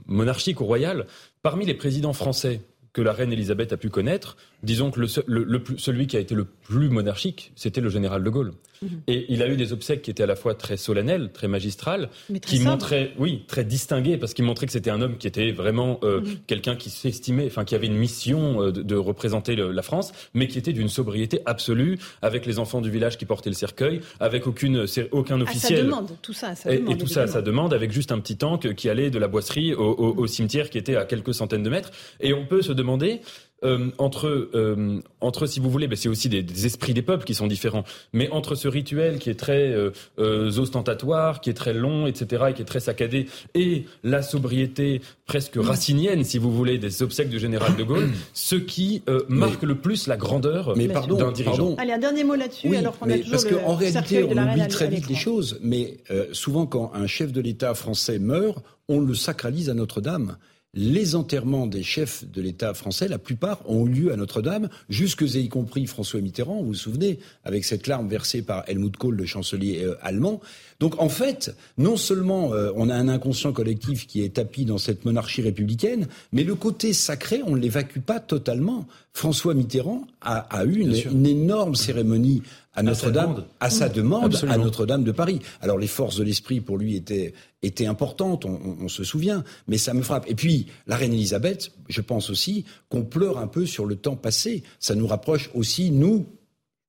monarchiques 0.06 0.60
ou 0.60 0.64
royales, 0.64 1.06
parmi 1.42 1.66
les 1.66 1.74
présidents 1.74 2.12
français 2.12 2.60
que 2.92 3.02
la 3.02 3.12
reine 3.12 3.32
Elisabeth 3.32 3.72
a 3.72 3.76
pu 3.76 3.90
connaître, 3.90 4.36
disons 4.62 4.90
que 4.90 5.00
le, 5.00 5.44
le, 5.44 5.62
celui 5.76 6.06
qui 6.06 6.16
a 6.16 6.20
été 6.20 6.34
le 6.34 6.44
plus 6.44 6.88
monarchique, 6.88 7.52
c'était 7.54 7.80
le 7.80 7.88
général 7.88 8.24
de 8.24 8.30
Gaulle. 8.30 8.52
Mhm. 8.82 9.00
Et 9.06 9.26
il 9.28 9.42
a 9.42 9.48
eu 9.48 9.56
des 9.56 9.72
obsèques 9.72 10.02
qui 10.02 10.10
étaient 10.10 10.22
à 10.22 10.26
la 10.26 10.36
fois 10.36 10.54
très 10.54 10.76
solennelles, 10.76 11.30
très 11.32 11.48
magistrales, 11.48 12.10
qui 12.42 12.60
montraient, 12.60 13.12
oui, 13.18 13.44
très 13.46 13.64
distinguées, 13.64 14.16
parce 14.16 14.34
qu'il 14.34 14.44
montrait 14.44 14.66
que 14.66 14.72
c'était 14.72 14.90
un 14.90 15.00
homme 15.00 15.16
qui 15.16 15.26
était 15.26 15.52
vraiment 15.52 15.98
euh, 16.02 16.20
mhm. 16.20 16.36
quelqu'un 16.46 16.76
qui 16.76 16.90
s'estimait, 16.90 17.46
enfin 17.46 17.64
qui 17.64 17.74
avait 17.74 17.86
une 17.86 17.96
mission 17.96 18.62
euh, 18.62 18.72
de, 18.72 18.94
représenter 18.96 19.56
la 19.56 19.82
France, 19.82 20.12
mais 20.34 20.48
qui 20.48 20.58
était 20.58 20.72
d'une 20.72 20.88
sobriété 20.88 21.40
absolue, 21.46 21.98
avec 22.22 22.46
les 22.46 22.58
enfants 22.58 22.80
du 22.80 22.90
village 22.90 23.16
qui 23.16 23.26
portaient 23.26 23.50
le 23.50 23.56
cercueil, 23.56 24.00
avec 24.20 24.46
aucune, 24.46 24.86
aucun 25.12 25.40
officiel. 25.40 25.72
À 25.72 25.76
sa 25.76 25.84
demande, 25.84 26.10
tout 26.20 26.32
ça, 26.32 26.54
sa 26.54 26.74
demande, 26.74 26.92
et, 26.92 26.98
tout 26.98 27.06
ça 27.06 27.22
à 27.22 27.26
sa 27.26 27.42
demande, 27.42 27.72
avec 27.72 27.92
juste 27.92 28.12
un 28.12 28.18
petit 28.18 28.36
tank 28.36 28.74
qui 28.74 28.88
allait 28.88 29.10
de 29.10 29.18
la 29.18 29.28
boisserie 29.28 29.74
au, 29.74 30.14
au 30.16 30.26
cimetière 30.26 30.70
qui 30.70 30.78
était 30.78 30.96
à 30.96 31.04
quelques 31.04 31.34
centaines 31.34 31.62
de 31.62 31.70
mètres. 31.70 31.90
Et 32.20 32.34
on 32.34 32.44
peut 32.44 32.62
se 32.62 32.72
demander 32.72 33.20
euh, 33.64 33.90
entre, 33.98 34.50
euh, 34.54 35.00
entre, 35.20 35.46
si 35.46 35.58
vous 35.58 35.70
voulez, 35.70 35.88
ben 35.88 35.96
c'est 35.96 36.08
aussi 36.08 36.28
des, 36.28 36.42
des, 36.42 36.66
esprits 36.66 36.94
des 36.94 37.02
peuples 37.02 37.24
qui 37.24 37.34
sont 37.34 37.48
différents, 37.48 37.84
mais 38.12 38.30
entre 38.30 38.54
ce 38.54 38.68
rituel 38.68 39.18
qui 39.18 39.30
est 39.30 39.38
très 39.38 39.72
euh, 39.72 40.58
ostentatoire, 40.58 41.40
qui 41.40 41.50
est 41.50 41.54
très 41.54 41.74
long, 41.74 42.06
etc., 42.06 42.44
et 42.50 42.54
qui 42.54 42.62
est 42.62 42.66
très 42.66 42.80
saccadé, 42.80 43.26
et 43.54 43.86
la 44.04 44.22
sobriété 44.22 45.00
presque 45.26 45.56
racinienne, 45.56 46.22
si 46.22 46.38
vous 46.38 46.52
voulez, 46.52 46.78
des 46.78 47.02
obsèques 47.02 47.30
du 47.30 47.40
général 47.40 47.74
de 47.74 47.82
Gaulle, 47.82 48.10
ce 48.32 48.54
qui 48.54 49.02
euh, 49.08 49.22
marque 49.28 49.62
le 49.64 49.74
plus 49.74 50.06
la 50.06 50.16
grandeur 50.16 50.74
d'un 50.76 51.32
dirigeant. 51.32 51.56
Pardon. 51.56 51.76
Allez, 51.78 51.92
un 51.92 51.98
dernier 51.98 52.24
mot 52.24 52.36
là-dessus, 52.36 52.76
alors 52.76 52.96
qu'on 52.98 53.10
a 53.10 53.18
toujours 53.18 53.30
Parce 53.32 53.44
qu'en 53.44 53.74
réalité, 53.74 54.22
on 54.22 54.36
oublie 54.36 54.68
très 54.68 54.88
vite 54.88 55.08
les 55.08 55.16
choses, 55.16 55.58
mais 55.62 55.98
souvent 56.32 56.66
quand 56.66 56.92
un 56.94 57.06
chef 57.06 57.32
de 57.32 57.40
l'État 57.40 57.74
français 57.74 58.18
meurt, 58.18 58.62
on 58.88 59.00
le 59.00 59.14
sacralise 59.14 59.68
à 59.68 59.74
Notre-Dame 59.74 60.36
les 60.74 61.14
enterrements 61.14 61.66
des 61.66 61.82
chefs 61.82 62.24
de 62.30 62.42
l'État 62.42 62.74
français, 62.74 63.08
la 63.08 63.18
plupart 63.18 63.68
ont 63.68 63.86
eu 63.86 63.90
lieu 63.90 64.12
à 64.12 64.16
Notre-Dame, 64.16 64.68
jusque 64.88 65.22
et 65.22 65.40
y 65.40 65.48
compris 65.48 65.86
François 65.86 66.20
Mitterrand, 66.20 66.60
vous 66.60 66.68
vous 66.68 66.74
souvenez, 66.74 67.18
avec 67.44 67.64
cette 67.64 67.86
larme 67.86 68.08
versée 68.08 68.42
par 68.42 68.68
Helmut 68.68 68.96
Kohl, 68.96 69.16
le 69.16 69.24
chancelier 69.24 69.82
euh, 69.82 69.96
allemand. 70.02 70.40
Donc 70.78 71.00
en 71.00 71.08
fait, 71.08 71.56
non 71.78 71.96
seulement 71.96 72.52
euh, 72.52 72.70
on 72.76 72.90
a 72.90 72.94
un 72.94 73.08
inconscient 73.08 73.52
collectif 73.52 74.06
qui 74.06 74.22
est 74.22 74.34
tapis 74.34 74.66
dans 74.66 74.78
cette 74.78 75.04
monarchie 75.04 75.42
républicaine, 75.42 76.06
mais 76.32 76.44
le 76.44 76.54
côté 76.54 76.92
sacré, 76.92 77.40
on 77.44 77.56
ne 77.56 77.60
l'évacue 77.60 78.00
pas 78.00 78.20
totalement. 78.20 78.86
François 79.14 79.54
Mitterrand 79.54 80.06
a, 80.20 80.64
eu 80.64 80.80
une, 80.80 81.26
énorme 81.26 81.74
cérémonie 81.74 82.42
à 82.78 82.82
Notre-Dame, 82.82 83.44
à 83.58 83.70
sa 83.70 83.88
demande, 83.88 84.36
à 84.48 84.56
Notre-Dame 84.56 85.02
de 85.02 85.10
Paris. 85.10 85.40
Alors 85.60 85.78
les 85.78 85.88
forces 85.88 86.16
de 86.16 86.22
l'esprit 86.22 86.60
pour 86.60 86.78
lui 86.78 86.94
étaient, 86.94 87.34
étaient 87.62 87.86
importantes, 87.86 88.44
on, 88.44 88.88
se 88.88 89.02
souvient, 89.02 89.42
mais 89.66 89.78
ça 89.78 89.94
me 89.94 90.02
frappe. 90.02 90.30
Et 90.30 90.36
puis 90.36 90.66
la 90.86 90.96
reine 90.96 91.12
Elisabeth, 91.12 91.72
je 91.88 92.00
pense 92.00 92.30
aussi 92.30 92.64
qu'on 92.88 93.02
pleure 93.02 93.38
un 93.38 93.48
peu 93.48 93.66
sur 93.66 93.84
le 93.84 93.96
temps 93.96 94.14
passé. 94.14 94.62
Ça 94.78 94.94
nous 94.94 95.08
rapproche 95.08 95.50
aussi, 95.54 95.90
nous, 95.90 96.26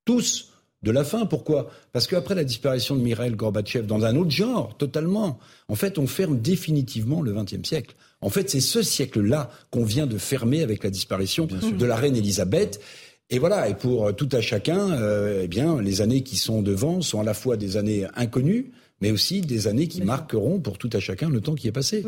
tous, 0.06 0.52
de 0.84 0.92
la 0.92 1.04
fin. 1.04 1.26
Pourquoi? 1.26 1.72
Parce 1.92 2.06
qu'après 2.06 2.36
la 2.36 2.44
disparition 2.44 2.96
de 2.96 3.02
Mikhail 3.02 3.32
Gorbatchev, 3.32 3.88
dans 3.88 4.06
un 4.06 4.16
autre 4.16 4.32
genre, 4.32 4.78
totalement, 4.78 5.40
en 5.70 5.76
fait, 5.76 5.98
on 5.98 6.06
ferme 6.06 6.40
définitivement 6.40 7.22
le 7.22 7.34
XXe 7.34 7.68
siècle. 7.68 7.96
En 8.22 8.30
fait, 8.30 8.50
c'est 8.50 8.60
ce 8.60 8.82
siècle-là 8.82 9.50
qu'on 9.72 9.84
vient 9.84 10.06
de 10.06 10.18
fermer 10.18 10.62
avec 10.62 10.84
la 10.84 10.90
disparition 10.90 11.48
de 11.48 11.86
la 11.86 11.96
reine 11.96 12.16
Elisabeth. 12.16 12.80
Et 13.32 13.38
voilà, 13.38 13.70
et 13.70 13.76
pour 13.76 14.16
tout 14.16 14.30
à 14.32 14.42
chacun, 14.42 14.92
euh, 14.92 15.42
eh 15.44 15.48
bien, 15.48 15.80
les 15.82 16.02
années 16.02 16.24
qui 16.24 16.36
sont 16.36 16.64
devant 16.64 17.02
sont 17.02 17.20
à 17.20 17.24
la 17.24 17.36
fois 17.36 17.58
des 17.58 17.78
années 17.78 18.08
inconnues, 18.16 18.72
mais 19.02 19.12
aussi 19.12 19.42
des 19.42 19.68
années 19.68 19.88
qui 19.88 20.02
marqueront 20.02 20.60
pour 20.60 20.78
tout 20.78 20.90
à 20.94 21.00
chacun 21.00 21.30
le 21.30 21.42
temps 21.42 21.56
qui 21.56 21.68
est 21.68 21.72
passé. 21.72 22.04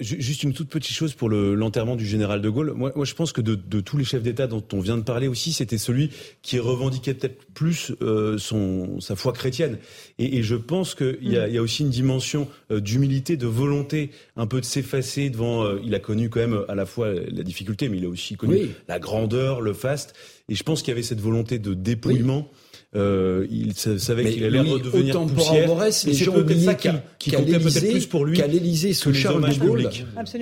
Juste 0.00 0.42
une 0.42 0.52
toute 0.52 0.68
petite 0.68 0.94
chose 0.94 1.14
pour 1.14 1.28
l'enterrement 1.28 1.96
du 1.96 2.06
général 2.06 2.40
de 2.40 2.48
Gaulle. 2.48 2.72
Moi, 2.74 2.92
moi 2.94 3.04
je 3.04 3.14
pense 3.14 3.32
que 3.32 3.40
de, 3.40 3.54
de 3.54 3.80
tous 3.80 3.96
les 3.96 4.04
chefs 4.04 4.22
d'État 4.22 4.46
dont 4.46 4.64
on 4.72 4.80
vient 4.80 4.96
de 4.96 5.02
parler 5.02 5.28
aussi, 5.28 5.52
c'était 5.52 5.78
celui 5.78 6.10
qui 6.42 6.58
revendiquait 6.58 7.14
peut-être 7.14 7.44
plus 7.54 7.92
euh, 8.02 8.38
son, 8.38 9.00
sa 9.00 9.16
foi 9.16 9.32
chrétienne. 9.32 9.78
Et, 10.18 10.38
et 10.38 10.42
je 10.42 10.56
pense 10.56 10.94
qu'il 10.94 11.18
y, 11.22 11.36
a, 11.36 11.46
mm. 11.46 11.52
y 11.52 11.58
a 11.58 11.62
aussi 11.62 11.82
une 11.82 11.90
dimension 11.90 12.48
euh, 12.70 12.80
d'humilité, 12.80 13.36
de 13.36 13.46
volonté, 13.46 14.10
un 14.36 14.46
peu 14.46 14.60
de 14.60 14.66
s'effacer 14.66 15.30
devant. 15.30 15.64
Euh, 15.64 15.80
il 15.84 15.94
a 15.94 16.00
connu 16.00 16.30
quand 16.30 16.40
même 16.40 16.64
à 16.68 16.74
la 16.74 16.86
fois 16.86 17.12
la 17.12 17.42
difficulté, 17.42 17.88
mais 17.88 17.98
il 17.98 18.04
a 18.04 18.08
aussi 18.08 18.36
connu 18.36 18.68
la 18.88 18.98
grandeur, 18.98 19.60
le 19.60 19.72
faste. 19.72 20.14
Et 20.48 20.54
je 20.54 20.62
pense 20.62 20.82
qu'il 20.82 20.88
y 20.90 20.92
avait 20.92 21.02
cette 21.02 21.20
volonté 21.20 21.58
de 21.58 21.74
dépouillement. 21.74 22.50
Euh, 22.96 23.46
il 23.50 23.74
savait 23.74 24.30
qu'il 24.30 24.44
allait 24.44 24.60
redevenir 24.60 25.16
autant 25.16 25.26
poussière. 25.26 25.66
Pour 25.66 25.76
Borès, 25.76 26.06
les 26.06 26.14
gens 26.14 26.36
oubliaient 26.36 26.76
qu'à 26.76 27.02
plus 27.18 28.06
pour 28.06 28.24
lui 28.24 28.36
qu'à 28.36 28.46
l'Élysée 28.46 28.92
sous 28.92 29.12
Charles 29.12 29.48
de 29.50 29.58
Gaulle, 29.58 29.90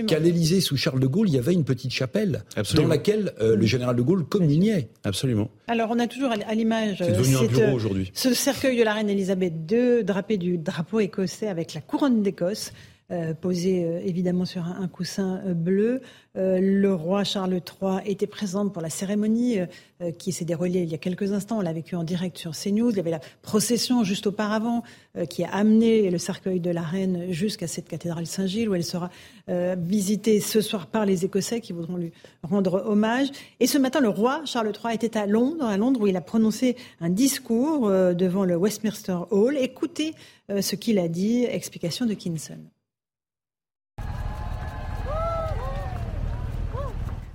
qu'à 0.07 0.19
l'Élysée 0.19 0.61
sous 0.61 0.77
Charles 0.77 1.01
de 1.01 1.07
Gaulle, 1.07 1.29
il 1.29 1.35
y 1.35 1.39
avait 1.39 1.55
une 1.55 1.65
petite 1.65 1.93
chapelle 1.93 2.45
dans 2.75 2.87
laquelle 2.87 3.33
euh, 3.41 3.57
le 3.57 3.67
général 3.67 3.97
de 3.97 4.03
Gaulle 4.03 4.25
communiait. 4.25 4.89
Absolument. 5.05 5.51
Alors 5.67 5.89
on 5.91 5.99
a 5.99 6.07
toujours 6.07 6.31
à 6.31 6.55
l'image 6.55 6.99
C'est 6.99 7.17
devenu 7.17 7.37
un 7.37 7.45
bureau 7.45 7.73
aujourd'hui. 7.75 8.11
Ce 8.15 8.35
cercueil 8.35 8.77
de 8.77 8.83
la 8.83 8.95
reine 8.95 9.09
Elisabeth 9.09 9.55
II 9.71 10.05
drapé 10.05 10.37
du 10.37 10.59
drapeau 10.59 11.01
écossais 11.01 11.49
avec 11.49 11.75
la 11.75 11.81
couronne 11.81 12.23
d'Écosse. 12.23 12.73
Euh, 13.13 13.35
posé 13.35 13.85
euh, 13.85 14.01
évidemment 14.07 14.47
sur 14.47 14.65
un, 14.65 14.89
coussin 14.89 15.43
euh, 15.45 15.53
bleu. 15.53 16.01
le 16.35 16.89
roi 16.95 17.25
Charles 17.25 17.53
III 17.53 17.99
était 18.07 18.27
présent 18.27 18.67
pour 18.71 18.81
la 18.81 18.89
cérémonie 18.89 19.59
qui 20.19 20.33
s'est 20.33 20.47
déroulée 20.47 20.81
il 20.81 20.89
y 20.89 20.95
a 20.95 20.99
quelques 20.99 21.33
instants. 21.33 21.59
On 21.59 21.61
l'a 21.61 21.75
vécu 21.75 21.95
en 21.95 22.05
direct 22.05 22.39
sur 22.39 22.53
CNews. 22.53 22.91
Il 22.91 22.97
y 22.97 23.01
avait 23.01 23.11
la 23.11 23.21
procession 23.43 24.03
juste 24.03 24.27
auparavant 24.27 24.83
qui 25.29 25.45
a 25.45 25.51
amené 25.51 26.11
le 26.11 26.17
cercueil 26.17 26.59
de 26.59 26.71
la 26.71 26.81
reine 26.81 27.31
jusqu'à 27.31 27.67
cette 27.67 27.87
cathédrale 27.87 28.27
Saint-Gilles 28.27 28.71
où 28.71 28.75
elle 28.75 28.83
sera 28.83 29.11
visitée 29.77 30.41
ce 30.41 30.63
soir 30.63 30.87
par 30.87 31.05
les 31.05 31.27
Écossais 31.27 31.61
qui 31.61 31.75
voudront 31.75 31.99
lui 31.99 32.13
rendre 32.43 32.83
hommage. 32.87 33.29
Et 33.61 33.67
ce 33.67 33.77
matin, 33.77 34.01
le 34.01 34.09
roi 34.09 34.41
Charles 34.47 34.73
III 34.73 34.95
était 34.95 35.19
à 35.19 35.27
Londres, 35.27 35.67
à 35.67 35.77
Londres 35.77 36.01
où 36.01 36.07
il 36.07 36.17
a 36.17 36.23
prononcé 36.23 36.77
un 37.03 37.11
discours 37.11 37.91
devant 37.91 38.47
le 38.47 38.57
Westminster 38.57 39.19
Hall. 39.31 39.59
Écoutez 39.59 40.15
ce 40.49 40.77
qu'il 40.77 40.99
a 40.99 41.09
dit. 41.09 41.45
Explication 41.45 42.07
de 42.07 42.15
Kinson. 42.15 42.72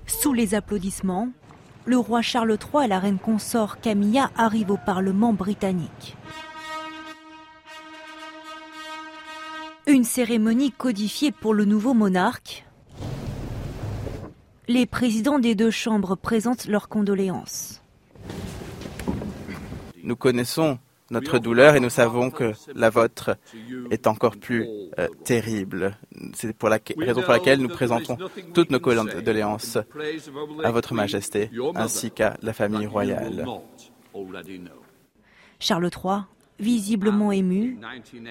Sous 0.08 0.34
les 0.34 0.56
applaudissements, 0.56 1.30
le 1.86 1.98
roi 1.98 2.22
Charles 2.22 2.58
III 2.74 2.86
et 2.86 2.88
la 2.88 3.00
reine 3.00 3.20
consort 3.20 3.80
Camilla 3.80 4.32
arrivent 4.36 4.72
au 4.72 4.78
Parlement 4.78 5.34
britannique. 5.34 6.16
Une 9.86 10.04
cérémonie 10.04 10.72
codifiée 10.72 11.32
pour 11.32 11.54
le 11.54 11.66
nouveau 11.66 11.94
monarque. 11.94 12.66
Les 14.68 14.86
présidents 14.86 15.40
des 15.40 15.56
deux 15.56 15.72
chambres 15.72 16.16
présentent 16.16 16.68
leurs 16.68 16.90
condoléances. 16.90 17.82
Nous 20.04 20.16
connaissons 20.16 20.80
notre 21.10 21.40
douleur 21.40 21.76
et 21.76 21.80
nous 21.80 21.90
savons 21.90 22.30
que 22.32 22.54
la 22.76 22.90
vôtre 22.90 23.38
est 23.92 24.08
encore 24.08 24.38
plus 24.38 24.68
euh, 25.00 25.08
terrible. 25.24 25.98
C'est 26.34 26.56
pour 26.56 26.70
la 26.70 26.80
raison 26.98 27.22
pour 27.22 27.32
laquelle 27.32 27.60
nous 27.60 27.70
présentons 27.70 28.18
toutes 28.54 28.72
nos 28.72 28.80
condoléances 28.80 29.78
à 30.64 30.72
votre 30.72 30.94
Majesté 30.94 31.50
ainsi 31.76 32.12
qu'à 32.12 32.38
la 32.42 32.54
famille 32.54 32.88
royale. 32.88 33.46
Charles 35.60 35.90
III, 36.04 36.22
visiblement 36.60 37.32
ému, 37.32 37.80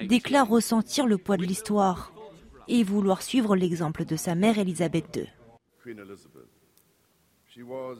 déclare 0.07 0.47
ressentir 0.47 1.07
le 1.07 1.17
poids 1.17 1.37
de 1.37 1.43
l'histoire 1.43 2.13
et 2.67 2.83
vouloir 2.83 3.21
suivre 3.21 3.55
l'exemple 3.55 4.05
de 4.05 4.15
sa 4.15 4.35
mère 4.35 4.57
Élisabeth 4.57 5.15
II. 5.15 5.27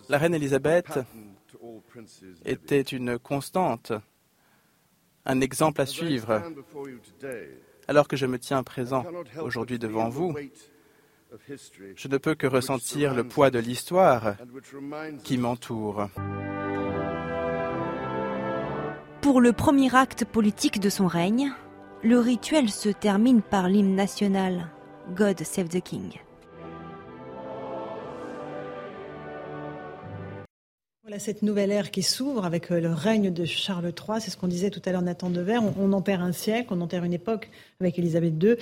La 0.10 0.18
reine 0.18 0.36
Élisabeth 0.36 1.00
était 2.46 2.82
une 2.82 3.18
constante, 3.18 3.94
un 5.28 5.42
exemple 5.42 5.82
à 5.82 5.86
suivre. 5.86 6.42
Alors 7.88 8.08
que 8.08 8.18
je 8.18 8.26
me 8.26 8.40
tiens 8.40 8.64
présent 8.64 9.06
aujourd'hui 9.40 9.78
devant 9.78 10.10
vous, 10.10 10.36
je 11.96 12.08
ne 12.08 12.18
peux 12.18 12.36
que 12.36 12.48
ressentir 12.48 13.14
le 13.14 13.24
poids 13.24 13.52
de 13.52 13.60
l'histoire 13.60 14.36
qui 15.24 15.38
m'entoure. 15.38 16.10
Pour 19.22 19.42
le 19.42 19.52
premier 19.52 19.94
acte 19.94 20.24
politique 20.26 20.80
de 20.80 20.90
son 20.90 21.08
règne, 21.08 21.52
le 22.04 22.20
rituel 22.20 22.70
se 22.70 22.90
termine 22.90 23.42
par 23.42 23.68
l'hymne 23.68 23.96
national 23.96 24.70
God 25.16 25.44
Save 25.44 25.70
the 25.70 25.82
King. 25.82 26.14
Voilà 31.08 31.20
cette 31.20 31.42
nouvelle 31.42 31.72
ère 31.72 31.90
qui 31.90 32.04
s'ouvre 32.04 32.44
avec 32.44 32.70
euh, 32.70 32.82
le 32.82 32.92
règne 32.92 33.32
de 33.32 33.46
Charles 33.46 33.94
III. 33.98 34.20
C'est 34.20 34.30
ce 34.30 34.36
qu'on 34.36 34.50
disait 34.50 34.72
tout 34.72 34.82
à 34.84 34.92
l'heure, 34.92 35.02
Nathan 35.02 35.30
Devers. 35.30 35.64
On, 35.64 35.74
on 35.80 35.94
enterre 35.94 36.22
un 36.22 36.34
siècle, 36.34 36.68
on 36.72 36.82
enterre 36.82 37.06
une 37.06 37.14
époque 37.14 37.50
avec 37.80 37.98
Élisabeth 37.98 38.34
II. 38.44 38.56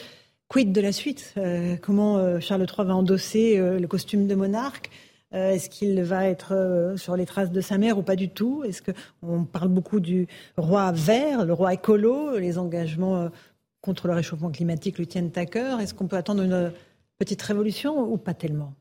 Quid 0.48 0.72
de 0.72 0.80
la 0.80 0.92
suite 0.92 1.34
euh, 1.38 1.76
Comment 1.82 2.20
euh, 2.20 2.40
Charles 2.40 2.68
III 2.70 2.86
va 2.86 2.96
endosser 2.96 3.58
le 3.58 3.88
costume 3.88 4.28
de 4.28 4.36
monarque? 4.36 4.92
Est-ce 5.32 5.72
qu'il 5.72 6.00
va 6.04 6.30
être 6.30 6.94
sur 6.98 7.18
les 7.18 7.26
traces 7.26 7.52
de 7.52 7.62
sa 7.62 7.80
mère 7.80 7.98
ou 7.98 8.04
pas 8.04 8.16
du 8.16 8.30
tout? 8.30 8.64
Est-ce 8.64 8.84
qu'on 8.84 9.44
parle 9.44 9.70
beaucoup 9.70 10.00
du 10.00 10.28
roi 10.56 10.92
vert, 10.92 11.46
le 11.46 11.52
roi 11.52 11.74
écolo, 11.74 12.38
les 12.38 12.60
engagements 12.60 13.32
contre 13.82 14.08
le 14.08 14.14
réchauffement 14.14 14.52
climatique 14.52 15.00
lui 15.00 15.08
tiennent 15.08 15.32
à 15.36 15.48
cœur 15.48 15.80
Est-ce 15.82 15.96
qu'on 15.96 16.08
peut 16.08 16.16
attendre 16.16 16.44
une 16.44 16.72
petite 17.18 17.42
révolution 17.42 18.00
ou 18.14 18.18
pas 18.18 18.36
tellement? 18.36 18.76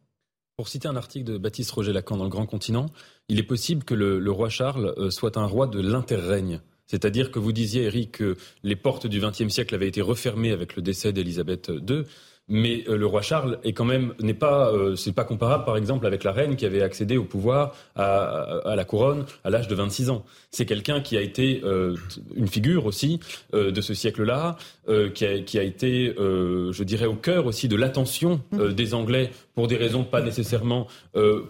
Pour 0.57 0.69
citer 0.69 0.89
un 0.89 0.97
article 0.97 1.25
de 1.25 1.39
Baptiste 1.39 1.71
Roger 1.73 1.93
Lacan 1.93 2.17
dans 2.17 2.25
Le 2.25 2.31
Grand 2.31 2.47
Continent, 2.47 2.87
il 3.29 3.39
est 3.39 3.45
possible 3.45 3.85
que 3.85 3.95
le, 3.95 4.31
roi 4.31 4.49
Charles 4.49 4.95
euh, 4.99 5.11
soit 5.11 5.37
un 5.37 5.47
roi 5.47 5.67
de 5.67 5.81
l'interrègne. 5.81 6.61
C'est-à-dire 6.87 7.31
que 7.31 7.39
vous 7.39 7.53
disiez, 7.53 7.85
Eric, 7.85 8.13
que 8.13 8.37
les 8.63 8.77
portes 8.77 9.07
du 9.07 9.21
XXe 9.21 9.49
siècle 9.49 9.75
avaient 9.75 9.89
été 9.89 10.03
refermées 10.03 10.53
avec 10.53 10.77
le 10.77 10.83
décès 10.83 11.13
d'Élisabeth 11.13 11.71
II 11.71 12.05
mais 12.49 12.85
euh, 12.89 12.97
le 12.97 13.07
roi 13.07 13.23
Charles 13.23 13.59
est 13.65 13.73
quand 13.73 13.85
même 13.85 14.15
n'est 14.21 14.35
pas 14.35 14.71
euh, 14.71 14.97
c'est 14.97 15.13
pas 15.13 15.25
comparable 15.25 15.65
par 15.65 15.77
exemple 15.77 16.07
avec 16.07 16.25
la 16.25 16.33
reine 16.33 16.57
qui 16.57 16.67
avait 16.67 16.83
accédé 16.83 17.17
au 17.17 17.25
pouvoir 17.25 17.75
à, 17.97 18.61
à 18.65 18.77
la 18.77 18.85
couronne 18.85 19.25
à 19.45 19.51
l'âge 19.51 19.69
de 19.69 19.75
26 19.75 20.11
ans. 20.11 20.25
C'est 20.55 20.67
quelqu'un 20.67 21.01
qui 21.01 21.17
a 21.17 21.21
été 21.21 21.63
euh, 21.65 21.97
une 22.37 22.47
figure 22.47 22.87
aussi 22.87 23.19
euh, 23.55 23.73
de 23.73 23.81
ce 23.81 23.93
siècle-là, 23.93 24.57
euh, 24.89 25.11
qui 25.11 25.27
a, 25.27 25.41
qui, 25.41 25.59
a, 25.59 25.65
été, 25.65 26.15
je 26.17 26.83
dirais, 26.85 27.07
au 27.07 27.17
cœur 27.17 27.47
aussi 27.47 27.67
de 27.67 27.75
l'attention 27.75 28.41
mm. 28.53 28.69
des 28.69 28.95
Anglais 28.95 29.33
pour 29.57 29.67
des 29.67 29.77
raisons 29.77 30.05
pas 30.05 30.21
nécessairement 30.21 30.87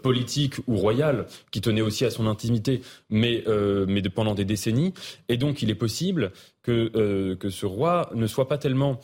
politiques 0.02 0.56
ou 0.66 0.76
royales, 0.76 1.26
qui 1.50 1.60
tenaient 1.60 1.80
aussi 1.80 2.04
à 2.04 2.10
son 2.10 2.26
intimité, 2.26 2.82
mais 3.10 3.42
mais 3.86 4.02
de, 4.02 4.08
pendant 4.08 4.34
des 4.34 4.44
décennies. 4.44 4.92
Et 5.28 5.36
donc, 5.38 5.62
il 5.62 5.70
est 5.70 5.74
possible 5.74 6.32
que 6.62 7.34
que 7.34 7.50
ce 7.50 7.66
roi 7.66 8.10
ne 8.14 8.26
soit 8.26 8.48
pas 8.48 8.58
tellement 8.58 9.00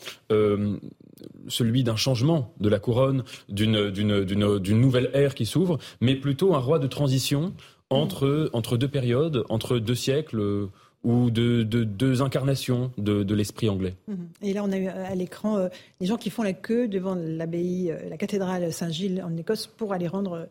celui 1.47 1.83
d'un 1.83 1.95
changement 1.95 2.53
de 2.59 2.69
la 2.69 2.79
couronne, 2.79 3.23
d'une 3.49 4.79
nouvelle 4.79 5.09
ère 5.13 5.35
qui 5.35 5.45
s'ouvre, 5.45 5.77
mais 5.99 6.15
plutôt 6.15 6.53
un 6.55 6.59
roi 6.59 6.79
de 6.79 6.87
transition 6.87 7.53
entre, 7.91 8.49
entre 8.53 8.77
deux 8.77 8.87
périodes, 8.87 9.43
entre 9.49 9.77
deux 9.77 9.95
siècles 9.95 10.39
euh, 10.39 10.67
ou 11.03 11.31
de, 11.31 11.63
deux 11.63 12.21
incarnations 12.21 12.91
de, 12.97 13.33
l'esprit 13.33 13.69
anglais. 13.69 13.95
Mhm. 14.07 14.29
Et 14.43 14.53
là, 14.53 14.63
on 14.63 14.71
a 14.71 14.77
eu 14.77 14.87
à 14.87 15.15
l'écran 15.15 15.57
euh, 15.57 15.67
des 15.99 16.05
gens 16.05 16.17
qui 16.17 16.29
font 16.29 16.43
la 16.43 16.53
queue 16.53 16.87
devant 16.87 17.15
l'abbaye, 17.15 17.91
euh, 17.91 18.09
la 18.09 18.17
cathédrale 18.17 18.71
Saint-Gilles 18.71 19.23
en 19.25 19.35
Écosse 19.37 19.67
pour 19.67 19.93
aller 19.93 20.07
rendre 20.07 20.47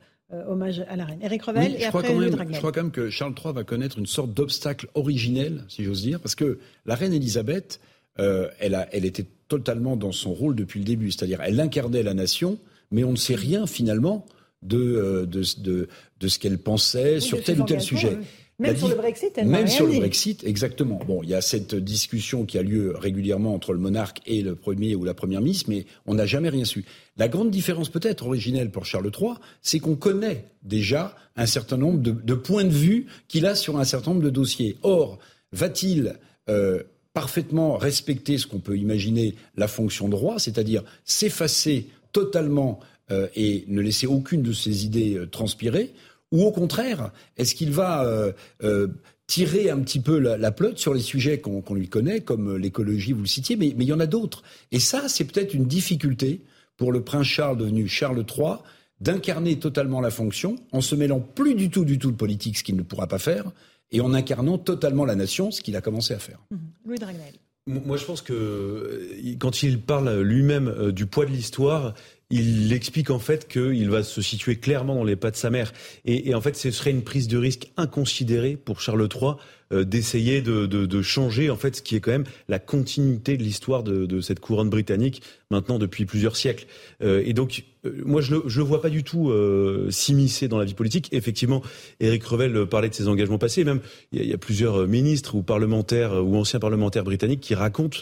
hommage 0.47 0.85
à 0.89 0.95
la 0.95 1.05
reine. 1.07 1.19
Eric 1.23 1.43
Revel 1.43 1.75
et 1.75 1.85
après 1.87 2.15
même, 2.15 2.53
Je 2.53 2.59
crois 2.59 2.71
quand 2.71 2.85
même 2.85 2.93
que 2.93 3.11
Charles 3.11 3.35
III 3.45 3.53
va 3.53 3.65
connaître 3.65 3.99
une 3.99 4.07
sorte 4.07 4.33
d'obstacle 4.33 4.87
originel, 4.95 5.65
si 5.67 5.83
j'ose 5.83 6.03
dire, 6.03 6.21
parce 6.21 6.37
que 6.37 6.61
la 6.87 6.95
reine 6.95 7.13
Élisabeth, 7.13 7.81
elle, 8.21 8.75
a, 8.75 8.89
elle 8.93 9.05
était 9.05 9.27
totalement 9.49 9.97
dans 9.97 10.13
son 10.13 10.33
rôle 10.33 10.55
depuis 10.55 10.79
le 10.79 10.85
début. 10.85 11.11
C'est-à-dire, 11.11 11.41
elle 11.43 11.61
incarnait 11.61 12.03
la 12.03 12.15
nation, 12.15 12.59
mais 12.91 13.05
on 13.05 13.13
ne 13.13 13.17
sait 13.17 13.35
rien 13.35 13.67
finalement 13.67 14.27
de, 14.63 14.79
euh, 14.79 15.27
de, 15.27 15.43
de, 15.59 15.89
de 16.21 16.29
ce 16.29 16.39
qu'elle 16.39 16.59
pensait 16.59 17.21
sur 17.21 17.43
tel 17.43 17.61
ou 17.61 17.65
tel 17.65 17.81
sujet. 17.81 18.19
Même 18.59 18.77
sur 18.77 18.89
le 18.89 18.95
Brexit, 18.95 19.33
elle 19.37 19.47
Même 19.47 19.69
sur 19.69 19.87
le 19.87 19.95
Brexit, 19.95 20.45
exactement. 20.45 21.01
Bon, 21.07 21.23
il 21.23 21.31
y 21.31 21.35
a 21.35 21.41
cette 21.41 21.75
discussion 21.75 22.45
qui 22.45 22.59
a 22.59 22.63
lieu 22.63 22.95
régulièrement 22.95 23.55
entre 23.55 23.73
le 23.73 23.79
monarque 23.79 24.21
et 24.27 24.43
le 24.43 24.55
premier 24.55 24.95
ou 24.95 25.05
la 25.05 25.15
première 25.15 25.41
ministre, 25.41 25.71
mais 25.71 25.87
on 26.05 26.15
n'a 26.15 26.27
jamais 26.27 26.51
rien 26.51 26.67
su. 26.67 26.85
La 27.17 27.29
grande 27.29 27.51
différence 27.51 27.89
peut-être 27.89 28.27
originelle 28.27 28.71
pour 28.71 28.85
Charles 28.85 29.11
III, 29.19 29.33
c'est 29.63 29.79
qu'on 29.79 29.97
connaît 29.97 30.45
déjà 30.63 31.17
un 31.37 31.47
certain 31.47 31.79
nombre 31.79 32.01
de, 32.01 32.11
de 32.11 32.35
points 32.35 32.65
de 32.65 32.69
vue 32.69 33.07
qu'il 33.29 33.47
a 33.47 33.55
sur 33.55 33.79
un 33.79 33.85
certain 33.85 34.11
nombre 34.11 34.25
de 34.25 34.31
dossiers. 34.31 34.77
Or, 34.83 35.19
va-t-il 35.53 36.19
euh, 36.51 36.83
parfaitement 37.13 37.77
respecter 37.77 38.39
ce 38.39 38.47
qu'on 38.47 38.61
peut 38.61 38.77
imaginer 38.77 39.35
la 39.57 39.69
fonction 39.69 40.09
de 40.09 40.15
roi, 40.15 40.39
c'est-à-dire 40.39 40.85
s'effacer 41.05 41.89
totalement 42.13 42.81
euh, 43.11 43.27
et 43.35 43.65
ne 43.69 43.81
laisser 43.81 44.07
aucune 44.07 44.43
de 44.43 44.53
ses 44.53 44.85
idées 44.85 45.17
euh, 45.17 45.27
transpirer, 45.27 45.93
ou 46.31 46.45
au 46.45 46.53
contraire, 46.53 47.11
est-ce 47.37 47.57
qu'il 47.57 47.73
va 47.73 48.05
euh, 48.05 48.87
tirer 49.27 49.69
un 49.69 49.81
petit 49.81 49.99
peu 49.99 50.19
la, 50.19 50.37
la 50.37 50.53
pelote 50.53 50.79
sur 50.79 50.95
les 50.95 51.01
sujets 51.01 51.41
qu'on 51.41 51.75
lui 51.75 51.89
connaît, 51.89 52.21
comme 52.21 52.57
l'écologie, 52.57 53.13
vous 53.13 53.23
le 53.23 53.27
citiez, 53.27 53.57
mais, 53.57 53.75
mais 53.77 53.85
il 53.85 53.89
y 53.89 53.93
en 53.93 53.99
a 53.99 54.07
d'autres. 54.07 54.45
Et 54.71 54.79
ça, 54.79 55.09
c'est 55.09 55.25
peut-être 55.25 55.55
une 55.55 55.65
difficulté 55.65 56.43
pour 56.77 56.93
le 56.93 57.03
prince 57.03 57.27
Charles 57.27 57.59
devenu 57.59 57.89
Charles 57.89 58.25
III 58.25 58.55
d'incarner 59.01 59.59
totalement 59.59 60.01
la 60.01 60.11
fonction 60.11 60.57
en 60.73 60.81
se 60.81 60.95
mêlant 60.95 61.21
plus 61.21 61.55
du 61.55 61.71
tout 61.71 61.85
du 61.85 61.99
tout 61.99 62.11
de 62.11 62.17
politique, 62.17 62.59
ce 62.59 62.65
qu'il 62.65 62.77
ne 62.77 62.83
pourra 62.83 63.07
pas 63.07 63.19
faire, 63.19 63.51
et 63.93 64.01
en 64.01 64.15
incarnant 64.15 64.59
totalement 64.59 65.05
la 65.05 65.15
nation, 65.15 65.51
ce 65.51 65.61
qu'il 65.61 65.77
a 65.77 65.81
commencé 65.81 66.15
à 66.15 66.19
faire. 66.19 66.39
Mmh. 66.51 66.57
Louis 66.87 66.99
Dragnel. 66.99 67.35
Moi, 67.67 67.97
je 67.97 68.05
pense 68.05 68.23
que 68.23 68.33
euh, 68.33 69.37
quand 69.39 69.63
il 69.63 69.81
parle 69.81 70.21
lui-même 70.21 70.69
euh, 70.69 70.93
du 70.93 71.07
poids 71.07 71.27
de 71.27 71.31
l'histoire, 71.31 71.95
il 72.31 72.73
explique 72.73 73.11
en 73.11 73.19
fait 73.19 73.49
qu'il 73.49 73.91
va 73.91 74.03
se 74.03 74.23
situer 74.23 74.57
clairement 74.57 74.95
dans 74.95 75.05
les 75.05 75.17
pas 75.17 75.31
de 75.31 75.37
sa 75.37 75.51
mère. 75.51 75.73
Et, 76.05 76.31
et, 76.31 76.35
en 76.35 76.41
fait, 76.41 76.57
ce 76.57 76.71
serait 76.71 76.91
une 76.91 77.03
prise 77.03 77.29
de 77.29 77.37
risque 77.37 77.71
inconsidérée 77.77 78.57
pour 78.57 78.81
Charles 78.81 79.09
III 79.13 79.35
euh, 79.73 79.85
d'essayer 79.85 80.41
de, 80.41 80.67
de, 80.67 80.87
de, 80.87 81.03
changer 81.03 81.51
en 81.51 81.57
fait 81.57 81.77
ce 81.77 81.83
qui 81.83 81.97
est 81.97 82.01
quand 82.01 82.13
même 82.13 82.25
la 82.49 82.59
continuité 82.59 83.37
de 83.37 83.43
l'histoire 83.43 83.83
de, 83.83 84.07
de, 84.07 84.21
cette 84.21 84.41
couronne 84.41 84.71
britannique 84.71 85.23
maintenant 85.51 85.79
depuis 85.79 86.07
plusieurs 86.07 86.37
siècles. 86.37 86.67
Euh, 87.03 87.23
et 87.25 87.35
donc 87.35 87.65
moi 87.85 88.21
je 88.21 88.35
le, 88.35 88.43
je 88.47 88.59
le 88.59 88.65
vois 88.65 88.81
pas 88.81 88.91
du 88.91 89.05
tout 89.05 89.31
euh, 89.31 89.91
s'immiscer 89.91 90.49
dans 90.49 90.59
la 90.59 90.65
vie 90.65 90.75
politique. 90.75 91.09
Effectivement, 91.13 91.63
Éric 92.01 92.25
Revel 92.25 92.67
parlait 92.67 92.89
de 92.89 92.95
ses 92.95 93.09
engagements 93.09 93.39
passés. 93.39 93.65
Même 93.65 93.81
il 94.13 94.23
y, 94.23 94.29
y 94.29 94.33
a 94.33 94.39
plusieurs 94.39 94.87
ministres 94.87 95.35
ou 95.35 95.43
parlementaires 95.43 96.25
ou 96.25 96.37
anciens 96.37 96.61
parlementaires 96.61 97.05
britanniques 97.05 97.41
qui 97.41 97.55
racontent 97.55 97.99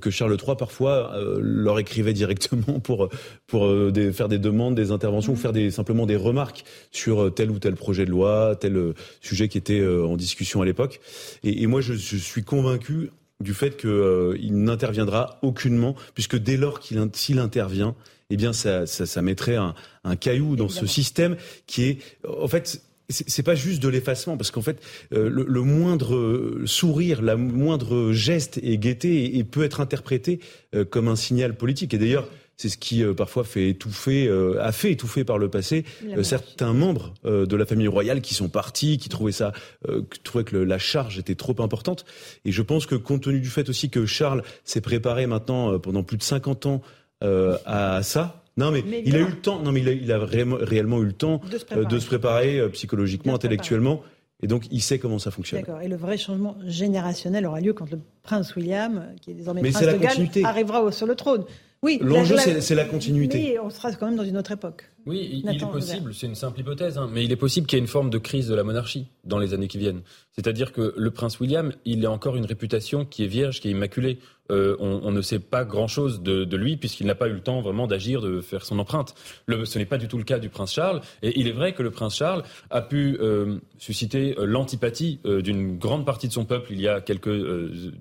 que 0.00 0.10
Charles 0.10 0.36
III 0.36 0.56
parfois 0.56 1.16
leur 1.40 1.78
écrivait 1.78 2.12
directement 2.22 2.80
pour 2.80 3.08
pour 3.46 3.92
des, 3.92 4.12
faire 4.12 4.28
des 4.28 4.38
demandes, 4.38 4.74
des 4.74 4.90
interventions, 4.90 5.32
ou 5.32 5.36
faire 5.36 5.52
des, 5.52 5.70
simplement 5.70 6.06
des 6.06 6.16
remarques 6.16 6.64
sur 6.90 7.32
tel 7.34 7.50
ou 7.50 7.58
tel 7.58 7.74
projet 7.74 8.04
de 8.04 8.10
loi, 8.10 8.56
tel 8.58 8.94
sujet 9.20 9.48
qui 9.48 9.58
était 9.58 9.84
en 9.86 10.16
discussion 10.16 10.62
à 10.62 10.64
l'époque. 10.64 11.00
Et, 11.44 11.62
et 11.62 11.66
moi, 11.66 11.80
je, 11.80 11.94
je, 11.94 12.16
suis 12.16 12.44
convaincu 12.44 13.10
du 13.42 13.54
fait 13.54 13.76
qu'il 13.76 13.90
euh, 13.90 14.36
n'interviendra 14.50 15.38
aucunement, 15.42 15.94
puisque 16.14 16.36
dès 16.36 16.56
lors 16.56 16.80
qu'il 16.80 16.98
s'il 17.12 17.38
intervient, 17.38 17.94
eh 18.32 18.36
bien, 18.36 18.52
ça, 18.52 18.86
ça, 18.86 19.06
ça 19.06 19.22
mettrait 19.22 19.56
un, 19.56 19.74
un, 20.04 20.16
caillou 20.16 20.56
dans 20.56 20.68
ce 20.68 20.86
système 20.86 21.36
qui 21.66 21.84
est, 21.84 21.98
en 22.26 22.48
fait, 22.48 22.82
c'est 23.12 23.42
pas 23.42 23.54
juste 23.54 23.82
de 23.82 23.88
l'effacement 23.88 24.36
parce 24.36 24.50
qu'en 24.50 24.62
fait 24.62 24.80
euh, 25.12 25.28
le, 25.28 25.44
le, 25.46 25.62
moindre 25.62 26.62
sourire, 26.64 27.22
la 27.22 27.36
moindre 27.36 28.12
geste 28.12 28.58
et 28.62 28.78
gaieté 28.78 29.38
et, 29.38 29.44
peut 29.44 29.62
être 29.62 29.80
interprété 29.80 30.40
euh, 30.74 30.84
comme 30.84 31.08
un 31.08 31.16
signal 31.16 31.56
politique. 31.56 31.94
Et 31.94 31.98
d'ailleurs, 31.98 32.28
c'est 32.56 32.68
ce 32.68 32.78
qui 32.78 33.02
euh, 33.02 33.12
parfois 33.12 33.44
fait 33.44 33.70
étouffer, 33.70 34.30
a 34.60 34.72
fait 34.72 34.92
étouffer 34.92 35.24
par 35.24 35.38
le 35.38 35.48
passé 35.48 35.84
certains 36.22 36.72
membres 36.72 37.14
de 37.24 37.56
la 37.56 37.66
famille 37.66 37.88
royale 37.88 38.20
qui 38.20 38.34
sont 38.34 38.48
partis, 38.48 38.98
qui 38.98 39.08
trouvaient 39.08 39.32
ça, 39.32 39.52
qui 39.84 40.20
trouvaient 40.20 40.44
que 40.44 40.56
la 40.56 40.78
charge 40.78 41.18
était 41.18 41.34
trop 41.34 41.60
importante. 41.60 42.04
Et 42.44 42.52
je 42.52 42.62
pense 42.62 42.86
que 42.86 42.94
compte 42.94 43.22
tenu 43.22 43.40
du 43.40 43.48
fait 43.48 43.68
aussi 43.68 43.90
que 43.90 44.06
Charles 44.06 44.42
s'est 44.64 44.80
préparé 44.80 45.26
maintenant 45.26 45.78
pendant 45.78 46.02
plus 46.02 46.16
de 46.16 46.22
50 46.22 46.66
ans 46.66 46.82
à 47.22 48.02
ça, 48.02 48.42
non, 48.56 48.70
mais, 48.70 48.84
il 49.04 49.16
a 49.16 49.20
eu 49.20 49.26
le 49.26 49.40
temps. 49.40 49.60
Non, 49.60 49.72
mais 49.72 49.80
il 49.80 49.88
a, 49.88 49.92
il 49.92 50.12
a 50.12 50.18
réellement 50.18 51.00
eu 51.00 51.06
le 51.06 51.12
temps 51.12 51.40
de 51.50 51.98
se 51.98 52.06
préparer, 52.06 52.68
psychologiquement, 52.72 53.34
intellectuellement. 53.34 54.02
Et 54.42 54.48
donc, 54.48 54.66
il 54.72 54.82
sait 54.82 54.98
comment 54.98 55.20
ça 55.20 55.30
fonctionne. 55.30 55.60
D'accord. 55.60 55.80
Et 55.82 55.88
le 55.88 55.96
vrai 55.96 56.18
changement 56.18 56.56
générationnel 56.66 57.46
aura 57.46 57.60
lieu 57.60 57.72
quand 57.72 57.88
le 57.90 58.00
prince 58.24 58.54
William, 58.56 59.06
qui 59.20 59.30
est 59.30 59.34
désormais 59.34 59.62
prince 59.62 59.80
de 59.80 59.96
Galles, 59.98 60.28
arrivera 60.44 60.90
sur 60.90 61.06
le 61.06 61.14
trône. 61.14 61.44
Oui, 61.82 61.98
l'enjeu, 62.00 62.36
c'est 62.36 62.74
la 62.74 62.84
continuité. 62.84 63.38
Oui, 63.38 63.56
on 63.62 63.70
sera 63.70 63.92
quand 63.92 64.06
même 64.06 64.16
dans 64.16 64.24
une 64.24 64.36
autre 64.36 64.52
époque. 64.52 64.84
Oui, 65.04 65.42
il, 65.44 65.48
est 65.48 65.58
possible, 65.58 66.14
c'est 66.14 66.26
une 66.26 66.36
simple 66.36 66.60
hypothèse, 66.60 66.96
hein, 66.96 67.08
mais 67.12 67.24
il 67.24 67.32
est 67.32 67.36
possible 67.36 67.66
qu'il 67.66 67.76
y 67.76 67.80
ait 67.80 67.84
une 67.84 67.88
forme 67.88 68.08
de 68.08 68.18
crise 68.18 68.46
de 68.46 68.54
la 68.54 68.62
monarchie 68.62 69.06
dans 69.24 69.38
les 69.38 69.52
années 69.52 69.68
qui 69.68 69.78
viennent. 69.78 70.02
C'est-à-dire 70.32 70.72
que 70.72 70.94
le 70.96 71.10
prince 71.10 71.40
William, 71.40 71.72
il 71.84 72.04
a 72.06 72.10
encore 72.10 72.36
une 72.36 72.46
réputation 72.46 73.04
qui 73.04 73.24
est 73.24 73.28
vierge, 73.28 73.60
qui 73.60 73.68
est 73.68 73.72
immaculée. 73.72 74.18
Euh, 74.50 74.76
on, 74.80 75.12
ne 75.12 75.22
sait 75.22 75.38
pas 75.38 75.64
grand-chose 75.64 76.20
de, 76.20 76.56
lui 76.56 76.76
puisqu'il 76.76 77.06
n'a 77.06 77.14
pas 77.14 77.28
eu 77.28 77.32
le 77.32 77.40
temps 77.40 77.62
vraiment 77.62 77.86
d'agir, 77.86 78.20
de 78.20 78.40
faire 78.40 78.66
son 78.66 78.78
empreinte. 78.78 79.14
ce 79.48 79.78
n'est 79.78 79.86
pas 79.86 79.98
du 79.98 80.08
tout 80.08 80.18
le 80.18 80.24
cas 80.24 80.38
du 80.38 80.48
prince 80.48 80.72
Charles. 80.72 81.00
Et 81.22 81.38
il 81.38 81.48
est 81.48 81.52
vrai 81.52 81.72
que 81.72 81.82
le 81.82 81.90
prince 81.90 82.16
Charles 82.16 82.42
a 82.70 82.82
pu 82.82 83.16
euh, 83.20 83.58
susciter 83.78 84.34
euh, 84.38 84.44
l'antipathie 84.44 85.20
d'une 85.24 85.78
grande 85.78 86.04
partie 86.04 86.28
de 86.28 86.32
son 86.32 86.44
peuple 86.44 86.72
il 86.72 86.80
y 86.80 86.88
a 86.88 87.00
quelques 87.00 87.30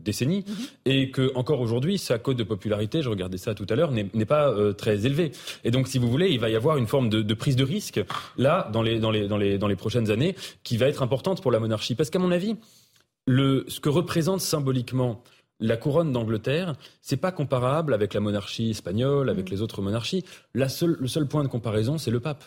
décennies, 0.04 0.44
mhm. 0.48 0.56
et 0.86 1.12
que 1.12 1.32
encore 1.36 1.62
aujourd'hui, 1.62 1.98
sa 1.98 2.18
cote 2.18 2.38
de 2.38 2.44
popularité, 2.44 3.02
je 3.02 3.10
regardais 3.10 3.38
ça 3.38 3.54
tout 3.54 3.68
à 3.70 3.76
l'heure, 3.76 3.92
n'est 3.92 4.26
pas 4.26 4.54
très 4.74 5.06
élevée. 5.06 5.32
Et 5.64 5.72
donc, 5.72 5.88
si 5.88 6.00
vous 6.00 6.10
voulez, 6.10 6.30
il 6.32 6.40
va 6.40 6.50
y 6.50 6.56
avoir 6.56 6.78
une 6.78 6.88
forme 6.92 7.10
de, 7.10 7.34
prise 7.34 7.56
de 7.56 7.64
risque 7.64 8.02
là 8.38 8.70
dans 8.74 8.82
les, 8.82 9.00
dans, 9.00 9.12
les, 9.12 9.28
dans, 9.28 9.38
les, 9.38 9.58
dans 9.58 9.68
les 9.68 9.76
prochaines 9.76 10.12
années 10.12 10.36
qui 10.64 10.78
va 10.78 10.88
être 10.88 11.02
importante 11.02 11.42
pour 11.42 11.52
la 11.52 11.60
monarchie. 11.60 11.96
Parce 11.96 12.10
qu'à 12.10 12.20
mon 12.20 12.32
avis, 12.32 12.58
le, 13.26 13.66
ce 13.68 13.80
que 13.80 13.90
représente 13.90 14.42
symboliquement 14.42 15.24
la 15.60 15.78
couronne 15.78 16.12
d'Angleterre, 16.12 16.76
c'est 17.02 17.18
pas 17.18 17.32
comparable 17.32 17.94
avec 17.94 18.14
la 18.14 18.20
monarchie 18.20 18.72
espagnole, 18.72 19.30
avec 19.30 19.48
mm. 19.48 19.54
les 19.54 19.62
autres 19.62 19.82
monarchies. 19.82 20.26
le 20.54 20.68
seul 20.68 21.28
point 21.28 21.44
de 21.44 21.48
comparaison, 21.48 21.98
c'est 21.98 22.12
le 22.12 22.20
pape. 22.20 22.44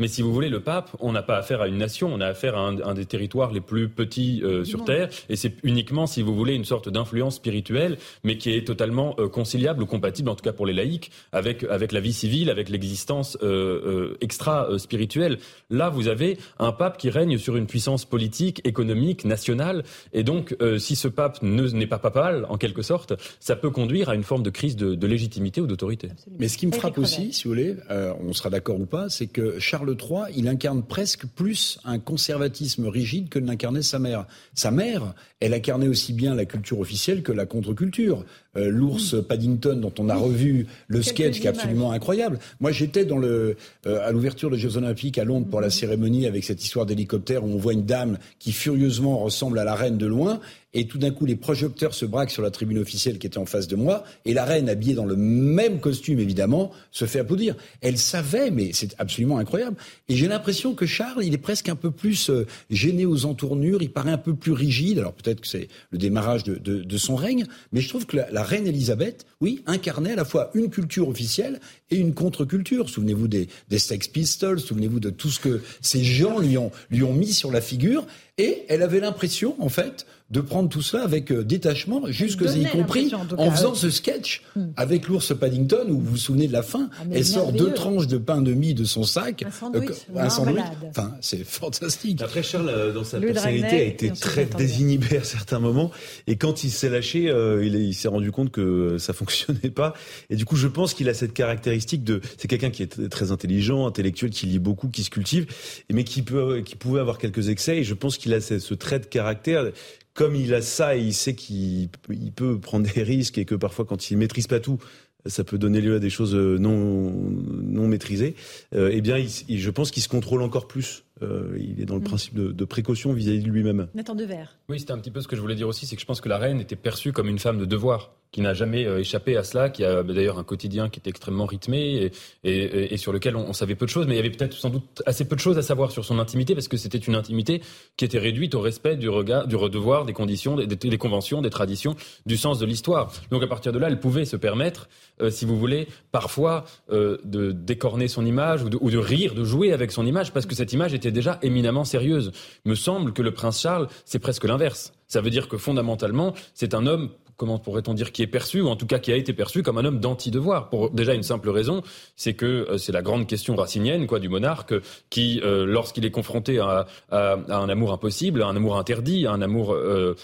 Mais 0.00 0.08
si 0.08 0.22
vous 0.22 0.32
voulez, 0.32 0.48
le 0.48 0.58
pape, 0.58 0.90
on 0.98 1.12
n'a 1.12 1.22
pas 1.22 1.36
affaire 1.36 1.60
à 1.60 1.68
une 1.68 1.78
nation, 1.78 2.12
on 2.12 2.20
a 2.20 2.26
affaire 2.26 2.56
à 2.56 2.66
un, 2.66 2.94
des 2.94 3.04
territoires 3.06 3.52
les 3.52 3.60
plus 3.60 3.88
petits 3.88 4.40
euh, 4.42 4.64
sur 4.64 4.84
Terre, 4.84 5.08
et 5.28 5.36
c'est 5.36 5.54
uniquement, 5.62 6.08
si 6.08 6.20
vous 6.20 6.34
voulez, 6.34 6.54
une 6.54 6.64
sorte 6.64 6.88
d'influence 6.88 7.36
spirituelle, 7.36 7.98
mais 8.24 8.36
qui 8.36 8.50
est 8.50 8.66
totalement 8.66 9.14
euh, 9.20 9.28
conciliable 9.28 9.84
ou 9.84 9.86
compatible, 9.86 10.30
en 10.30 10.34
tout 10.34 10.42
cas 10.42 10.52
pour 10.52 10.66
les 10.66 10.72
laïcs, 10.72 11.12
avec 11.30 11.62
avec 11.62 11.92
la 11.92 12.00
vie 12.00 12.12
civile, 12.12 12.50
avec 12.50 12.70
l'existence 12.70 13.38
euh, 13.44 14.16
extra 14.20 14.68
spirituelle. 14.78 15.38
Là, 15.70 15.90
vous 15.90 16.08
avez 16.08 16.38
un 16.58 16.72
pape 16.72 16.98
qui 16.98 17.08
règne 17.08 17.38
sur 17.38 17.54
une 17.54 17.68
puissance 17.68 18.04
politique, 18.04 18.62
économique, 18.64 19.24
nationale, 19.24 19.84
et 20.12 20.24
donc 20.24 20.56
si 20.78 20.96
ce 20.96 21.06
pape 21.06 21.40
n'est 21.40 21.86
pas 21.86 22.00
papal, 22.00 22.46
en 22.48 22.58
quelque 22.58 22.82
sorte, 22.82 23.12
ça 23.38 23.54
peut 23.54 23.70
conduire 23.70 24.08
à 24.08 24.16
une 24.16 24.24
forme 24.24 24.42
de 24.42 24.50
crise 24.50 24.74
de, 24.74 24.96
de 24.96 25.06
légitimité 25.06 25.60
ou 25.60 25.68
d'autorité. 25.68 26.08
Mais 26.40 26.48
ce 26.48 26.58
qui 26.58 26.66
me 26.66 26.72
frappe 26.72 26.98
aussi, 26.98 27.32
si 27.32 27.44
vous 27.44 27.50
voulez, 27.50 27.76
on 28.20 28.32
sera 28.32 28.50
d'accord 28.50 28.80
ou 28.80 28.86
pas, 28.86 29.08
c'est 29.08 29.28
que 29.28 29.60
Charles 29.60 29.83
Charles 29.84 29.96
III, 30.00 30.34
il 30.36 30.48
incarne 30.48 30.82
presque 30.82 31.26
plus 31.26 31.78
un 31.84 31.98
conservatisme 31.98 32.86
rigide 32.86 33.28
que 33.28 33.38
l'incarnait 33.38 33.82
sa 33.82 33.98
mère. 33.98 34.26
Sa 34.54 34.70
mère, 34.70 35.14
elle 35.40 35.54
incarnait 35.54 35.88
aussi 35.88 36.12
bien 36.12 36.34
la 36.34 36.46
culture 36.46 36.78
officielle 36.78 37.22
que 37.22 37.32
la 37.32 37.46
contre-culture. 37.46 38.24
Euh, 38.56 38.70
l'ours 38.70 39.16
Paddington, 39.26 39.76
dont 39.76 39.92
on 39.98 40.08
a 40.08 40.14
revu 40.14 40.66
le 40.86 41.02
sketch, 41.02 41.40
qui 41.40 41.46
est 41.46 41.50
absolument 41.50 41.92
incroyable. 41.92 42.38
Moi, 42.60 42.72
j'étais 42.72 43.04
dans 43.04 43.18
le 43.18 43.56
euh, 43.86 44.06
à 44.06 44.12
l'ouverture 44.12 44.50
des 44.50 44.58
Jeux 44.58 44.76
Olympiques 44.76 45.18
à 45.18 45.24
Londres 45.24 45.46
pour 45.50 45.60
la 45.60 45.70
cérémonie 45.70 46.26
avec 46.26 46.44
cette 46.44 46.62
histoire 46.62 46.86
d'hélicoptère 46.86 47.44
où 47.44 47.48
on 47.48 47.56
voit 47.56 47.72
une 47.72 47.86
dame 47.86 48.18
qui 48.38 48.52
furieusement 48.52 49.18
ressemble 49.18 49.58
à 49.58 49.64
la 49.64 49.74
reine 49.74 49.98
de 49.98 50.06
loin 50.06 50.40
et 50.74 50.86
tout 50.86 50.98
d'un 50.98 51.10
coup 51.10 51.24
les 51.24 51.36
projecteurs 51.36 51.94
se 51.94 52.04
braquent 52.04 52.30
sur 52.30 52.42
la 52.42 52.50
tribune 52.50 52.78
officielle 52.78 53.18
qui 53.18 53.26
était 53.26 53.38
en 53.38 53.46
face 53.46 53.68
de 53.68 53.76
moi, 53.76 54.04
et 54.24 54.34
la 54.34 54.44
reine, 54.44 54.68
habillée 54.68 54.94
dans 54.94 55.06
le 55.06 55.16
même 55.16 55.80
costume 55.80 56.18
évidemment, 56.18 56.72
se 56.90 57.06
fait 57.06 57.20
applaudir. 57.20 57.54
Elle 57.80 57.96
savait, 57.96 58.50
mais 58.50 58.70
c'est 58.72 58.94
absolument 58.98 59.38
incroyable. 59.38 59.76
Et 60.08 60.16
j'ai 60.16 60.26
l'impression 60.26 60.74
que 60.74 60.84
Charles, 60.84 61.24
il 61.24 61.32
est 61.32 61.38
presque 61.38 61.68
un 61.68 61.76
peu 61.76 61.90
plus 61.90 62.28
euh, 62.28 62.46
gêné 62.70 63.06
aux 63.06 63.24
entournures, 63.24 63.82
il 63.82 63.90
paraît 63.90 64.10
un 64.10 64.18
peu 64.18 64.34
plus 64.34 64.52
rigide, 64.52 64.98
alors 64.98 65.12
peut-être 65.12 65.40
que 65.40 65.46
c'est 65.46 65.68
le 65.90 65.98
démarrage 65.98 66.42
de, 66.42 66.56
de, 66.56 66.82
de, 66.82 66.96
son 66.96 67.14
règne, 67.14 67.46
mais 67.72 67.80
je 67.80 67.88
trouve 67.88 68.06
que 68.06 68.16
la, 68.16 68.42
reine 68.44 68.66
Elisabeth, 68.66 69.26
oui, 69.40 69.62
incarnait 69.66 70.12
à 70.12 70.16
la 70.16 70.24
fois 70.24 70.50
une 70.54 70.70
culture 70.70 71.08
officielle 71.08 71.60
et 71.90 71.96
une 71.96 72.14
contre-culture. 72.14 72.88
Souvenez-vous 72.88 73.28
des, 73.28 73.48
Sex 73.76 74.08
Pistols, 74.08 74.60
souvenez-vous 74.60 75.00
de 75.00 75.10
tout 75.10 75.30
ce 75.30 75.40
que 75.40 75.60
ces 75.80 76.04
gens 76.04 76.38
lui 76.38 76.56
lui 76.90 77.02
ont 77.02 77.12
mis 77.12 77.32
sur 77.32 77.50
la 77.50 77.60
figure, 77.60 78.06
et 78.38 78.64
elle 78.68 78.82
avait 78.82 79.00
l'impression, 79.00 79.56
en 79.60 79.68
fait, 79.68 80.06
de 80.34 80.40
prendre 80.40 80.68
tout 80.68 80.82
ça 80.82 81.02
avec 81.02 81.30
euh, 81.30 81.44
détachement, 81.44 82.02
jusque 82.08 82.42
y 82.42 82.64
compris 82.64 83.12
en, 83.38 83.50
faisant 83.52 83.74
ce 83.74 83.88
sketch 83.88 84.42
hmm. 84.56 84.66
avec 84.76 85.06
l'ours 85.06 85.32
Paddington, 85.32 85.86
où 85.88 86.00
vous 86.00 86.10
vous 86.10 86.16
souvenez 86.16 86.48
de 86.48 86.52
la 86.52 86.64
fin, 86.64 86.90
ah, 86.98 87.04
elle 87.12 87.24
sort 87.24 87.52
deux 87.52 87.72
tranches 87.72 88.08
de 88.08 88.18
pain 88.18 88.42
de 88.42 88.52
mie 88.52 88.74
de 88.74 88.84
son 88.84 89.04
sac, 89.04 89.44
un 89.46 89.52
sandwich, 89.52 89.90
euh, 90.16 90.90
enfin 90.90 91.14
c'est 91.20 91.44
fantastique. 91.44 92.20
Après 92.20 92.42
Charles, 92.42 92.68
euh, 92.68 92.92
dans 92.92 93.04
sa 93.04 93.20
personnalité, 93.20 93.76
a 93.76 93.82
été 93.82 94.10
très 94.10 94.46
désinhibé 94.46 95.18
à 95.18 95.24
certains 95.24 95.60
moments, 95.60 95.92
et 96.26 96.34
quand 96.34 96.64
il 96.64 96.70
s'est 96.70 96.90
lâché, 96.90 97.32
il, 97.62 97.76
il 97.76 97.94
s'est 97.94 98.08
rendu 98.08 98.32
compte 98.32 98.50
que 98.50 98.98
ça 98.98 99.12
fonctionnait 99.12 99.70
pas, 99.70 99.94
et 100.30 100.36
du 100.36 100.44
coup 100.44 100.56
je 100.56 100.66
pense 100.66 100.94
qu'il 100.94 101.08
a 101.08 101.14
cette 101.14 101.32
caractéristique 101.32 102.02
de, 102.02 102.20
c'est 102.38 102.48
quelqu'un 102.48 102.70
qui 102.70 102.82
est 102.82 103.08
très 103.08 103.30
intelligent, 103.30 103.86
intellectuel, 103.86 104.30
qui 104.30 104.46
lit 104.46 104.58
beaucoup, 104.58 104.88
qui 104.88 105.04
se 105.04 105.10
cultive, 105.10 105.46
mais 105.92 106.02
qui 106.02 106.22
peut, 106.22 106.62
qui 106.64 106.74
pouvait 106.74 107.00
avoir 107.00 107.18
quelques 107.18 107.50
excès, 107.50 107.78
et 107.78 107.84
je 107.84 107.94
pense 107.94 108.18
qu'il 108.18 108.34
a 108.34 108.40
ce, 108.40 108.58
ce 108.58 108.74
trait 108.74 108.98
de 108.98 109.06
caractère 109.06 109.70
comme 110.14 110.36
il 110.36 110.54
a 110.54 110.62
ça 110.62 110.96
et 110.96 111.00
il 111.00 111.14
sait 111.14 111.34
qu'il 111.34 111.90
peut 112.34 112.58
prendre 112.58 112.88
des 112.90 113.02
risques 113.02 113.38
et 113.38 113.44
que 113.44 113.54
parfois 113.54 113.84
quand 113.84 114.10
il 114.10 114.16
maîtrise 114.16 114.46
pas 114.46 114.60
tout, 114.60 114.78
ça 115.26 115.44
peut 115.44 115.58
donner 115.58 115.80
lieu 115.80 115.96
à 115.96 115.98
des 115.98 116.10
choses 116.10 116.34
euh, 116.34 116.58
non 116.58 117.10
non 117.10 117.88
maîtrisées. 117.88 118.34
Euh, 118.74 118.90
eh 118.92 119.00
bien, 119.00 119.16
je 119.18 119.70
pense 119.70 119.90
qu'il 119.90 120.02
se 120.02 120.08
contrôle 120.08 120.42
encore 120.42 120.68
plus. 120.68 121.04
Euh, 121.22 121.56
il 121.58 121.80
est 121.80 121.86
dans 121.86 121.94
le 121.94 122.00
mm. 122.00 122.04
principe 122.04 122.34
de, 122.34 122.64
précaution 122.64 123.12
vis-à-vis 123.12 123.42
de 123.42 123.48
lui-même. 123.48 123.88
Nathan 123.94 124.14
Devers. 124.14 124.58
Oui, 124.68 124.80
c'était 124.80 124.92
un 124.92 124.98
petit 124.98 125.10
peu 125.10 125.20
ce 125.20 125.28
que 125.28 125.36
je 125.36 125.40
voulais 125.40 125.54
dire 125.54 125.68
aussi, 125.68 125.86
c'est 125.86 125.96
que 125.96 126.02
je 126.02 126.06
pense 126.06 126.20
que 126.20 126.28
la 126.28 126.38
reine 126.38 126.60
était 126.60 126.76
perçue 126.76 127.12
comme 127.12 127.28
une 127.28 127.38
femme 127.38 127.58
de 127.58 127.64
devoir 127.64 128.14
qui 128.34 128.40
n'a 128.40 128.52
jamais 128.52 128.84
euh, 128.84 128.98
échappé 128.98 129.36
à 129.36 129.44
cela, 129.44 129.70
qui 129.70 129.84
a 129.84 130.02
bah, 130.02 130.12
d'ailleurs 130.12 130.40
un 130.40 130.42
quotidien 130.42 130.88
qui 130.88 130.98
était 130.98 131.08
extrêmement 131.08 131.46
rythmé 131.46 132.10
et, 132.42 132.50
et, 132.50 132.92
et 132.92 132.96
sur 132.96 133.12
lequel 133.12 133.36
on, 133.36 133.52
savait 133.52 133.76
peu 133.76 133.86
de 133.86 133.90
choses, 133.90 134.08
mais 134.08 134.14
il 134.14 134.16
y 134.16 134.18
avait 134.18 134.30
peut-être 134.30 134.54
sans 134.54 134.70
doute 134.70 135.04
assez 135.06 135.24
peu 135.24 135.36
de 135.36 135.40
choses 135.40 135.56
à 135.56 135.62
savoir 135.62 135.92
sur 135.92 136.04
son 136.04 136.18
intimité 136.18 136.52
parce 136.54 136.66
que 136.66 136.76
c'était 136.76 136.98
une 136.98 137.14
intimité 137.14 137.62
qui 137.96 138.04
était 138.04 138.18
réduite 138.18 138.56
au 138.56 138.60
respect 138.60 138.96
du 138.96 139.08
regard, 139.08 139.46
du 139.46 139.54
redevoir, 139.54 140.04
des 140.04 140.12
conditions, 140.12 140.56
des, 140.56 140.66
des 140.66 140.98
conventions, 140.98 141.42
des 141.42 141.50
traditions, 141.50 141.94
du 142.26 142.36
sens 142.36 142.58
de 142.58 142.66
l'histoire. 142.66 143.12
Donc 143.30 143.44
à 143.44 143.46
partir 143.46 143.70
de 143.70 143.78
là, 143.78 143.86
elle 143.86 144.00
pouvait 144.00 144.24
se 144.24 144.36
permettre, 144.36 144.88
euh, 145.22 145.30
si 145.30 145.44
vous 145.44 145.56
voulez, 145.56 145.86
parfois 146.10 146.64
euh, 146.90 147.18
de 147.22 147.52
décorner 147.52 148.08
son 148.08 148.26
image 148.26 148.64
ou 148.64 148.68
de, 148.68 148.78
ou 148.80 148.90
de 148.90 148.98
rire, 148.98 149.36
de 149.36 149.44
jouer 149.44 149.72
avec 149.72 149.92
son 149.92 150.04
image 150.04 150.32
parce 150.32 150.46
que 150.46 150.56
cette 150.56 150.72
image 150.72 150.92
était 150.92 151.12
déjà 151.12 151.38
éminemment 151.42 151.84
sérieuse. 151.84 152.32
Me 152.64 152.74
semble 152.74 153.12
que 153.12 153.22
le 153.22 153.30
prince 153.30 153.60
Charles, 153.60 153.86
c'est 154.04 154.18
presque 154.18 154.42
l'inverse. 154.42 154.92
Ça 155.06 155.20
veut 155.20 155.30
dire 155.30 155.46
que 155.46 155.56
fondamentalement, 155.56 156.34
c'est 156.54 156.74
un 156.74 156.86
homme 156.88 157.10
comment 157.36 157.58
pourrait-on 157.58 157.94
dire, 157.94 158.12
qui 158.12 158.22
est 158.22 158.26
perçu, 158.26 158.60
ou 158.60 158.68
en 158.68 158.76
tout 158.76 158.86
cas 158.86 158.98
qui 158.98 159.12
a 159.12 159.16
été 159.16 159.32
perçu 159.32 159.62
comme 159.62 159.78
un 159.78 159.84
homme 159.84 160.00
d'anti-devoir. 160.00 160.68
Pour 160.70 160.90
déjà 160.90 161.14
une 161.14 161.22
simple 161.22 161.50
raison, 161.50 161.82
c'est 162.16 162.34
que 162.34 162.46
euh, 162.46 162.78
c'est 162.78 162.92
la 162.92 163.02
grande 163.02 163.26
question 163.26 163.56
racinienne 163.56 164.06
quoi, 164.06 164.18
du 164.18 164.28
monarque, 164.28 164.74
qui, 165.10 165.40
euh, 165.42 165.64
lorsqu'il 165.64 166.04
est 166.04 166.10
confronté 166.10 166.58
à, 166.58 166.86
un 167.10 167.68
amour 167.68 167.92
impossible, 167.92 168.42
à 168.42 168.46
un 168.46 168.56
amour 168.56 168.78
interdit, 168.78 169.26
à 169.26 169.32
un 169.32 169.42
amour 169.42 169.72
euh, 169.72 170.14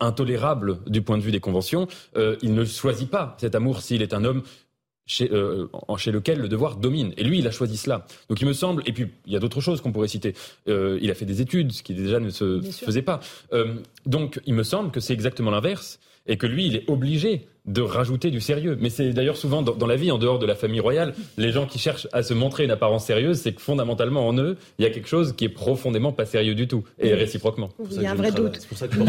intolérable 0.00 0.78
du 0.86 1.02
point 1.02 1.18
de 1.18 1.22
vue 1.22 1.32
des 1.32 1.40
conventions, 1.40 1.88
il 2.16 2.54
ne 2.54 2.64
choisit 2.64 3.10
pas 3.10 3.36
cet 3.40 3.54
amour 3.54 3.80
s'il 3.80 4.02
est 4.02 4.14
un 4.14 4.24
homme 4.24 4.42
chez, 5.06 5.30
chez, 5.96 6.12
lequel 6.12 6.38
le 6.38 6.48
devoir 6.48 6.76
domine. 6.76 7.12
Et 7.16 7.24
lui, 7.24 7.38
il 7.38 7.46
a 7.46 7.50
choisi 7.50 7.76
cela. 7.76 8.06
Donc 8.28 8.40
il 8.40 8.46
me 8.46 8.52
semble, 8.52 8.82
et 8.86 8.92
puis 8.92 9.08
il 9.26 9.32
y 9.32 9.36
a 9.36 9.38
d'autres 9.38 9.60
choses 9.60 9.80
qu'on 9.80 9.92
pourrait 9.92 10.08
citer. 10.08 10.34
il 10.66 11.10
a 11.10 11.14
fait 11.14 11.24
des 11.24 11.40
études, 11.40 11.72
ce 11.72 11.82
qui 11.82 11.94
déjà 11.94 12.20
ne 12.20 12.30
se 12.30 12.60
faisait 12.62 13.02
pas. 13.02 13.20
donc 14.06 14.40
il 14.46 14.54
me 14.54 14.62
semble 14.62 14.90
que 14.90 15.00
c'est 15.00 15.14
exactement 15.14 15.50
l'inverse 15.50 15.98
et 16.26 16.36
que 16.36 16.46
lui, 16.46 16.66
il 16.66 16.76
est 16.76 16.88
obligé 16.88 17.46
de 17.66 17.82
rajouter 17.82 18.30
du 18.30 18.40
sérieux. 18.40 18.76
Mais 18.80 18.90
c'est 18.90 19.12
d'ailleurs 19.12 19.36
souvent 19.36 19.62
dans, 19.62 19.86
la 19.86 19.96
vie, 19.96 20.10
en 20.10 20.18
dehors 20.18 20.38
de 20.38 20.46
la 20.46 20.54
famille 20.54 20.80
royale, 20.80 21.14
les 21.36 21.52
gens 21.52 21.66
qui 21.66 21.78
cherchent 21.78 22.08
à 22.12 22.22
se 22.22 22.34
montrer 22.34 22.64
une 22.64 22.70
apparence 22.70 23.04
sérieuse, 23.04 23.40
c'est 23.40 23.52
que 23.52 23.60
fondamentalement 23.60 24.26
en 24.26 24.36
eux, 24.38 24.56
il 24.78 24.84
y 24.84 24.86
a 24.86 24.90
quelque 24.90 25.08
chose 25.08 25.34
qui 25.36 25.44
est 25.44 25.50
profondément 25.50 26.12
pas 26.12 26.24
sérieux 26.24 26.54
du 26.54 26.66
tout, 26.66 26.84
et 26.98 27.14
réciproquement. 27.14 27.70
Il 27.90 28.02
y 28.02 28.06
a 28.06 28.12
un 28.12 28.14
vrai 28.14 28.32
doute. 28.32 28.66
Pour 28.66 28.78
ça 28.78 28.88
que 28.88 28.94
je 28.94 29.00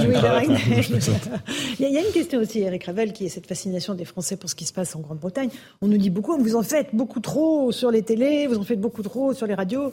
il 1.80 1.92
y 1.92 1.98
a 1.98 2.02
une 2.02 2.14
question 2.14 2.40
aussi, 2.40 2.62
Eric 2.62 2.84
Ravel, 2.86 3.14
qui 3.14 3.26
est 3.26 3.30
cette 3.30 3.48
fascination 3.48 3.94
des 3.94 4.06
Français 4.06 4.38
pour 4.38 4.50
ce 4.50 4.56
qui 4.56 4.66
se 4.66 4.74
passe 4.74 4.96
en 4.96 5.00
Grande-Bretagne. 5.00 5.50
On 5.82 5.88
nous 5.88 5.98
dit 5.98 6.10
beaucoup, 6.10 6.38
vous 6.38 6.56
en 6.56 6.64
faites 6.64 6.90
beaucoup 6.94 7.20
trop 7.20 7.72
sur 7.72 7.92
les 7.92 8.04
télés, 8.04 8.48
vous 8.48 8.58
en 8.58 8.64
faites 8.64 8.82
beaucoup 8.82 9.04
trop 9.04 9.34
sur 9.34 9.48
les 9.48 9.54
radios. 9.54 9.92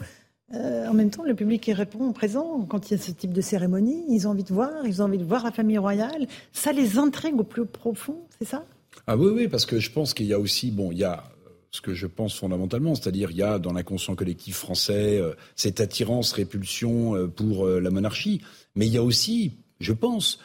Euh, 0.54 0.88
en 0.88 0.94
même 0.94 1.10
temps, 1.10 1.24
le 1.24 1.34
public 1.34 1.70
répond 1.74 2.12
présent 2.12 2.64
quand 2.68 2.88
il 2.88 2.96
y 2.96 3.00
a 3.00 3.02
ce 3.02 3.10
type 3.10 3.32
de 3.32 3.40
cérémonie. 3.40 4.04
Ils 4.08 4.26
ont 4.26 4.30
envie 4.30 4.44
de 4.44 4.52
voir, 4.52 4.86
ils 4.86 5.02
ont 5.02 5.04
envie 5.04 5.18
de 5.18 5.24
voir 5.24 5.44
la 5.44 5.52
famille 5.52 5.78
royale. 5.78 6.26
Ça 6.52 6.72
les 6.72 6.98
intrigue 6.98 7.38
au 7.38 7.44
plus 7.44 7.66
profond, 7.66 8.18
c'est 8.38 8.46
ça? 8.46 8.64
Ah 9.06 9.16
oui, 9.16 9.30
oui, 9.34 9.48
parce 9.48 9.66
que 9.66 9.78
je 9.78 9.90
pense 9.90 10.14
qu'il 10.14 10.26
y 10.26 10.32
a 10.32 10.38
aussi, 10.38 10.70
bon, 10.70 10.90
il 10.90 10.98
y 10.98 11.04
a 11.04 11.24
ce 11.70 11.82
que 11.82 11.92
je 11.92 12.06
pense 12.06 12.38
fondamentalement, 12.38 12.94
c'est-à-dire 12.94 13.30
il 13.30 13.36
y 13.36 13.42
a 13.42 13.58
dans 13.58 13.74
l'inconscient 13.74 14.14
collectif 14.14 14.56
français 14.56 15.18
euh, 15.18 15.34
cette 15.54 15.80
attirance, 15.80 16.32
répulsion 16.32 17.14
euh, 17.14 17.26
pour 17.26 17.66
la 17.66 17.90
monarchie, 17.90 18.40
mais 18.74 18.86
il 18.86 18.92
y 18.92 18.96
a 18.96 19.02
aussi, 19.02 19.58
je 19.80 19.92
pense, 19.92 20.38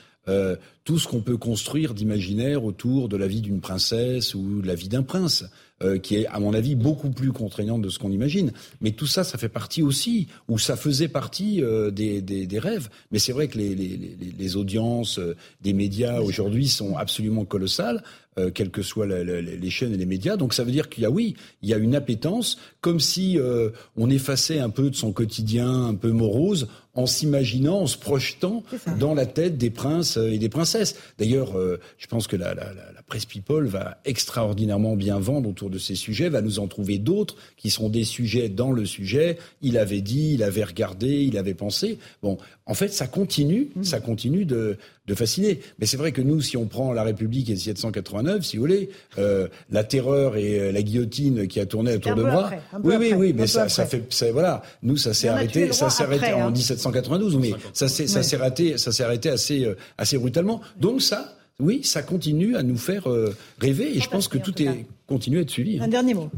tout 0.85 0.99
ce 0.99 1.07
qu'on 1.07 1.21
peut 1.21 1.37
construire 1.37 1.93
d'imaginaire 1.93 2.63
autour 2.63 3.09
de 3.09 3.17
la 3.17 3.27
vie 3.27 3.41
d'une 3.41 3.59
princesse 3.59 4.35
ou 4.35 4.61
de 4.61 4.67
la 4.67 4.75
vie 4.75 4.87
d'un 4.89 5.03
prince. 5.03 5.45
euh, 5.83 5.97
qui 5.97 6.15
est, 6.15 6.27
à 6.27 6.39
mon 6.39 6.53
avis, 6.53 6.75
beaucoup 6.75 7.09
plus 7.09 7.31
contraignante 7.31 7.81
de 7.81 7.89
ce 7.89 7.99
qu'on 7.99 8.11
imagine. 8.11 8.51
Mais 8.81 8.91
tout 8.91 9.07
ça, 9.07 9.23
ça 9.23 9.37
fait 9.37 9.49
partie 9.49 9.81
aussi, 9.81 10.27
ou 10.47 10.57
ça 10.57 10.75
faisait 10.75 11.07
partie 11.07 11.63
euh, 11.63 11.91
des, 11.91 12.21
des, 12.21 12.47
des, 12.47 12.59
rêves. 12.59 12.89
Mais 13.11 13.19
c'est 13.19 13.33
vrai 13.33 13.47
que 13.47 13.57
les, 13.57 13.75
les, 13.75 14.17
les 14.37 14.55
audiences 14.55 15.19
des 15.61 15.73
médias 15.73 16.21
aujourd'hui 16.21 16.67
sont 16.67 16.95
absolument 16.95 17.45
colossales. 17.45 18.03
Euh, 18.39 18.49
quelles 18.49 18.71
que 18.71 18.81
soient 18.81 19.05
les 19.05 19.69
chaînes 19.69 19.93
et 19.93 19.97
les 19.97 20.07
médias. 20.07 20.37
Donc 20.37 20.55
ça 20.55 20.63
veut 20.63 20.71
dire 20.71 20.89
qu'il 20.89 21.03
y 21.03 21.05
a, 21.05 21.11
oui, 21.11 21.35
il 21.61 21.69
y 21.69 21.73
a 21.73 21.77
une 21.77 21.93
appétence, 21.93 22.57
comme 22.81 22.99
si 22.99 23.37
euh, 23.37 23.69
on 23.95 24.09
effaçait 24.09 24.57
un 24.57 24.71
peu 24.71 24.89
de 24.89 24.95
son 24.95 25.11
quotidien 25.11 25.85
un 25.85 25.93
peu 25.93 26.09
morose 26.09 26.67
en 26.95 27.05
s'imaginant, 27.05 27.81
en 27.81 27.87
se 27.87 27.97
projetant 27.97 28.63
dans 28.99 29.13
la 29.13 29.25
tête 29.25 29.57
des 29.57 29.69
princes 29.69 30.17
euh, 30.17 30.31
et 30.31 30.37
des 30.37 30.49
princesses. 30.49 30.95
D'ailleurs, 31.17 31.57
euh, 31.57 31.79
je 31.97 32.07
pense 32.07 32.27
que 32.27 32.35
la, 32.35 32.53
la, 32.53 32.65
la, 32.73 33.01
presse 33.07 33.25
People 33.25 33.65
va 33.65 33.97
extraordinairement 34.05 34.95
bien 34.95 35.19
vendre 35.19 35.49
autour 35.49 35.69
de 35.69 35.77
ces 35.77 35.95
sujets, 35.95 36.29
va 36.29 36.41
nous 36.41 36.59
en 36.59 36.67
trouver 36.67 36.99
d'autres 36.99 37.35
qui 37.57 37.69
sont 37.69 37.89
des 37.89 38.03
sujets 38.03 38.49
dans 38.49 38.71
le 38.71 38.85
sujet. 38.85 39.37
Il 39.61 39.77
avait 39.77 40.01
dit, 40.01 40.33
il 40.33 40.43
avait 40.43 40.63
regardé, 40.63 41.23
il 41.23 41.37
avait 41.37 41.53
pensé. 41.53 41.97
Bon, 42.21 42.37
en 42.65 42.73
fait, 42.73 42.89
ça 42.89 43.07
continue, 43.07 43.69
mmh. 43.75 43.83
ça 43.83 43.99
continue 43.99 44.45
de, 44.45 44.77
de 45.05 45.15
fasciner. 45.15 45.59
Mais 45.79 45.85
c'est 45.85 45.97
vrai 45.97 46.11
que 46.11 46.21
nous, 46.21 46.41
si 46.41 46.55
on 46.55 46.65
prend 46.65 46.93
La 46.93 47.03
République 47.03 47.49
et 47.49 47.53
1789, 47.53 48.43
si 48.43 48.57
vous 48.57 48.63
voulez, 48.63 48.89
euh, 49.17 49.47
la 49.69 49.83
terreur 49.83 50.37
et 50.37 50.71
la 50.71 50.81
guillotine 50.81 51.47
qui 51.47 51.59
a 51.59 51.65
tourné 51.65 51.95
autour 51.95 52.15
de 52.15 52.23
moi. 52.23 52.51
oui, 52.83 52.95
oui, 52.97 53.13
oui, 53.13 53.33
mais 53.33 53.47
ça, 53.47 53.67
ça 53.69 53.85
fait, 53.85 54.03
ça, 54.09 54.31
voilà, 54.31 54.61
nous, 54.81 54.97
ça 54.97 55.13
s'est 55.13 55.27
arrêté, 55.27 55.73
ça 55.73 55.89
s'est 55.89 56.03
arrêté 56.03 56.33
en 56.33 56.51
17 56.51 56.77
hein. 56.77 56.89
1992, 56.89 57.37
mais 57.37 57.53
ça 57.73 57.87
s'est 57.87 58.07
ça 58.07 58.23
s'est 58.23 58.37
arrêté, 58.37 58.77
ça 58.77 58.91
s'est 58.91 59.03
arrêté 59.03 59.29
assez 59.29 59.65
euh, 59.65 59.75
assez 59.97 60.17
brutalement. 60.17 60.61
Donc 60.79 61.01
ça, 61.01 61.35
oui, 61.59 61.81
ça 61.83 62.01
continue 62.01 62.55
à 62.55 62.63
nous 62.63 62.77
faire 62.77 63.09
euh, 63.09 63.35
rêver 63.59 63.95
et 63.95 63.99
je 63.99 64.09
pense 64.09 64.27
que 64.27 64.37
tout 64.37 64.61
est 64.61 64.85
continue 65.07 65.39
à 65.39 65.41
être 65.41 65.49
suivi. 65.49 65.79
Hein. 65.79 65.83
Un 65.83 65.87
dernier 65.87 66.13
mot. 66.13 66.29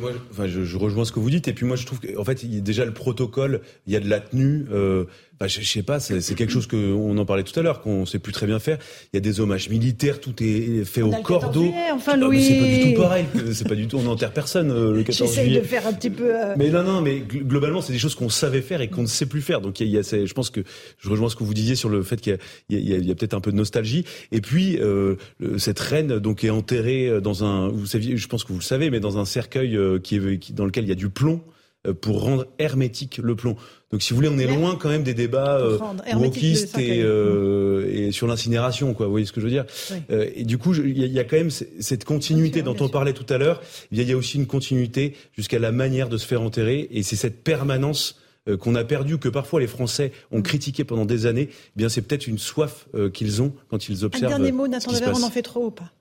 moi, 0.00 0.10
enfin, 0.30 0.46
je, 0.46 0.64
je, 0.64 0.76
rejoins 0.76 1.04
ce 1.04 1.12
que 1.12 1.20
vous 1.20 1.30
dites 1.30 1.48
et 1.48 1.52
puis 1.52 1.66
moi 1.66 1.76
je 1.76 1.86
trouve 1.86 2.00
qu'en 2.00 2.24
fait 2.24 2.42
il 2.42 2.54
y 2.54 2.58
a 2.58 2.60
déjà 2.60 2.84
le 2.84 2.92
protocole, 2.92 3.60
il 3.86 3.92
y 3.92 3.96
a 3.96 4.00
de 4.00 4.08
la 4.08 4.20
tenue. 4.20 4.66
Euh, 4.72 5.04
bah, 5.40 5.46
je, 5.46 5.62
je, 5.62 5.72
sais 5.72 5.82
pas, 5.82 6.00
c'est 6.00 6.34
quelque 6.34 6.52
chose 6.52 6.66
que 6.66 6.92
on 6.92 7.16
en 7.16 7.24
parlait 7.24 7.44
tout 7.44 7.58
à 7.58 7.62
l'heure, 7.62 7.80
qu'on 7.80 8.04
sait 8.04 8.18
plus 8.18 8.32
très 8.32 8.46
bien 8.46 8.58
faire. 8.58 8.76
Il 9.10 9.16
y 9.16 9.18
a 9.18 9.20
des 9.20 9.40
hommages 9.40 9.70
militaires, 9.70 10.20
tout 10.20 10.34
est 10.42 10.84
fait 10.84 11.00
au 11.00 11.12
cordeau. 11.22 11.72
Enfin, 11.94 12.18
Louis. 12.18 12.44
C'est 12.44 12.58
pas 12.58 12.66
du 12.66 12.92
tout 12.92 13.00
pareil. 13.00 13.24
C'est 13.54 13.66
pas 13.66 13.74
du 13.74 13.86
tout, 13.88 13.96
on 13.96 14.02
n'enterre 14.02 14.34
personne 14.34 14.70
euh, 14.70 14.92
le 14.92 15.02
14 15.02 15.32
juillet. 15.32 15.44
J'essaye 15.44 15.62
de 15.62 15.66
faire 15.66 15.86
un 15.86 15.94
petit 15.94 16.10
peu. 16.10 16.36
Euh... 16.36 16.54
Mais 16.58 16.68
non, 16.68 16.82
non, 16.82 17.00
mais 17.00 17.20
globalement, 17.20 17.80
c'est 17.80 17.94
des 17.94 17.98
choses 17.98 18.14
qu'on 18.14 18.28
savait 18.28 18.60
faire 18.60 18.82
et 18.82 18.88
qu'on 18.88 19.00
ne 19.00 19.06
sait 19.06 19.24
plus 19.24 19.40
faire. 19.40 19.62
Donc 19.62 19.80
il 19.80 19.86
y 19.86 19.96
a, 19.96 20.02
il 20.02 20.18
y 20.18 20.22
a 20.22 20.26
je 20.26 20.34
pense 20.34 20.50
que 20.50 20.60
je 20.98 21.08
rejoins 21.08 21.30
ce 21.30 21.36
que 21.36 21.44
vous 21.44 21.54
disiez 21.54 21.74
sur 21.74 21.88
le 21.88 22.02
fait 22.02 22.20
qu'il 22.20 22.36
y 22.68 22.76
a, 22.76 22.78
il 22.78 23.06
y 23.06 23.08
a, 23.08 23.12
a 23.12 23.14
peut-être 23.14 23.32
un 23.32 23.40
peu 23.40 23.50
de 23.50 23.56
nostalgie. 23.56 24.04
Et 24.32 24.42
puis 24.42 24.78
euh, 24.78 25.16
cette 25.56 25.80
reine 25.80 26.18
donc 26.18 26.44
est 26.44 26.50
enterrée 26.50 27.18
dans 27.22 27.44
un, 27.44 27.68
vous 27.68 27.86
saviez, 27.86 28.09
je 28.16 28.26
pense 28.28 28.44
que 28.44 28.52
vous 28.52 28.58
le 28.58 28.64
savez, 28.64 28.90
mais 28.90 29.00
dans 29.00 29.18
un 29.18 29.24
cercueil 29.24 29.76
euh, 29.76 29.98
qui 29.98 30.16
est, 30.16 30.38
qui, 30.38 30.52
dans 30.52 30.64
lequel 30.64 30.84
il 30.84 30.88
y 30.88 30.92
a 30.92 30.96
du 30.96 31.08
plomb 31.08 31.42
euh, 31.86 31.94
pour 31.94 32.22
rendre 32.22 32.46
hermétique 32.58 33.18
le 33.22 33.34
plomb. 33.34 33.56
Donc, 33.90 34.02
si 34.02 34.10
vous 34.10 34.16
voulez, 34.16 34.28
on 34.28 34.38
est 34.38 34.46
loin 34.46 34.76
quand 34.76 34.88
même 34.88 35.02
des 35.02 35.14
débats 35.14 35.58
euh, 35.58 35.76
wokistes 36.14 36.78
et, 36.78 37.02
euh, 37.02 37.90
et, 37.90 38.12
sur 38.12 38.28
l'incinération, 38.28 38.94
quoi. 38.94 39.06
Vous 39.06 39.12
voyez 39.12 39.26
ce 39.26 39.32
que 39.32 39.40
je 39.40 39.46
veux 39.46 39.50
dire? 39.50 39.64
Euh, 40.10 40.30
Et 40.36 40.44
du 40.44 40.58
coup, 40.58 40.74
il 40.74 40.96
y, 40.96 41.08
y, 41.08 41.18
a 41.18 41.24
quand 41.24 41.36
même 41.36 41.50
cette 41.50 42.04
continuité 42.04 42.62
dont 42.62 42.76
on 42.78 42.88
parlait 42.88 43.14
tout 43.14 43.26
à 43.32 43.38
l'heure. 43.38 43.60
Il 43.90 44.00
y 44.00 44.12
a 44.12 44.16
aussi 44.16 44.36
une 44.36 44.46
continuité 44.46 45.16
jusqu'à 45.36 45.58
la 45.58 45.72
manière 45.72 46.08
de 46.08 46.18
se 46.18 46.26
faire 46.26 46.40
enterrer, 46.40 46.88
et 46.92 47.02
c'est 47.02 47.16
cette 47.16 47.42
permanence 47.42 48.20
qu'on 48.60 48.74
a 48.74 48.84
perdue, 48.84 49.18
que 49.18 49.28
parfois 49.28 49.60
les 49.60 49.66
Français 49.66 50.12
ont 50.30 50.40
critiqué 50.42 50.84
pendant 50.84 51.04
des 51.04 51.26
années. 51.26 51.48
Eh 51.50 51.56
bien, 51.76 51.88
c'est 51.88 52.00
peut-être 52.02 52.26
une 52.26 52.38
soif 52.38 52.86
qu'ils 53.12 53.42
ont 53.42 53.52
quand 53.68 53.88
ils 53.88 54.04
observent. 54.04 54.32
Un 54.32 54.36
dernier 54.36 54.52
mot, 54.52 54.68
Nathan 54.68 54.92
on 54.92 55.22
en 55.22 55.30
fait 55.30 55.42
trop 55.42 55.66
ou 55.66 55.70
pas? 55.70 55.92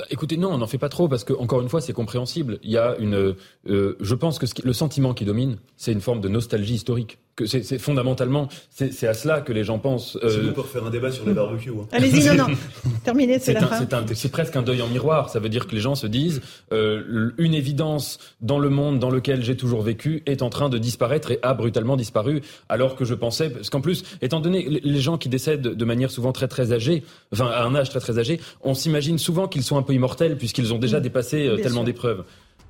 Bah, 0.00 0.06
écoutez, 0.08 0.38
non, 0.38 0.50
on 0.50 0.56
n'en 0.56 0.66
fait 0.66 0.78
pas 0.78 0.88
trop 0.88 1.08
parce 1.08 1.24
que 1.24 1.34
encore 1.34 1.60
une 1.60 1.68
fois, 1.68 1.82
c'est 1.82 1.92
compréhensible. 1.92 2.58
Il 2.62 2.70
y 2.70 2.78
a 2.78 2.96
une, 2.98 3.36
euh, 3.68 3.96
je 4.00 4.14
pense 4.14 4.38
que 4.38 4.46
ce 4.46 4.54
le 4.64 4.72
sentiment 4.72 5.12
qui 5.12 5.26
domine, 5.26 5.58
c'est 5.76 5.92
une 5.92 6.00
forme 6.00 6.22
de 6.22 6.28
nostalgie 6.30 6.74
historique 6.74 7.18
c'est 7.46 7.78
fondamentalement, 7.78 8.48
c'est 8.70 9.06
à 9.06 9.14
cela 9.14 9.40
que 9.40 9.52
les 9.52 9.64
gens 9.64 9.78
pensent. 9.78 10.18
Euh... 10.22 10.30
C'est 10.30 10.54
pour 10.54 10.66
faire 10.66 10.84
un 10.84 10.90
débat 10.90 11.10
sur 11.10 11.26
les 11.26 11.32
barbecues. 11.32 11.70
Hein. 11.70 11.86
Allez-y, 11.92 12.26
non, 12.26 12.48
non. 12.48 12.54
Terminé, 13.04 13.38
c'est 13.38 13.52
la 13.52 13.66
fin. 13.66 13.86
C'est 14.14 14.30
presque 14.30 14.56
un 14.56 14.62
deuil 14.62 14.82
en 14.82 14.88
miroir. 14.88 15.30
Ça 15.30 15.40
veut 15.40 15.48
dire 15.48 15.66
que 15.66 15.74
les 15.74 15.80
gens 15.80 15.94
se 15.94 16.06
disent 16.06 16.40
euh, 16.72 17.30
une 17.38 17.54
évidence 17.54 18.18
dans 18.40 18.58
le 18.58 18.68
monde 18.68 18.98
dans 18.98 19.10
lequel 19.10 19.42
j'ai 19.42 19.56
toujours 19.56 19.82
vécu 19.82 20.22
est 20.26 20.42
en 20.42 20.50
train 20.50 20.68
de 20.68 20.78
disparaître 20.78 21.30
et 21.30 21.38
a 21.42 21.54
brutalement 21.54 21.96
disparu. 21.96 22.42
Alors 22.68 22.96
que 22.96 23.04
je 23.04 23.14
pensais, 23.14 23.50
parce 23.50 23.70
qu'en 23.70 23.80
plus, 23.80 24.04
étant 24.22 24.40
donné 24.40 24.80
les 24.82 25.00
gens 25.00 25.18
qui 25.18 25.28
décèdent 25.28 25.62
de 25.62 25.84
manière 25.84 26.10
souvent 26.10 26.32
très 26.32 26.48
très 26.48 26.72
âgée, 26.72 27.02
enfin 27.32 27.46
à 27.46 27.64
un 27.64 27.74
âge 27.74 27.90
très 27.90 28.00
très 28.00 28.18
âgé, 28.18 28.40
on 28.62 28.74
s'imagine 28.74 29.18
souvent 29.18 29.48
qu'ils 29.48 29.62
sont 29.62 29.76
un 29.76 29.82
peu 29.82 29.94
immortels 29.94 30.36
puisqu'ils 30.36 30.74
ont 30.74 30.78
déjà 30.78 30.98
mm. 30.98 31.02
dépassé 31.02 31.46
euh, 31.46 31.56
tellement 31.56 31.84
d'épreuves. 31.84 32.24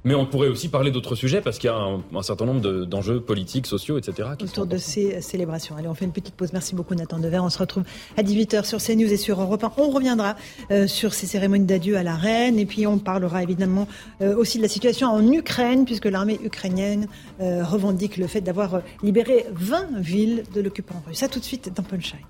Mais 0.05 0.15
on 0.15 0.25
pourrait 0.25 0.49
aussi 0.49 0.69
parler 0.69 0.91
d'autres 0.91 1.15
sujets 1.15 1.41
parce 1.41 1.59
qu'il 1.59 1.69
y 1.69 1.73
a 1.73 1.77
un, 1.77 2.23
certain 2.23 2.47
nombre 2.47 2.61
d'enjeux 2.85 3.21
politiques, 3.21 3.67
sociaux, 3.67 3.99
etc. 3.99 4.31
Autour 4.43 4.67
de 4.67 4.79
ces 4.79 5.21
célébrations. 5.21 5.77
Allez, 5.77 5.89
on 5.89 5.95
fait 5.95 6.07
une 6.07 6.13
petite 6.13 6.35
pause. 6.35 6.53
Merci 6.53 6.75
beaucoup 6.75 6.95
Nathan 6.95 7.19
Dever. 7.19 7.41
On 7.41 7.51
se 7.51 7.59
retrouve 7.59 7.85
à 8.17 8.23
18h 8.23 8.65
sur 8.65 8.79
CNews 8.79 9.13
et 9.13 9.17
sur 9.17 9.41
Europe 9.41 9.63
1. 9.63 9.73
On 9.77 9.91
reviendra 9.91 10.37
euh, 10.71 10.87
sur 10.87 11.13
ces 11.13 11.27
cérémonies 11.27 11.67
d'adieu 11.67 11.97
à 11.97 12.03
la 12.03 12.17
reine 12.17 12.59
et 12.59 12.67
puis 12.67 12.87
on 12.87 12.99
parlera 12.99 13.43
évidemment 13.43 13.87
euh, 14.23 14.35
aussi 14.37 14.57
de 14.57 14.63
la 14.63 14.69
situation 14.69 15.09
en 15.09 15.31
Ukraine 15.31 15.85
puisque 15.85 16.07
l'armée 16.07 16.41
ukrainienne 16.43 17.07
euh, 17.41 17.65
revendique 17.65 18.17
le 18.17 18.27
fait 18.27 18.41
d'avoir 18.41 18.81
libéré 19.03 19.47
20 19.53 20.01
villes 20.01 20.45
de 20.55 20.61
l'occupant 20.61 21.03
russe. 21.07 21.19
Ça 21.19 21.29
tout 21.29 21.41
de 21.41 21.45
suite 21.45 21.71
dans 21.75 21.83
Punchline. 21.83 22.21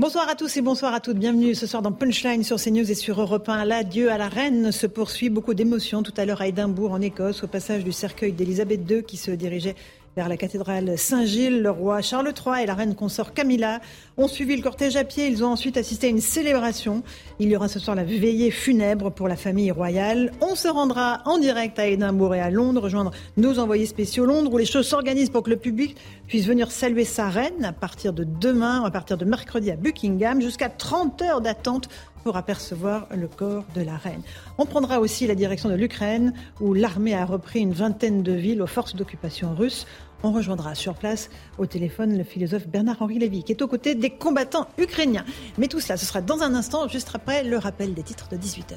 Bonsoir 0.00 0.30
à 0.30 0.34
tous 0.34 0.56
et 0.56 0.62
bonsoir 0.62 0.94
à 0.94 1.00
toutes. 1.00 1.18
Bienvenue 1.18 1.54
ce 1.54 1.66
soir 1.66 1.82
dans 1.82 1.92
Punchline 1.92 2.42
sur 2.42 2.56
CNews 2.56 2.90
et 2.90 2.94
sur 2.94 3.20
Europe 3.20 3.46
1. 3.50 3.66
L'adieu 3.66 4.10
à 4.10 4.16
la 4.16 4.28
reine 4.28 4.72
se 4.72 4.86
poursuit. 4.86 5.28
Beaucoup 5.28 5.52
d'émotions 5.52 6.02
tout 6.02 6.14
à 6.16 6.24
l'heure 6.24 6.40
à 6.40 6.46
Édimbourg, 6.46 6.92
en 6.92 7.02
Écosse, 7.02 7.44
au 7.44 7.48
passage 7.48 7.84
du 7.84 7.92
cercueil 7.92 8.32
d'Élisabeth 8.32 8.80
II 8.90 9.04
qui 9.04 9.18
se 9.18 9.30
dirigeait 9.30 9.74
vers 10.16 10.28
la 10.28 10.36
cathédrale 10.36 10.98
Saint-Gilles. 10.98 11.60
Le 11.60 11.70
roi 11.70 12.00
Charles 12.00 12.32
III 12.34 12.62
et 12.62 12.66
la 12.66 12.74
reine 12.74 12.94
consort 12.94 13.32
Camilla 13.32 13.80
ont 14.16 14.26
suivi 14.26 14.56
le 14.56 14.62
cortège 14.62 14.96
à 14.96 15.04
pied. 15.04 15.26
Ils 15.28 15.44
ont 15.44 15.48
ensuite 15.48 15.76
assisté 15.76 16.06
à 16.06 16.10
une 16.10 16.20
célébration. 16.20 17.02
Il 17.38 17.48
y 17.48 17.56
aura 17.56 17.68
ce 17.68 17.78
soir 17.78 17.94
la 17.94 18.02
veillée 18.02 18.50
funèbre 18.50 19.12
pour 19.12 19.28
la 19.28 19.36
famille 19.36 19.70
royale. 19.70 20.32
On 20.40 20.54
se 20.54 20.68
rendra 20.68 21.20
en 21.26 21.38
direct 21.38 21.78
à 21.78 21.86
Édimbourg 21.86 22.34
et 22.34 22.40
à 22.40 22.50
Londres, 22.50 22.82
rejoindre 22.82 23.12
nos 23.36 23.58
envoyés 23.58 23.86
spéciaux 23.86 24.24
Londres, 24.24 24.52
où 24.52 24.58
les 24.58 24.64
choses 24.64 24.88
s'organisent 24.88 25.30
pour 25.30 25.42
que 25.42 25.50
le 25.50 25.56
public 25.56 25.96
puisse 26.30 26.46
venir 26.46 26.70
saluer 26.70 27.04
sa 27.04 27.28
reine 27.28 27.64
à 27.64 27.72
partir 27.72 28.12
de 28.12 28.22
demain, 28.22 28.84
à 28.84 28.90
partir 28.92 29.18
de 29.18 29.24
mercredi 29.24 29.68
à 29.72 29.74
Buckingham, 29.74 30.40
jusqu'à 30.40 30.68
30 30.68 31.22
heures 31.22 31.40
d'attente 31.40 31.88
pour 32.22 32.36
apercevoir 32.36 33.08
le 33.10 33.26
corps 33.26 33.64
de 33.74 33.80
la 33.80 33.96
reine. 33.96 34.22
On 34.56 34.64
prendra 34.64 35.00
aussi 35.00 35.26
la 35.26 35.34
direction 35.34 35.68
de 35.68 35.74
l'Ukraine, 35.74 36.32
où 36.60 36.72
l'armée 36.72 37.16
a 37.16 37.24
repris 37.24 37.58
une 37.58 37.72
vingtaine 37.72 38.22
de 38.22 38.30
villes 38.30 38.62
aux 38.62 38.68
forces 38.68 38.94
d'occupation 38.94 39.56
russes. 39.56 39.88
On 40.22 40.30
rejoindra 40.30 40.76
sur 40.76 40.94
place 40.94 41.30
au 41.58 41.66
téléphone 41.66 42.16
le 42.16 42.22
philosophe 42.22 42.68
Bernard-Henri 42.68 43.18
Lévy, 43.18 43.42
qui 43.42 43.50
est 43.50 43.62
aux 43.62 43.68
côtés 43.68 43.96
des 43.96 44.10
combattants 44.10 44.68
ukrainiens. 44.78 45.24
Mais 45.58 45.66
tout 45.66 45.80
cela, 45.80 45.96
ce 45.96 46.06
sera 46.06 46.20
dans 46.20 46.42
un 46.42 46.54
instant, 46.54 46.86
juste 46.86 47.10
après 47.12 47.42
le 47.42 47.58
rappel 47.58 47.92
des 47.92 48.04
titres 48.04 48.28
de 48.28 48.36
18h. 48.36 48.76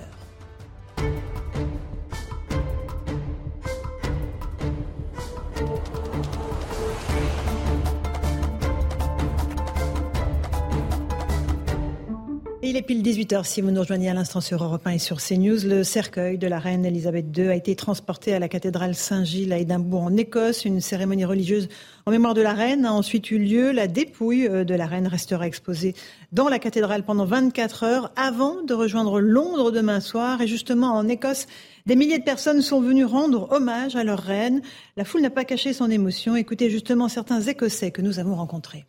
Il 12.69 12.77
est 12.77 12.81
pile 12.81 13.03
18h 13.03 13.43
si 13.43 13.59
vous 13.59 13.71
nous 13.71 13.81
rejoignez 13.81 14.09
à 14.09 14.13
l'instant 14.13 14.39
sur 14.39 14.63
Europe 14.63 14.87
1 14.87 14.91
et 14.91 14.97
sur 14.97 15.17
CNews. 15.17 15.65
Le 15.65 15.83
cercueil 15.83 16.37
de 16.37 16.47
la 16.47 16.59
reine 16.59 16.85
Elisabeth 16.85 17.25
II 17.37 17.49
a 17.49 17.55
été 17.55 17.75
transporté 17.75 18.33
à 18.33 18.39
la 18.39 18.47
cathédrale 18.47 18.95
Saint-Gilles 18.95 19.51
à 19.51 19.57
Édimbourg 19.57 20.03
en 20.03 20.15
Écosse. 20.15 20.63
Une 20.63 20.79
cérémonie 20.79 21.25
religieuse 21.25 21.67
en 22.05 22.11
mémoire 22.11 22.33
de 22.33 22.41
la 22.41 22.53
reine 22.53 22.85
a 22.85 22.93
ensuite 22.93 23.31
eu 23.31 23.37
lieu. 23.37 23.73
La 23.73 23.87
dépouille 23.87 24.47
euh, 24.47 24.63
de 24.63 24.75
la 24.75 24.85
reine 24.85 25.07
restera 25.07 25.45
exposée 25.45 25.93
dans 26.31 26.47
la 26.47 26.57
cathédrale 26.57 27.03
pendant 27.03 27.25
24 27.25 27.83
heures 27.83 28.13
avant 28.15 28.63
de 28.63 28.73
rejoindre 28.73 29.19
Londres 29.19 29.71
demain 29.71 29.99
soir. 29.99 30.39
Et 30.39 30.47
justement 30.47 30.93
en 30.93 31.09
Écosse, 31.09 31.47
des 31.85 31.97
milliers 31.97 32.19
de 32.19 32.23
personnes 32.23 32.61
sont 32.61 32.79
venues 32.79 33.03
rendre 33.03 33.51
hommage 33.51 33.97
à 33.97 34.05
leur 34.05 34.19
reine. 34.19 34.61
La 34.95 35.03
foule 35.03 35.21
n'a 35.21 35.29
pas 35.29 35.43
caché 35.43 35.73
son 35.73 35.91
émotion. 35.91 36.37
Écoutez 36.37 36.69
justement 36.69 37.09
certains 37.09 37.41
Écossais 37.41 37.91
que 37.91 38.01
nous 38.01 38.19
avons 38.19 38.35
rencontrés. 38.35 38.85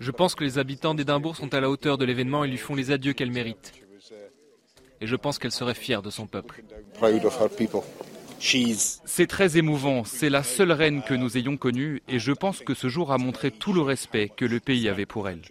Je 0.00 0.10
pense 0.10 0.34
que 0.34 0.44
les 0.44 0.58
habitants 0.58 0.94
d'Édimbourg 0.94 1.36
sont 1.36 1.52
à 1.52 1.60
la 1.60 1.68
hauteur 1.68 1.98
de 1.98 2.04
l'événement 2.04 2.44
et 2.44 2.48
lui 2.48 2.56
font 2.56 2.74
les 2.74 2.90
adieux 2.90 3.12
qu'elle 3.12 3.30
mérite. 3.30 3.72
Et 5.00 5.06
je 5.06 5.16
pense 5.16 5.38
qu'elle 5.38 5.52
serait 5.52 5.74
fière 5.74 6.02
de 6.02 6.10
son 6.10 6.26
peuple. 6.26 6.62
C'est 8.38 9.26
très 9.26 9.56
émouvant, 9.58 10.04
c'est 10.04 10.30
la 10.30 10.42
seule 10.42 10.72
reine 10.72 11.02
que 11.02 11.14
nous 11.14 11.36
ayons 11.36 11.56
connue 11.56 12.02
et 12.08 12.18
je 12.18 12.32
pense 12.32 12.60
que 12.60 12.74
ce 12.74 12.88
jour 12.88 13.12
a 13.12 13.18
montré 13.18 13.50
tout 13.50 13.72
le 13.72 13.82
respect 13.82 14.30
que 14.34 14.44
le 14.44 14.60
pays 14.60 14.88
avait 14.88 15.06
pour 15.06 15.28
elle. 15.28 15.42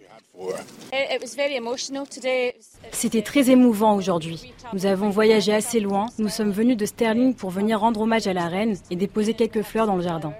C'était 2.90 3.22
très 3.22 3.50
émouvant 3.50 3.94
aujourd'hui. 3.96 4.52
Nous 4.72 4.86
avons 4.86 5.10
voyagé 5.10 5.54
assez 5.54 5.80
loin. 5.80 6.06
Nous 6.18 6.28
sommes 6.28 6.50
venus 6.50 6.76
de 6.76 6.86
Sterling 6.86 7.34
pour 7.34 7.50
venir 7.50 7.80
rendre 7.80 8.00
hommage 8.00 8.26
à 8.26 8.32
la 8.32 8.48
reine 8.48 8.76
et 8.90 8.96
déposer 8.96 9.34
quelques 9.34 9.62
fleurs 9.62 9.86
dans 9.86 9.96
le 9.96 10.02
jardin. 10.02 10.34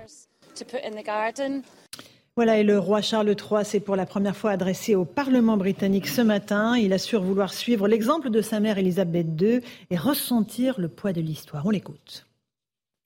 Voilà, 2.37 2.59
et 2.59 2.65
le 2.65 2.81
roi 2.81 3.01
Charles 3.01 3.29
III 3.29 3.65
s'est 3.65 3.79
pour 3.79 3.95
la 3.95 4.07
première 4.07 4.37
fois 4.37 4.51
adressé 4.51 4.97
au 4.97 5.05
Parlement 5.05 5.57
britannique 5.57 6.09
ce 6.09 6.21
matin. 6.21 6.77
Il 6.77 6.93
assure 6.93 7.23
vouloir 7.23 7.55
suivre 7.55 7.87
l'exemple 7.87 8.29
de 8.29 8.43
sa 8.43 8.59
mère 8.59 8.77
Elisabeth 8.77 9.41
II 9.41 9.61
et 9.91 9.97
ressentir 9.97 10.81
le 10.81 10.89
poids 10.89 11.13
de 11.13 11.21
l'histoire. 11.21 11.65
On 11.65 11.71
l'écoute. 11.71 12.27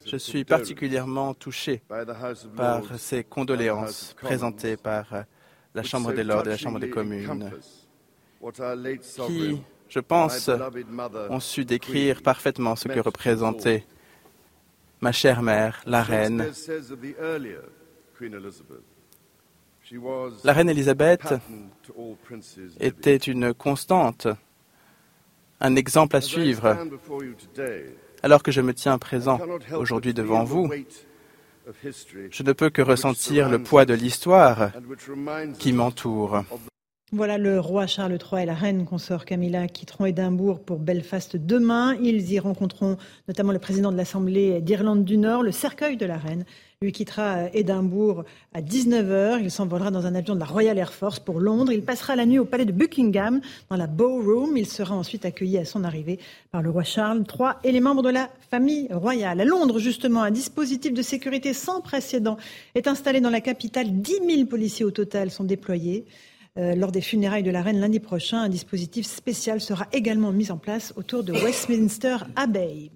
Je 0.06 0.16
suis 0.16 0.46
particulièrement 0.46 1.34
touché 1.34 1.82
par 2.56 2.98
ces 2.98 3.22
condoléances 3.22 4.16
présentées 4.18 4.78
par 4.78 5.24
la 5.74 5.82
Chambre 5.82 6.14
des 6.14 6.24
Lords 6.24 6.46
et 6.46 6.50
la 6.50 6.56
Chambre 6.56 6.80
des 6.80 6.88
communes, 6.88 7.50
qui, 9.26 9.60
je 9.90 10.00
pense, 10.00 10.50
ont 11.28 11.40
su 11.40 11.66
décrire 11.66 12.22
parfaitement 12.22 12.76
ce 12.76 12.88
que 12.88 13.00
représentait 13.00 13.84
ma 15.02 15.12
chère 15.12 15.42
mère, 15.42 15.82
la 15.84 16.02
reine. 16.02 16.50
La 20.44 20.52
reine 20.52 20.68
Élisabeth 20.68 21.34
était 22.80 23.16
une 23.16 23.54
constante, 23.54 24.26
un 25.60 25.76
exemple 25.76 26.16
à 26.16 26.20
suivre. 26.20 26.76
Alors 28.22 28.42
que 28.42 28.50
je 28.50 28.60
me 28.60 28.74
tiens 28.74 28.98
présent 28.98 29.38
aujourd'hui 29.72 30.14
devant 30.14 30.44
vous, 30.44 30.70
je 32.30 32.42
ne 32.42 32.52
peux 32.52 32.70
que 32.70 32.82
ressentir 32.82 33.48
le 33.48 33.62
poids 33.62 33.84
de 33.84 33.94
l'histoire 33.94 34.70
qui 35.58 35.72
m'entoure. 35.72 36.42
Voilà, 37.10 37.38
le 37.38 37.58
roi 37.58 37.86
Charles 37.86 38.18
III 38.20 38.42
et 38.42 38.46
la 38.46 38.54
reine 38.54 38.84
consort 38.84 39.24
Camilla 39.24 39.66
quitteront 39.66 40.04
Édimbourg 40.04 40.60
pour 40.60 40.78
Belfast 40.78 41.36
demain. 41.36 41.96
Ils 42.02 42.32
y 42.32 42.38
rencontreront 42.38 42.98
notamment 43.28 43.52
le 43.52 43.58
président 43.58 43.90
de 43.90 43.96
l'Assemblée 43.96 44.60
d'Irlande 44.60 45.04
du 45.04 45.16
Nord, 45.16 45.42
le 45.42 45.50
cercueil 45.50 45.96
de 45.96 46.04
la 46.04 46.18
reine. 46.18 46.44
Lui 46.80 46.92
quittera 46.92 47.52
Édimbourg 47.54 48.22
à 48.54 48.62
19h. 48.62 49.40
Il 49.42 49.50
s'envolera 49.50 49.90
dans 49.90 50.06
un 50.06 50.14
avion 50.14 50.36
de 50.36 50.38
la 50.38 50.46
Royal 50.46 50.78
Air 50.78 50.92
Force 50.92 51.18
pour 51.18 51.40
Londres. 51.40 51.72
Il 51.72 51.82
passera 51.82 52.14
la 52.14 52.24
nuit 52.24 52.38
au 52.38 52.44
palais 52.44 52.66
de 52.66 52.70
Buckingham, 52.70 53.40
dans 53.68 53.74
la 53.74 53.88
Ballroom. 53.88 54.56
Il 54.56 54.68
sera 54.68 54.94
ensuite 54.94 55.24
accueilli 55.24 55.58
à 55.58 55.64
son 55.64 55.82
arrivée 55.82 56.20
par 56.52 56.62
le 56.62 56.70
roi 56.70 56.84
Charles 56.84 57.24
III 57.36 57.48
et 57.64 57.72
les 57.72 57.80
membres 57.80 58.02
de 58.02 58.10
la 58.10 58.30
famille 58.48 58.86
royale. 58.92 59.40
À 59.40 59.44
Londres, 59.44 59.80
justement, 59.80 60.22
un 60.22 60.30
dispositif 60.30 60.92
de 60.92 61.02
sécurité 61.02 61.52
sans 61.52 61.80
précédent 61.80 62.36
est 62.76 62.86
installé 62.86 63.20
dans 63.20 63.30
la 63.30 63.40
capitale. 63.40 64.00
10 64.00 64.20
000 64.24 64.46
policiers 64.46 64.84
au 64.84 64.92
total 64.92 65.32
sont 65.32 65.42
déployés. 65.42 66.04
Euh, 66.58 66.76
lors 66.76 66.92
des 66.92 67.00
funérailles 67.00 67.42
de 67.42 67.50
la 67.50 67.62
reine 67.62 67.80
lundi 67.80 67.98
prochain, 67.98 68.42
un 68.42 68.48
dispositif 68.48 69.04
spécial 69.04 69.60
sera 69.60 69.88
également 69.90 70.30
mis 70.30 70.52
en 70.52 70.58
place 70.58 70.94
autour 70.96 71.24
de 71.24 71.32
Westminster 71.32 72.18
Abbey. 72.36 72.92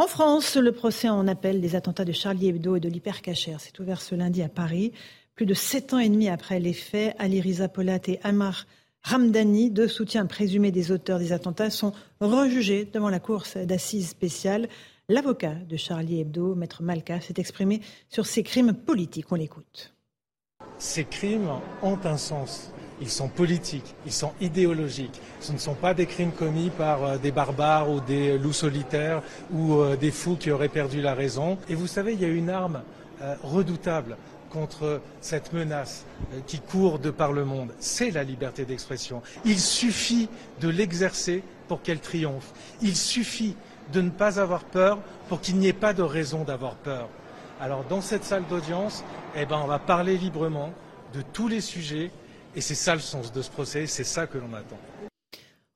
En 0.00 0.06
France, 0.06 0.56
le 0.56 0.72
procès 0.72 1.10
en 1.10 1.28
appel 1.28 1.60
des 1.60 1.76
attentats 1.76 2.06
de 2.06 2.12
Charlie 2.12 2.48
Hebdo 2.48 2.74
et 2.74 2.80
de 2.80 2.88
l'hypercacher 2.88 3.56
s'est 3.58 3.78
ouvert 3.82 4.00
ce 4.00 4.14
lundi 4.14 4.42
à 4.42 4.48
Paris. 4.48 4.92
Plus 5.34 5.44
de 5.44 5.52
sept 5.52 5.92
ans 5.92 5.98
et 5.98 6.08
demi 6.08 6.30
après 6.30 6.58
les 6.58 6.72
faits, 6.72 7.14
Ali 7.18 7.38
Riza 7.38 7.68
Polat 7.68 7.98
et 8.06 8.18
Amar 8.22 8.64
Ramdani, 9.02 9.70
deux 9.70 9.88
soutiens 9.88 10.24
présumés 10.24 10.70
des 10.70 10.90
auteurs 10.90 11.18
des 11.18 11.32
attentats, 11.32 11.68
sont 11.68 11.92
rejugés 12.18 12.86
devant 12.86 13.10
la 13.10 13.20
cour 13.20 13.44
d'assises 13.66 14.08
spéciale. 14.08 14.70
L'avocat 15.10 15.56
de 15.68 15.76
Charlie 15.76 16.20
Hebdo, 16.20 16.54
Maître 16.54 16.82
Malka, 16.82 17.20
s'est 17.20 17.34
exprimé 17.36 17.82
sur 18.08 18.24
ces 18.24 18.42
crimes 18.42 18.72
politiques. 18.72 19.30
On 19.30 19.34
l'écoute. 19.34 19.92
Ces 20.78 21.04
crimes 21.04 21.50
ont 21.82 21.98
un 22.04 22.16
sens 22.16 22.72
ils 23.00 23.10
sont 23.10 23.28
politiques, 23.28 23.94
ils 24.06 24.12
sont 24.12 24.32
idéologiques. 24.40 25.20
Ce 25.40 25.52
ne 25.52 25.58
sont 25.58 25.74
pas 25.74 25.94
des 25.94 26.06
crimes 26.06 26.32
commis 26.32 26.70
par 26.70 27.04
euh, 27.04 27.18
des 27.18 27.32
barbares 27.32 27.90
ou 27.90 28.00
des 28.00 28.38
loups 28.38 28.52
solitaires 28.52 29.22
ou 29.52 29.74
euh, 29.74 29.96
des 29.96 30.10
fous 30.10 30.36
qui 30.36 30.50
auraient 30.50 30.68
perdu 30.68 31.00
la 31.00 31.14
raison. 31.14 31.58
Et 31.68 31.74
vous 31.74 31.86
savez, 31.86 32.12
il 32.12 32.20
y 32.20 32.24
a 32.24 32.28
une 32.28 32.50
arme 32.50 32.82
euh, 33.22 33.34
redoutable 33.42 34.16
contre 34.50 35.00
cette 35.20 35.52
menace 35.52 36.04
qui 36.48 36.58
court 36.58 36.98
de 36.98 37.10
par 37.10 37.32
le 37.32 37.44
monde, 37.44 37.70
c'est 37.78 38.10
la 38.10 38.24
liberté 38.24 38.64
d'expression. 38.64 39.22
Il 39.44 39.60
suffit 39.60 40.28
de 40.60 40.68
l'exercer 40.68 41.44
pour 41.68 41.82
qu'elle 41.82 42.00
triomphe. 42.00 42.52
Il 42.82 42.96
suffit 42.96 43.54
de 43.92 44.00
ne 44.00 44.10
pas 44.10 44.40
avoir 44.40 44.64
peur 44.64 44.98
pour 45.28 45.40
qu'il 45.40 45.56
n'y 45.58 45.68
ait 45.68 45.72
pas 45.72 45.92
de 45.92 46.02
raison 46.02 46.42
d'avoir 46.42 46.74
peur. 46.74 47.08
Alors 47.60 47.84
dans 47.84 48.00
cette 48.00 48.24
salle 48.24 48.42
d'audience, 48.50 49.04
eh 49.36 49.46
ben, 49.46 49.60
on 49.62 49.68
va 49.68 49.78
parler 49.78 50.18
librement 50.18 50.72
de 51.14 51.22
tous 51.22 51.46
les 51.46 51.60
sujets 51.60 52.10
et 52.56 52.60
c'est 52.60 52.74
ça 52.74 52.94
le 52.94 53.00
sens 53.00 53.32
de 53.32 53.42
ce 53.42 53.50
procès, 53.50 53.86
c'est 53.86 54.04
ça 54.04 54.26
que 54.26 54.38
l'on 54.38 54.52
attend. 54.54 54.78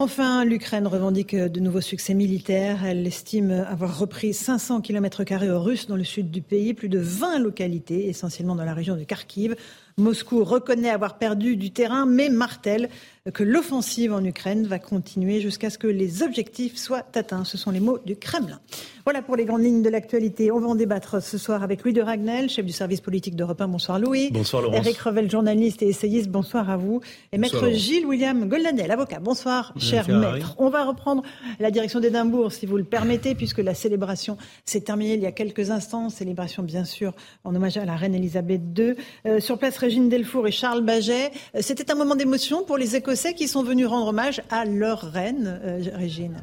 Enfin, 0.01 0.45
l'Ukraine 0.45 0.89
revendique 0.89 1.37
de 1.37 1.61
nouveaux 1.61 1.81
succès 1.81 2.15
militaires. 2.15 2.85
Elle 2.85 3.07
estime 3.07 3.53
avoir 3.53 3.97
repris 3.97 4.35
500 4.35 4.81
km 4.81 5.25
aux 5.49 5.63
Russes 5.63 5.87
dans 5.87 5.97
le 5.97 6.03
sud 6.03 6.33
du 6.33 6.43
pays, 6.43 6.75
plus 6.75 6.89
de 6.89 6.99
20 6.99 7.39
localités, 7.39 8.09
essentiellement 8.09 8.57
dans 8.57 8.65
la 8.65 8.75
région 8.75 8.97
de 8.97 9.05
Kharkiv. 9.05 9.55
Moscou 9.97 10.43
reconnaît 10.43 10.91
avoir 10.91 11.19
perdu 11.19 11.57
du 11.57 11.71
terrain, 11.71 12.07
mais 12.07 12.29
martèle 12.29 12.89
que 13.33 13.43
l'offensive 13.43 14.13
en 14.13 14.23
Ukraine 14.23 14.67
va 14.67 14.79
continuer 14.79 15.41
jusqu'à 15.41 15.71
ce 15.71 15.79
que 15.79 15.87
les 15.87 16.23
objectifs 16.23 16.77
soient 16.77 17.05
atteints. 17.15 17.45
Ce 17.45 17.57
sont 17.57 17.71
les 17.71 17.81
mots 17.81 17.99
du 18.05 18.17
Kremlin. 18.17 18.61
Voilà 19.05 19.23
pour 19.23 19.37
les 19.37 19.47
grandes 19.47 19.63
lignes 19.63 19.83
de 19.83 19.89
l'actualité. 19.89 20.51
On 20.51 20.61
va 20.61 20.67
en 20.67 20.75
débattre 20.75 21.23
ce 21.23 21.39
soir 21.39 21.63
avec 21.63 21.85
Louis 21.85 21.95
de 21.95 22.03
Ragnel, 22.03 22.51
chef 22.51 22.67
du 22.67 22.73
service 22.73 23.01
politique 23.01 23.35
d'Europe 23.35 23.61
1. 23.61 23.69
Bonsoir 23.69 23.99
Louis. 23.99 24.31
Bonsoir 24.31 24.63
Laurence. 24.63 24.79
Eric 24.79 24.99
Revel, 24.99 25.31
journaliste 25.31 25.83
et 25.83 25.89
essayiste. 25.89 26.29
Bonsoir 26.29 26.69
à 26.69 26.77
vous. 26.77 27.01
Et 27.33 27.39
maître 27.39 27.71
Gilles 27.71 28.05
William 28.05 28.47
Goldanel, 28.47 28.91
avocat. 28.91 29.21
Bonsoir, 29.21 29.73
cher 29.79 30.07
maître. 30.09 30.55
On 30.59 30.69
va 30.69 30.85
reprendre 30.85 31.23
la 31.61 31.71
direction 31.71 32.01
d'Édimbourg, 32.01 32.53
si 32.53 32.67
vous 32.67 32.77
le 32.77 32.85
permettez, 32.85 33.35
puisque 33.35 33.59
la 33.59 33.75
célébration 33.75 34.37
s'est 34.67 34.81
terminée 34.83 35.15
il 35.15 35.21
y 35.21 35.27
a 35.27 35.33
quelques 35.33 35.71
instants. 35.71 36.11
Célébration, 36.11 36.63
bien 36.63 36.85
sûr, 36.85 37.15
en 37.45 37.55
hommage 37.55 37.79
à 37.79 37.87
la 37.87 37.97
reine 37.97 38.15
Elisabeth 38.15 38.61
II. 38.77 38.95
Euh, 39.27 39.41
sur 39.41 39.59
place, 39.59 39.79
Régine 39.85 40.09
Delfour 40.09 40.49
et 40.49 40.51
Charles 40.51 40.81
Baget. 40.81 41.31
Euh, 41.55 41.59
c'était 41.61 41.91
un 41.91 41.95
moment 41.95 42.15
d'émotion 42.15 42.65
pour 42.65 42.79
les 42.79 42.97
Écossais 42.97 43.35
qui 43.35 43.49
sont 43.49 43.63
venus 43.63 43.87
rendre 43.87 44.07
hommage 44.09 44.41
à 44.51 44.65
leur 44.65 45.13
reine, 45.13 45.61
euh, 45.63 45.83
Régine. 45.95 46.39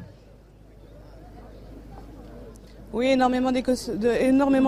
Oui, 2.94 3.06
énormément 3.06 3.52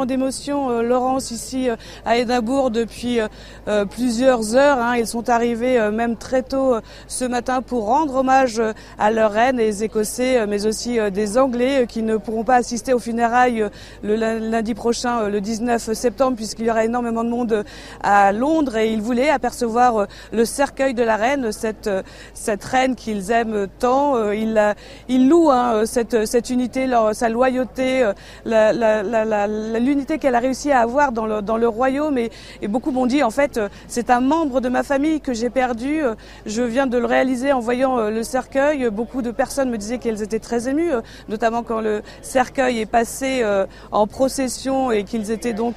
d'émotions, 0.07 0.71
euh, 0.71 0.81
Laurence, 0.81 1.31
ici 1.31 1.69
euh, 1.69 1.77
à 2.07 2.17
Édimbourg 2.17 2.71
depuis 2.71 3.21
euh, 3.21 3.85
plusieurs 3.85 4.57
heures. 4.57 4.79
Hein. 4.79 4.97
Ils 4.97 5.07
sont 5.07 5.29
arrivés 5.29 5.79
même 5.91 6.17
très 6.17 6.43
tôt 6.43 6.77
ce 7.07 7.27
matin 7.27 7.61
pour 7.61 7.85
rendre 7.85 8.15
hommage 8.15 8.63
à 8.99 9.11
leur 9.11 9.33
reine, 9.33 9.59
les 9.59 9.85
Écossais, 9.85 10.47
mais 10.47 10.65
aussi 10.65 10.99
des 11.13 11.37
Anglais 11.37 11.87
qui 11.87 12.03
ne 12.03 12.17
pourront 12.17 12.45
pas 12.45 12.57
assister 12.57 12.95
aux 12.95 12.99
funérailles 12.99 13.69
le 14.03 14.17
lundi 14.17 14.73
prochain, 14.73 15.29
le 15.29 15.41
19 15.43 15.93
septembre, 15.93 16.37
puisqu'il 16.37 16.67
y 16.67 16.71
aura 16.71 16.85
énormément 16.85 17.25
de 17.25 17.29
monde 17.29 17.65
à 18.03 18.33
Londres 18.33 18.77
et 18.77 18.93
ils 18.93 19.03
voulaient 19.03 19.31
apercevoir 19.31 20.07
le 20.33 20.45
cercueil 20.45 20.95
de 20.95 21.03
la 21.03 21.17
reine, 21.17 21.53
cette, 21.53 21.91
cette 22.33 22.65
reine 22.65 22.95
qu'ils 22.95 23.31
aiment 23.31 23.67
tant. 23.79 24.31
Ils, 24.33 24.75
ils 25.09 25.29
louent 25.29 25.51
hein, 25.51 25.85
cette, 25.85 26.27
cette 26.27 26.49
unité, 26.49 26.87
leur, 26.87 27.15
sa 27.15 27.29
loyauté 27.29 28.14
l'unité 28.45 30.19
qu'elle 30.19 30.35
a 30.35 30.41
réussi 30.41 30.71
à 30.73 30.81
avoir 30.81 31.13
dans 31.13 31.27
le, 31.27 31.69
royaume. 31.69 32.19
Et, 32.19 32.31
beaucoup 32.69 32.91
m'ont 32.91 33.07
dit, 33.07 33.23
en 33.23 33.31
fait, 33.31 33.57
euh, 33.57 33.69
c'est 33.89 34.11
un 34.11 34.21
membre 34.21 34.61
de 34.61 34.69
ma 34.69 34.83
famille 34.83 35.21
que 35.21 35.33
j'ai 35.33 35.51
perdu. 35.51 36.03
Euh, 36.03 36.15
je 36.47 36.63
viens 36.63 36.87
de 36.87 36.99
le 36.99 37.07
réaliser 37.07 37.53
en 37.53 37.61
voyant 37.61 37.99
euh, 37.99 38.11
le 38.11 38.23
cercueil. 38.23 38.91
Beaucoup 38.91 39.23
de 39.23 39.31
personnes 39.31 39.71
me 39.71 39.79
disaient 39.79 39.99
qu'elles 39.99 40.23
étaient 40.23 40.39
très 40.39 40.69
émues, 40.69 40.93
notamment 41.29 41.63
quand 41.63 41.81
le 41.81 42.03
cercueil 42.23 42.81
est 42.81 42.87
passé 42.87 43.45
en 43.93 44.07
procession 44.07 44.91
et 44.91 45.05
qu'ils 45.05 45.31
étaient 45.31 45.53
donc 45.53 45.77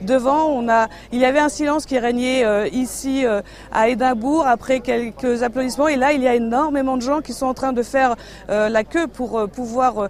devant. 0.00 0.46
On 0.48 0.68
a, 0.68 0.88
il 1.12 1.20
y 1.20 1.24
avait 1.24 1.38
un 1.38 1.48
silence 1.48 1.86
qui 1.86 1.98
régnait 1.98 2.68
ici 2.70 3.24
à 3.72 3.88
Édimbourg 3.88 4.46
après 4.46 4.80
quelques 4.80 5.42
applaudissements. 5.42 5.88
Et 5.88 5.96
là, 5.96 6.12
il 6.12 6.22
y 6.22 6.28
a 6.28 6.34
énormément 6.34 6.96
de 6.96 7.02
gens 7.02 7.20
qui 7.20 7.32
sont 7.32 7.46
en 7.46 7.54
train 7.54 7.72
de 7.72 7.82
faire 7.82 8.16
la 8.48 8.84
queue 8.84 9.06
pour 9.06 9.48
pouvoir 9.48 10.08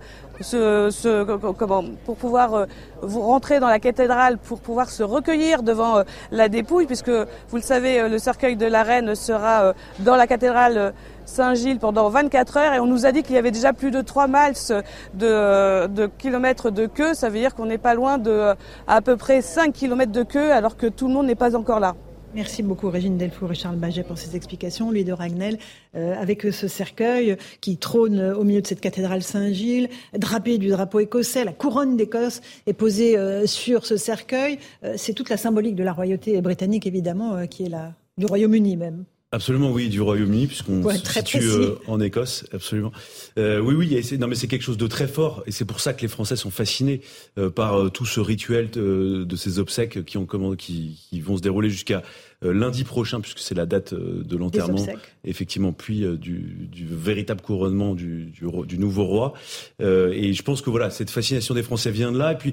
comment, 1.58 1.84
pour 2.04 2.16
pouvoir 2.16 2.54
euh, 2.54 2.66
vous 3.02 3.20
rentrer 3.20 3.60
dans 3.60 3.68
la 3.68 3.78
cathédrale, 3.78 4.38
pour 4.38 4.60
pouvoir 4.60 4.90
se 4.90 5.02
recueillir 5.02 5.62
devant 5.62 5.98
euh, 5.98 6.02
la 6.30 6.48
dépouille, 6.48 6.86
puisque 6.86 7.10
vous 7.10 7.56
le 7.56 7.62
savez, 7.62 8.00
euh, 8.00 8.08
le 8.08 8.18
cercueil 8.18 8.56
de 8.56 8.66
la 8.66 8.82
reine 8.82 9.14
sera 9.14 9.72
dans 10.00 10.16
la 10.16 10.26
cathédrale 10.26 10.92
Saint-Gilles 11.24 11.78
pendant 11.78 12.08
24 12.08 12.56
heures 12.56 12.74
et 12.74 12.80
on 12.80 12.86
nous 12.86 13.06
a 13.06 13.12
dit 13.12 13.22
qu'il 13.22 13.34
y 13.34 13.38
avait 13.38 13.50
déjà 13.50 13.72
plus 13.72 13.90
de 13.90 14.00
3 14.00 14.28
miles 14.28 14.82
de, 15.14 15.86
de 15.86 16.06
kilomètres 16.06 16.70
de 16.70 16.86
queue. 16.86 17.14
Ça 17.14 17.28
veut 17.28 17.38
dire 17.38 17.54
qu'on 17.54 17.66
n'est 17.66 17.78
pas 17.78 17.94
loin 17.94 18.18
de 18.18 18.54
à 18.86 19.00
peu 19.00 19.16
près 19.16 19.42
5 19.42 19.72
kilomètres 19.72 20.12
de 20.12 20.22
queue 20.22 20.52
alors 20.52 20.76
que 20.76 20.86
tout 20.86 21.08
le 21.08 21.14
monde 21.14 21.26
n'est 21.26 21.34
pas 21.34 21.54
encore 21.54 21.80
là. 21.80 21.94
Merci 22.34 22.62
beaucoup 22.62 22.90
Régine 22.90 23.16
Delfour 23.16 23.52
et 23.52 23.54
Charles 23.54 23.76
Baget 23.76 24.02
pour 24.02 24.18
ces 24.18 24.36
explications. 24.36 24.90
Louis 24.90 25.04
de 25.04 25.12
Ragnel, 25.12 25.58
euh, 25.96 26.14
avec 26.20 26.42
ce 26.42 26.68
cercueil 26.68 27.36
qui 27.62 27.78
trône 27.78 28.20
au 28.20 28.44
milieu 28.44 28.60
de 28.60 28.66
cette 28.66 28.80
cathédrale 28.80 29.22
Saint-Gilles, 29.22 29.88
drapé 30.16 30.58
du 30.58 30.68
drapeau 30.68 31.00
écossais, 31.00 31.44
la 31.44 31.52
couronne 31.52 31.96
d'Écosse 31.96 32.42
est 32.66 32.74
posée 32.74 33.16
euh, 33.16 33.46
sur 33.46 33.86
ce 33.86 33.96
cercueil. 33.96 34.58
Euh, 34.84 34.94
c'est 34.96 35.14
toute 35.14 35.30
la 35.30 35.38
symbolique 35.38 35.74
de 35.74 35.82
la 35.82 35.92
royauté 35.92 36.40
britannique 36.42 36.86
évidemment, 36.86 37.46
qui 37.46 37.64
est 37.64 37.70
là, 37.70 37.94
du 38.18 38.26
Royaume-Uni 38.26 38.76
même. 38.76 39.04
Absolument, 39.30 39.70
oui, 39.70 39.90
du 39.90 40.00
Royaume-Uni, 40.00 40.46
puisqu'on 40.46 40.88
se 40.88 40.96
situe 40.96 41.42
euh, 41.42 41.74
en 41.86 42.00
Écosse, 42.00 42.46
absolument. 42.50 42.92
Euh, 43.38 43.60
oui, 43.60 43.74
oui, 43.74 44.18
non, 44.18 44.26
mais 44.26 44.34
c'est 44.34 44.46
quelque 44.46 44.62
chose 44.62 44.78
de 44.78 44.86
très 44.86 45.06
fort, 45.06 45.42
et 45.46 45.52
c'est 45.52 45.66
pour 45.66 45.80
ça 45.80 45.92
que 45.92 46.00
les 46.00 46.08
Français 46.08 46.34
sont 46.34 46.50
fascinés 46.50 47.02
euh, 47.36 47.50
par 47.50 47.90
tout 47.92 48.06
ce 48.06 48.20
rituel 48.20 48.70
de, 48.70 49.36
ces 49.36 49.58
obsèques 49.58 50.02
qui, 50.06 50.16
ont, 50.16 50.26
qui, 50.56 50.98
qui 51.10 51.20
vont 51.20 51.36
se 51.36 51.42
dérouler 51.42 51.68
jusqu'à 51.68 51.98
euh, 51.98 52.02
lundi 52.42 52.84
prochain, 52.84 53.20
puisque 53.20 53.40
c'est 53.40 53.54
la 53.54 53.66
date 53.66 53.92
euh, 53.92 54.22
de 54.24 54.36
l'enterrement, 54.36 54.86
effectivement, 55.24 55.72
puis 55.72 56.04
euh, 56.04 56.16
du, 56.16 56.68
du, 56.70 56.86
véritable 56.86 57.40
couronnement 57.40 57.94
du, 57.94 58.26
du, 58.26 58.46
du 58.66 58.78
nouveau 58.78 59.04
roi. 59.04 59.34
et 59.80 60.32
je 60.32 60.42
pense 60.42 60.62
que 60.62 60.70
voilà, 60.70 60.90
cette 60.90 61.10
fascination 61.10 61.54
des 61.54 61.62
Français 61.62 61.90
vient 61.90 62.12
de 62.12 62.18
là. 62.18 62.32
Et 62.32 62.36
puis, 62.36 62.52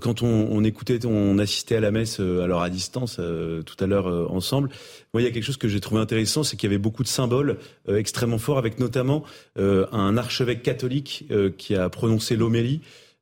quand 0.00 0.22
on, 0.22 0.26
on, 0.26 0.64
écoutait, 0.64 1.04
on 1.06 1.38
assistait 1.38 1.76
à 1.76 1.80
la 1.80 1.90
messe, 1.90 2.20
alors 2.20 2.62
à 2.62 2.70
distance, 2.70 3.16
tout 3.16 3.84
à 3.84 3.86
l'heure 3.86 4.30
ensemble, 4.32 4.68
moi, 5.12 5.22
il 5.22 5.24
y 5.24 5.28
a 5.28 5.30
quelque 5.30 5.44
chose 5.44 5.56
que 5.56 5.68
j'ai 5.68 5.80
trouvé 5.80 6.00
intéressant, 6.00 6.42
c'est 6.42 6.56
qu'il 6.56 6.68
y 6.68 6.72
avait 6.72 6.78
beaucoup 6.78 7.02
de 7.02 7.08
symboles 7.08 7.58
extrêmement 7.88 8.38
forts, 8.38 8.58
avec 8.58 8.78
notamment 8.78 9.24
un 9.56 10.16
archevêque 10.16 10.62
catholique 10.62 11.26
qui 11.58 11.74
a 11.74 11.88
prononcé 11.88 12.36
l'homélie. 12.36 12.80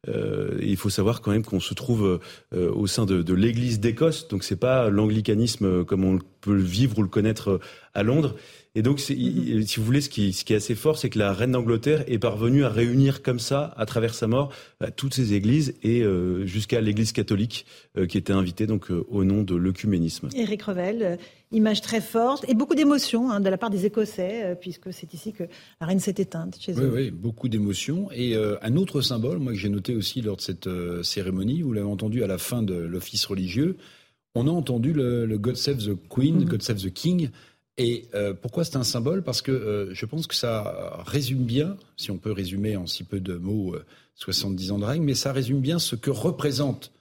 Euh, 0.08 0.58
il 0.62 0.76
faut 0.76 0.88
savoir 0.88 1.20
quand 1.20 1.30
même 1.30 1.44
qu'on 1.44 1.60
se 1.60 1.74
trouve 1.74 2.20
euh, 2.54 2.72
au 2.72 2.86
sein 2.86 3.04
de, 3.04 3.22
de 3.22 3.34
l'Église 3.34 3.80
d'Écosse, 3.80 4.28
donc 4.28 4.44
c'est 4.44 4.56
pas 4.56 4.88
l'anglicanisme 4.88 5.66
euh, 5.66 5.84
comme 5.84 6.04
on 6.04 6.18
peut 6.40 6.54
le 6.54 6.62
vivre 6.62 6.98
ou 6.98 7.02
le 7.02 7.08
connaître 7.08 7.60
à 7.92 8.02
Londres. 8.02 8.34
Et 8.74 8.82
donc, 8.82 9.00
si 9.00 9.74
vous 9.76 9.84
voulez, 9.84 10.00
ce 10.00 10.08
qui, 10.08 10.32
ce 10.32 10.44
qui 10.44 10.52
est 10.52 10.56
assez 10.56 10.74
fort, 10.74 10.96
c'est 10.96 11.10
que 11.10 11.18
la 11.18 11.32
reine 11.32 11.52
d'Angleterre 11.52 12.04
est 12.06 12.18
parvenue 12.18 12.64
à 12.64 12.68
réunir 12.68 13.22
comme 13.22 13.40
ça, 13.40 13.74
à 13.76 13.84
travers 13.84 14.14
sa 14.14 14.28
mort, 14.28 14.52
bah, 14.80 14.90
toutes 14.90 15.14
ces 15.14 15.34
églises 15.34 15.74
et 15.82 16.04
jusqu'à 16.44 16.80
l'Église 16.80 17.12
catholique 17.12 17.66
qui 18.08 18.16
était 18.16 18.32
invitée 18.32 18.66
donc 18.66 18.90
au 18.90 19.24
nom 19.24 19.42
de 19.42 19.56
l'œcuménisme. 19.56 20.28
Éric 20.34 20.62
Revel, 20.62 21.18
image 21.52 21.80
très 21.80 22.00
forte 22.00 22.44
et 22.48 22.54
beaucoup 22.54 22.74
d'émotions 22.74 23.30
hein, 23.30 23.40
de 23.40 23.48
la 23.48 23.58
part 23.58 23.70
des 23.70 23.86
Écossais, 23.86 24.44
euh, 24.44 24.54
puisque 24.54 24.92
c'est 24.92 25.12
ici 25.14 25.32
que 25.32 25.44
la 25.80 25.86
reine 25.86 26.00
s'est 26.00 26.14
éteinte 26.16 26.56
chez 26.60 26.72
eux. 26.72 26.92
Oui, 26.94 27.10
beaucoup 27.10 27.48
d'émotions. 27.48 28.08
Et 28.12 28.36
euh, 28.36 28.56
un 28.62 28.76
autre 28.76 29.00
symbole, 29.00 29.38
moi 29.38 29.52
que 29.52 29.58
j'ai 29.58 29.68
noté 29.68 29.94
aussi 29.94 30.20
lors 30.20 30.36
de 30.36 30.42
cette 30.42 30.66
euh, 30.66 31.02
cérémonie, 31.02 31.62
vous 31.62 31.72
l'avez 31.72 31.86
entendu 31.86 32.22
à 32.22 32.26
la 32.26 32.38
fin 32.38 32.62
de 32.62 32.74
l'office 32.74 33.24
religieux, 33.26 33.76
on 34.36 34.46
a 34.46 34.50
entendu 34.50 34.92
le, 34.92 35.26
God 35.38 35.56
Save 35.56 35.78
the 35.78 35.98
Queen, 36.08 36.40
mm-hmm. 36.40 36.44
God 36.44 36.62
Save 36.62 36.82
the 36.82 36.92
King. 36.92 37.30
Et 37.82 38.04
pourquoi 38.42 38.64
c'est 38.64 38.76
un 38.76 38.84
symbole? 38.84 39.22
Parce 39.22 39.40
que 39.40 39.88
je 39.92 40.06
pense 40.06 40.26
que 40.26 40.34
ça 40.34 41.02
résume 41.06 41.44
bien, 41.44 41.76
si 41.96 42.10
on 42.10 42.18
peut 42.18 42.32
résumer 42.32 42.76
en 42.76 42.86
si 42.86 43.04
peu 43.04 43.20
de 43.20 43.34
mots 43.34 43.74
70 44.16 44.72
ans 44.72 44.78
de 44.78 44.84
règne, 44.84 45.02
mais 45.02 45.14
ça 45.14 45.32
résume 45.32 45.60
bien 45.60 45.78
ce 45.78 45.96
que 45.96 46.10
représente 46.10 46.92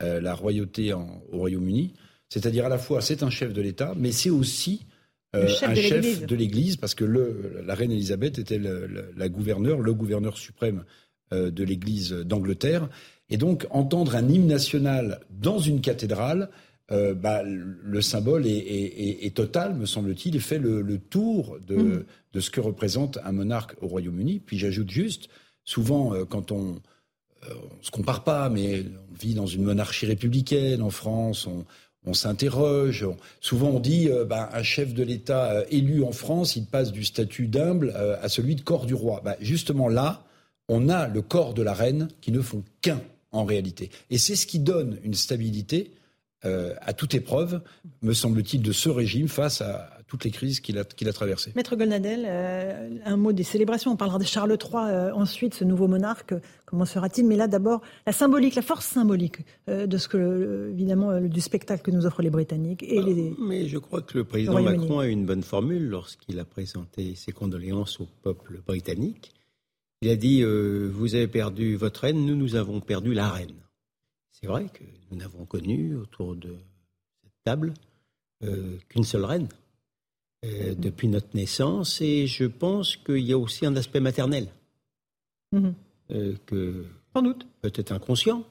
la 0.00 0.34
royauté 0.34 0.92
au 0.92 1.04
Royaume-Uni. 1.32 1.94
C'est-à-dire 2.28 2.66
à 2.66 2.68
la 2.68 2.78
fois 2.78 3.00
c'est 3.00 3.24
un 3.24 3.30
chef 3.30 3.52
de 3.52 3.60
l'État, 3.60 3.94
mais 3.96 4.12
c'est 4.12 4.30
aussi 4.30 4.86
euh, 5.36 5.48
un 5.62 5.74
chef 5.74 6.26
de 6.26 6.34
l'Église, 6.34 6.76
parce 6.76 6.94
que 6.94 7.04
le, 7.04 7.62
la 7.64 7.74
reine 7.74 7.92
Elisabeth 7.92 8.38
était 8.38 8.58
le, 8.58 9.12
la 9.16 9.28
gouverneure, 9.28 9.78
le 9.78 9.94
gouverneur 9.94 10.36
suprême 10.36 10.84
euh, 11.32 11.50
de 11.50 11.62
l'Église 11.62 12.12
d'Angleterre. 12.12 12.88
Et 13.28 13.36
donc 13.36 13.66
entendre 13.70 14.16
un 14.16 14.28
hymne 14.28 14.48
national 14.48 15.20
dans 15.30 15.60
une 15.60 15.80
cathédrale, 15.80 16.50
euh, 16.92 17.14
bah, 17.14 17.42
le 17.44 18.00
symbole 18.00 18.46
est, 18.46 18.50
est, 18.50 19.24
est, 19.26 19.34
total, 19.34 19.74
me 19.74 19.86
semble-t-il, 19.86 20.36
et 20.36 20.40
fait 20.40 20.58
le, 20.58 20.82
le 20.82 20.98
tour 20.98 21.58
de, 21.66 21.76
mmh. 21.76 22.04
de, 22.32 22.40
ce 22.40 22.50
que 22.50 22.60
représente 22.60 23.18
un 23.24 23.32
monarque 23.32 23.76
au 23.80 23.86
Royaume-Uni. 23.86 24.40
Puis 24.40 24.58
j'ajoute 24.58 24.90
juste, 24.90 25.28
souvent 25.64 26.14
quand 26.26 26.52
on 26.52 26.80
on 27.48 27.82
se 27.82 27.90
compare 27.90 28.22
pas, 28.22 28.50
mais 28.50 28.84
on 29.10 29.14
vit 29.14 29.32
dans 29.32 29.46
une 29.46 29.62
monarchie 29.62 30.04
républicaine 30.04 30.82
en 30.82 30.90
France, 30.90 31.46
on, 31.46 31.64
on 32.06 32.14
s'interroge. 32.14 33.06
Souvent, 33.40 33.68
on 33.68 33.80
dit 33.80 34.08
euh, 34.08 34.24
ben, 34.24 34.48
un 34.52 34.62
chef 34.62 34.94
de 34.94 35.02
l'État 35.02 35.52
euh, 35.52 35.64
élu 35.70 36.02
en 36.02 36.12
France, 36.12 36.56
il 36.56 36.66
passe 36.66 36.92
du 36.92 37.04
statut 37.04 37.46
d'humble 37.46 37.92
euh, 37.94 38.16
à 38.22 38.28
celui 38.28 38.56
de 38.56 38.62
corps 38.62 38.86
du 38.86 38.94
roi. 38.94 39.20
Ben, 39.24 39.36
justement, 39.40 39.88
là, 39.88 40.24
on 40.68 40.88
a 40.88 41.08
le 41.08 41.22
corps 41.22 41.54
de 41.54 41.62
la 41.62 41.74
reine 41.74 42.08
qui 42.20 42.32
ne 42.32 42.40
font 42.40 42.62
qu'un 42.80 43.00
en 43.32 43.44
réalité. 43.44 43.90
Et 44.10 44.18
c'est 44.18 44.36
ce 44.36 44.46
qui 44.46 44.58
donne 44.58 44.98
une 45.02 45.14
stabilité 45.14 45.92
à 46.42 46.92
toute 46.92 47.14
épreuve, 47.14 47.60
me 48.02 48.12
semble-t-il, 48.12 48.62
de 48.62 48.72
ce 48.72 48.88
régime 48.88 49.28
face 49.28 49.60
à, 49.60 49.90
toutes 50.10 50.24
les 50.24 50.32
crises 50.32 50.58
qu'il 50.58 50.76
a, 50.76 50.84
qu'il 50.84 51.08
a 51.08 51.12
traversées. 51.12 51.52
Maître 51.54 51.76
Golnadel, 51.76 52.24
euh, 52.26 52.98
un 53.04 53.16
mot 53.16 53.32
des 53.32 53.44
célébrations. 53.44 53.92
On 53.92 53.96
parlera 53.96 54.18
de 54.18 54.24
Charles 54.24 54.58
III 54.60 54.74
euh, 54.74 55.14
ensuite, 55.14 55.54
ce 55.54 55.62
nouveau 55.62 55.86
monarque. 55.86 56.34
Comment 56.66 56.84
sera-t-il 56.84 57.26
Mais 57.26 57.36
là, 57.36 57.46
d'abord, 57.46 57.80
la 58.06 58.12
symbolique, 58.12 58.56
la 58.56 58.62
force 58.62 58.86
symbolique 58.86 59.38
euh, 59.68 59.86
de 59.86 59.96
ce 59.98 60.08
que, 60.08 60.70
évidemment, 60.72 61.20
du 61.20 61.40
spectacle 61.40 61.82
que 61.82 61.92
nous 61.92 62.06
offrent 62.06 62.22
les 62.22 62.30
Britanniques 62.30 62.82
et 62.82 63.00
les. 63.00 63.34
Mais 63.38 63.68
je 63.68 63.78
crois 63.78 64.02
que 64.02 64.18
le 64.18 64.24
président 64.24 64.60
Macron 64.60 64.98
a 64.98 65.06
une 65.06 65.24
bonne 65.24 65.44
formule 65.44 65.88
lorsqu'il 65.88 66.40
a 66.40 66.44
présenté 66.44 67.14
ses 67.14 67.30
condoléances 67.30 68.00
au 68.00 68.08
peuple 68.22 68.60
britannique. 68.66 69.32
Il 70.02 70.10
a 70.10 70.16
dit 70.16 70.42
Vous 70.42 71.14
avez 71.14 71.28
perdu 71.28 71.76
votre 71.76 72.00
reine, 72.00 72.26
nous, 72.26 72.34
nous 72.34 72.56
avons 72.56 72.80
perdu 72.80 73.14
la 73.14 73.28
reine. 73.28 73.54
C'est 74.40 74.48
vrai 74.48 74.66
que 74.66 74.84
nous 75.10 75.18
n'avons 75.18 75.44
connu 75.44 75.96
autour 75.96 76.34
de 76.34 76.56
cette 77.22 77.32
table 77.44 77.74
qu'une 78.88 79.04
seule 79.04 79.24
reine. 79.26 79.48
Euh, 80.42 80.74
depuis 80.74 81.06
notre 81.08 81.36
naissance 81.36 82.00
et 82.00 82.26
je 82.26 82.46
pense 82.46 82.96
qu'il 82.96 83.18
y 83.18 83.34
a 83.34 83.36
aussi 83.36 83.66
un 83.66 83.76
aspect 83.76 84.00
maternel. 84.00 84.48
Mhm. 85.52 85.74
Euh, 86.12 86.34
que 86.46 86.86
Sans 87.14 87.20
doute. 87.20 87.46
Peut-être 87.60 87.92
inconscient, 87.92 88.46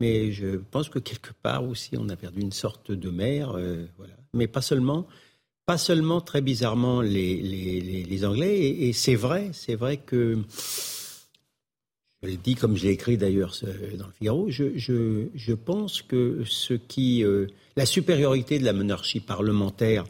mais 0.00 0.32
je 0.32 0.56
pense 0.70 0.88
que 0.88 0.98
quelque 0.98 1.32
part 1.42 1.62
aussi 1.64 1.98
on 1.98 2.08
a 2.08 2.16
perdu 2.16 2.40
une 2.40 2.52
sorte 2.52 2.92
de 2.92 3.10
mère. 3.10 3.58
Euh, 3.58 3.84
voilà. 3.98 4.14
Mais 4.32 4.46
pas 4.46 4.62
seulement. 4.62 5.06
Pas 5.66 5.76
seulement, 5.76 6.22
très 6.22 6.40
bizarrement, 6.40 7.02
les, 7.02 7.36
les, 7.36 8.04
les, 8.04 8.24
Anglais. 8.24 8.58
Et, 8.58 8.92
c'est 8.92 9.14
vrai, 9.14 9.50
c'est 9.52 9.76
vrai 9.76 9.96
que, 9.96 10.38
je 12.24 12.30
le 12.32 12.36
dis 12.36 12.54
comme 12.54 12.76
j'ai 12.76 12.90
écrit 12.90 13.16
d'ailleurs 13.16 13.54
dans 13.98 14.06
le 14.06 14.12
Figaro, 14.12 14.50
je, 14.50 14.76
je, 14.76 15.26
je, 15.34 15.52
pense 15.52 16.02
que 16.02 16.42
ce 16.46 16.74
qui, 16.74 17.24
la 17.76 17.86
supériorité 17.86 18.58
de 18.58 18.64
la 18.64 18.72
monarchie 18.72 19.20
parlementaire 19.20 20.04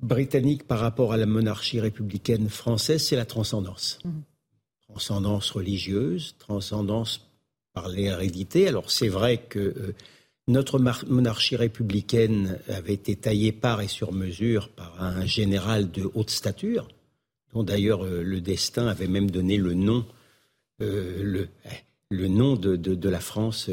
britannique 0.00 0.66
par 0.66 0.78
rapport 0.78 1.12
à 1.12 1.16
la 1.16 1.26
monarchie 1.26 1.80
républicaine 1.80 2.48
française, 2.48 3.04
c'est 3.04 3.16
la 3.16 3.24
transcendance. 3.24 3.98
Mhm. 4.04 4.22
Transcendance 4.88 5.50
religieuse, 5.50 6.34
transcendance 6.38 7.28
par 7.74 7.88
l'hérédité. 7.88 8.68
Alors 8.68 8.90
c'est 8.90 9.08
vrai 9.08 9.38
que 9.38 9.58
euh, 9.58 9.94
notre 10.46 10.78
monarchie 10.78 11.56
républicaine 11.56 12.58
avait 12.68 12.94
été 12.94 13.16
taillée 13.16 13.52
par 13.52 13.82
et 13.82 13.88
sur 13.88 14.12
mesure 14.12 14.70
par 14.70 15.02
un 15.02 15.26
général 15.26 15.90
de 15.90 16.10
haute 16.14 16.30
stature, 16.30 16.88
dont 17.52 17.62
d'ailleurs 17.62 18.04
euh, 18.04 18.22
le 18.22 18.40
destin 18.40 18.86
avait 18.86 19.08
même 19.08 19.30
donné 19.30 19.58
le 19.58 19.74
nom, 19.74 20.06
euh, 20.06 20.17
le, 20.80 21.48
eh, 21.64 21.68
le, 22.10 22.28
nom 22.28 22.56
de, 22.56 22.76
de 22.76 23.08
la 23.08 23.20
France 23.20 23.70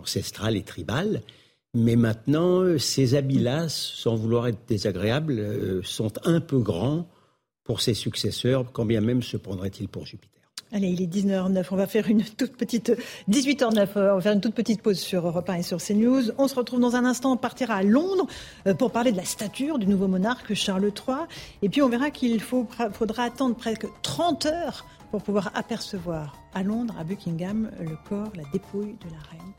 ancestrale 0.00 0.56
et 0.56 0.62
tribale. 0.62 1.22
Mais 1.74 1.96
maintenant, 1.96 2.62
euh, 2.62 2.78
ces 2.78 3.14
habits-là, 3.14 3.68
sans 3.68 4.16
vouloir 4.16 4.48
être 4.48 4.66
désagréables, 4.66 5.38
euh, 5.38 5.82
sont 5.82 6.12
un 6.24 6.40
peu 6.40 6.58
grands 6.58 7.06
pour 7.62 7.82
ses 7.82 7.94
successeurs, 7.94 8.72
quand 8.72 8.86
bien 8.86 9.02
même 9.02 9.22
se 9.22 9.36
prendrait-il 9.36 9.88
pour 9.88 10.06
Jupiter. 10.06 10.32
Allez, 10.72 10.88
il 10.88 11.02
est 11.02 11.06
19h09. 11.06 11.66
On 11.70 11.76
va 11.76 11.86
faire 11.86 12.08
une 12.08 12.24
toute 12.24 12.56
petite 12.56 12.92
18h09. 13.30 13.88
On 13.96 14.16
va 14.16 14.20
faire 14.20 14.32
une 14.32 14.40
toute 14.40 14.54
petite 14.54 14.82
pause 14.82 14.98
sur 14.98 15.26
Europe 15.26 15.48
1 15.48 15.54
et 15.54 15.62
sur 15.62 15.78
CNews. 15.78 16.32
On 16.36 16.48
se 16.48 16.54
retrouve 16.54 16.80
dans 16.80 16.96
un 16.96 17.04
instant. 17.04 17.32
On 17.32 17.36
partira 17.36 17.76
à 17.76 17.82
Londres 17.82 18.26
euh, 18.66 18.74
pour 18.74 18.90
parler 18.90 19.12
de 19.12 19.16
la 19.16 19.24
stature 19.24 19.78
du 19.78 19.86
nouveau 19.86 20.08
monarque 20.08 20.54
Charles 20.54 20.84
III. 20.84 21.16
Et 21.62 21.68
puis 21.68 21.80
on 21.80 21.88
verra 21.88 22.10
qu'il 22.10 22.40
faudra 22.40 23.22
attendre 23.22 23.56
presque 23.56 23.86
30 24.02 24.46
heures 24.46 24.86
pour 25.10 25.22
pouvoir 25.22 25.50
apercevoir 25.54 26.36
à 26.54 26.62
Londres, 26.62 26.94
à 26.98 27.04
Buckingham, 27.04 27.70
le 27.80 27.96
corps, 28.08 28.32
la 28.34 28.44
dépouille 28.52 28.96
de 29.04 29.10
la 29.10 29.18
reine. 29.30 29.52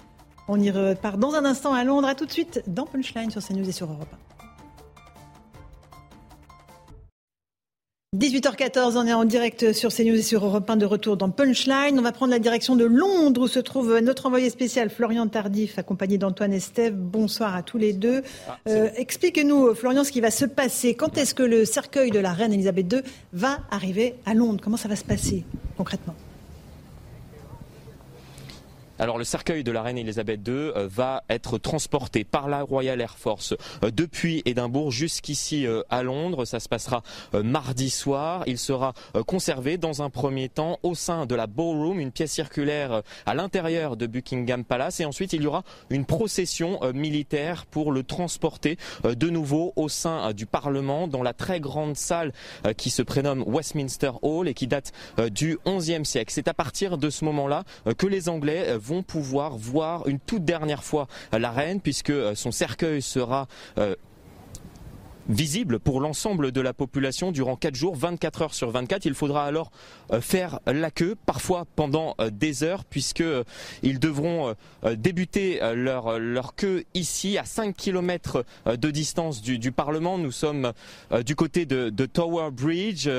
On 0.48 0.60
y 0.60 0.72
repart 0.72 1.18
dans 1.18 1.36
un 1.36 1.46
instant 1.46 1.74
à 1.74 1.84
Londres. 1.84 2.08
À 2.08 2.16
tout 2.16 2.26
de 2.26 2.32
suite 2.32 2.64
dans 2.68 2.86
Punchline 2.86 3.30
sur 3.30 3.44
CNews 3.44 3.68
et 3.68 3.72
sur 3.72 3.92
Europe 3.92 4.16
18h14, 8.18 8.98
on 8.98 9.06
est 9.06 9.14
en 9.14 9.23
direct 9.23 9.72
sur 9.72 9.94
CNews 9.94 10.15
et 10.15 10.23
sur 10.23 10.44
Europe 10.44 10.68
1 10.68 10.77
de 10.77 10.86
retour 10.88 11.15
dans 11.15 11.30
Punchline. 11.30 11.99
On 11.99 12.02
va 12.02 12.11
prendre 12.11 12.31
la 12.31 12.40
direction 12.40 12.76
de 12.76 12.84
Londres 12.84 13.41
où 13.41 13.48
se 13.48 13.60
trouve 13.60 13.99
notre 13.99 14.26
envoyé 14.26 14.49
spécial 14.49 14.90
Florian 14.90 15.27
Tardif, 15.27 15.77
accompagné 15.77 16.18
d'Antoine 16.18 16.52
Estève. 16.52 16.95
Bonsoir 16.95 17.56
à 17.56 17.61
tous 17.61 17.77
les 17.77 17.94
deux. 17.94 18.23
Ah, 18.48 18.57
euh, 18.68 18.90
expliquez-nous, 18.95 19.76
Florian, 19.76 20.03
ce 20.03 20.11
qui 20.11 20.22
va 20.22 20.31
se 20.31 20.45
passer. 20.45 20.95
Quand 20.95 21.19
est-ce 21.19 21.36
que 21.36 21.44
le 21.44 21.65
cercueil 21.65 22.10
de 22.10 22.18
la 22.18 22.34
reine 22.34 22.52
Elisabeth 22.52 22.91
II 22.91 23.02
va 23.34 23.60
arriver 23.69 24.15
à 24.26 24.34
Londres? 24.34 24.60
Comment 24.64 24.77
ça 24.77 24.88
va 24.88 24.95
se 24.95 25.06
passer 25.06 25.44
concrètement? 25.77 26.15
Alors 29.00 29.18
le 29.18 29.24
cercueil 29.24 29.64
de 29.64 29.72
la 29.72 29.82
reine 29.82 29.98
Elisabeth 29.98 30.46
II 30.46 30.54
euh, 30.54 30.90
va 30.92 31.24
être 31.30 31.58
transporté 31.58 32.26
par 32.26 32.50
la 32.50 32.64
Royal 32.64 33.00
Air 33.00 33.18
Force 33.18 33.56
euh, 33.82 33.92
depuis 33.92 34.42
Édimbourg 34.44 34.92
jusqu'ici 34.92 35.66
euh, 35.66 35.84
à 35.90 36.04
Londres. 36.04 36.44
Ça 36.44 36.60
se 36.60 36.68
passera 36.68 37.02
mardi 37.34 37.90
soir. 37.90 38.44
Il 38.46 38.58
sera 38.58 38.94
conservé 39.26 39.78
dans 39.78 40.02
un 40.02 40.10
premier 40.10 40.50
temps 40.50 40.80
au 40.84 40.96
sein 40.96 41.26
de 41.26 41.34
la 41.34 41.48
Ballroom, 41.48 42.00
une 42.00 42.12
pièce 42.12 42.34
circulaire 42.34 43.04
à 43.26 43.36
l'intérieur 43.36 43.96
de 43.96 44.06
Buckingham 44.06 44.66
Palace. 44.66 45.00
Et 45.00 45.06
ensuite, 45.06 45.32
il 45.32 45.44
y 45.44 45.48
aura 45.48 45.64
une 45.90 46.06
procession 46.06 46.80
militaire 46.94 47.66
pour 47.66 47.92
le 47.92 48.04
transporter 48.04 48.78
de 49.04 49.30
nouveau 49.30 49.72
au 49.76 49.88
sein 49.88 50.34
du 50.34 50.46
Parlement 50.46 51.08
dans 51.08 51.24
la 51.24 51.34
très 51.34 51.60
grande 51.60 51.96
salle 51.96 52.34
qui 52.76 52.90
se 52.90 53.02
prénomme 53.02 53.44
Westminster 53.48 54.12
Hall 54.22 54.48
et 54.48 54.54
qui 54.54 54.68
date 54.68 54.92
du 55.32 55.58
XIe 55.66 56.06
siècle. 56.06 56.34
C'est 56.34 56.48
à 56.48 56.54
partir 56.54 56.98
de 56.98 57.10
ce 57.10 57.24
moment-là 57.26 57.64
que 57.98 58.08
les 58.08 58.28
Anglais 58.28 58.76
vont 58.78 58.89
pouvoir 59.03 59.57
voir 59.57 60.07
une 60.07 60.20
toute 60.20 60.44
dernière 60.44 60.84
fois 60.84 61.07
la 61.32 61.52
reine 61.52 61.82
puisque 61.82 62.10
euh, 62.10 62.36
son 62.36 62.52
cercueil 62.52 63.02
sera 63.02 63.48
euh, 63.78 63.95
visible 65.30 65.80
pour 65.80 66.01
l'ensemble 66.01 66.51
de 66.51 66.60
la 66.60 66.73
population 66.73 67.31
durant 67.31 67.56
4 67.56 67.76
jours, 67.76 67.95
24 67.95 68.41
heures 68.41 68.53
sur 68.53 68.72
24. 68.72 69.06
Il 69.06 69.14
faudra 69.14 69.45
alors 69.45 69.72
euh, 70.11 70.22
faire 70.22 70.60
la 70.65 70.91
queue, 70.91 71.15
parfois 71.26 71.65
pendant 71.76 72.15
euh, 72.19 72.31
des 72.31 72.64
heures, 72.64 72.84
puisque 72.84 73.22
euh, 73.22 73.43
ils 73.84 73.99
devront 73.99 74.56
débuter 74.97 75.60
leur, 75.76 76.19
leur 76.19 76.56
queue 76.56 76.84
ici, 76.93 77.38
à 77.38 77.45
5 77.45 77.76
km 77.76 78.43
de 78.65 78.91
distance 78.91 79.41
du, 79.41 79.60
du 79.60 79.72
Parlement. 79.72 80.18
Nous 80.18 80.31
sommes 80.31 80.73
du 81.26 81.35
côté 81.35 81.65
de, 81.65 81.89
de, 81.89 82.06
Tower 82.06 82.49
Bridge. 82.51 83.10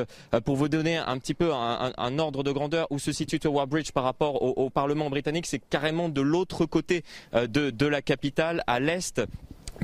Pour 0.45 0.57
vous 0.57 0.69
donner 0.69 0.97
un 0.97 1.19
petit 1.19 1.35
peu 1.35 1.53
un, 1.53 1.93
un, 1.97 2.19
ordre 2.19 2.43
de 2.43 2.51
grandeur 2.51 2.87
où 2.91 2.99
se 2.99 3.13
situe 3.13 3.39
Tower 3.39 3.67
Bridge 3.67 3.93
par 3.93 4.05
rapport 4.05 4.43
au, 4.43 4.65
au 4.65 4.71
Parlement 4.71 5.11
britannique, 5.11 5.47
c'est 5.47 5.61
carrément 5.71 6.09
de 6.09 6.21
l'autre 6.21 6.67
côté 6.67 7.05
de, 7.33 7.71
de 7.71 7.87
la 7.87 8.03
capitale, 8.03 8.65
à 8.67 8.81
l'est 8.81 9.21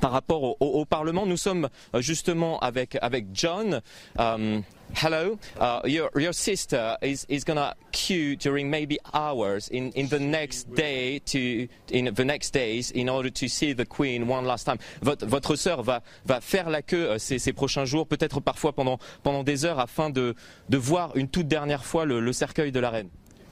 par 0.01 0.13
rapport 0.13 0.43
au, 0.43 0.57
au, 0.61 0.81
au, 0.81 0.85
Parlement. 0.85 1.27
Nous 1.27 1.37
sommes 1.37 1.69
euh, 1.95 2.01
justement 2.01 2.59
avec, 2.61 2.97
avec 3.01 3.27
John. 3.33 3.81
Um, 4.19 4.63
hello, 4.95 5.39
uh, 5.61 5.81
your, 5.85 6.11
your 6.15 6.33
sister 6.33 6.97
is, 7.03 7.27
is 7.29 7.45
going 7.45 7.57
to 7.57 7.75
queue 7.93 8.37
during 8.37 8.71
maybe 8.71 8.99
hours 9.13 9.69
in, 9.69 9.91
in 9.97 10.09
the 10.09 10.19
next 10.19 10.73
day 10.75 11.19
to 11.27 11.69
in 11.91 12.13
the 12.15 12.25
next 12.25 12.53
days 12.53 12.91
in 12.93 13.09
order 13.09 13.31
to 13.31 13.49
see 13.49 13.73
the 13.73 13.85
Queen 13.85 14.29
one 14.29 14.45
last 14.45 14.65
time. 14.65 14.79
Votre, 15.03 15.27
votre 15.27 15.57
sœur 15.57 15.83
va, 15.83 16.03
va 16.25 16.41
faire 16.41 16.71
la 16.71 16.83
queue 16.83 17.11
euh, 17.11 17.19
ces, 17.19 17.39
ces 17.39 17.53
prochains 17.53 17.85
jours, 17.85 18.07
peut-être 18.07 18.41
parfois 18.41 18.73
pendant, 18.73 18.99
pendant 19.23 19.43
des 19.43 19.65
heures, 19.65 19.81
afin 19.81 20.11
de, 20.11 20.35
de 20.69 20.77
voir 20.77 21.17
une 21.17 21.29
toute 21.29 21.49
dernière 21.49 21.85
fois 21.85 22.05
le, 22.05 22.21
le 22.21 22.33
cercueil 22.33 22.73
de 22.73 22.81
la 22.81 22.91
reine. 22.91 23.09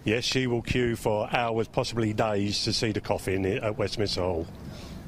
Yes, 0.07 0.27
she 0.27 0.47
will 0.47 0.63
queue 0.63 0.97
for 0.97 1.29
hours, 1.33 1.67
possibly 1.67 2.13
days, 2.13 2.63
to 2.65 2.73
see 2.73 2.93
the 2.93 3.01
coffin 3.01 3.47
at 3.47 3.79
Westminster 3.79 4.21
Hall 4.21 4.47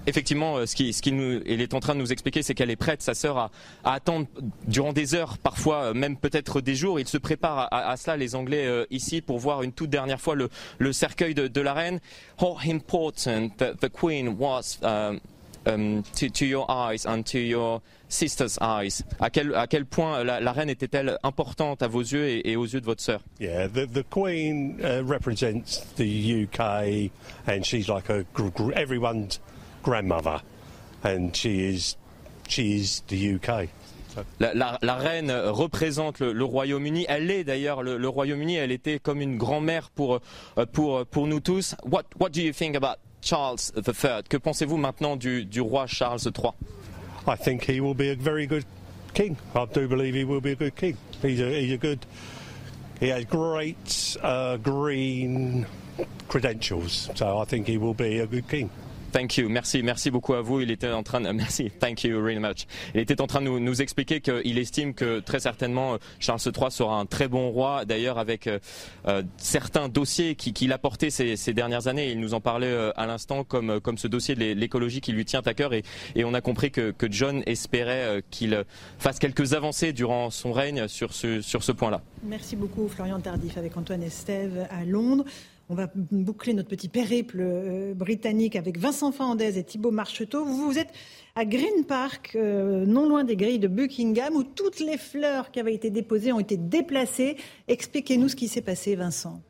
effectivement, 0.07 0.57
euh, 0.57 0.67
ce 0.67 0.75
qu'il 0.75 1.61
est 1.61 1.75
en 1.75 1.81
train 1.81 1.95
de 1.95 2.01
nous 2.01 2.13
expliquer, 2.13 2.43
c'est 2.43 2.55
qu'elle 2.55 2.71
est 2.71 2.77
prête, 2.77 3.03
sa 3.03 3.15
sœur, 3.15 3.39
à, 3.39 3.51
attendre 3.85 4.27
durant 4.67 4.93
des 4.93 5.15
heures, 5.15 5.39
parfois 5.39 5.87
euh, 5.87 5.95
même 5.95 6.17
peut-être 6.17 6.61
des 6.61 6.75
jours. 6.75 6.99
Il 7.01 7.09
se 7.09 7.19
prépare 7.19 7.69
à, 7.71 7.97
cela, 7.97 8.17
les 8.17 8.35
Anglais 8.35 8.67
euh, 8.67 8.87
ici, 8.91 9.21
pour 9.21 9.39
voir 9.39 9.63
une 9.63 9.73
toute 9.73 9.91
dernière 9.91 10.21
fois 10.21 10.35
le, 10.35 10.93
cercueil 10.93 11.35
de, 11.35 11.61
la 11.61 11.75
reine. 11.75 12.01
How 12.41 12.59
important 12.67 13.51
the 13.59 13.89
Queen 13.89 14.37
was 14.39 14.79
um, 14.83 15.21
um, 15.67 16.03
to, 16.15 16.45
your 16.45 16.67
eyes 16.71 17.07
and 17.07 17.23
to 17.27 17.39
your 17.39 17.83
sister's 18.09 18.59
eyes. 18.61 19.03
À 19.21 19.31
quel, 19.31 19.87
point 19.87 20.23
la, 20.25 20.53
reine 20.53 20.71
était-elle 20.71 21.19
importante 21.23 21.83
à 21.83 21.89
vos 21.89 22.03
yeux 22.03 22.47
et, 22.47 22.57
aux 22.57 22.67
yeux 22.67 22.81
de 22.81 22.87
votre 22.87 23.03
sœur? 23.03 23.21
Yeah, 23.41 23.69
the, 23.69 23.87
the 23.87 24.05
Queen 24.09 24.79
uh, 24.83 25.03
represents 25.05 25.85
the 25.97 26.45
UK, 26.45 27.11
and 27.47 27.65
she's 27.65 27.89
like 27.89 28.09
a 28.09 28.25
everyone's 28.75 29.41
grandmother, 29.87 30.43
and 31.05 31.35
she 31.35 31.61
is, 31.73 31.97
she 32.49 32.77
is 32.77 33.03
the 33.07 33.35
UK. 33.37 33.69
La, 34.41 34.51
la, 34.55 34.79
la, 34.83 34.97
reine 34.97 35.31
représente 35.31 36.19
le, 36.21 36.33
le 36.33 36.45
Royaume-Uni. 36.45 37.07
Elle 37.09 37.31
est 37.31 37.45
d'ailleurs 37.45 37.83
le, 37.85 37.97
le 37.97 38.09
Royaume-Uni. 38.09 38.57
Elle 38.57 38.73
était 38.73 38.99
comme 38.99 39.21
une 39.21 39.37
grand-mère 39.37 39.91
pour, 39.91 40.21
pour, 40.73 41.07
pour 41.07 41.27
nous 41.29 41.39
tous. 41.39 41.77
What, 41.85 42.05
what 42.19 42.31
do 42.31 42.41
you 42.43 42.53
think 42.53 42.75
about 42.75 42.97
Charles 43.21 43.71
III? 43.77 44.23
Que 44.29 44.39
pensez-vous 44.39 44.79
maintenant 44.79 45.17
du, 45.17 45.45
du 45.45 45.61
roi 45.61 45.87
Charles 45.87 46.23
III? 46.25 46.51
I 47.29 47.37
think 47.37 47.65
he 47.65 47.81
will 47.81 47.95
be 47.95 48.11
a 48.11 48.17
very 48.17 48.47
good 48.47 48.65
king. 49.15 49.37
I 49.55 49.67
do 49.67 49.87
believe 49.87 50.15
he 50.15 50.25
will 50.25 50.41
be 50.41 50.53
a 50.53 50.57
good 50.57 50.75
king. 50.75 50.97
He's 51.23 51.41
a, 51.41 51.61
he's 51.61 51.75
a 51.75 51.79
good. 51.79 52.07
He 52.99 53.09
has 53.09 53.27
great 53.27 54.17
uh, 54.23 54.57
green 54.57 55.67
credentials, 56.29 57.11
so 57.15 57.39
I 57.39 57.45
think 57.45 57.67
he 57.67 57.77
will 57.77 57.95
be 57.95 58.21
a 58.21 58.27
good 58.27 58.49
king. 58.49 58.71
Thank 59.17 59.39
you. 59.39 59.49
Merci, 59.49 59.83
merci 59.83 60.11
beaucoup 60.11 60.35
à 60.35 60.43
vous. 60.43 60.61
Il 60.61 60.71
était 60.71 60.91
en 60.91 61.03
train 61.03 61.23
de, 61.23 61.31
merci. 61.33 61.71
Thank 61.71 62.05
you 62.05 62.21
very 62.21 62.39
much. 62.39 62.67
Il 62.95 63.01
était 63.01 63.19
en 63.23 63.27
train 63.27 63.41
de 63.41 63.49
nous, 63.49 63.81
expliquer 63.81 64.21
qu'il 64.21 64.59
estime 64.59 64.93
que 64.93 65.21
très 65.21 65.41
certainement 65.41 65.95
euh, 65.95 65.99
Charles 66.19 66.41
III 66.45 66.71
sera 66.71 66.99
un 66.99 67.07
très 67.07 67.27
bon 67.27 67.49
roi. 67.49 67.87
D'ailleurs, 67.87 68.19
avec 68.19 68.47
euh, 68.47 68.59
euh 69.09 69.23
certains 69.39 69.89
dossiers 69.89 70.35
qu'il 70.35 70.53
qui 70.53 70.71
a 70.71 70.77
portés 70.77 71.09
ces, 71.09 71.55
dernières 71.55 71.87
années, 71.87 72.11
il 72.11 72.21
nous 72.21 72.35
en 72.35 72.43
parlait 72.43 72.77
à 72.95 73.07
l'instant, 73.07 73.43
comme, 73.43 73.81
comme 73.81 73.97
ce 73.97 74.07
dossier 74.07 74.35
de 74.35 74.53
l'écologie 74.53 75.01
qui 75.01 75.13
lui 75.13 75.25
tient 75.25 75.41
à 75.47 75.55
cœur. 75.55 75.73
Et, 75.73 75.83
et 76.15 76.25
on 76.27 76.35
a 76.35 76.43
compris 76.43 76.71
que, 76.71 76.91
que 76.91 77.11
John 77.11 77.43
espérait 77.47 78.23
qu'il 78.31 78.65
fasse 78.99 79.19
quelques 79.19 79.55
avancées 79.55 79.95
durant 79.95 80.29
son 80.29 80.53
règne 80.53 80.89
sur 80.89 81.15
ce, 81.15 81.41
sur 81.41 81.63
ce 81.63 81.73
point-là. 81.73 82.03
Merci 82.23 82.55
beaucoup, 82.55 82.87
Florian 82.89 83.21
Tardif, 83.21 83.57
avec 83.57 83.79
Antoine 83.79 84.03
Estève 84.03 84.67
à 84.71 84.85
Londres. 84.85 85.25
On 85.69 85.75
va 85.75 85.91
boucler 85.95 86.55
notre 86.55 86.69
petit 86.69 86.89
périple 86.89 87.39
euh, 87.41 87.93
britannique 87.93 88.55
avec 88.55 88.79
Vincent 88.79 89.11
Fernandez 89.11 89.59
et 89.59 89.65
Thibault 89.65 89.91
Marcheteau. 89.91 90.45
Vous, 90.45 90.71
vous 90.71 90.79
êtes 90.79 90.93
à 91.35 91.45
Green 91.45 91.85
Park, 91.89 92.37
euh, 92.37 92.87
non 92.87 93.09
loin 93.09 93.25
des 93.25 93.35
grilles 93.35 93.59
de 93.59 93.67
Buckingham, 93.67 94.37
où 94.37 94.45
toutes 94.45 94.79
les 94.79 94.97
fleurs 94.97 95.51
qui 95.51 95.59
avaient 95.59 95.75
été 95.75 95.91
déposées 95.91 96.33
ont 96.33 96.39
été 96.39 96.57
déplacées. 96.57 97.37
Expliquez-nous 97.67 98.29
ce 98.29 98.37
qui 98.37 98.47
s'est 98.47 98.63
passé, 98.63 98.95
Vincent. 98.95 99.43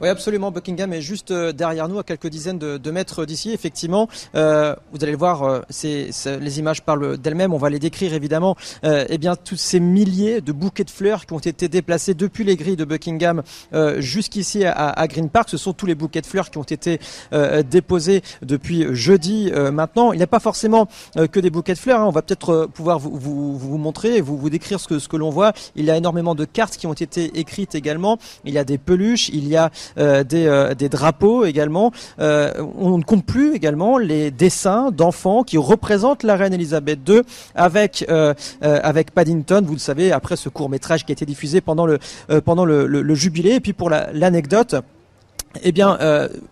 Oui, 0.00 0.08
absolument. 0.08 0.52
Buckingham 0.52 0.92
est 0.92 1.00
juste 1.00 1.32
euh, 1.32 1.50
derrière 1.52 1.88
nous, 1.88 1.98
à 1.98 2.04
quelques 2.04 2.28
dizaines 2.28 2.58
de, 2.58 2.78
de 2.78 2.90
mètres 2.92 3.24
d'ici. 3.24 3.50
Effectivement, 3.50 4.08
euh, 4.36 4.76
vous 4.92 4.98
allez 5.02 5.10
le 5.10 5.18
voir, 5.18 5.42
euh, 5.42 5.60
c'est, 5.70 6.10
les 6.40 6.60
images 6.60 6.82
parlent 6.82 7.18
d'elles-mêmes. 7.18 7.52
On 7.52 7.58
va 7.58 7.68
les 7.68 7.80
décrire 7.80 8.14
évidemment. 8.14 8.56
Euh, 8.84 9.04
eh 9.08 9.18
bien, 9.18 9.34
tous 9.34 9.56
ces 9.56 9.80
milliers 9.80 10.40
de 10.40 10.52
bouquets 10.52 10.84
de 10.84 10.90
fleurs 10.90 11.26
qui 11.26 11.32
ont 11.32 11.40
été 11.40 11.66
déplacés 11.66 12.14
depuis 12.14 12.44
les 12.44 12.54
grilles 12.54 12.76
de 12.76 12.84
Buckingham 12.84 13.42
euh, 13.72 14.00
jusqu'ici 14.00 14.64
à, 14.64 14.70
à, 14.70 15.06
Green 15.08 15.28
Park. 15.30 15.48
Ce 15.48 15.56
sont 15.56 15.72
tous 15.72 15.86
les 15.86 15.96
bouquets 15.96 16.20
de 16.20 16.26
fleurs 16.26 16.50
qui 16.50 16.58
ont 16.58 16.62
été 16.62 17.00
euh, 17.32 17.64
déposés 17.64 18.22
depuis 18.42 18.94
jeudi 18.94 19.50
maintenant. 19.72 20.12
Il 20.12 20.18
n'y 20.18 20.22
a 20.22 20.28
pas 20.28 20.38
forcément 20.38 20.86
que 21.16 21.40
des 21.40 21.50
bouquets 21.50 21.74
de 21.74 21.78
fleurs. 21.78 22.00
Hein. 22.00 22.06
On 22.06 22.12
va 22.12 22.22
peut-être 22.22 22.68
pouvoir 22.72 23.00
vous, 23.00 23.16
vous, 23.16 23.58
vous 23.58 23.78
montrer, 23.78 24.20
vous, 24.20 24.38
vous 24.38 24.50
décrire 24.50 24.78
ce 24.78 24.86
que, 24.86 25.00
ce 25.00 25.08
que 25.08 25.16
l'on 25.16 25.30
voit. 25.30 25.52
Il 25.74 25.84
y 25.84 25.90
a 25.90 25.96
énormément 25.96 26.36
de 26.36 26.44
cartes 26.44 26.76
qui 26.76 26.86
ont 26.86 26.92
été 26.92 27.40
écrites 27.40 27.74
également. 27.74 28.18
Il 28.44 28.54
y 28.54 28.58
a 28.58 28.64
des 28.64 28.78
peluches. 28.78 29.28
Il 29.30 29.48
y 29.48 29.56
a 29.56 29.70
euh, 29.96 30.24
des, 30.24 30.46
euh, 30.46 30.74
des, 30.74 30.88
drapeaux 30.88 31.44
également. 31.44 31.92
Euh, 32.18 32.52
on 32.76 32.98
ne 32.98 33.02
compte 33.02 33.24
plus 33.24 33.54
également 33.54 33.98
les 33.98 34.30
dessins 34.30 34.90
d'enfants 34.90 35.42
qui 35.42 35.58
représentent 35.58 36.22
la 36.22 36.36
reine 36.36 36.52
Elisabeth 36.52 37.00
II 37.08 37.22
avec 37.54 38.06
avec 38.60 39.12
Paddington. 39.12 39.62
Vous 39.64 39.74
le 39.74 39.78
savez 39.78 40.12
après 40.12 40.36
ce 40.36 40.48
court 40.48 40.68
métrage 40.68 41.04
qui 41.04 41.12
a 41.12 41.14
été 41.14 41.26
diffusé 41.26 41.60
pendant 41.60 41.86
le 41.86 41.98
pendant 42.44 42.64
le, 42.64 43.14
jubilé. 43.14 43.54
Et 43.54 43.60
puis 43.60 43.72
pour 43.72 43.90
l'anecdote. 43.90 44.76
eh 45.62 45.72
bien, 45.72 45.98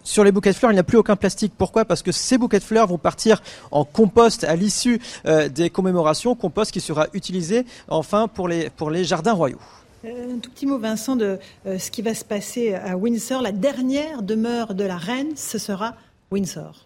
sur 0.02 0.24
les 0.24 0.32
bouquets 0.32 0.50
de 0.50 0.56
fleurs, 0.56 0.72
il 0.72 0.74
n'y 0.74 0.80
a 0.80 0.84
plus 0.84 0.98
aucun 0.98 1.16
plastique. 1.16 1.52
Pourquoi? 1.56 1.84
Parce 1.84 2.02
que 2.02 2.12
ces 2.12 2.38
bouquets 2.38 2.58
de 2.58 2.64
fleurs 2.64 2.86
vont 2.86 2.98
partir 2.98 3.42
en 3.70 3.84
compost 3.84 4.44
à 4.44 4.56
l'issue 4.56 5.00
des 5.50 5.70
commémorations, 5.70 6.34
compost 6.34 6.72
qui 6.72 6.80
sera 6.80 7.06
utilisé 7.12 7.66
enfin 7.88 8.28
pour 8.28 8.48
les, 8.48 8.70
pour 8.70 8.90
les 8.90 9.04
jardins 9.04 9.34
royaux. 9.34 9.60
Euh, 10.06 10.34
un 10.34 10.38
tout 10.38 10.50
petit 10.50 10.66
mot, 10.66 10.78
Vincent, 10.78 11.16
de 11.16 11.38
euh, 11.66 11.78
ce 11.78 11.90
qui 11.90 12.02
va 12.02 12.14
se 12.14 12.24
passer 12.24 12.74
à 12.74 12.96
Windsor. 12.96 13.42
La 13.42 13.52
dernière 13.52 14.22
demeure 14.22 14.74
de 14.74 14.84
la 14.84 14.96
reine, 14.96 15.36
ce 15.36 15.58
sera 15.58 15.96
Windsor. 16.30 16.85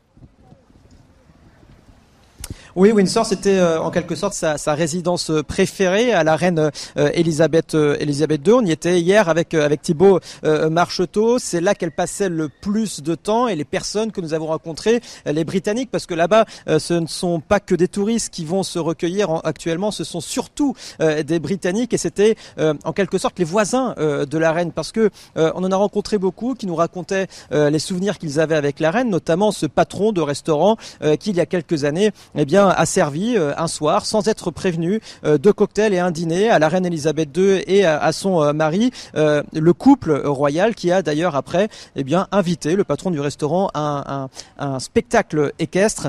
Oui, 2.76 2.92
Windsor, 2.92 3.26
c'était 3.26 3.59
euh, 3.59 3.80
en 3.80 3.90
quelque 3.90 4.14
sorte 4.14 4.32
sa, 4.32 4.74
résidence 4.74 5.30
euh, 5.30 5.42
préférée 5.42 6.12
à 6.12 6.22
la 6.22 6.36
reine 6.36 6.70
euh, 6.97 7.10
Elisabeth, 7.14 7.74
Elisabeth 7.74 8.47
II. 8.47 8.52
On 8.55 8.64
y 8.64 8.70
était 8.70 9.01
hier 9.01 9.28
avec, 9.28 9.55
avec 9.55 9.82
Thibault 9.82 10.20
Marcheteau. 10.42 11.38
C'est 11.38 11.60
là 11.60 11.74
qu'elle 11.74 11.90
passait 11.90 12.28
le 12.28 12.48
plus 12.48 13.02
de 13.02 13.14
temps 13.14 13.48
et 13.48 13.56
les 13.56 13.64
personnes 13.64 14.12
que 14.12 14.20
nous 14.20 14.34
avons 14.34 14.47
rencontrées, 14.47 15.01
les 15.26 15.44
Britanniques, 15.44 15.90
parce 15.90 16.06
que 16.06 16.14
là-bas, 16.14 16.44
ce 16.66 16.94
ne 16.94 17.06
sont 17.06 17.40
pas 17.40 17.60
que 17.60 17.74
des 17.74 17.88
touristes 17.88 18.32
qui 18.32 18.44
vont 18.44 18.62
se 18.62 18.78
recueillir 18.78 19.30
en, 19.30 19.40
actuellement, 19.40 19.90
ce 19.90 20.05
sont 20.05 20.20
surtout 20.20 20.74
des 21.01 21.38
Britanniques 21.38 21.92
et 21.92 21.98
c'était 21.98 22.36
en 22.59 22.92
quelque 22.92 23.18
sorte 23.18 23.38
les 23.38 23.44
voisins 23.44 23.94
de 23.98 24.38
la 24.38 24.52
reine, 24.52 24.72
parce 24.72 24.92
que 24.92 25.10
on 25.36 25.64
en 25.64 25.72
a 25.72 25.76
rencontré 25.76 26.18
beaucoup 26.18 26.55
qui 26.55 26.66
nous 26.66 26.76
racontaient 26.76 27.26
les 27.51 27.78
souvenirs 27.78 28.18
qu'ils 28.18 28.40
avaient 28.40 28.56
avec 28.56 28.80
la 28.80 28.90
reine, 28.90 29.10
notamment 29.10 29.52
ce 29.52 29.66
patron 29.66 30.12
de 30.12 30.20
restaurant 30.20 30.76
qui, 31.18 31.30
il 31.30 31.36
y 31.36 31.40
a 31.40 31.47
quelques 31.47 31.84
années, 31.84 32.10
eh 32.34 32.44
bien, 32.44 32.69
a 32.70 32.86
servi 32.86 33.36
un 33.36 33.66
soir, 33.66 34.06
sans 34.06 34.28
être 34.28 34.51
prévenu, 34.51 35.01
deux 35.24 35.52
cocktails 35.52 35.94
et 35.94 35.98
un 35.98 36.10
dîner 36.10 36.51
à 36.51 36.59
la 36.59 36.68
reine 36.68 36.86
Elisabeth 36.86 37.36
II 37.36 37.62
et 37.66 37.84
à, 37.84 38.12
son 38.12 38.52
mari, 38.55 38.90
le 39.14 39.72
couple 39.72 40.22
royal 40.24 40.74
qui 40.74 40.90
a 40.92 41.02
d'ailleurs 41.02 41.36
après 41.36 41.68
eh 41.97 42.05
bien 42.05 42.28
invité 42.32 42.76
le 42.76 42.84
patron 42.84 43.10
du 43.10 43.20
restaurant 43.20 43.70
à 43.74 44.28
un, 44.59 44.78
spectacle 44.78 45.52
équestre 45.59 46.09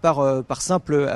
par 0.00 0.44
par 0.44 0.62
simple 0.62 1.08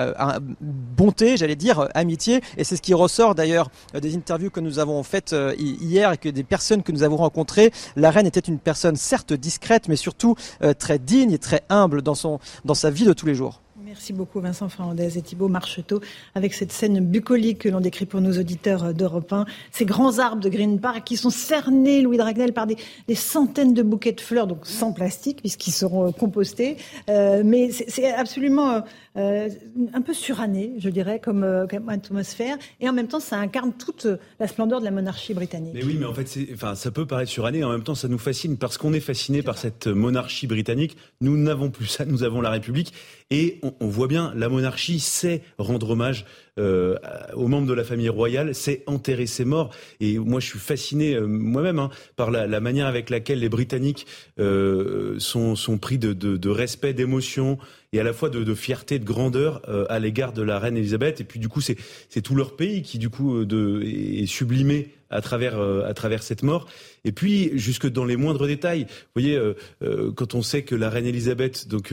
bonté, 0.61 1.37
j'allais 1.37 1.57
dire 1.57 1.89
amitié, 1.95 2.41
et 2.57 2.65
c'est 2.65 2.77
ce 2.77 2.83
qui 2.83 2.95
ressort 2.95 3.35
d'ailleurs 3.35 3.71
des 4.01 4.17
interviews 4.17 4.51
que 4.51 4.61
nous 4.61 4.79
avons 4.79 5.03
faites 5.03 5.35
hier 5.59 6.13
et 6.13 6.17
que 6.17 6.29
des 6.29 6.45
personnes 6.45 6.83
que 6.83 6.93
nous 6.93 7.03
avons 7.03 7.17
rencontrées. 7.17 7.73
La 7.97 8.11
reine 8.11 8.27
était 8.27 8.41
une 8.41 8.59
personne 8.59 8.97
certes 8.97 9.33
discrète, 9.33 9.89
mais 9.89 9.97
surtout 9.97 10.35
très 10.79 10.99
digne 10.99 11.33
et 11.33 11.39
très 11.39 11.63
humble 11.69 12.03
dans 12.03 12.15
son 12.15 12.39
dans 12.65 12.75
sa 12.75 12.91
vie 12.91 13.05
de 13.05 13.13
tous 13.13 13.27
les 13.27 13.35
jours. 13.35 13.61
Merci 13.91 14.13
beaucoup 14.13 14.41
Vincent 14.41 14.69
Fernandez 14.69 15.19
et 15.19 15.21
Thibault 15.21 15.49
Marcheteau 15.49 16.01
avec 16.37 16.55
cette 16.55 16.71
scène 16.71 17.05
bucolique 17.05 17.59
que 17.59 17.69
l'on 17.69 17.81
décrit 17.81 18.07
pour 18.07 18.21
nos 18.21 18.39
auditeurs 18.39 18.95
d'Europe 18.95 19.33
1. 19.33 19.47
Ces 19.73 19.85
grands 19.85 20.21
arbres 20.21 20.41
de 20.41 20.49
Green 20.49 20.79
Park 20.79 21.03
qui 21.03 21.17
sont 21.17 21.31
cernés, 21.31 22.01
Louis 22.01 22.17
Dragnel, 22.17 22.53
par 22.53 22.69
des, 22.69 22.77
centaines 23.17 23.75
de 23.75 23.83
bouquets 23.83 24.13
de 24.13 24.21
fleurs, 24.21 24.47
donc 24.47 24.65
sans 24.65 24.93
plastique 24.93 25.41
puisqu'ils 25.41 25.73
seront 25.73 26.07
euh, 26.07 26.13
compostés. 26.13 26.77
Euh, 27.09 27.43
mais 27.45 27.73
c'est 27.73 28.13
absolument 28.13 28.85
euh, 29.17 29.49
un 29.93 30.03
peu 30.03 30.15
suranné, 30.15 30.75
je 30.79 30.89
dirais, 30.89 31.19
comme, 31.19 31.43
atmosphère. 31.89 32.59
Et 32.81 32.89
en 32.89 32.93
même 32.93 33.09
temps, 33.09 33.19
ça 33.19 33.39
incarne 33.39 33.73
toute 33.73 34.07
la 34.39 34.47
splendeur 34.47 34.79
de 34.79 34.85
la 34.85 34.93
monarchie 34.93 35.35
britannique. 35.35 35.73
Mais 35.75 35.83
oui, 35.83 35.97
mais 35.99 36.07
en 36.07 36.15
fait, 36.15 36.29
enfin, 36.55 36.77
ça 36.77 36.93
peut 36.93 37.07
paraître 37.07 37.33
suranné. 37.33 37.59
Et 37.59 37.65
en 37.65 37.73
même 37.73 37.83
temps, 37.83 37.97
ça 37.97 38.07
nous 38.07 38.19
fascine 38.19 38.57
parce 38.57 38.79
qu'on 38.79 38.93
est 38.93 39.01
fasciné 39.01 39.43
par 39.43 39.59
cette 39.59 39.89
monarchie 39.89 40.47
britannique. 40.47 40.97
Nous 41.21 41.37
n'avons 41.37 41.71
plus 41.71 41.87
ça, 41.87 42.05
nous 42.05 42.23
avons 42.23 42.41
la 42.41 42.51
République. 42.51 42.93
Et 43.33 43.61
on, 43.63 43.80
voit 43.89 44.09
bien, 44.09 44.33
la 44.37 44.49
monarchie 44.49 45.01
sait 45.01 45.43
rendre 45.59 45.91
hommage 45.91 46.27
euh, 46.59 46.97
aux 47.35 47.49
membres 47.49 47.67
de 47.67 47.73
la 47.73 47.85
famille 47.85 48.09
royale, 48.09 48.55
sait 48.55 48.83
enterrer 48.87 49.27
ses 49.27 49.45
morts. 49.45 49.71
Et 50.01 50.19
moi, 50.19 50.41
je 50.41 50.47
suis 50.47 50.59
fasciné 50.59 51.15
euh, 51.15 51.27
moi-même 51.27 51.79
hein, 51.79 51.91
par 52.17 52.31
la, 52.31 52.61
manière 52.61 52.87
avec 52.87 53.09
laquelle 53.09 53.39
les 53.39 53.49
Britanniques 53.49 54.07
euh, 54.39 55.19
sont, 55.19 55.57
sont, 55.57 55.79
pris 55.79 55.97
de, 55.99 56.13
de, 56.13 56.37
de 56.37 56.49
respect, 56.51 56.93
d'émotion 56.93 57.59
et 57.93 58.01
à 58.01 58.03
la 58.03 58.13
fois 58.13 58.29
de, 58.29 58.45
de 58.45 58.55
fierté, 58.55 58.99
de 58.99 59.05
grandeur 59.05 59.63
à 59.89 59.99
l'égard 59.99 60.33
de 60.33 60.43
la 60.43 60.59
reine 60.59 60.77
Elisabeth. 60.77 61.21
Et 61.21 61.25
puis 61.25 61.41
du 61.41 61.49
coup, 61.49 61.61
c'est 61.61 62.23
tout 62.23 62.35
leur 62.37 62.55
pays 62.55 62.83
qui 62.83 62.99
du 62.99 63.09
coup 63.09 63.45
de, 63.45 63.83
est 63.83 64.27
sublimé 64.27 64.91
à 65.11 65.21
travers 65.21 65.59
euh, 65.59 65.85
à 65.85 65.95
travers 65.95 66.23
cette 66.23 66.43
mort. 66.43 66.67
Et 67.05 67.13
puis 67.13 67.51
jusque 67.55 67.89
dans 67.89 68.05
les 68.05 68.17
moindres 68.17 68.47
détails. 68.47 68.85
Vous 68.85 69.21
voyez, 69.21 69.37
euh, 69.37 69.55
euh, 69.83 70.13
quand 70.13 70.35
on 70.35 70.43
sait 70.43 70.63
que 70.63 70.75
la 70.75 70.89
reine 70.91 71.07
Elisabeth 71.07 71.69
donc 71.69 71.93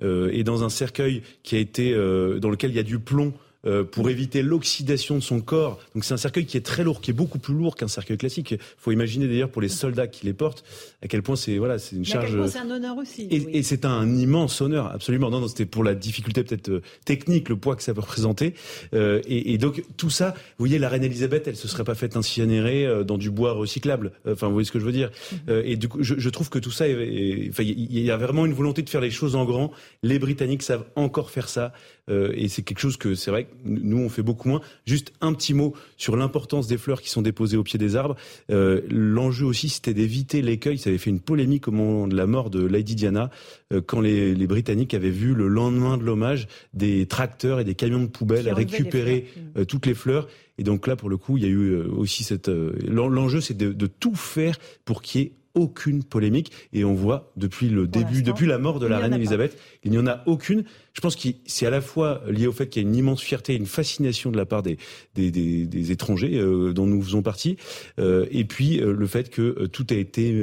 est 0.00 0.44
dans 0.44 0.64
un 0.64 0.68
cercueil 0.68 1.22
qui 1.42 1.56
a 1.56 1.58
été 1.58 1.94
dans 1.94 2.50
lequel 2.50 2.70
il 2.70 2.76
y 2.76 2.80
a 2.80 2.84
du 2.84 2.98
plomb 2.98 3.32
euh, 3.66 3.84
pour 3.84 4.10
éviter 4.10 4.42
l'oxydation 4.42 5.14
de 5.16 5.20
son 5.20 5.40
corps. 5.40 5.78
Donc 5.94 6.04
c'est 6.04 6.14
un 6.14 6.18
cercueil 6.18 6.46
qui 6.46 6.56
est 6.56 6.66
très 6.66 6.84
lourd, 6.84 7.00
qui 7.00 7.10
est 7.10 7.14
beaucoup 7.14 7.38
plus 7.38 7.54
lourd 7.54 7.76
qu'un 7.76 7.88
cercueil 7.88 8.18
classique. 8.18 8.52
Il 8.52 8.58
faut 8.78 8.92
imaginer 8.92 9.26
d'ailleurs 9.28 9.50
pour 9.50 9.62
les 9.62 9.68
soldats 9.68 10.06
qui 10.06 10.26
les 10.26 10.32
portent 10.32 10.64
à 11.02 11.08
quel 11.08 11.22
point 11.22 11.36
c'est 11.36 11.58
voilà, 11.58 11.78
c'est 11.78 11.96
une 11.96 12.04
charge. 12.04 12.46
C'est 12.46 12.58
un 12.58 12.70
honneur 12.70 12.96
aussi. 12.96 13.22
Et, 13.30 13.58
et 13.58 13.62
c'est 13.62 13.84
un 13.84 14.08
immense 14.16 14.60
honneur, 14.60 14.86
absolument. 14.86 15.30
Non, 15.30 15.40
non, 15.40 15.48
c'était 15.48 15.66
pour 15.66 15.82
la 15.82 15.94
difficulté 15.94 16.44
peut-être 16.44 16.68
euh, 16.68 16.82
technique, 17.04 17.48
le 17.48 17.56
poids 17.56 17.76
que 17.76 17.82
ça 17.82 17.92
peut 17.92 18.00
représenter. 18.00 18.54
Euh, 18.94 19.20
et, 19.26 19.52
et, 19.52 19.58
donc 19.58 19.82
tout 19.96 20.10
ça, 20.10 20.30
vous 20.30 20.66
voyez, 20.66 20.78
la 20.78 20.88
reine 20.88 21.02
Elisabeth, 21.04 21.48
elle 21.48 21.56
se 21.56 21.68
serait 21.68 21.84
pas 21.84 21.94
faite 21.94 22.16
incinérer 22.16 22.86
euh, 22.86 23.02
dans 23.02 23.18
du 23.18 23.30
bois 23.30 23.52
recyclable. 23.52 24.12
Enfin, 24.28 24.46
vous 24.46 24.52
voyez 24.52 24.66
ce 24.66 24.72
que 24.72 24.78
je 24.78 24.84
veux 24.84 24.92
dire. 24.92 25.10
Mm-hmm. 25.10 25.62
et 25.64 25.76
du 25.76 25.88
coup, 25.88 26.02
je, 26.02 26.14
je, 26.16 26.28
trouve 26.30 26.50
que 26.50 26.58
tout 26.58 26.70
ça, 26.70 26.84
enfin, 26.84 27.62
il 27.62 28.00
y 28.00 28.10
a 28.10 28.16
vraiment 28.16 28.46
une 28.46 28.52
volonté 28.52 28.82
de 28.82 28.88
faire 28.88 29.00
les 29.00 29.10
choses 29.10 29.34
en 29.34 29.44
grand. 29.44 29.72
Les 30.02 30.18
Britanniques 30.18 30.62
savent 30.62 30.84
encore 30.94 31.30
faire 31.30 31.48
ça. 31.48 31.72
Euh, 32.10 32.32
et 32.34 32.48
c'est 32.48 32.62
quelque 32.62 32.80
chose 32.80 32.96
que 32.96 33.14
c'est 33.14 33.30
vrai 33.30 33.44
que 33.44 33.50
nous 33.64 33.98
on 33.98 34.08
fait 34.08 34.22
beaucoup 34.22 34.48
moins. 34.48 34.60
Juste 34.86 35.12
un 35.20 35.32
petit 35.32 35.54
mot 35.54 35.74
sur 35.96 36.16
l'importance 36.16 36.66
des 36.66 36.76
fleurs 36.76 37.00
qui 37.00 37.10
sont 37.10 37.22
déposées 37.22 37.56
au 37.56 37.62
pied 37.62 37.78
des 37.78 37.94
arbres. 37.94 38.16
Euh, 38.50 38.80
l'enjeu 38.90 39.46
aussi 39.46 39.68
c'était 39.68 39.94
d'éviter 39.94 40.42
l'écueil. 40.42 40.78
Ça 40.78 40.90
avait 40.90 40.98
fait 40.98 41.10
une 41.10 41.20
polémique 41.20 41.68
au 41.68 41.72
moment 41.72 42.08
de 42.08 42.16
la 42.16 42.26
mort 42.26 42.50
de 42.50 42.64
Lady 42.64 42.96
Diana 42.96 43.30
euh, 43.72 43.80
quand 43.80 44.00
les, 44.00 44.34
les, 44.34 44.46
Britanniques 44.46 44.94
avaient 44.94 45.10
vu 45.10 45.34
le 45.34 45.46
lendemain 45.46 45.96
de 45.96 46.02
l'hommage 46.02 46.48
des 46.74 47.06
tracteurs 47.06 47.60
et 47.60 47.64
des 47.64 47.74
camions 47.74 48.02
de 48.02 48.06
poubelles 48.06 48.52
récupérer 48.52 49.26
toutes 49.68 49.86
les 49.86 49.94
fleurs. 49.94 50.28
Et 50.58 50.64
donc 50.64 50.86
là, 50.86 50.96
pour 50.96 51.08
le 51.08 51.16
coup, 51.16 51.38
il 51.38 51.44
y 51.44 51.46
a 51.46 51.50
eu 51.50 51.76
aussi 51.76 52.24
cette. 52.24 52.48
L'enjeu, 52.48 53.40
c'est 53.40 53.56
de, 53.56 53.72
de, 53.72 53.86
tout 53.86 54.14
faire 54.14 54.58
pour 54.84 55.00
qu'il 55.00 55.20
y 55.20 55.24
ait 55.24 55.32
aucune 55.54 56.02
polémique. 56.02 56.52
Et 56.72 56.84
on 56.84 56.94
voit 56.94 57.32
depuis 57.36 57.68
le 57.68 57.86
début, 57.86 58.22
depuis 58.22 58.46
la 58.46 58.58
mort 58.58 58.80
de 58.80 58.86
la 58.86 58.98
reine 58.98 59.14
Elisabeth, 59.14 59.58
il 59.84 59.90
n'y 59.90 59.98
en 59.98 60.06
a 60.06 60.22
aucune. 60.26 60.64
Je 60.94 61.00
pense 61.00 61.16
que 61.16 61.28
c'est 61.46 61.66
à 61.66 61.70
la 61.70 61.80
fois 61.80 62.22
lié 62.28 62.46
au 62.46 62.52
fait 62.52 62.68
qu'il 62.68 62.82
y 62.82 62.84
a 62.84 62.88
une 62.88 62.94
immense 62.94 63.22
fierté, 63.22 63.54
une 63.54 63.66
fascination 63.66 64.30
de 64.30 64.36
la 64.36 64.46
part 64.46 64.62
des, 64.62 64.78
des, 65.14 65.30
des, 65.30 65.66
des 65.66 65.90
étrangers 65.90 66.38
euh, 66.38 66.72
dont 66.72 66.86
nous 66.86 67.02
faisons 67.02 67.22
partie, 67.22 67.56
euh, 67.98 68.26
et 68.30 68.44
puis 68.44 68.80
euh, 68.80 68.92
le 68.92 69.06
fait 69.06 69.30
que 69.30 69.66
tout 69.66 69.86
a 69.90 69.94
été 69.94 70.42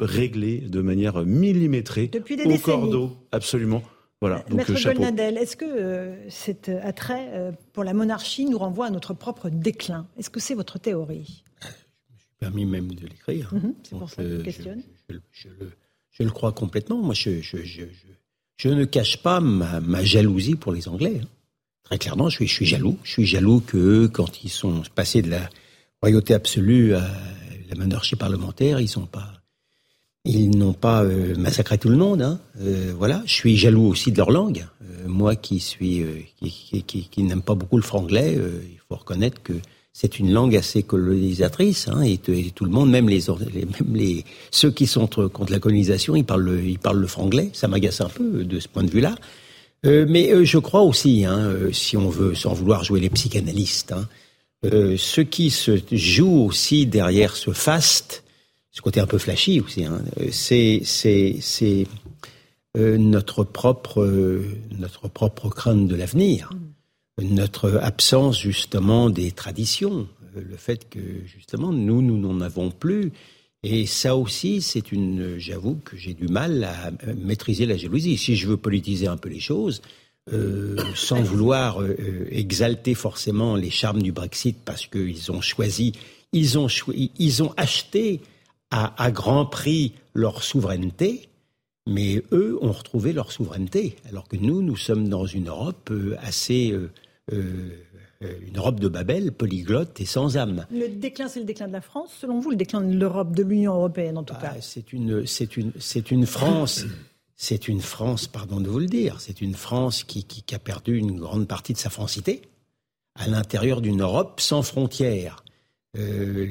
réglé 0.00 0.58
de 0.58 0.80
manière 0.80 1.24
millimétrée, 1.24 2.08
depuis 2.08 2.36
des 2.36 2.44
au 2.44 2.58
cordeau, 2.58 3.16
absolument. 3.32 3.82
Voilà, 4.20 4.44
donc, 4.48 4.68
Maître 4.68 4.82
Golnadel, 4.82 5.36
est-ce 5.36 5.56
que 5.56 6.12
cet 6.28 6.68
attrait 6.68 7.52
pour 7.72 7.84
la 7.84 7.92
monarchie 7.92 8.46
nous 8.46 8.58
renvoie 8.58 8.86
à 8.86 8.90
notre 8.90 9.12
propre 9.12 9.50
déclin? 9.50 10.06
Est-ce 10.18 10.30
que 10.30 10.40
c'est 10.40 10.54
votre 10.54 10.78
théorie? 10.78 11.44
Permis 12.38 12.66
même 12.66 12.92
de 12.94 13.06
l'écrire. 13.06 13.52
Mhm, 13.52 13.74
c'est 13.82 13.98
pour 13.98 14.10
ça 14.10 14.22
que 14.22 14.38
je, 14.38 14.42
questionne. 14.42 14.82
Je, 15.32 16.22
le 16.22 16.30
crois 16.30 16.52
complètement. 16.52 17.00
Moi, 17.02 17.14
je, 17.14 17.30
ne 18.68 18.84
cache 18.84 19.18
pas 19.18 19.40
ma, 19.40 20.04
jalousie 20.04 20.54
pour 20.54 20.72
les 20.72 20.88
Anglais. 20.88 21.20
Hein. 21.22 21.28
Très 21.84 21.98
clairement, 21.98 22.28
je 22.28 22.36
suis, 22.36 22.46
je 22.46 22.52
suis 22.52 22.66
jaloux. 22.66 22.98
Je 23.02 23.12
suis 23.12 23.26
jaloux 23.26 23.60
que 23.60 24.06
quand 24.06 24.42
ils 24.42 24.50
sont 24.50 24.82
passés 24.94 25.22
de 25.22 25.30
la 25.30 25.50
royauté 26.02 26.34
absolue 26.34 26.94
à 26.94 27.06
la 27.68 27.76
monarchie 27.76 28.16
parlementaire, 28.16 28.80
ils 28.80 28.88
sont 28.88 29.06
pas, 29.06 29.32
ils 30.24 30.56
n'ont 30.56 30.72
pas 30.72 31.02
euh, 31.02 31.36
massacré 31.36 31.76
tout 31.76 31.90
le 31.90 31.96
monde. 31.96 32.22
Hein. 32.22 32.40
Euh, 32.60 32.94
voilà. 32.96 33.22
Je 33.26 33.34
suis 33.34 33.56
jaloux 33.56 33.86
aussi 33.86 34.12
de 34.12 34.16
leur 34.16 34.30
langue. 34.30 34.66
Euh, 34.82 35.08
moi, 35.08 35.36
qui 35.36 35.60
suis, 35.60 36.04
qui, 36.38 36.82
qui, 36.82 37.08
qui 37.08 37.22
n'aime 37.22 37.42
pas 37.42 37.54
beaucoup 37.54 37.76
le 37.76 37.82
franglais, 37.82 38.34
il 38.34 38.78
faut 38.88 38.96
reconnaître 38.96 39.42
que 39.42 39.54
c'est 39.96 40.18
une 40.18 40.32
langue 40.32 40.56
assez 40.56 40.82
colonisatrice, 40.82 41.86
hein, 41.86 42.02
et, 42.02 42.18
tout 42.18 42.64
le 42.64 42.70
monde, 42.70 42.90
même 42.90 43.08
les, 43.08 43.22
même 43.28 43.94
les 43.94 44.24
ceux 44.50 44.72
qui 44.72 44.88
sont 44.88 45.06
contre 45.06 45.52
la 45.52 45.60
colonisation, 45.60 46.16
ils 46.16 46.24
parlent 46.24 46.42
le, 46.42 46.64
ils 46.64 46.80
parlent 46.80 46.98
le 46.98 47.06
franglais. 47.06 47.50
Ça 47.52 47.68
m'agace 47.68 48.00
un 48.00 48.08
peu 48.08 48.44
de 48.44 48.58
ce 48.58 48.66
point 48.66 48.82
de 48.82 48.90
vue-là. 48.90 49.14
Euh, 49.86 50.04
mais 50.08 50.32
euh, 50.32 50.44
je 50.44 50.58
crois 50.58 50.82
aussi, 50.82 51.24
hein, 51.24 51.38
euh, 51.38 51.70
si 51.70 51.96
on 51.96 52.08
veut, 52.08 52.34
sans 52.34 52.54
vouloir 52.54 52.82
jouer 52.82 52.98
les 52.98 53.08
psychanalystes, 53.08 53.92
hein, 53.92 54.08
ce 54.64 55.20
qui 55.20 55.50
se 55.50 55.78
joue 55.92 56.46
aussi 56.46 56.86
derrière 56.86 57.36
ce 57.36 57.52
faste, 57.52 58.24
ce 58.72 58.80
côté 58.80 58.98
un 58.98 59.06
peu 59.06 59.18
flashy 59.18 59.60
aussi, 59.60 59.84
hein, 59.84 60.02
c'est 60.32 60.80
c'est 60.84 61.86
notre 62.76 63.44
propre 63.44 64.08
notre 64.78 65.08
propre 65.08 65.50
crainte 65.50 65.86
de 65.86 65.94
l'avenir 65.94 66.50
notre 67.22 67.78
absence 67.82 68.40
justement 68.40 69.10
des 69.10 69.30
traditions, 69.32 70.08
euh, 70.36 70.42
le 70.48 70.56
fait 70.56 70.88
que 70.88 71.00
justement 71.26 71.72
nous, 71.72 72.02
nous 72.02 72.18
n'en 72.18 72.40
avons 72.40 72.70
plus. 72.70 73.12
Et 73.62 73.86
ça 73.86 74.14
aussi, 74.16 74.60
c'est 74.60 74.92
une, 74.92 75.38
j'avoue 75.38 75.76
que 75.84 75.96
j'ai 75.96 76.12
du 76.12 76.28
mal 76.28 76.64
à 76.64 76.90
maîtriser 77.14 77.64
la 77.64 77.78
jalousie. 77.78 78.18
Si 78.18 78.36
je 78.36 78.46
veux 78.46 78.58
politiser 78.58 79.06
un 79.06 79.16
peu 79.16 79.30
les 79.30 79.40
choses, 79.40 79.80
euh, 80.32 80.78
sans 80.94 81.20
vouloir 81.20 81.82
euh, 81.82 82.26
exalter 82.30 82.94
forcément 82.94 83.56
les 83.56 83.68
charmes 83.68 84.00
du 84.00 84.10
Brexit, 84.10 84.56
parce 84.64 84.86
qu'ils 84.86 85.30
ont 85.30 85.42
choisi, 85.42 85.92
ils 86.32 86.58
ont, 86.58 86.68
acheté 87.58 88.22
à, 88.70 89.10
grand 89.10 89.44
prix 89.44 89.92
leur 90.14 90.42
souveraineté, 90.42 91.28
mais 91.86 92.22
eux 92.32 92.58
ont 92.62 92.72
retrouvé 92.72 93.12
leur 93.12 93.32
souveraineté, 93.32 93.96
alors 94.08 94.26
que 94.26 94.36
nous, 94.36 94.62
nous 94.62 94.78
sommes 94.78 95.10
dans 95.10 95.26
une 95.26 95.48
Europe 95.48 95.92
assez 96.22 96.72
euh, 96.72 96.90
une 97.30 98.56
Europe 98.56 98.80
de 98.80 98.88
Babel, 98.88 99.32
polyglotte 99.32 100.00
et 100.00 100.06
sans 100.06 100.36
âme. 100.36 100.66
Le 100.70 100.88
déclin, 100.88 101.28
c'est 101.28 101.40
le 101.40 101.46
déclin 101.46 101.68
de 101.68 101.72
la 101.72 101.80
France, 101.80 102.10
selon 102.20 102.40
vous, 102.40 102.50
le 102.50 102.56
déclin 102.56 102.80
de 102.80 102.96
l'Europe, 102.96 103.34
de 103.34 103.42
l'Union 103.42 103.74
européenne 103.74 104.18
en 104.18 104.22
tout 104.22 104.34
cas 104.34 104.54
ah, 104.56 104.60
C'est 104.60 104.92
une, 104.92 105.26
c'est 105.26 105.56
une, 105.56 105.72
c'est 105.78 106.10
une 106.10 106.26
France. 106.26 106.84
C'est 107.36 107.66
une 107.66 107.80
France, 107.80 108.28
pardon 108.28 108.60
de 108.60 108.68
vous 108.68 108.78
le 108.78 108.86
dire, 108.86 109.20
c'est 109.20 109.40
une 109.40 109.54
France 109.54 110.04
qui, 110.04 110.24
qui, 110.24 110.54
a 110.54 110.58
perdu 110.60 110.96
une 110.96 111.18
grande 111.18 111.48
partie 111.48 111.72
de 111.72 111.78
sa 111.78 111.90
francité 111.90 112.42
à 113.16 113.26
l'intérieur 113.26 113.80
d'une 113.80 114.02
Europe 114.02 114.40
sans 114.40 114.62
frontières. 114.62 115.44
Euh, 115.98 116.46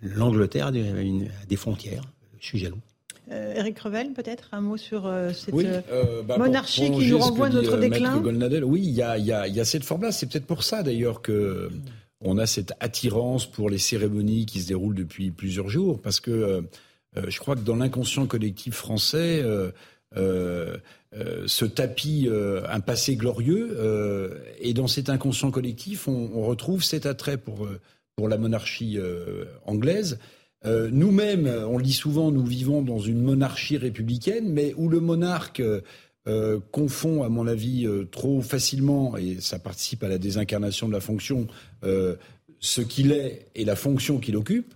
L'Angleterre 0.00 0.68
a 0.68 0.72
des 0.72 1.56
frontières. 1.56 2.04
Je 2.38 2.46
suis 2.46 2.58
jaloux. 2.58 2.80
Euh, 3.30 3.54
Eric 3.56 3.78
Revel, 3.80 4.12
peut-être 4.12 4.48
un 4.52 4.60
mot 4.60 4.76
sur 4.76 5.06
euh, 5.06 5.32
cette 5.32 5.54
euh, 5.54 6.22
bah, 6.22 6.38
monarchie 6.38 6.90
qui 6.90 7.10
nous 7.10 7.18
renvoie 7.18 7.50
notre 7.50 7.76
déclin. 7.76 8.22
oui, 8.64 8.82
il 8.82 8.90
y 8.90 9.02
a, 9.02 9.18
y, 9.18 9.32
a, 9.32 9.46
y 9.46 9.60
a, 9.60 9.64
cette 9.64 9.84
forme-là. 9.84 10.12
C'est 10.12 10.26
peut-être 10.26 10.46
pour 10.46 10.62
ça 10.62 10.82
d'ailleurs 10.82 11.20
que 11.20 11.68
on 12.20 12.38
a 12.38 12.46
cette 12.46 12.72
attirance 12.80 13.46
pour 13.46 13.68
les 13.68 13.78
cérémonies 13.78 14.46
qui 14.46 14.60
se 14.60 14.68
déroulent 14.68 14.94
depuis 14.94 15.30
plusieurs 15.30 15.68
jours, 15.68 16.00
parce 16.00 16.20
que 16.20 16.64
je 17.14 17.38
crois 17.38 17.54
que 17.54 17.60
dans 17.60 17.76
l'inconscient 17.76 18.26
collectif 18.26 18.74
français, 18.74 19.44
ce 20.16 21.64
tapis, 21.64 22.28
un 22.68 22.80
passé 22.80 23.14
glorieux, 23.14 24.42
et 24.58 24.74
dans 24.74 24.88
cet 24.88 25.10
inconscient 25.10 25.52
collectif, 25.52 26.08
on, 26.08 26.30
on 26.34 26.44
retrouve 26.46 26.82
cet 26.82 27.06
attrait 27.06 27.36
pour, 27.36 27.68
pour 28.16 28.28
la 28.28 28.36
monarchie 28.36 28.98
anglaise. 29.64 30.18
Nous-mêmes, 30.64 31.46
on 31.68 31.78
le 31.78 31.84
dit 31.84 31.92
souvent, 31.92 32.30
nous 32.32 32.44
vivons 32.44 32.82
dans 32.82 32.98
une 32.98 33.22
monarchie 33.22 33.76
républicaine, 33.76 34.52
mais 34.52 34.74
où 34.76 34.88
le 34.88 35.00
monarque 35.00 35.62
euh, 36.28 36.60
confond, 36.72 37.22
à 37.22 37.30
mon 37.30 37.46
avis, 37.46 37.86
euh, 37.86 38.04
trop 38.04 38.42
facilement, 38.42 39.16
et 39.16 39.38
ça 39.40 39.58
participe 39.58 40.02
à 40.02 40.08
la 40.08 40.18
désincarnation 40.18 40.86
de 40.86 40.92
la 40.92 41.00
fonction, 41.00 41.46
euh, 41.84 42.16
ce 42.60 42.82
qu'il 42.82 43.12
est 43.12 43.46
et 43.54 43.64
la 43.64 43.76
fonction 43.76 44.18
qu'il 44.18 44.36
occupe. 44.36 44.74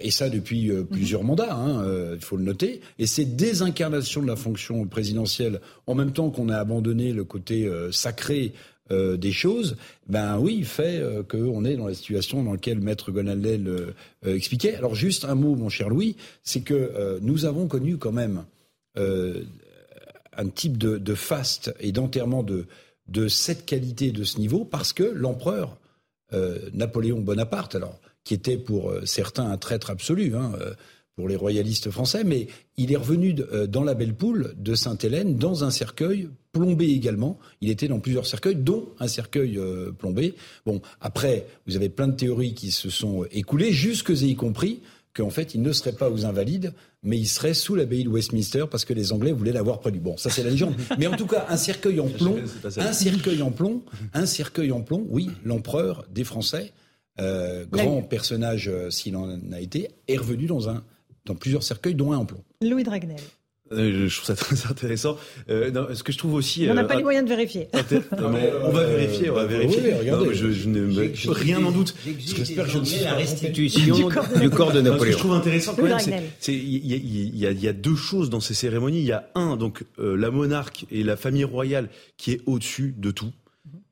et 0.00 0.10
ça 0.12 0.28
depuis 0.28 0.70
plusieurs 0.88 1.22
mhm. 1.22 1.28
mandats, 1.28 1.54
hein, 1.54 1.82
il 2.12 2.20
faut 2.20 2.36
le 2.36 2.44
noter. 2.44 2.80
Et 2.98 3.06
cette 3.06 3.34
désincarnation 3.34 4.22
de 4.22 4.26
la 4.26 4.36
fonction 4.36 4.86
présidentielle, 4.86 5.60
en 5.86 5.94
même 5.96 6.12
temps 6.12 6.30
qu'on 6.30 6.48
a 6.48 6.58
abandonné 6.58 7.12
le 7.12 7.24
côté 7.24 7.68
sacré 7.90 8.52
des 8.90 9.32
choses, 9.32 9.76
ben 10.06 10.38
oui, 10.38 10.62
fait 10.62 11.02
qu'on 11.30 11.64
est 11.64 11.76
dans 11.76 11.86
la 11.86 11.94
situation 11.94 12.42
dans 12.42 12.52
laquelle 12.52 12.80
Maître 12.80 13.10
Gonaldel 13.12 13.94
expliquait. 14.26 14.74
Alors 14.74 14.94
juste 14.94 15.24
un 15.24 15.34
mot, 15.34 15.54
mon 15.54 15.70
cher 15.70 15.88
Louis, 15.88 16.16
c'est 16.42 16.60
que 16.60 17.18
nous 17.22 17.46
avons 17.46 17.66
connu 17.66 17.96
quand 17.96 18.12
même 18.12 18.44
un 18.96 20.48
type 20.54 20.76
de, 20.76 21.14
faste 21.14 21.74
et 21.80 21.92
d'enterrement 21.92 22.42
de, 22.42 22.66
de 23.08 23.28
cette 23.28 23.66
qualité, 23.66 24.12
de 24.12 24.24
ce 24.24 24.38
niveau, 24.38 24.64
parce 24.64 24.92
que 24.92 25.02
l'empereur 25.02 25.78
euh, 26.32 26.58
Napoléon 26.72 27.20
Bonaparte, 27.20 27.74
alors 27.74 28.00
qui 28.24 28.34
était 28.34 28.56
pour 28.56 28.90
euh, 28.90 29.04
certains 29.04 29.50
un 29.50 29.58
traître 29.58 29.90
absolu, 29.90 30.34
hein, 30.34 30.52
euh, 30.60 30.74
pour 31.16 31.28
les 31.28 31.36
royalistes 31.36 31.90
français, 31.90 32.24
mais 32.24 32.48
il 32.76 32.92
est 32.92 32.96
revenu 32.96 33.34
dans 33.68 33.84
la 33.84 33.94
belle 33.94 34.14
poule 34.14 34.54
de 34.56 34.74
Sainte-Hélène 34.74 35.36
dans 35.36 35.62
un 35.62 35.70
cercueil 35.70 36.28
plombé 36.52 36.86
également. 36.86 37.38
Il 37.60 37.70
était 37.70 37.86
dans 37.86 38.00
plusieurs 38.00 38.26
cercueils, 38.26 38.56
dont 38.56 38.88
un 38.98 39.06
cercueil 39.06 39.60
plombé. 39.96 40.34
Bon, 40.66 40.82
après, 41.00 41.46
vous 41.66 41.76
avez 41.76 41.88
plein 41.88 42.08
de 42.08 42.16
théories 42.16 42.54
qui 42.54 42.72
se 42.72 42.90
sont 42.90 43.24
écoulées, 43.30 43.72
jusque 43.72 44.10
et 44.10 44.24
y 44.24 44.34
compris 44.34 44.80
qu'en 45.14 45.30
fait, 45.30 45.54
il 45.54 45.62
ne 45.62 45.72
serait 45.72 45.92
pas 45.92 46.10
aux 46.10 46.26
Invalides, 46.26 46.74
mais 47.02 47.18
il 47.18 47.26
serait 47.26 47.54
sous 47.54 47.74
l'abbaye 47.74 48.04
de 48.04 48.08
Westminster 48.08 48.64
parce 48.70 48.84
que 48.84 48.92
les 48.92 49.12
Anglais 49.12 49.32
voulaient 49.32 49.52
l'avoir 49.52 49.78
près 49.78 49.92
du 49.92 50.00
bon. 50.00 50.16
Ça, 50.16 50.28
c'est 50.28 50.42
la 50.42 50.50
légende. 50.50 50.74
mais 50.98 51.06
en 51.06 51.16
tout 51.16 51.26
cas, 51.26 51.46
un 51.48 51.56
cercueil 51.56 52.00
en 52.00 52.08
plomb, 52.08 52.36
un 52.76 52.92
cercueil 52.92 53.40
en 53.40 53.52
plomb, 53.52 53.82
un 54.12 54.26
cercueil 54.26 54.72
en 54.72 54.80
plomb. 54.80 55.06
Oui, 55.08 55.30
l'empereur 55.44 56.04
des 56.10 56.24
Français, 56.24 56.72
euh, 57.20 57.64
grand 57.70 58.02
personnage 58.02 58.68
euh, 58.68 58.90
s'il 58.90 59.16
en 59.16 59.38
a 59.52 59.60
été, 59.60 59.88
est 60.08 60.16
revenu 60.16 60.46
dans 60.46 60.68
un 60.68 60.82
dans 61.26 61.34
plusieurs 61.34 61.62
cercueils, 61.62 61.94
dont 61.94 62.12
un 62.12 62.18
en 62.18 62.26
plomb. 62.26 62.44
Louis 62.62 62.84
Dragnel. 62.84 63.20
Euh, 63.72 64.08
je 64.08 64.14
trouve 64.14 64.26
ça 64.26 64.36
très 64.36 64.66
intéressant. 64.70 65.16
Euh, 65.48 65.70
non, 65.70 65.86
ce 65.94 66.02
que 66.02 66.12
je 66.12 66.18
trouve 66.18 66.34
aussi. 66.34 66.66
On 66.70 66.74
n'a 66.74 66.84
pas 66.84 66.96
les 66.96 67.02
moyens 67.02 67.24
de 67.24 67.30
vérifier. 67.30 67.68
on 67.72 68.70
va 68.70 68.84
vérifier, 68.84 69.30
on 69.30 69.34
va 69.34 69.46
vérifier. 69.46 69.94
regardez, 69.94 70.34
je, 70.34 70.50
je 70.50 70.68
n'ai 70.68 71.10
rien 71.32 71.60
n'en 71.60 71.70
doute. 71.70 71.94
J'espère 72.18 72.66
que 72.66 72.70
je 72.70 72.78
ne 72.78 73.04
la 73.04 73.14
restitution 73.14 74.10
du 74.38 74.50
corps 74.50 74.72
de, 74.72 74.82
Napoléon. 74.82 74.98
Ce 75.00 75.06
que 75.06 75.12
je 75.12 75.18
trouve 75.18 75.32
intéressant, 75.32 75.74
c'est 76.40 76.54
il 76.54 76.84
y, 76.84 76.94
y, 76.94 77.54
y, 77.54 77.68
a 77.68 77.72
deux 77.72 77.96
choses 77.96 78.28
dans 78.28 78.40
ces 78.40 78.54
cérémonies. 78.54 78.98
Il 78.98 79.06
y 79.06 79.12
a 79.12 79.30
un, 79.34 79.56
donc 79.56 79.84
euh, 79.98 80.14
la 80.14 80.30
monarque 80.30 80.84
et 80.90 81.02
la 81.02 81.16
famille 81.16 81.44
royale 81.44 81.88
qui 82.18 82.32
est 82.32 82.40
au-dessus 82.46 82.94
de 82.96 83.10
tout. 83.10 83.32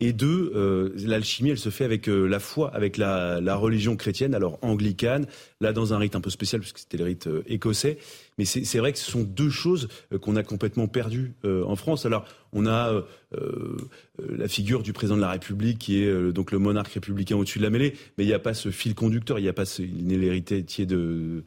Et 0.04 0.12
deux, 0.12 0.50
euh, 0.56 0.90
l'alchimie, 0.96 1.50
elle 1.50 1.58
se 1.58 1.68
fait 1.68 1.84
avec 1.84 2.08
euh, 2.08 2.26
la 2.26 2.40
foi, 2.40 2.74
avec 2.74 2.96
la, 2.96 3.54
religion 3.54 3.94
chrétienne, 3.94 4.34
alors 4.34 4.58
anglicane, 4.60 5.26
là 5.60 5.72
dans 5.72 5.94
un 5.94 5.98
rite 5.98 6.16
un 6.16 6.20
peu 6.20 6.28
spécial, 6.28 6.60
puisque 6.60 6.78
c'était 6.78 6.96
le 6.96 7.04
rite 7.04 7.28
euh, 7.28 7.44
écossais. 7.46 7.98
Mais 8.36 8.44
c'est 8.44 8.78
vrai 8.78 8.92
que 8.92 8.98
ce 8.98 9.08
sont 9.08 9.22
deux 9.22 9.50
choses 9.50 9.86
qu'on 10.20 10.34
a 10.34 10.42
complètement 10.42 10.88
perdues 10.88 11.34
en 11.44 11.76
France. 11.76 12.06
Alors, 12.06 12.24
on 12.52 12.66
a 12.66 13.02
euh, 13.38 13.76
la 14.18 14.46
figure 14.46 14.82
du 14.82 14.92
président 14.92 15.16
de 15.16 15.22
la 15.22 15.30
République 15.30 15.78
qui 15.78 16.02
est 16.02 16.06
euh, 16.06 16.32
donc 16.32 16.52
le 16.52 16.58
monarque 16.58 16.92
républicain 16.92 17.36
au-dessus 17.36 17.58
de 17.58 17.64
la 17.64 17.70
mêlée, 17.70 17.94
mais 18.16 18.24
il 18.24 18.26
n'y 18.26 18.34
a 18.34 18.38
pas 18.38 18.52
ce 18.52 18.70
fil 18.70 18.94
conducteur, 18.94 19.38
il 19.38 19.42
n'y 19.42 19.48
a 19.48 19.54
pas 19.54 19.64
ce, 19.64 19.82
il 19.82 20.06
n'est 20.06 20.18
l'héritier 20.18 20.84
de, 20.84 21.44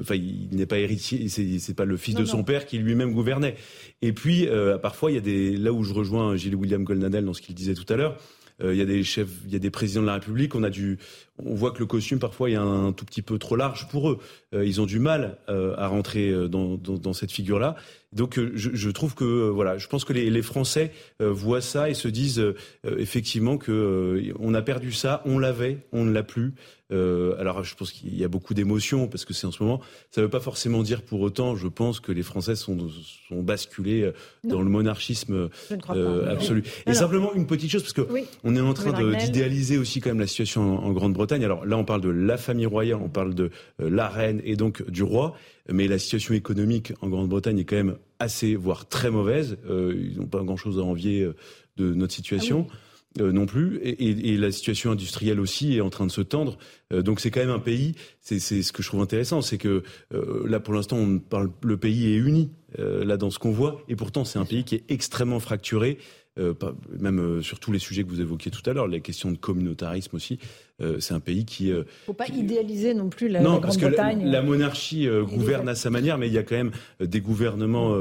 enfin 0.00 0.14
il 0.14 0.48
n'est 0.52 0.66
pas 0.66 0.78
héritier, 0.78 1.28
c'est 1.28 1.74
pas 1.74 1.84
le 1.84 1.96
fils 1.96 2.14
de 2.14 2.24
son 2.24 2.42
père 2.42 2.66
qui 2.66 2.78
lui-même 2.78 3.12
gouvernait. 3.12 3.56
Et 4.00 4.12
puis 4.12 4.48
euh, 4.48 4.78
parfois 4.78 5.10
il 5.10 5.14
y 5.14 5.18
a 5.18 5.22
des, 5.22 5.56
là 5.56 5.72
où 5.72 5.82
je 5.82 5.92
rejoins 5.92 6.36
Gilles 6.36 6.56
William 6.56 6.84
Goldnadel 6.84 7.24
dans 7.24 7.34
ce 7.34 7.42
qu'il 7.42 7.54
disait 7.54 7.74
tout 7.74 7.90
à 7.92 7.96
l'heure, 7.96 8.16
il 8.64 8.74
y 8.74 8.80
a 8.80 8.86
des 8.86 9.04
chefs, 9.04 9.28
il 9.44 9.52
y 9.52 9.56
a 9.56 9.58
des 9.58 9.68
présidents 9.68 10.00
de 10.00 10.06
la 10.06 10.14
République. 10.14 10.54
On 10.54 10.62
a 10.62 10.70
du, 10.70 10.96
on 11.36 11.54
voit 11.54 11.72
que 11.72 11.78
le 11.78 11.84
costume 11.84 12.18
parfois 12.18 12.48
est 12.48 12.54
un, 12.54 12.92
tout 12.92 13.04
petit 13.04 13.20
peu 13.20 13.38
trop 13.38 13.54
large 13.54 13.86
pour 13.88 14.08
eux. 14.08 14.18
ils 14.54 14.80
ont 14.80 14.86
du 14.86 14.98
mal 14.98 15.36
à 15.46 15.86
rentrer 15.88 16.32
dans, 16.48 16.78
dans, 16.78 16.96
dans 16.96 17.12
cette 17.12 17.32
figure-là. 17.32 17.76
Donc 18.16 18.38
euh, 18.38 18.50
je, 18.54 18.70
je, 18.72 18.90
trouve 18.90 19.14
que 19.14 19.24
euh, 19.24 19.50
voilà, 19.50 19.76
je 19.78 19.86
pense 19.86 20.04
que 20.04 20.12
les, 20.12 20.30
les 20.30 20.42
Français 20.42 20.90
euh, 21.20 21.30
voient 21.30 21.60
ça 21.60 21.90
et 21.90 21.94
se 21.94 22.08
disent 22.08 22.42
effectivement 22.98 23.58
que 23.58 24.32
on 24.40 24.54
a 24.54 24.62
perdu 24.62 24.90
ça, 24.92 25.22
on 25.26 25.38
l'avait, 25.38 25.78
on 25.92 26.04
ne 26.04 26.12
l'a 26.12 26.22
plus. 26.22 26.54
alors 26.90 27.64
je 27.64 27.74
pense 27.74 27.92
qu'il 27.92 28.16
y 28.16 28.24
a 28.24 28.28
beaucoup 28.28 28.54
d'émotions 28.54 29.08
parce 29.08 29.24
que 29.24 29.34
c'est 29.34 29.46
en 29.46 29.52
ce 29.52 29.62
moment. 29.62 29.80
Ça 30.10 30.20
ne 30.20 30.26
veut 30.26 30.30
pas 30.30 30.40
forcément 30.40 30.82
dire 30.82 31.02
pour 31.02 31.20
autant, 31.20 31.56
je 31.56 31.68
pense 31.68 32.00
que 32.00 32.12
les 32.12 32.22
Français 32.22 32.56
sont, 32.56 32.76
sont 33.28 33.42
basculés 33.42 34.10
dans 34.44 34.62
le 34.62 34.70
monarchisme 34.70 35.50
absolu. 36.28 36.62
Et 36.86 36.94
simplement 36.94 37.34
une 37.34 37.46
petite 37.46 37.70
chose 37.70 37.82
parce 37.82 37.92
que 37.92 38.06
on 38.44 38.56
est 38.56 38.60
en 38.60 38.74
train 38.74 38.92
d'idéaliser 39.14 39.76
aussi 39.78 40.00
quand 40.00 40.10
même 40.10 40.20
la 40.20 40.26
situation 40.26 40.78
en, 40.78 40.84
en 40.84 40.92
Grande-Bretagne. 40.92 41.44
Alors 41.44 41.66
là 41.66 41.76
on 41.76 41.84
parle 41.84 42.00
de 42.00 42.10
la 42.10 42.38
famille 42.38 42.66
royale, 42.66 42.98
on 43.02 43.10
parle 43.10 43.34
de 43.34 43.50
la 43.78 44.08
reine 44.08 44.40
et 44.44 44.56
donc 44.56 44.88
du 44.88 45.02
roi 45.02 45.36
mais 45.72 45.88
la 45.88 45.98
situation 45.98 46.34
économique 46.34 46.92
en 47.00 47.08
Grande-Bretagne 47.08 47.58
est 47.58 47.64
quand 47.64 47.76
même 47.76 47.96
assez, 48.18 48.54
voire 48.54 48.88
très 48.88 49.10
mauvaise. 49.10 49.58
Euh, 49.68 49.94
ils 49.96 50.18
n'ont 50.18 50.26
pas 50.26 50.42
grand-chose 50.42 50.78
à 50.78 50.82
envier 50.82 51.22
euh, 51.22 51.34
de 51.76 51.94
notre 51.94 52.14
situation. 52.14 52.66
Ah 52.70 52.74
euh, 53.20 53.32
non 53.32 53.46
plus, 53.46 53.78
et, 53.78 54.32
et, 54.32 54.36
la 54.36 54.52
situation 54.52 54.90
industrielle 54.90 55.40
aussi 55.40 55.76
est 55.76 55.80
en 55.80 55.88
train 55.90 56.06
de 56.06 56.10
se 56.10 56.20
tendre. 56.20 56.58
Euh, 56.92 57.02
donc 57.02 57.20
c'est 57.20 57.30
quand 57.30 57.40
même 57.40 57.50
un 57.50 57.58
pays. 57.58 57.94
C'est 58.20 58.38
ce 58.38 58.72
que 58.72 58.82
je 58.82 58.88
trouve 58.88 59.00
intéressant, 59.00 59.40
c'est 59.40 59.58
que 59.58 59.82
euh, 60.12 60.46
là 60.46 60.60
pour 60.60 60.74
l'instant 60.74 60.96
on 60.96 61.18
parle, 61.18 61.50
le 61.62 61.76
pays 61.76 62.12
est 62.12 62.16
uni 62.16 62.50
là 62.78 63.16
dans 63.16 63.30
ce 63.30 63.38
qu'on 63.38 63.52
voit, 63.52 63.80
et 63.88 63.96
pourtant 63.96 64.26
c'est 64.26 64.38
un 64.38 64.44
pays 64.44 64.64
qui 64.64 64.74
est 64.74 64.84
extrêmement 64.90 65.40
fracturé. 65.40 65.96
Même 66.98 67.42
sur 67.42 67.58
tous 67.58 67.72
les 67.72 67.78
sujets 67.78 68.04
que 68.04 68.08
vous 68.08 68.20
évoquiez 68.20 68.50
tout 68.50 68.68
à 68.68 68.72
l'heure, 68.72 68.86
les 68.86 69.00
questions 69.00 69.30
de 69.30 69.36
communautarisme 69.36 70.16
aussi. 70.16 70.38
Euh, 70.82 71.00
c'est 71.00 71.14
un 71.14 71.20
pays 71.20 71.44
qui. 71.44 71.72
Euh, 71.72 71.84
faut 72.04 72.12
pas 72.12 72.28
idéaliser 72.28 72.92
non 72.92 73.08
plus 73.08 73.28
la, 73.28 73.40
non, 73.40 73.58
Grande-Bretagne. 73.58 74.24
La, 74.24 74.30
la, 74.30 74.42
monarchie 74.42 75.08
euh, 75.08 75.24
gouverne 75.24 75.68
à 75.68 75.74
sa 75.74 75.88
manière, 75.88 76.18
mais 76.18 76.26
il 76.26 76.34
y 76.34 76.38
a 76.38 76.42
quand 76.42 76.56
même 76.56 76.72
des 77.00 77.20
gouvernements 77.20 77.94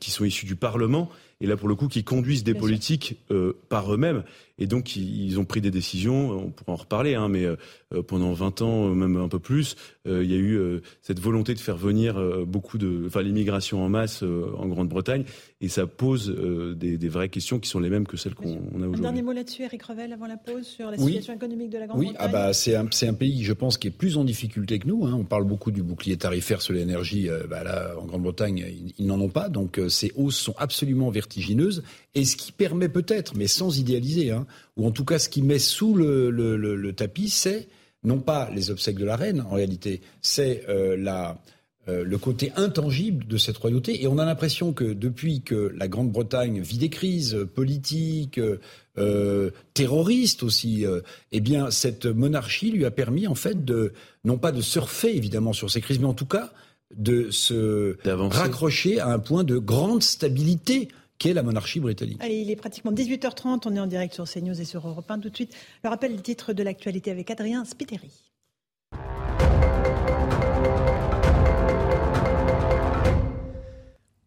qui 0.00 0.10
sont 0.10 0.24
issus 0.24 0.46
du 0.46 0.56
Parlement 0.56 1.10
et 1.44 1.46
là 1.46 1.56
pour 1.56 1.68
le 1.68 1.74
coup 1.74 1.88
qui 1.88 2.04
conduisent 2.04 2.44
des 2.44 2.54
politiques 2.54 3.16
par 3.68 3.92
eux-mêmes 3.92 4.22
et 4.58 4.66
donc 4.66 4.96
ils 4.96 5.38
ont 5.38 5.44
pris 5.44 5.60
des 5.60 5.70
décisions. 5.70 6.30
On 6.30 6.50
pourra 6.50 6.72
en 6.72 6.76
reparler, 6.76 7.14
hein, 7.14 7.28
mais 7.28 7.44
pendant 8.06 8.32
20 8.32 8.62
ans, 8.62 8.88
même 8.88 9.16
un 9.16 9.28
peu 9.28 9.40
plus, 9.40 9.74
il 10.06 10.30
y 10.30 10.34
a 10.34 10.38
eu 10.38 10.80
cette 11.02 11.18
volonté 11.18 11.54
de 11.54 11.58
faire 11.58 11.76
venir 11.76 12.20
beaucoup 12.46 12.78
de, 12.78 13.04
enfin 13.06 13.22
l'immigration 13.22 13.82
en 13.82 13.88
masse 13.88 14.22
en 14.22 14.66
Grande-Bretagne 14.68 15.24
et 15.60 15.68
ça 15.68 15.86
pose 15.86 16.28
des, 16.76 16.98
des, 16.98 17.08
vraies 17.08 17.28
questions 17.28 17.58
qui 17.58 17.68
sont 17.68 17.80
les 17.80 17.90
mêmes 17.90 18.06
que 18.06 18.16
celles 18.16 18.34
qu'on 18.34 18.52
a 18.54 18.86
aujourd'hui. 18.86 18.98
Un 18.98 19.02
dernier 19.02 19.22
mot 19.22 19.32
là-dessus, 19.32 19.62
Eric 19.62 19.82
Revel, 19.82 20.12
avant 20.12 20.28
la 20.28 20.36
pause 20.36 20.66
sur 20.66 20.90
la 20.90 20.98
situation 20.98 21.34
économique 21.34 21.74
oui, 21.94 22.12
ah 22.18 22.28
bah, 22.28 22.52
c'est 22.52 22.74
un, 22.76 22.86
un, 22.86 23.14
pays, 23.14 23.44
je 23.44 23.52
pense, 23.52 23.78
qui 23.78 23.88
est 23.88 23.92
plus 23.92 24.16
en 24.16 24.24
difficulté 24.24 24.78
que 24.78 24.88
nous. 24.88 25.06
Hein. 25.06 25.14
On 25.18 25.24
parle 25.24 25.44
beaucoup 25.44 25.70
du 25.70 25.82
bouclier 25.82 26.16
tarifaire 26.16 26.62
sur 26.62 26.74
l'énergie. 26.74 27.28
Euh, 27.28 27.44
bah 27.48 27.64
là, 27.64 27.94
en 28.00 28.04
Grande-Bretagne, 28.04 28.64
ils, 28.98 29.06
n'en 29.06 29.20
ont 29.20 29.28
pas. 29.28 29.48
Donc, 29.48 29.78
euh, 29.78 29.88
ces 29.88 30.12
hausses 30.16 30.36
sont 30.36 30.54
absolument 30.58 31.10
vertigineuses. 31.10 31.33
Et 32.14 32.24
ce 32.24 32.36
qui 32.36 32.52
permet 32.52 32.88
peut-être, 32.88 33.34
mais 33.36 33.46
sans 33.46 33.78
idéaliser, 33.78 34.30
hein, 34.30 34.46
ou 34.76 34.86
en 34.86 34.90
tout 34.90 35.04
cas 35.04 35.18
ce 35.18 35.28
qui 35.28 35.42
met 35.42 35.58
sous 35.58 35.94
le, 35.94 36.30
le, 36.30 36.56
le, 36.56 36.92
tapis, 36.92 37.30
c'est 37.30 37.68
non 38.02 38.20
pas 38.20 38.50
les 38.54 38.70
obsèques 38.70 38.98
de 38.98 39.04
la 39.04 39.16
reine, 39.16 39.40
en 39.40 39.54
réalité, 39.54 40.02
c'est 40.20 40.64
euh, 40.68 40.96
la 40.96 41.40
euh, 41.86 42.02
le 42.02 42.16
côté 42.16 42.50
intangible 42.56 43.26
de 43.26 43.36
cette 43.36 43.58
royauté. 43.58 44.02
Et 44.02 44.08
on 44.08 44.16
a 44.16 44.24
l'impression 44.24 44.72
que 44.72 44.84
depuis 44.84 45.42
que 45.42 45.70
la 45.76 45.86
Grande-Bretagne 45.86 46.62
vit 46.62 46.78
des 46.78 46.88
crises 46.88 47.36
politiques, 47.54 48.40
euh, 48.96 49.50
terroristes 49.74 50.42
aussi, 50.42 50.86
euh, 50.86 51.00
eh 51.32 51.40
bien 51.40 51.70
cette 51.70 52.06
monarchie 52.06 52.70
lui 52.70 52.86
a 52.86 52.90
permis 52.90 53.26
en 53.26 53.34
fait 53.34 53.66
de 53.66 53.92
non 54.24 54.38
pas 54.38 54.50
de 54.50 54.62
surfer 54.62 55.14
évidemment 55.14 55.52
sur 55.52 55.70
ces 55.70 55.82
crises, 55.82 55.98
mais 55.98 56.06
en 56.06 56.14
tout 56.14 56.24
cas 56.24 56.52
de 56.96 57.30
se 57.30 57.98
raccrocher 58.06 59.00
à 59.00 59.08
un 59.08 59.18
point 59.18 59.44
de 59.44 59.58
grande 59.58 60.02
stabilité 60.02 60.88
qu'est 61.18 61.34
la 61.34 61.42
monarchie 61.42 61.80
britannique. 61.80 62.18
Allez, 62.20 62.40
il 62.40 62.50
est 62.50 62.56
pratiquement 62.56 62.92
18h30, 62.92 63.62
on 63.66 63.76
est 63.76 63.80
en 63.80 63.86
direct 63.86 64.14
sur 64.14 64.28
CNews 64.28 64.60
et 64.60 64.64
sur 64.64 64.86
Europe 64.86 65.10
1. 65.10 65.20
Tout 65.20 65.30
de 65.30 65.34
suite, 65.34 65.54
le 65.82 65.90
rappel 65.90 66.16
des 66.16 66.22
titres 66.22 66.52
de 66.52 66.62
l'actualité 66.62 67.10
avec 67.10 67.30
Adrien 67.30 67.64
Spiteri. 67.64 68.10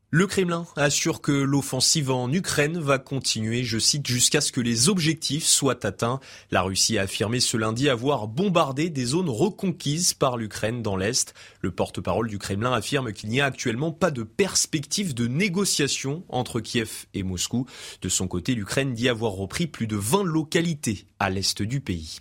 Le 0.09 0.25
Kremlin 0.25 0.65
assure 0.77 1.19
que 1.19 1.34
l'offensive 1.34 2.11
en 2.11 2.31
Ukraine 2.31 2.79
va 2.79 2.97
continuer, 2.97 3.65
je 3.65 3.77
cite, 3.77 4.07
jusqu'à 4.07 4.39
ce 4.39 4.53
que 4.53 4.61
les 4.61 4.88
objectifs 4.88 5.43
soient 5.43 5.85
atteints. 5.85 6.21
La 6.49 6.61
Russie 6.61 6.97
a 6.97 7.01
affirmé 7.01 7.41
ce 7.41 7.57
lundi 7.57 7.89
avoir 7.89 8.29
bombardé 8.29 8.89
des 8.89 9.03
zones 9.03 9.27
reconquises 9.27 10.13
par 10.13 10.38
l'Ukraine 10.38 10.81
dans 10.81 10.95
l'Est. 10.95 11.34
Le 11.59 11.71
porte-parole 11.71 12.29
du 12.29 12.39
Kremlin 12.39 12.71
affirme 12.71 13.11
qu'il 13.11 13.27
n'y 13.27 13.41
a 13.41 13.45
actuellement 13.47 13.91
pas 13.91 14.09
de 14.09 14.23
perspective 14.23 15.13
de 15.13 15.27
négociation 15.27 16.23
entre 16.29 16.61
Kiev 16.61 17.07
et 17.13 17.23
Moscou. 17.23 17.65
De 18.01 18.07
son 18.07 18.29
côté, 18.29 18.55
l'Ukraine 18.55 18.93
dit 18.93 19.09
avoir 19.09 19.34
repris 19.34 19.67
plus 19.67 19.88
de 19.88 19.97
20 19.97 20.23
localités 20.23 21.05
à 21.19 21.29
l'est 21.29 21.61
du 21.61 21.81
pays. 21.81 22.19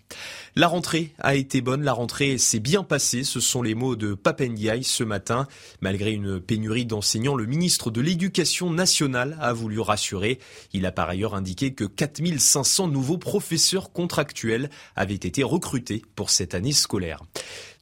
La 0.58 0.68
rentrée 0.68 1.12
a 1.18 1.34
été 1.34 1.60
bonne, 1.60 1.82
la 1.82 1.92
rentrée 1.92 2.38
s'est 2.38 2.60
bien 2.60 2.82
passée, 2.82 3.24
ce 3.24 3.40
sont 3.40 3.60
les 3.60 3.74
mots 3.74 3.94
de 3.94 4.14
Papendiaï 4.14 4.84
ce 4.84 5.04
matin. 5.04 5.46
Malgré 5.82 6.12
une 6.12 6.40
pénurie 6.40 6.86
d'enseignants, 6.86 7.34
le 7.34 7.44
ministre 7.44 7.90
de 7.90 8.00
l'Éducation 8.00 8.70
nationale 8.70 9.36
a 9.38 9.52
voulu 9.52 9.80
rassurer. 9.80 10.38
Il 10.72 10.86
a 10.86 10.92
par 10.92 11.10
ailleurs 11.10 11.34
indiqué 11.34 11.74
que 11.74 11.84
4500 11.84 12.88
nouveaux 12.88 13.18
professeurs 13.18 13.92
contractuels 13.92 14.70
avaient 14.96 15.12
été 15.12 15.42
recrutés 15.42 16.02
pour 16.14 16.30
cette 16.30 16.54
année 16.54 16.72
scolaire. 16.72 17.20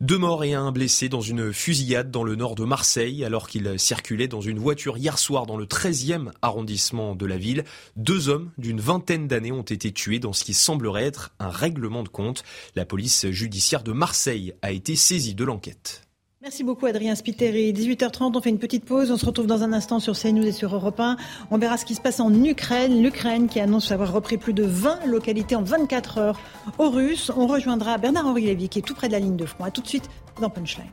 Deux 0.04 0.18
morts 0.18 0.44
et 0.44 0.52
un 0.52 0.70
blessé 0.70 1.08
dans 1.08 1.22
une 1.22 1.50
fusillade 1.54 2.10
dans 2.10 2.24
le 2.24 2.34
nord 2.34 2.56
de 2.56 2.64
Marseille 2.64 3.24
alors 3.24 3.48
qu'il 3.48 3.78
circulait 3.78 4.28
dans 4.28 4.42
une 4.42 4.58
voiture 4.58 4.98
hier 4.98 5.16
soir 5.16 5.46
dans 5.46 5.56
le 5.56 5.64
13e 5.64 6.30
arrondissement 6.42 7.14
de 7.14 7.24
la 7.24 7.38
ville. 7.38 7.64
Deux 7.96 8.28
hommes 8.28 8.50
d'une 8.58 8.82
vingtaine 8.82 9.28
d'années 9.28 9.50
ont 9.50 9.62
été 9.62 9.92
tués 9.92 10.18
dans 10.18 10.34
ce 10.34 10.44
qui 10.44 10.52
semblerait 10.52 11.04
être 11.04 11.32
un 11.38 11.48
règlement 11.48 12.02
de 12.02 12.10
compte. 12.10 12.44
La 12.76 12.84
police 12.84 13.30
judiciaire 13.30 13.82
de 13.82 13.92
Marseille 13.92 14.52
a 14.60 14.72
été 14.72 14.94
saisie 14.94 15.34
de 15.34 15.44
l'enquête. 15.44 16.02
Merci 16.44 16.62
beaucoup 16.62 16.84
Adrien 16.84 17.14
Spiteri. 17.14 17.72
18h30, 17.72 18.36
on 18.36 18.40
fait 18.42 18.50
une 18.50 18.58
petite 18.58 18.84
pause. 18.84 19.10
On 19.10 19.16
se 19.16 19.24
retrouve 19.24 19.46
dans 19.46 19.62
un 19.62 19.72
instant 19.72 19.98
sur 19.98 20.12
CNews 20.14 20.44
et 20.44 20.52
sur 20.52 20.74
Europe 20.74 21.00
1. 21.00 21.16
On 21.50 21.56
verra 21.56 21.78
ce 21.78 21.86
qui 21.86 21.94
se 21.94 22.02
passe 22.02 22.20
en 22.20 22.30
Ukraine. 22.44 23.02
L'Ukraine 23.02 23.48
qui 23.48 23.60
annonce 23.60 23.90
avoir 23.92 24.12
repris 24.12 24.36
plus 24.36 24.52
de 24.52 24.62
20 24.62 25.06
localités 25.06 25.56
en 25.56 25.62
24 25.62 26.18
heures 26.18 26.38
aux 26.76 26.90
Russes. 26.90 27.32
On 27.34 27.46
rejoindra 27.46 27.96
Bernard-Henri 27.96 28.42
Lévy 28.42 28.68
qui 28.68 28.80
est 28.80 28.82
tout 28.82 28.94
près 28.94 29.06
de 29.06 29.12
la 29.12 29.20
ligne 29.20 29.36
de 29.36 29.46
front. 29.46 29.64
A 29.64 29.70
tout 29.70 29.80
de 29.80 29.88
suite 29.88 30.10
dans 30.38 30.50
Punchline. 30.50 30.84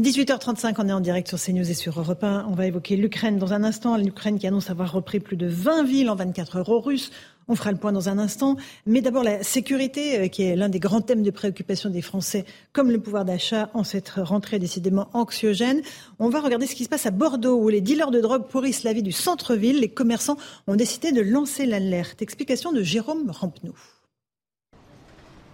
18h35, 0.00 0.74
on 0.78 0.88
est 0.88 0.92
en 0.92 1.00
direct 1.00 1.28
sur 1.28 1.40
CNews 1.40 1.70
et 1.70 1.74
sur 1.74 1.98
Europe 1.98 2.22
1. 2.22 2.46
On 2.48 2.54
va 2.54 2.66
évoquer 2.66 2.96
l'Ukraine 2.96 3.38
dans 3.38 3.52
un 3.52 3.64
instant. 3.64 3.96
L'Ukraine 3.96 4.38
qui 4.38 4.46
annonce 4.46 4.70
avoir 4.70 4.92
repris 4.92 5.18
plus 5.18 5.36
de 5.36 5.46
20 5.46 5.84
villes 5.84 6.10
en 6.10 6.14
24 6.14 6.56
heures 6.56 6.68
aux 6.68 6.80
Russes. 6.80 7.10
On 7.48 7.54
fera 7.54 7.72
le 7.72 7.78
point 7.78 7.92
dans 7.92 8.08
un 8.08 8.18
instant. 8.18 8.56
Mais 8.86 9.00
d'abord, 9.00 9.22
la 9.22 9.42
sécurité, 9.42 10.18
euh, 10.18 10.28
qui 10.28 10.42
est 10.42 10.56
l'un 10.56 10.68
des 10.68 10.80
grands 10.80 11.00
thèmes 11.00 11.22
de 11.22 11.30
préoccupation 11.30 11.90
des 11.90 12.02
Français, 12.02 12.44
comme 12.72 12.90
le 12.90 13.00
pouvoir 13.00 13.24
d'achat 13.24 13.70
en 13.74 13.84
cette 13.84 14.10
rentrée 14.10 14.58
décidément 14.58 15.08
anxiogène. 15.12 15.82
On 16.18 16.28
va 16.28 16.40
regarder 16.40 16.66
ce 16.66 16.74
qui 16.74 16.84
se 16.84 16.88
passe 16.88 17.06
à 17.06 17.10
Bordeaux, 17.10 17.56
où 17.56 17.68
les 17.68 17.80
dealers 17.80 18.10
de 18.10 18.20
drogue 18.20 18.46
pourrissent 18.48 18.82
la 18.82 18.92
vie 18.92 19.02
du 19.02 19.12
centre-ville. 19.12 19.80
Les 19.80 19.88
commerçants 19.88 20.36
ont 20.66 20.76
décidé 20.76 21.12
de 21.12 21.20
lancer 21.20 21.66
l'alerte. 21.66 22.22
Explication 22.22 22.72
de 22.72 22.82
Jérôme 22.82 23.30
Rampenou. 23.30 23.74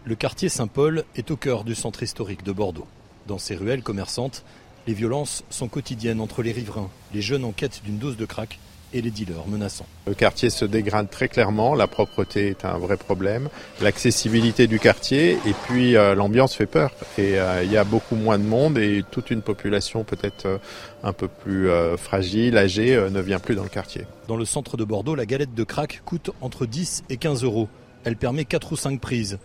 Le 0.04 0.14
quartier 0.14 0.48
Saint-Paul 0.48 1.04
est 1.14 1.30
au 1.30 1.36
cœur 1.36 1.64
du 1.64 1.74
centre 1.74 2.02
historique 2.02 2.42
de 2.42 2.52
Bordeaux. 2.52 2.86
Dans 3.26 3.38
ces 3.38 3.54
ruelles 3.54 3.82
commerçantes, 3.82 4.44
les 4.86 4.94
violences 4.94 5.44
sont 5.50 5.68
quotidiennes 5.68 6.20
entre 6.20 6.42
les 6.42 6.52
riverains, 6.52 6.90
les 7.12 7.20
jeunes 7.20 7.44
en 7.44 7.52
quête 7.52 7.82
d'une 7.84 7.98
dose 7.98 8.16
de 8.16 8.24
crack 8.24 8.58
et 8.92 9.02
les 9.02 9.10
dealers 9.10 9.46
menaçants. 9.46 9.86
Le 10.06 10.14
quartier 10.14 10.50
se 10.50 10.64
dégrade 10.64 11.10
très 11.10 11.28
clairement, 11.28 11.74
la 11.74 11.86
propreté 11.86 12.48
est 12.48 12.64
un 12.64 12.78
vrai 12.78 12.96
problème, 12.96 13.48
l'accessibilité 13.80 14.66
du 14.66 14.78
quartier 14.78 15.38
et 15.46 15.54
puis 15.66 15.96
euh, 15.96 16.14
l'ambiance 16.14 16.54
fait 16.54 16.66
peur. 16.66 16.92
Et 17.18 17.38
euh, 17.38 17.62
il 17.62 17.70
y 17.70 17.76
a 17.76 17.84
beaucoup 17.84 18.16
moins 18.16 18.38
de 18.38 18.44
monde 18.44 18.78
et 18.78 19.02
toute 19.10 19.30
une 19.30 19.42
population 19.42 20.04
peut-être 20.04 20.46
euh, 20.46 20.58
un 21.02 21.12
peu 21.12 21.28
plus 21.28 21.70
fragile, 21.96 22.58
âgée, 22.58 22.94
ne 23.10 23.20
vient 23.20 23.38
plus 23.38 23.54
dans 23.54 23.62
le 23.62 23.70
quartier. 23.70 24.02
Dans 24.28 24.36
le 24.36 24.44
centre 24.44 24.76
de 24.76 24.84
Bordeaux, 24.84 25.14
la 25.14 25.24
galette 25.24 25.54
de 25.54 25.64
crack 25.64 26.02
coûte 26.04 26.30
entre 26.42 26.66
10 26.66 27.04
et 27.08 27.16
15 27.16 27.42
euros. 27.42 27.68
Elle 28.04 28.16
permet 28.16 28.44
4 28.44 28.72
ou 28.72 28.76
5 28.76 29.00
prises. 29.00 29.38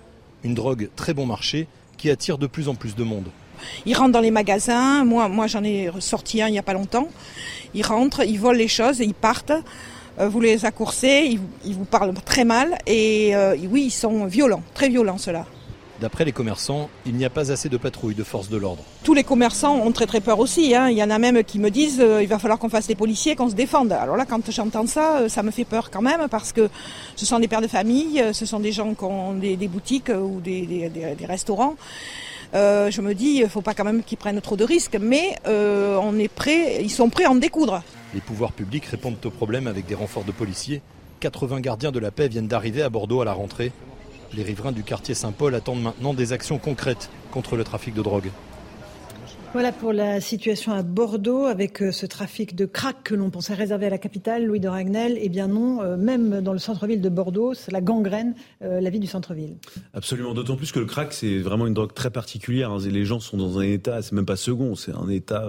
Une 0.44 0.54
drogue 0.54 0.90
très 0.98 1.14
bon 1.14 1.26
marché 1.26 1.68
qui 1.98 2.10
attire 2.10 2.38
de 2.38 2.48
plus 2.48 2.68
en 2.68 2.76
plus 2.76 2.96
de 2.96 3.04
monde. 3.04 3.28
Ils 3.86 3.96
rentrent 3.96 4.14
dans 4.14 4.20
les 4.20 4.32
magasins. 4.32 5.04
Moi, 5.06 5.28
moi 5.30 5.48
j'en 5.48 5.64
ai 5.64 5.90
sorti 6.00 6.42
un 6.42 6.48
il 6.48 6.52
n'y 6.52 6.60
a 6.60 6.64
pas 6.64 6.74
longtemps. 6.74 7.08
Ils 7.74 7.86
rentrent, 7.86 8.24
ils 8.24 8.40
volent 8.40 8.58
les 8.58 8.68
choses 8.68 9.02
et 9.02 9.06
ils 9.06 9.14
partent. 9.14 9.54
Euh, 10.20 10.30
vous 10.30 10.40
les 10.40 10.66
accoursez, 10.66 11.38
ils, 11.66 11.74
vous 11.74 11.86
parlent 11.86 12.14
très 12.26 12.46
mal 12.46 12.78
et 12.88 13.36
euh, 13.36 13.56
oui, 13.70 13.86
ils 13.88 13.92
sont 13.92 14.26
violents, 14.26 14.64
très 14.74 14.88
violents 14.88 15.18
ceux-là. 15.18 15.46
D'après 16.00 16.26
les 16.26 16.34
commerçants, 16.34 16.90
il 17.06 17.16
n'y 17.16 17.24
a 17.24 17.30
pas 17.30 17.52
assez 17.52 17.70
de 17.70 17.78
patrouilles 17.78 18.16
de 18.16 18.24
force 18.24 18.50
de 18.50 18.58
l'ordre. 18.58 18.84
Tous 19.04 19.14
les 19.14 19.24
commerçants 19.24 19.76
ont 19.76 19.94
très 19.94 20.06
très 20.06 20.20
peur 20.20 20.40
aussi. 20.40 20.76
Hein. 20.76 20.90
Il 20.90 20.98
y 20.98 21.04
en 21.04 21.10
a 21.10 21.20
même 21.20 21.42
qui 21.44 21.58
me 21.58 21.70
disent 21.70 22.02
euh, 22.02 22.22
il 22.22 22.28
va 22.28 22.38
falloir 22.38 22.60
qu'on 22.60 22.70
fasse 22.70 22.88
des 22.88 22.96
policiers, 22.96 23.36
qu'on 23.36 23.50
se 23.50 23.56
défende. 23.56 23.92
Alors 23.92 24.18
là, 24.18 24.26
quand 24.26 24.52
j'entends 24.52 24.88
ça, 24.88 25.28
ça 25.30 25.44
me 25.44 25.52
fait 25.52 25.66
peur 25.66 25.92
quand 25.92 26.02
même 26.02 26.28
parce 26.30 26.52
que 26.54 26.70
ce 27.16 27.26
sont 27.26 27.40
des 27.40 27.48
pères 27.48 27.62
de 27.62 27.68
famille, 27.68 28.24
ce 28.34 28.46
sont 28.46 28.60
des 28.60 28.72
gens 28.72 28.94
qui 28.94 29.04
ont 29.04 29.34
des, 29.34 29.56
boutiques 29.68 30.10
ou 30.10 30.40
des 30.42 31.26
restaurants. 31.28 31.76
Euh, 32.54 32.92
je 32.92 33.02
me 33.02 33.14
dis, 33.14 33.40
il 33.42 33.50
faut 33.50 33.62
pas 33.62 33.74
quand 33.74 33.84
même 33.84 34.04
qu'ils 34.04 34.18
prennent 34.18 34.42
trop 34.42 34.56
de 34.56 34.64
risques, 34.64 34.98
mais 35.00 35.36
euh, 35.48 35.98
on 36.02 36.18
est 36.18 36.28
prêt, 36.28 36.84
ils 36.84 36.92
sont 36.92 37.10
prêts 37.10 37.26
à 37.26 37.32
en 37.32 37.36
découdre. 37.36 37.82
Les 38.14 38.22
pouvoirs 38.22 38.54
publics 38.54 38.86
répondent 38.86 39.18
au 39.24 39.30
problème 39.30 39.68
avec 39.68 39.86
des 39.86 39.96
renforts 39.96 40.24
de 40.24 40.32
policiers. 40.32 40.82
80 41.20 41.60
gardiens 41.60 41.92
de 41.92 42.00
la 42.00 42.12
paix 42.12 42.28
viennent 42.28 42.48
d'arriver 42.48 42.82
à 42.82 42.90
Bordeaux 42.90 43.22
à 43.22 43.26
la 43.26 43.34
rentrée. 43.34 43.72
Les 44.34 44.44
riverains 44.44 44.72
du 44.72 44.84
quartier 44.84 45.16
Saint-Paul 45.16 45.56
attendent 45.56 45.82
maintenant 45.82 46.14
des 46.14 46.34
actions 46.34 46.58
concrètes 46.58 47.10
contre 47.32 47.56
le 47.56 47.64
trafic 47.64 47.94
de 47.94 48.02
drogue. 48.02 48.30
Voilà 49.56 49.72
pour 49.72 49.94
la 49.94 50.20
situation 50.20 50.74
à 50.74 50.84
Bordeaux 50.84 51.46
avec 51.46 51.82
euh, 51.82 51.94
ce 51.94 52.06
trafic 52.06 52.56
de 52.56 52.66
crack 52.66 53.04
que 53.06 53.16
l'on 53.16 53.30
pensait 53.30 53.54
réservé 53.54 53.86
à 53.86 53.90
la 53.90 53.98
capitale, 53.98 54.44
Louis 54.44 54.60
de 54.60 54.68
Ragnel. 54.68 55.18
Eh 55.22 55.30
bien 55.30 55.48
non, 55.48 55.82
euh, 55.82 55.96
même 55.96 56.42
dans 56.42 56.52
le 56.52 56.60
centre-ville 56.60 57.00
de 57.00 57.08
Bordeaux, 57.08 57.54
la 57.72 57.80
gangrène, 57.80 58.36
euh, 58.64 58.82
la 58.82 58.90
vie 58.90 59.00
du 59.00 59.08
centre-ville. 59.08 59.56
Absolument, 59.94 60.34
d'autant 60.34 60.58
plus 60.58 60.74
que 60.74 60.80
le 60.80 60.86
crack, 60.86 61.14
c'est 61.14 61.38
vraiment 61.38 61.68
une 61.68 61.74
drogue 61.74 61.94
très 61.94 62.10
particulière. 62.10 62.70
Hein. 62.70 62.80
Les 62.86 63.06
gens 63.06 63.22
sont 63.22 63.38
dans 63.38 63.58
un 63.58 63.62
état, 63.62 64.02
c'est 64.02 64.12
même 64.12 64.26
pas 64.26 64.36
second, 64.36 64.76
c'est 64.76 64.92
un 64.92 65.08
état 65.08 65.48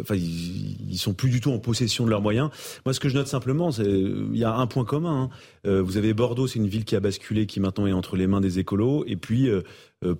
enfin 0.00 0.14
ils, 0.14 0.96
sont 0.96 1.12
plus 1.12 1.28
du 1.28 1.40
tout 1.40 1.50
en 1.50 1.58
possession 1.58 2.04
de 2.04 2.10
leurs 2.10 2.22
moyens. 2.22 2.50
Moi, 2.84 2.94
ce 2.94 3.00
que 3.00 3.08
je 3.08 3.16
note 3.16 3.26
simplement, 3.26 3.72
c'est 3.72 3.84
il 3.84 4.38
y 4.38 4.44
a 4.44 4.54
un 4.54 4.68
point 4.68 4.84
commun. 4.84 5.28
Hein. 5.64 5.80
vous 5.82 5.96
avez 5.96 6.14
Bordeaux, 6.14 6.46
c'est 6.46 6.60
une 6.60 6.68
ville 6.68 6.84
qui 6.84 6.94
a 6.94 7.00
basculé, 7.00 7.46
qui 7.46 7.58
maintenant 7.58 7.88
est 7.88 7.92
entre 7.92 8.14
les 8.14 8.28
mains 8.28 8.40
des 8.40 8.60
écolos, 8.60 9.04
et 9.08 9.16
puis 9.16 9.50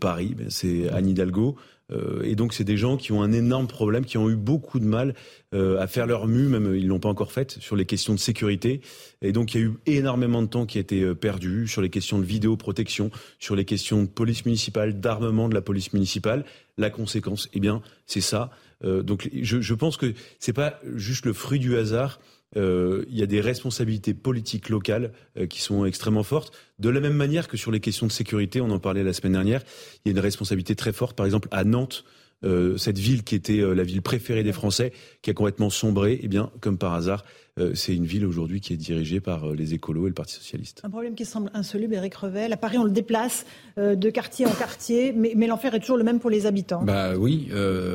Paris, 0.01 0.35
ben, 0.37 0.51
c'est 0.51 0.91
Anne 0.91 1.09
Hidalgo. 1.09 1.57
Euh, 1.93 2.23
et 2.25 2.35
donc 2.35 2.53
c'est 2.53 2.65
des 2.65 2.77
gens 2.77 2.97
qui 2.97 3.13
ont 3.13 3.23
un 3.23 3.33
énorme 3.33 3.67
problème, 3.67 4.05
qui 4.05 4.19
ont 4.19 4.29
eu 4.29 4.37
beaucoup 4.37 4.81
de 4.81 4.85
mal 4.85 5.15
euh, 5.55 5.79
à 5.81 5.87
faire 5.87 6.07
leur 6.07 6.27
mue, 6.27 6.49
même 6.49 6.75
ils 6.75 6.87
l'ont 6.87 6.99
pas 6.99 7.09
encore 7.09 7.33
fait, 7.33 7.59
sur 7.61 7.77
les 7.77 7.87
questions 7.87 8.15
de 8.15 8.19
sécurité. 8.19 8.81
Et 9.23 9.33
donc 9.33 9.55
il 9.55 9.61
y 9.61 9.65
a 9.65 9.67
eu 9.67 9.75
énormément 9.87 10.43
de 10.43 10.49
temps 10.49 10.67
qui 10.67 10.79
a 10.79 10.81
été 10.81 11.03
euh, 11.03 11.15
perdu 11.15 11.69
sur 11.69 11.83
les 11.83 11.91
questions 11.91 12.19
de 12.19 12.25
vidéoprotection, 12.25 13.11
sur 13.39 13.57
les 13.57 13.65
questions 13.65 14.03
de 14.03 14.09
police 14.09 14.45
municipale, 14.45 15.01
d'armement 15.01 15.49
de 15.49 15.55
la 15.55 15.63
police 15.63 15.93
municipale. 15.93 16.45
La 16.77 16.91
conséquence, 16.91 17.49
eh 17.55 17.61
bien, 17.61 17.81
c'est 18.05 18.21
ça. 18.21 18.51
donc 18.83 19.31
je, 19.33 19.63
je 19.63 19.75
pense 19.75 19.97
que 19.97 20.13
c'est 20.39 20.53
pas 20.53 20.79
juste 20.95 21.25
le 21.25 21.33
fruit 21.33 21.59
du 21.59 21.75
hasard. 21.77 22.21
Euh, 22.57 23.05
il 23.09 23.19
y 23.19 23.23
a 23.23 23.27
des 23.27 23.41
responsabilités 23.41 24.15
politiques 24.15 24.69
locales 24.69 25.13
euh, 25.37 25.47
qui 25.47 25.61
sont 25.61 25.85
extrêmement 25.85 26.23
fortes. 26.23 26.53
De 26.79 26.89
la 26.89 27.01
même 27.01 27.15
manière 27.15 27.49
que 27.49 27.57
sur 27.57 27.71
les 27.71 27.81
questions 27.81 28.07
de 28.07 28.13
sécurité, 28.13 28.61
on 28.61 28.71
en 28.71 28.79
parlait 28.79 29.03
la 29.03 29.13
semaine 29.13 29.33
dernière, 29.33 29.63
il 30.05 30.09
y 30.09 30.11
a 30.11 30.13
une 30.13 30.23
responsabilité 30.23 30.77
très 30.77 30.93
forte, 30.93 31.17
par 31.17 31.27
exemple 31.27 31.49
à 31.51 31.65
Nantes, 31.65 32.05
euh, 32.45 32.77
cette 32.77 32.99
ville 32.99 33.25
qui 33.25 33.35
était 33.35 33.59
la 33.75 33.83
ville 33.83 34.03
préférée 34.03 34.43
des 34.43 34.53
Français, 34.53 34.93
qui 35.23 35.31
a 35.31 35.35
complètement 35.35 35.71
sombré, 35.71 36.21
eh 36.23 36.29
bien, 36.29 36.51
comme 36.61 36.79
par 36.79 36.95
hasard, 36.95 37.25
euh, 37.25 37.46
c'est 37.75 37.95
une 37.95 38.05
ville 38.05 38.27
aujourd'hui 38.27 38.61
qui 38.61 38.75
est 38.75 38.77
dirigée 38.77 39.19
par 39.19 39.49
euh, 39.49 39.55
les 39.55 39.73
écolos 39.73 40.05
et 40.05 40.09
le 40.09 40.15
Parti 40.15 40.35
socialiste. 40.35 40.83
Un 40.85 40.91
problème 40.91 41.15
qui 41.15 41.25
semble 41.25 41.51
insoluble, 41.55 41.95
Eric 41.95 42.15
Revel. 42.15 42.53
À 42.53 42.59
Paris, 42.59 42.77
on 42.77 42.85
le 42.85 42.91
déplace 42.91 43.47
euh, 43.79 43.95
de 43.95 44.11
quartier 44.11 44.45
en 44.45 44.51
quartier, 44.51 45.15
mais, 45.15 45.47
l'enfer 45.47 45.75
est 45.75 45.81
toujours 45.81 45.97
le 45.97 46.05
même 46.05 46.21
pour 46.21 46.29
les 46.29 46.45
habitants. 46.45 46.83
Bah 46.83 47.17
oui, 47.17 47.49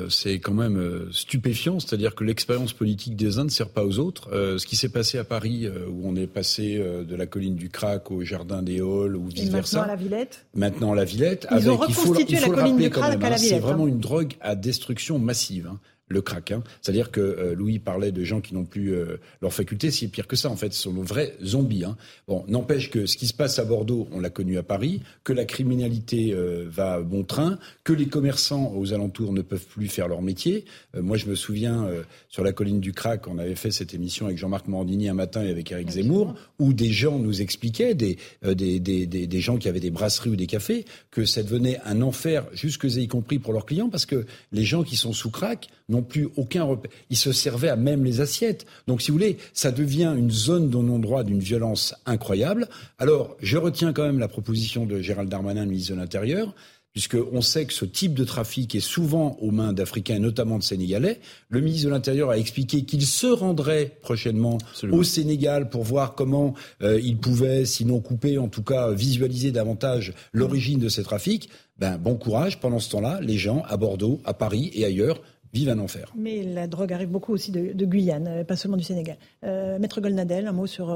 c'est 0.10 0.40
quand 0.40 0.54
même 0.54 1.12
stupéfiant, 1.12 1.80
c'est-à-dire 1.80 2.16
que 2.16 2.24
l'expérience 2.24 2.74
politique 2.74 3.16
des 3.16 3.40
uns 3.40 3.44
ne 3.44 3.50
sert 3.50 3.70
pas 3.70 3.86
aux 3.86 4.00
autres. 4.00 4.30
ce 4.32 4.66
qui 4.66 4.78
s'est 4.78 4.90
passé 4.90 5.18
à 5.18 5.26
Paris, 5.26 5.68
où 5.68 6.08
on 6.08 6.16
est 6.16 6.28
passé 6.28 6.78
de 6.78 7.16
la 7.16 7.26
colline 7.26 7.56
du 7.56 7.70
Crac 7.70 8.10
au 8.10 8.24
jardin 8.24 8.62
des 8.62 8.80
Halles 8.80 9.18
ou 9.18 9.28
vice 9.28 9.50
versa. 9.50 9.80
Maintenant 9.80 9.84
à 9.84 9.88
la 9.88 9.96
Villette. 9.96 10.46
Maintenant 10.56 10.92
à 10.94 10.96
la 10.96 11.04
Villette. 11.04 11.48
Ils 11.52 11.58
avec, 11.58 11.70
ont 11.70 11.78
reconstitué 11.78 12.40
la 12.40 12.50
colline 12.50 12.78
du 12.78 12.90
Crac 12.90 13.04
à 13.04 13.30
la 13.30 13.36
Villette. 13.36 13.40
C'est 13.40 13.60
vraiment 13.60 13.84
hein. 13.84 13.90
une 13.90 14.00
drogue 14.00 14.34
à 14.40 14.56
destruction 14.56 15.20
massive. 15.20 15.68
Hein. 15.70 15.80
Le 16.12 16.22
crack. 16.22 16.52
Hein. 16.52 16.64
C'est-à-dire 16.82 17.12
que 17.12 17.22
euh, 17.22 17.56
Louis 17.56 17.80
parlait 17.80 18.12
de 18.12 18.24
gens 18.24 18.42
qui 18.42 18.54
n'ont 18.54 18.66
plus 18.66 18.94
euh, 18.94 19.18
leur 19.42 19.54
faculté, 19.54 19.92
c'est 19.92 20.08
pire 20.08 20.28
que 20.28 20.36
ça 20.36 20.50
en 20.50 20.56
fait, 20.56 20.74
ce 20.74 20.84
sont 20.84 20.94
de 20.94 21.02
vrais 21.02 21.36
zombies. 21.44 21.86
Hein. 21.86 21.98
Bon, 22.28 22.44
n'empêche 22.48 22.90
que 22.90 23.06
ce 23.06 23.18
qui 23.18 23.28
se 23.28 23.34
passe 23.34 23.60
à 23.60 23.66
Bordeaux, 23.66 24.08
on 24.12 24.20
l'a 24.20 24.30
connu 24.30 24.58
à 24.58 24.64
Paris, 24.64 25.02
que 25.24 25.34
la 25.34 25.46
criminalité 25.46 26.34
euh, 26.34 26.66
va 26.70 27.02
bon 27.02 27.24
train, 27.24 27.58
que 27.84 27.94
les 27.94 28.08
commerçants 28.08 28.74
aux 28.76 28.94
alentours 28.94 29.34
ne 29.34 29.42
peuvent 29.42 29.66
plus 29.66 29.88
faire 29.88 30.08
leur 30.08 30.22
métier. 30.22 30.66
moi, 30.94 31.18
je 31.18 31.28
me 31.28 31.36
souviens 31.36 31.88
sur 32.30 32.44
la 32.44 32.52
colline 32.52 32.80
du 32.80 32.94
crack, 32.94 33.28
on 33.28 33.38
avait 33.38 33.56
fait 33.56 33.72
cette 33.72 33.94
émission 33.94 34.26
avec 34.26 34.38
Jean-Marc 34.38 34.68
Morandini 34.68 35.10
un 35.10 35.14
matin 35.14 35.44
et 35.44 35.50
avec 35.50 35.72
Eric 35.72 35.90
Zemmour, 35.90 36.36
où 36.60 36.74
des 36.74 36.92
gens 36.92 37.20
nous 37.20 37.42
expliquaient, 37.42 37.96
des, 37.96 38.18
des, 38.44 38.80
des, 38.80 39.06
des, 39.06 39.40
gens 39.40 39.58
qui 39.58 39.68
avaient 39.68 39.80
des 39.80 39.92
brasseries 39.92 40.32
ou 40.32 40.36
des 40.36 40.48
cafés, 40.48 40.86
que 41.10 41.26
ça 41.26 41.44
devenait 41.44 41.80
un 41.86 42.02
enfer, 42.02 42.46
jusque 42.54 42.84
y 42.84 43.08
compris 43.08 43.40
pour 43.40 43.54
leurs 43.54 43.66
clients, 43.66 43.90
parce 43.90 44.06
que 44.06 44.26
les 44.52 44.64
gens 44.64 44.84
qui 44.84 44.96
sont 44.96 45.14
sous 45.14 45.32
crack 45.32 45.70
n'ont 45.90 46.01
plus 46.02 46.30
aucun 46.38 46.64
repère. 46.64 46.91
Ils 47.10 47.18
se 47.18 47.32
servaient 47.32 47.69
à 47.69 47.76
même 47.76 48.03
les 48.03 48.22
assiettes. 48.22 48.65
Donc, 48.88 49.02
si 49.02 49.11
vous 49.11 49.18
voulez, 49.18 49.38
ça 49.53 49.72
devient 49.72 50.14
une 50.18 50.32
zone 50.32 50.69
de 50.69 50.78
non-droit 50.78 51.23
d'une 51.23 51.40
violence 51.40 51.95
incroyable. 52.06 52.68
Alors, 52.99 53.36
je 53.41 53.57
retiens 53.57 53.94
quand 53.94 54.03
même 54.03 54.19
la 54.19 54.28
proposition 54.28 54.86
de 54.86 54.99
Gérald 54.99 55.30
Darmanin, 55.30 55.64
le 55.64 55.72
ministre 55.72 55.94
de 55.94 55.99
l'Intérieur, 55.99 56.53
puisqu'on 56.94 57.41
sait 57.41 57.65
que 57.65 57.73
ce 57.73 57.86
type 57.86 58.14
de 58.14 58.23
trafic 58.23 58.76
est 58.76 58.82
souvent 58.82 59.38
aux 59.40 59.52
mains 59.52 59.73
d'Africains 59.73 60.15
et 60.15 60.19
notamment 60.19 60.57
de 60.57 60.64
Sénégalais. 60.64 61.19
Le 61.49 61.61
ministre 61.61 61.86
de 61.86 61.91
l'Intérieur 61.91 62.30
a 62.30 62.38
expliqué 62.38 62.84
qu'il 62.84 63.06
se 63.06 63.28
rendrait 63.28 63.98
prochainement 64.02 64.57
au 64.91 65.03
Sénégal 65.03 65.69
pour 65.69 65.84
voir 65.84 66.15
comment 66.15 66.53
euh, 66.82 66.99
il 67.02 67.18
pouvait, 67.18 67.65
sinon 67.65 68.02
couper, 68.02 68.38
en 68.38 68.49
tout 68.49 68.64
cas 68.64 68.91
visualiser 68.91 69.52
davantage 69.52 70.14
l'origine 70.34 70.80
de 70.80 70.90
ces 70.90 71.03
trafics. 71.03 71.49
Ben, 71.78 71.98
bon 71.98 72.15
courage. 72.15 72.60
Pendant 72.60 72.80
ce 72.80 72.90
temps-là, 72.91 73.19
les 73.22 73.38
gens 73.38 73.64
à 73.68 73.78
Bordeaux, 73.78 74.19
à 74.26 74.34
Paris 74.34 74.69
et 74.73 74.86
ailleurs 74.86 75.22
vivent 75.53 75.69
un 75.69 75.80
enfer. 75.80 76.11
Mais 76.15 76.44
la 76.44 76.68
drogue 76.68 76.94
arrive 76.94 77.10
beaucoup 77.10 77.34
aussi 77.34 77.52
de, 77.52 77.86
Guyane, 77.86 78.28
euh, 78.28 78.44
pas 78.44 78.56
seulement 78.56 78.78
du 78.78 78.84
Sénégal. 78.84 79.18
Euh, 79.44 79.80
Maître 79.80 80.02
Golnadel, 80.02 80.48
un 80.48 80.52
mot 80.52 80.68
sur 80.68 80.90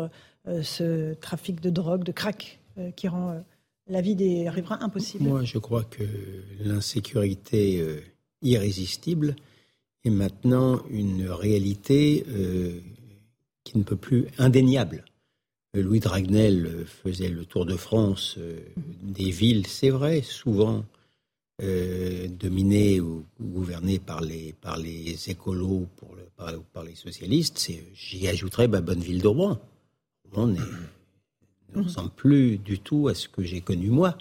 euh, 0.48 0.64
ce 0.64 1.14
trafic 1.16 1.62
de 1.62 1.70
drogue, 1.70 2.04
de 2.04 2.12
crack, 2.12 2.60
qui 2.98 3.08
rend 3.08 3.42
la 3.88 4.02
vie 4.02 4.16
des 4.16 4.50
riverains 4.50 4.80
impossible. 4.82 5.24
Moi, 5.24 5.46
je 5.46 5.58
crois 5.58 5.86
que 5.86 6.04
l'insécurité 6.60 7.82
irrésistible 8.42 9.38
est 10.04 10.10
maintenant 10.10 10.82
une 10.90 11.30
réalité 11.30 12.26
qui 13.64 13.78
ne 13.78 13.84
peut 13.84 13.96
plus 13.96 14.28
indéniable. 14.38 15.06
Louis 15.74 16.02
Dragnel 16.02 16.86
faisait 16.86 17.30
le 17.30 17.46
tour 17.46 17.66
de 17.66 17.78
France 17.78 18.38
des 19.02 19.32
villes, 19.32 19.68
c'est 19.68 19.90
vrai, 19.90 20.22
souvent 20.22 20.84
euh, 21.64 22.28
dominé 22.28 23.00
ou, 23.00 23.26
gouverné 23.40 24.00
par 24.00 24.22
les, 24.22 24.54
par 24.60 24.78
les 24.78 25.30
écolos 25.30 25.88
pour 25.96 26.14
le, 26.16 26.24
par, 26.36 26.54
par, 26.74 26.84
les 26.84 26.96
socialistes, 26.96 27.72
j'y 27.94 28.28
ajouterais 28.28 28.68
bah, 28.68 28.82
Bonneville 28.82 29.22
d'Auban. 29.22 29.58
On 30.34 30.48
ne 30.48 30.58
ressemble 31.76 32.10
plus 32.10 32.58
du 32.58 32.80
tout 32.80 33.08
à 33.08 33.16
ce 33.16 33.30
que 33.30 33.44
j'ai 33.44 33.62
connu 33.62 33.90
moi. 33.90 34.18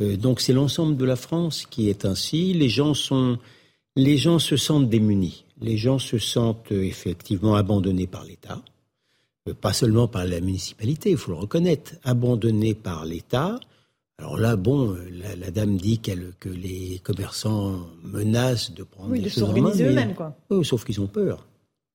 Euh, 0.00 0.16
donc 0.16 0.40
c'est 0.40 0.52
l'ensemble 0.52 0.96
de 0.96 1.04
la 1.04 1.16
France 1.16 1.66
qui 1.66 1.88
est 1.88 2.04
ainsi. 2.04 2.52
Les 2.52 2.68
gens 2.68 2.92
sont, 2.92 3.38
les 3.96 4.18
gens 4.18 4.38
se 4.38 4.56
sentent 4.56 4.90
démunis. 4.90 5.44
Les 5.60 5.76
gens 5.78 5.98
se 5.98 6.18
sentent 6.18 6.72
euh, 6.72 6.82
effectivement 6.82 7.54
abandonnés 7.54 8.06
par 8.06 8.24
l'État, 8.24 8.62
pas 9.62 9.72
seulement 9.72 10.06
par 10.06 10.26
la 10.26 10.40
municipalité, 10.40 11.10
il 11.12 11.16
faut 11.16 11.30
le 11.30 11.38
reconnaître, 11.38 11.94
abandonnés 12.04 12.74
par 12.74 13.06
l'État, 13.06 13.58
alors 14.18 14.36
là, 14.36 14.56
bon, 14.56 14.96
la, 15.12 15.50
dame 15.52 15.76
dit 15.76 15.98
qu'elle, 15.98 16.32
que 16.40 16.48
les 16.48 17.00
commerçants 17.04 17.86
menacent 18.02 18.74
de 18.74 18.82
prendre 18.82 19.10
oui, 19.10 19.20
de 19.20 19.28
s'organiser 19.28 19.84
eux-mêmes, 19.84 20.14
quoi. 20.14 20.36
Oui, 20.50 20.64
sauf 20.64 20.84
qu'ils 20.84 21.00
ont 21.00 21.06
peur. 21.06 21.46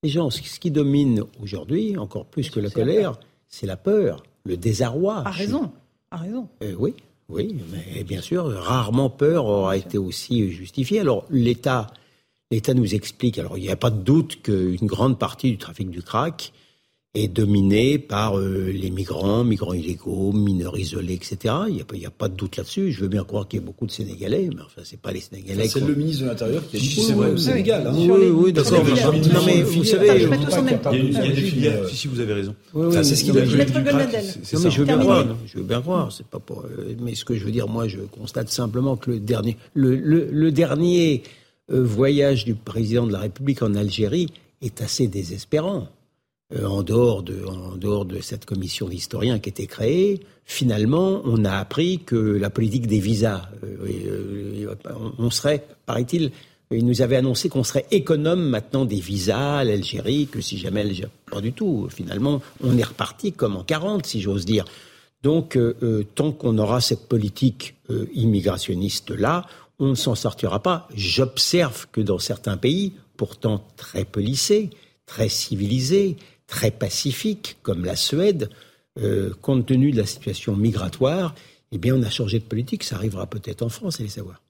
Les 0.04 0.10
gens, 0.10 0.30
ce 0.30 0.42
qui 0.60 0.72
domine 0.72 1.24
aujourd'hui, 1.42 1.98
encore 1.98 2.26
plus 2.26 2.50
que 2.50 2.62
la 2.62 2.70
colère, 2.70 3.20
c'est 3.50 3.68
la 3.68 3.76
peur, 3.76 4.24
le 4.46 4.56
désarroi. 4.56 5.22
A 5.26 5.32
raison, 5.32 5.72
a 6.12 6.18
raison. 6.18 6.48
Euh, 6.62 6.76
oui, 6.80 6.94
oui, 7.28 7.58
mais 7.72 8.04
bien 8.04 8.22
sûr, 8.22 8.46
rarement 8.46 9.10
peur 9.10 9.46
aura 9.46 9.76
été 9.76 9.98
aussi 9.98 10.50
justifiée. 10.50 11.02
Alors 11.02 11.26
l'État, 11.30 11.88
l'État 12.52 12.74
nous 12.74 12.96
explique. 12.96 13.38
Alors 13.38 13.58
il 13.58 13.62
n'y 13.62 13.70
a 13.70 13.76
pas 13.76 13.90
de 13.90 14.02
doute 14.02 14.42
qu'une 14.44 14.88
grande 14.88 15.20
partie 15.20 15.52
du 15.52 15.58
trafic 15.58 15.90
du 15.90 16.02
crack 16.02 16.54
est 17.16 17.28
dominé 17.28 18.00
par 18.00 18.40
euh, 18.40 18.72
les 18.74 18.90
migrants, 18.90 19.44
migrants 19.44 19.74
illégaux, 19.74 20.32
mineurs 20.32 20.80
isolés, 20.80 21.14
etc. 21.14 21.54
Il 21.68 21.76
n'y 21.76 22.06
a, 22.06 22.08
a, 22.08 22.12
pas 22.12 22.28
de 22.28 22.34
doute 22.34 22.58
là-dessus. 22.58 22.92
Je 22.92 23.02
veux 23.02 23.08
bien 23.08 23.24
croire 23.24 23.48
qu'il 23.48 23.60
y 23.60 23.64
a 23.64 23.66
beaucoup 23.66 23.86
de 23.86 23.92
Sénégalais, 23.92 24.50
mais 24.52 24.64
enfin, 24.64 24.82
c'est 24.84 25.00
pas 25.00 25.12
les 25.12 25.20
Sénégalais. 25.20 25.68
C'est 25.68 25.80
le 25.80 25.94
ministre 25.94 26.24
de 26.24 26.30
l'Intérieur 26.30 26.68
qui 26.68 26.78
a 26.78 26.80
dit 26.80 26.90
c'est 26.90 27.14
vrai 27.14 27.30
au 27.30 27.38
Sénégal. 27.38 27.86
Hein. 27.86 27.94
Oui, 27.96 28.30
oui, 28.34 28.54
d'accord. 28.54 28.84
Non, 28.84 29.46
mais 29.46 29.62
vous 29.62 29.84
savez, 29.84 30.08
il 30.08 31.14
y 31.14 31.18
a 31.18 31.28
des 31.28 31.36
filières. 31.36 31.88
Si, 31.88 31.96
si, 31.98 32.08
vous 32.08 32.20
avez 32.20 32.34
raison. 32.34 32.56
c'est 32.92 33.04
ce 33.04 33.24
qu'il 33.24 33.38
a 33.38 33.42
dit. 33.46 33.58
Non, 33.58 34.60
mais 34.64 34.72
je 34.72 34.80
veux 34.80 34.86
bien 34.86 34.98
croire. 34.98 35.28
Je 35.46 35.58
veux 35.60 35.64
bien 35.64 35.82
croire. 35.82 36.12
C'est 36.12 36.26
pas 36.26 36.40
pour. 36.40 36.62
Euh, 36.62 36.96
mais 37.00 37.14
ce 37.14 37.26
que 37.26 37.36
je 37.36 37.46
veux 37.46 37.52
dire, 37.52 37.68
moi, 37.68 37.88
je 37.88 38.00
constate 38.00 38.50
simplement 38.50 38.96
que 38.96 39.12
le 39.12 39.20
dernier, 39.20 39.58
le, 39.76 39.96
le, 39.96 40.30
le 40.32 40.52
dernier 40.52 41.22
euh, 41.72 41.84
voyage 41.84 42.44
du 42.44 42.56
président 42.56 43.06
de 43.06 43.12
la 43.12 43.20
République 43.20 43.62
en 43.62 43.76
Algérie 43.76 44.30
est 44.64 44.82
assez 44.82 45.08
désespérant. 45.08 45.90
Euh, 46.56 46.66
en, 46.66 46.84
dehors 46.84 47.24
de, 47.24 48.22
cette 48.22 48.46
commission 48.46 48.88
d'historiens 48.88 49.40
qui 49.40 49.50
était 49.50 49.66
créée, 49.66 50.22
finalement, 50.46 51.22
on 51.26 51.46
a 51.46 51.54
appris 51.54 52.00
que 52.00 52.16
la 52.16 52.50
politique 52.50 52.86
des 52.88 53.00
visas, 53.00 53.50
euh, 53.64 53.88
euh, 54.68 54.76
on 55.18 55.30
serait, 55.32 55.66
paraît-il, 55.86 56.32
il 56.72 56.86
nous 56.86 57.02
avait 57.02 57.16
annoncé 57.16 57.50
qu'on 57.50 57.64
serait 57.64 57.86
économe 57.92 58.42
maintenant 58.42 58.86
des 58.86 59.00
visas 59.00 59.60
à 59.60 59.64
l'Algérie, 59.64 60.28
que 60.28 60.42
si 60.42 60.58
jamais 60.58 60.84
l'Algérie... 60.84 61.12
Pas 61.30 61.42
du 61.42 61.54
tout. 61.54 61.88
Finalement, 61.90 62.42
on 62.64 62.78
est 62.78 62.84
reparti 62.84 63.32
comme 63.32 63.56
en 63.56 63.64
40, 63.64 64.06
si 64.06 64.22
j'ose 64.22 64.46
dire. 64.46 64.66
Donc, 65.22 65.58
tant 66.16 66.32
qu'on 66.32 66.58
aura 66.58 66.82
cette 66.82 67.08
politique 67.08 67.76
immigrationniste-là, 68.14 69.46
on 69.80 69.90
ne 69.90 69.96
s'en 69.96 70.16
sortira 70.16 70.62
pas. 70.62 70.88
J'observe 70.96 71.88
que 71.92 72.02
dans 72.02 72.20
certains 72.20 72.58
pays, 72.58 72.94
pourtant 73.18 73.64
très 73.78 74.04
policés, 74.04 74.72
très 75.06 75.30
civilisés, 75.30 76.18
très 76.48 76.72
pacifique, 76.72 77.58
comme 77.62 77.86
la 77.86 77.96
Suède, 77.96 78.50
euh, 79.00 79.34
compte 79.42 79.66
tenu 79.66 79.92
de 79.92 79.98
la 79.98 80.06
situation 80.06 80.56
migratoire, 80.56 81.34
eh 81.72 81.78
bien, 81.78 81.96
on 81.96 82.04
a 82.04 82.10
changé 82.10 82.40
de 82.40 82.44
politique. 82.44 82.84
Ça 82.84 82.96
arrivera 82.96 83.28
peut-être 83.28 83.64
en 83.64 83.70
France, 83.70 84.00
allez 84.00 84.10
savoir. 84.10 84.42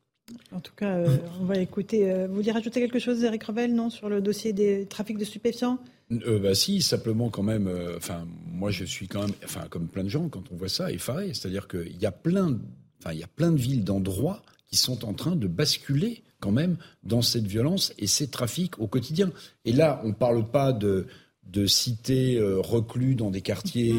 En 0.52 0.60
tout 0.60 0.74
cas, 0.76 0.98
euh, 0.98 1.18
on 1.42 1.46
va 1.46 1.58
écouter. 1.58 2.12
Euh, 2.12 2.28
vous 2.28 2.36
voulez 2.36 2.52
rajouter 2.52 2.82
quelque 2.82 3.00
chose, 3.00 3.24
Eric 3.24 3.44
Revel, 3.44 3.74
non, 3.74 3.90
sur 3.90 4.10
le 4.10 4.22
dossier 4.22 4.54
des 4.54 4.86
trafics 4.86 5.18
de 5.18 5.26
stupéfiants? 5.26 5.80
Bah, 6.10 6.54
Si, 6.54 6.82
simplement 6.82 7.30
quand 7.30 7.44
même. 7.44 7.72
Enfin, 7.96 8.28
moi, 8.46 8.72
je 8.72 8.84
suis 8.84 9.08
quand 9.08 9.22
même, 9.22 9.36
enfin, 9.44 9.66
comme 9.70 9.88
plein 9.88 10.04
de 10.04 10.10
gens, 10.10 10.28
quand 10.30 10.44
on 10.52 10.56
voit 10.56 10.70
ça, 10.70 10.92
effaré. 10.92 11.34
C'est-à-dire 11.34 11.68
qu'il 11.68 11.98
y 12.00 12.06
a 12.06 12.12
plein, 12.12 12.60
enfin, 13.00 13.14
il 13.14 13.20
y 13.20 13.24
a 13.24 13.28
plein 13.28 13.52
de 13.52 13.58
villes, 13.58 13.84
d'endroits 13.84 14.44
qui 14.68 14.76
sont 14.76 15.06
en 15.06 15.14
train 15.14 15.36
de 15.36 15.48
basculer 15.48 16.24
quand 16.40 16.52
même 16.52 16.76
dans 17.04 17.22
cette 17.22 17.48
violence 17.48 17.94
et 17.98 18.08
ces 18.08 18.28
trafics 18.28 18.78
au 18.80 18.88
quotidien. 18.88 19.32
Et 19.64 19.72
là, 19.72 20.02
on 20.04 20.10
ne 20.10 20.14
parle 20.14 20.50
pas 20.50 20.74
de 20.74 21.08
de 21.46 21.66
cités 21.66 22.38
euh, 22.38 22.60
reclus 22.60 23.16
dans 23.16 23.32
des 23.32 23.42
quartiers 23.42 23.94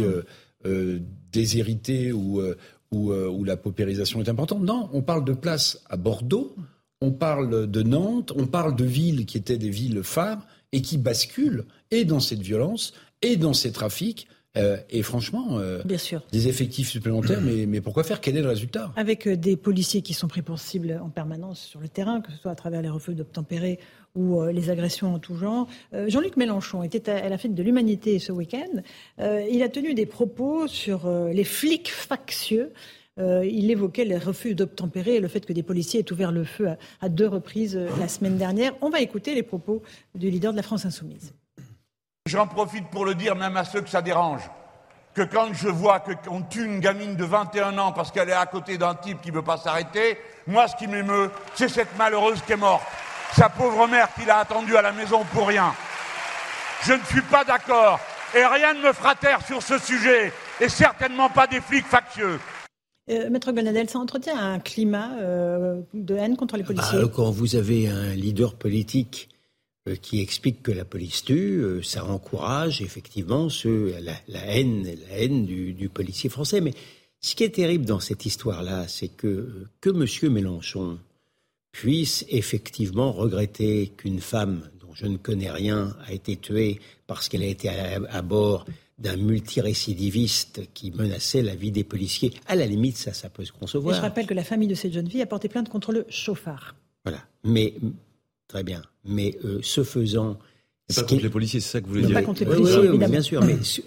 déshérités 1.31 2.11
où, 2.11 2.41
où, 2.91 3.45
la 3.45 3.57
paupérisation 3.59 4.23
est 4.23 4.31
importante. 4.31 4.63
Non, 4.63 4.89
on 4.95 5.03
parle 5.03 5.25
de 5.25 5.35
places 5.35 5.83
à 5.91 5.99
Bordeaux, 5.99 6.57
on 7.03 7.13
parle 7.13 7.71
de 7.71 7.83
Nantes, 7.83 8.33
on 8.35 8.47
parle 8.47 8.75
de 8.75 8.85
villes 8.85 9.27
qui 9.27 9.37
étaient 9.37 9.59
des 9.59 9.69
villes 9.69 10.03
phares 10.03 10.47
et 10.73 10.81
qui 10.81 10.97
basculent 10.97 11.67
et 11.91 12.07
dans 12.07 12.21
cette 12.21 12.41
violence 12.41 12.95
et 13.21 13.37
dans 13.37 13.53
ces 13.53 13.73
trafics. 13.73 14.27
Et 14.57 15.03
franchement, 15.03 15.59
Bien 15.85 15.99
sûr. 15.99 16.23
des 16.31 16.49
effectifs 16.49 16.89
supplémentaires, 16.89 17.41
mais, 17.41 17.67
mais 17.67 17.81
pourquoi 17.81 18.05
faire 18.05 18.21
Quel 18.21 18.37
est 18.37 18.43
le 18.43 18.49
résultat 18.49 18.93
Avec 18.97 19.29
des 19.29 19.57
policiers 19.57 20.03
qui 20.03 20.15
sont 20.15 20.29
pris 20.29 20.43
pour 20.43 20.59
cible 20.59 21.01
en 21.03 21.11
permanence 21.11 21.61
sur 21.61 21.81
le 21.81 21.89
terrain, 21.89 22.21
que 22.21 22.31
ce 22.31 22.39
soit 22.39 22.53
à 22.53 22.55
travers 22.55 22.83
les 22.83 22.89
refus 22.89 23.15
d'obtempérer 23.15 23.79
ou 24.15 24.41
euh, 24.41 24.53
les 24.53 24.71
agressions 24.71 25.15
en 25.15 25.19
tout 25.19 25.37
genre. 25.37 25.69
Euh, 25.93 26.09
Jean-Luc 26.09 26.37
Mélenchon 26.37 26.83
était 26.83 27.09
à, 27.11 27.29
la 27.29 27.39
fête 27.39 27.55
de 27.55 27.63
l'humanité 27.63 28.19
ce 28.19 28.33
week-end. 28.33 28.81
Euh, 29.21 29.47
il 29.51 29.63
a 29.63 29.69
tenu 29.69 29.95
des 29.95 30.07
propos 30.07 30.67
sur 30.67 31.09
les 31.33 31.45
flics 31.45 31.91
factieux. 31.91 32.73
il 33.19 33.71
évoquait 33.71 34.05
les 34.05 34.19
refus 34.19 34.55
d'obtempérer 34.55 35.17
et 35.17 35.21
le 35.21 35.29
fait 35.29 35.45
que 35.47 35.53
des 35.53 35.63
policiers 35.63 36.01
aient 36.01 36.13
ouvert 36.13 36.33
le 36.33 36.45
feu 36.45 36.69
à, 37.01 37.09
deux 37.09 37.29
reprises 37.29 37.79
la 37.99 38.09
semaine 38.09 38.37
dernière. 38.37 38.75
On 38.81 38.91
va 38.91 39.01
écouter 39.01 39.35
les 39.35 39.43
propos 39.43 39.83
du 40.15 40.31
leader 40.31 40.53
de 40.53 40.57
la 40.57 40.63
France 40.63 40.85
insoumise. 40.85 41.33
J'en 42.35 42.49
profite 42.49 42.89
pour 42.89 43.05
le 43.05 43.15
dire 43.15 43.37
même 43.37 43.57
à 43.57 43.65
ceux 43.65 43.81
que 43.81 43.89
ça 43.89 44.03
dérange 44.03 44.43
que 45.15 45.23
quand 45.23 45.53
je 45.53 45.69
vois 45.69 46.01
qu'on 46.01 46.43
tue 46.43 46.65
une 46.65 46.81
gamine 46.81 47.15
de 47.15 47.25
21 47.25 47.79
ans 47.79 47.93
parce 47.93 48.11
qu'elle 48.11 48.29
est 48.29 48.33
à 48.33 48.47
côté 48.47 48.77
d'un 48.77 48.97
type 48.97 49.21
qui 49.21 49.31
ne 49.31 49.37
veut 49.37 49.45
pas 49.45 49.57
s'arrêter, 49.57 50.19
moi 50.49 50.67
ce 50.67 50.75
qui 50.75 50.89
m'émeut, 50.89 51.31
c'est 51.55 51.69
cette 51.69 51.97
malheureuse 51.97 52.43
qui 52.43 52.55
est 52.55 52.57
morte 52.57 52.83
sa 53.37 53.49
pauvre 53.49 53.87
mère 53.87 54.09
qui 54.15 54.25
l'a 54.25 54.39
attendue 54.39 54.77
à 54.77 54.83
la 54.83 54.91
maison 54.91 55.23
pour 55.33 55.47
rien. 55.47 55.73
Je 56.83 56.95
ne 56.95 57.05
suis 57.05 57.23
pas 57.23 57.45
d'accord 57.45 58.01
et 58.35 58.45
rien 58.45 58.75
ne 58.75 58.81
me 58.81 58.93
fera 58.93 59.15
taire 59.15 59.47
sur 59.47 59.63
ce 59.63 59.79
sujet 59.79 60.33
et 60.61 60.69
certainement 60.69 61.31
pas 61.31 61.47
des 61.47 61.61
flics 61.61 61.87
factieux. 61.87 62.41
Euh, 63.11 63.31
Maître 63.31 63.53
Gonadel, 63.53 63.89
ça 63.89 64.01
entretient 64.01 64.37
un 64.37 64.59
climat 64.59 65.11
euh, 65.21 65.83
de 65.95 66.17
haine 66.17 66.37
contre 66.37 66.57
les 66.57 66.65
policiers 66.65 66.99
bah, 67.01 67.09
Quand 67.15 67.31
vous 67.31 67.55
avez 67.55 67.89
un 67.89 68.13
leader 68.15 68.55
politique 68.55 69.29
qui 70.01 70.21
explique 70.21 70.63
que 70.63 70.73
la 70.73 70.85
police 70.85 71.25
tue, 71.25 71.63
ça 71.83 72.05
encourage 72.05 72.81
effectivement 72.81 73.49
la, 74.29 74.47
haine, 74.47 74.85
la 75.09 75.19
haine 75.19 75.45
du, 75.45 75.89
policier 75.89 76.31
français. 76.31 76.61
Mais 76.61 76.73
ce 77.21 77.35
qui 77.35 77.45
est 77.45 77.55
terrible 77.55 77.85
dans 77.85 78.01
cette 78.01 78.25
histoire-là, 78.25 78.89
c'est 78.89 79.09
que 79.09 79.67
que 79.81 79.91
M. 79.91 80.33
Mélenchon 80.33 80.99
puisse 81.73 82.25
effectivement 82.29 83.13
regretter 83.13 83.93
qu'une 83.97 84.21
femme 84.21 84.71
dont 84.81 84.95
je 84.95 85.07
ne 85.07 85.17
connais 85.17 85.51
rien 85.51 85.95
a 86.07 86.13
été 86.13 86.37
tuée 86.37 86.81
parce 87.07 87.29
qu'elle 87.29 87.43
a 87.43 87.47
été 87.47 87.69
à 87.69 88.23
bord 88.23 88.65
d'un 88.99 89.17
multirécidiviste 89.17 90.73
qui 90.73 90.93
menaçait 90.93 91.43
la 91.43 91.55
vie 91.55 91.73
des 91.73 91.85
policiers. 91.85 92.33
À 92.47 92.55
la 92.55 92.67
limite, 92.67 92.97
ça, 92.97 93.13
ça 93.13 93.29
peut 93.29 93.45
se 93.45 93.53
concevoir. 93.53 93.95
je 93.95 94.01
rappelle 94.01 94.27
que 94.27 94.35
la 94.35 94.45
famille 94.45 94.69
de 94.69 94.75
cette 94.75 94.93
jeune 94.93 95.11
fille 95.11 95.23
a 95.23 95.27
porté 95.27 95.49
plainte 95.49 95.69
contre 95.69 95.93
le 95.93 96.07
chauffard. 96.09 96.77
Voilà. 97.05 97.23
Mais, 97.43 97.75
très 98.49 98.63
bien. 98.63 98.83
Mais 99.05 99.37
euh, 99.45 99.61
ce 99.63 99.85
faisant. 99.85 100.39
pas 100.95 101.03
contre 101.03 101.23
les 101.23 101.31
policiers, 101.31 101.61
c'est 101.61 101.71
ça 101.71 101.81
que 101.81 101.87
vous 101.87 101.95
voulez 101.95 102.07
dire 102.07 102.15
Pas 102.15 102.23
contre 102.23 102.41
les 102.41 102.47
policiers, 102.47 102.89
oui, 102.89 102.99
oui, 102.99 103.09
bien 103.09 103.23
sûr. 103.23 103.43
Mais 103.43 103.59
ce, 103.63 103.81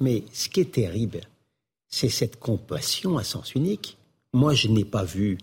mais 0.00 0.24
ce 0.32 0.48
qui 0.48 0.60
est 0.60 0.72
terrible, 0.72 1.20
c'est 1.88 2.08
cette 2.08 2.38
compassion 2.38 3.18
à 3.18 3.24
sens 3.24 3.54
unique. 3.54 3.96
Moi, 4.32 4.54
je 4.54 4.68
n'ai 4.68 4.84
pas 4.84 5.04
vu, 5.04 5.38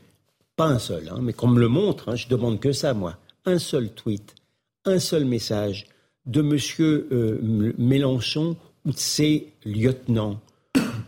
pas 0.55 0.67
un 0.67 0.80
seul, 0.80 1.09
hein, 1.09 1.19
mais 1.21 1.34
qu'on 1.34 1.47
me 1.47 1.59
le 1.59 1.67
montre, 1.67 2.09
hein, 2.09 2.15
je 2.15 2.27
demande 2.27 2.59
que 2.59 2.71
ça, 2.71 2.93
moi, 2.93 3.17
un 3.45 3.59
seul 3.59 3.89
tweet, 3.91 4.35
un 4.85 4.99
seul 4.99 5.26
message 5.26 5.85
de 6.26 6.41
M. 6.41 6.57
Euh, 6.80 7.73
Mélenchon 7.77 8.57
ou 8.85 8.91
de 8.91 8.97
ses 8.97 9.47
lieutenants 9.63 10.39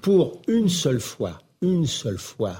pour 0.01 0.41
une 0.47 0.69
seule 0.69 0.99
fois, 0.99 1.41
une 1.61 1.85
seule 1.85 2.17
fois, 2.17 2.57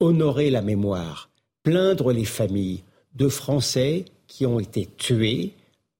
honorer 0.00 0.50
la 0.50 0.62
mémoire, 0.62 1.30
plaindre 1.62 2.12
les 2.12 2.24
familles 2.24 2.82
de 3.14 3.28
Français 3.28 4.04
qui 4.26 4.46
ont 4.46 4.60
été 4.60 4.88
tués 4.96 5.52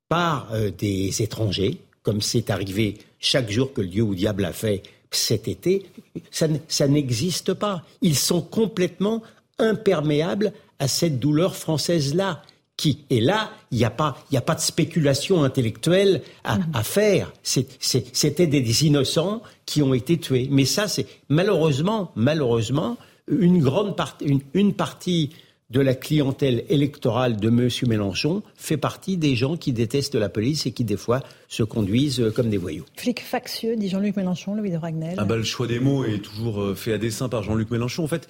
par 0.09 0.49
euh, 0.53 0.71
des 0.71 1.23
étrangers, 1.23 1.79
comme 2.03 2.21
c'est 2.21 2.51
arrivé 2.51 2.99
chaque 3.19 3.51
jour 3.51 3.73
que 3.73 3.81
le 3.81 3.89
Dieu 3.89 4.03
ou 4.03 4.15
diable 4.15 4.45
a 4.45 4.53
fait 4.53 4.83
cet 5.11 5.49
été, 5.49 5.87
ça 6.31 6.89
n'existe 6.89 7.53
pas. 7.55 7.83
Ils 8.01 8.17
sont 8.17 8.41
complètement 8.41 9.23
imperméables 9.59 10.53
à 10.79 10.89
cette 10.89 11.19
douleur 11.19 11.57
française-là 11.57 12.43
qui 12.81 13.05
Et 13.11 13.21
là, 13.21 13.51
il 13.71 13.77
n'y 13.77 13.85
a, 13.85 13.91
pas, 13.91 14.17
a 14.35 14.41
pas 14.41 14.55
de 14.55 14.61
spéculation 14.61 15.45
intellectuelle 15.45 16.23
à, 16.45 16.57
mm. 16.57 16.67
à 16.73 16.83
faire. 16.83 17.33
C'était 17.43 18.47
des 18.47 18.87
innocents 18.87 19.43
qui 19.67 19.83
ont 19.83 19.93
été 19.93 20.19
tués. 20.19 20.49
Mais 20.51 20.65
ça, 20.65 20.89
c'est 20.89 21.07
malheureusement, 21.29 22.11
malheureusement, 22.17 22.97
une 23.29 23.61
grande 23.61 23.97
partie, 23.97 24.25
une, 24.25 24.41
une 24.55 24.73
partie 24.73 25.29
de 25.71 25.81
la 25.81 25.95
clientèle 25.95 26.65
électorale 26.69 27.37
de 27.37 27.49
M. 27.49 27.69
Mélenchon 27.89 28.43
fait 28.57 28.77
partie 28.77 29.17
des 29.17 29.37
gens 29.37 29.57
qui 29.57 29.73
détestent 29.73 30.15
la 30.15 30.29
police 30.29 30.67
et 30.67 30.73
qui, 30.73 30.85
des 30.85 30.97
fois, 30.97 31.23
se 31.49 31.63
conduisent 31.63 32.31
comme 32.35 32.51
des 32.51 32.57
voyous. 32.57 32.85
Flic 32.97 33.21
factieux, 33.21 33.77
dit 33.77 33.89
Jean-Luc 33.89 34.17
Mélenchon, 34.17 34.55
Louis 34.55 34.71
de 34.71 34.77
Ragnel. 34.77 35.15
Ah 35.19 35.25
bah, 35.25 35.37
le 35.37 35.45
choix 35.45 35.67
des 35.67 35.81
mots 35.81 36.05
est 36.05 36.19
toujours 36.19 36.61
euh, 36.61 36.75
fait 36.75 36.93
à 36.93 36.99
dessein 36.99 37.29
par 37.29 37.43
Jean-Luc 37.43 37.71
Mélenchon. 37.71 38.05
En 38.05 38.09
fait, 38.09 38.29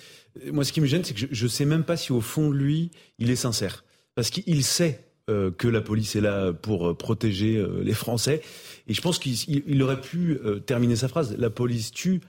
moi, 0.53 0.65
ce 0.65 0.73
qui 0.73 0.81
me 0.81 0.87
gêne, 0.87 1.05
c'est 1.05 1.15
que 1.15 1.27
je 1.31 1.45
ne 1.45 1.49
sais 1.49 1.65
même 1.65 1.85
pas 1.85 1.97
si, 1.97 2.13
au 2.13 2.21
fond 2.21 2.51
de 2.51 2.55
lui, 2.55 2.91
il 3.19 3.31
est 3.31 3.37
sincère 3.37 3.85
parce 4.15 4.31
qu'il 4.31 4.65
sait 4.65 5.05
euh, 5.31 5.51
que 5.51 5.69
la 5.69 5.81
police 5.81 6.17
est 6.17 6.21
là 6.21 6.53
pour 6.53 6.89
euh, 6.89 6.95
protéger 6.95 7.57
euh, 7.57 7.83
les 7.83 7.95
Français. 7.95 8.43
Et 8.89 8.95
je 8.95 9.01
pense 9.01 9.19
qu'il 9.19 9.83
aurait 9.83 10.01
pu 10.01 10.39
terminer 10.67 10.97
sa 10.97 11.07
phrase. 11.09 11.37
La 11.39 11.51
police 11.51 11.93
tue 11.93 12.21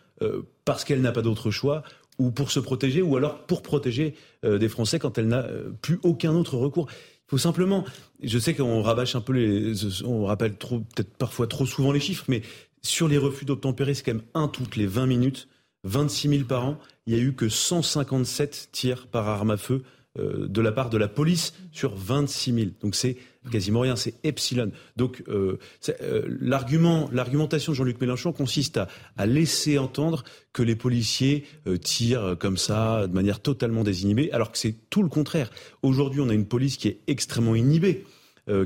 parce 0.66 0.84
qu'elle 0.84 1.02
n'a 1.02 1.12
pas 1.12 1.24
d'autre 1.24 1.50
choix 1.50 1.82
ou 2.22 2.32
pour 2.32 2.52
se 2.52 2.60
protéger, 2.60 3.02
ou 3.02 3.18
alors 3.18 3.46
pour 3.46 3.62
protéger 3.62 4.16
des 4.44 4.70
Français 4.70 5.00
quand 5.00 5.18
elle 5.18 5.28
n'a 5.28 5.46
plus 5.82 6.00
aucun 6.04 6.34
autre 6.34 6.56
recours. 6.58 6.88
Il 6.90 7.32
faut 7.32 7.38
simplement, 7.38 7.86
je 8.22 8.38
sais 8.38 8.54
qu'on 8.54 8.82
rabâche 8.82 9.16
un 9.16 9.22
peu 9.22 9.34
les, 9.34 10.04
on 10.04 10.26
rappelle 10.26 10.54
peut-être 10.54 11.16
parfois 11.18 11.48
trop 11.48 11.66
souvent 11.66 11.92
les 11.92 12.00
chiffres, 12.00 12.26
mais 12.28 12.42
sur 12.82 13.08
les 13.08 13.18
refus 13.18 13.46
d'obtempérer, 13.46 13.94
c'est 13.94 14.04
quand 14.04 14.14
même 14.14 14.24
un 14.34 14.48
toutes 14.48 14.76
les 14.76 14.88
20 14.88 15.06
minutes, 15.06 15.48
26 15.84 16.30
000 16.30 16.44
par 16.44 16.66
an. 16.66 16.78
Il 17.06 17.14
n'y 17.14 17.20
a 17.20 17.24
eu 17.24 17.34
que 17.34 17.50
157 17.50 18.70
tirs 18.72 19.08
par 19.08 19.28
arme 19.28 19.52
à 19.52 19.58
feu 19.58 19.84
euh, 20.20 20.48
de 20.48 20.62
la 20.62 20.72
part 20.72 20.90
de 20.90 20.98
la 20.98 21.08
police 21.08 21.54
sur 21.72 21.96
26 21.96 22.54
000. 22.54 22.66
Donc 22.82 22.96
c'est 22.96 23.18
quasiment 23.50 23.80
rien, 23.80 23.96
c'est 23.96 24.14
epsilon. 24.24 24.72
Donc 24.98 25.24
euh, 25.28 25.58
euh, 26.02 26.38
l'argument, 26.40 27.10
l'argumentation 27.12 27.72
de 27.72 27.78
Jean-Luc 27.78 28.00
Mélenchon 28.02 28.34
consiste 28.34 28.80
à, 29.18 29.26
laisser 29.26 29.78
entendre 29.78 30.24
que 30.54 30.64
les 30.64 30.76
policiers 30.76 31.46
tirent 31.84 32.36
comme 32.40 32.58
ça 32.58 33.08
de 33.08 33.14
manière 33.14 33.40
totalement 33.40 33.84
désinhibée, 33.84 34.32
alors 34.32 34.52
que 34.52 34.58
c'est 34.58 34.76
tout 34.90 35.04
le 35.04 35.10
contraire. 35.10 35.50
Aujourd'hui, 35.82 36.20
on 36.20 36.30
a 36.30 36.34
une 36.34 36.46
police 36.46 36.78
qui 36.78 36.90
est 36.90 37.00
extrêmement 37.08 37.56
inhibée. 37.56 38.04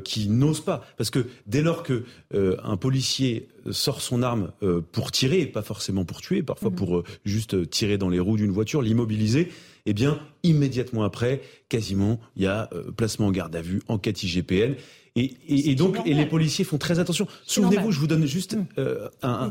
Qui 0.03 0.30
n'ose 0.30 0.61
pas. 0.61 0.85
Parce 0.97 1.10
que 1.10 1.27
dès 1.47 1.61
lors 1.61 1.84
que 1.84 2.06
un 2.34 2.77
policier 2.77 3.49
sort 3.72 4.02
son 4.02 4.23
arme 4.23 4.52
pour 4.91 5.11
tirer, 5.11 5.45
pas 5.45 5.61
forcément 5.61 6.06
pour 6.06 6.22
tuer, 6.22 6.43
parfois 6.43 6.72
mmh. 6.72 6.76
pour 6.76 7.03
juste 7.26 7.69
tirer 7.69 7.97
dans 7.97 8.10
les 8.10 8.19
roues 8.19 8.38
d'une 8.38 8.52
voiture, 8.52 8.81
l'immobiliser, 8.81 9.49
eh 9.85 9.93
bien, 9.93 10.19
immédiatement 10.43 11.03
après, 11.03 11.41
quasiment, 11.69 12.19
il 12.35 12.43
y 12.43 12.47
a 12.47 12.69
euh, 12.73 12.91
placement 12.91 13.27
en 13.27 13.31
garde 13.31 13.56
à 13.56 13.61
vue, 13.61 13.81
enquête 13.88 14.23
IGPN. 14.23 14.76
Et, 15.17 15.75
donc, 15.75 15.97
et 16.05 16.13
les 16.13 16.25
policiers 16.25 16.65
font 16.65 16.77
très 16.77 16.99
attention. 16.99 17.25
Souvenez-vous, 17.45 17.91
je 17.91 17.99
vous 17.99 18.07
donne 18.07 18.25
juste 18.25 18.55
mm. 18.55 18.65
euh, 18.79 19.07
un, 19.21 19.49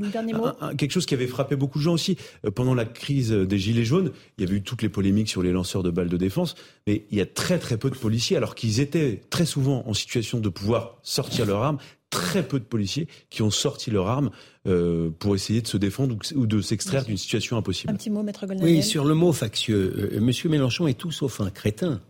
quelque 0.77 0.91
chose 0.91 1.07
qui 1.07 1.15
avait 1.15 1.27
frappé 1.27 1.57
beaucoup 1.57 1.79
de 1.79 1.85
gens 1.85 1.95
aussi. 1.95 2.19
Euh, 2.45 2.51
pendant 2.51 2.75
la 2.75 2.85
crise 2.85 3.33
des 3.33 3.59
Gilets 3.59 3.85
jaunes, 3.85 4.11
il 4.37 4.45
y 4.45 4.47
avait 4.47 4.59
eu 4.59 4.63
toutes 4.63 4.83
les 4.83 4.91
polémiques 4.91 5.31
sur 5.31 5.43
les 5.43 5.53
lanceurs 5.53 5.83
de 5.83 5.91
balles 5.91 6.11
de 6.11 6.19
défense, 6.19 6.55
mais 6.87 7.07
il 7.11 7.17
y 7.17 7.23
a 7.23 7.27
très 7.27 7.59
très 7.59 7.79
peu 7.79 7.89
de 7.89 7.97
policiers, 7.97 8.37
alors 8.37 8.55
qu'ils 8.55 8.81
étaient 8.81 9.23
très 9.31 9.47
souvent 9.47 9.85
en 9.87 9.95
situation 9.95 10.39
de 10.39 10.51
pouvoir 10.51 10.99
sortir 11.03 11.47
leur 11.47 11.63
arme, 11.63 11.79
très 12.15 12.47
peu 12.47 12.61
de 12.61 12.65
policiers 12.65 13.09
qui 13.31 13.43
ont 13.43 13.51
sorti 13.51 13.91
leur 13.91 14.09
arme 14.09 14.31
euh, 14.67 15.11
pour 15.19 15.35
essayer 15.35 15.61
de 15.61 15.67
se 15.67 15.77
défendre 15.77 16.17
ou, 16.35 16.47
de 16.47 16.61
s'extraire 16.61 17.05
d'une 17.05 17.17
situation 17.17 17.57
impossible. 17.57 17.93
Un 17.93 17.97
petit 17.97 18.11
mot, 18.11 18.23
Maître 18.23 18.47
Oui, 18.63 18.83
sur 18.83 19.05
le 19.05 19.15
mot 19.15 19.33
factieux, 19.33 20.13
euh, 20.15 20.21
Monsieur 20.21 20.49
Mélenchon 20.49 20.87
est 20.87 20.99
tout 20.99 21.11
sauf 21.11 21.41
un 21.41 21.51
crétin. 21.51 22.01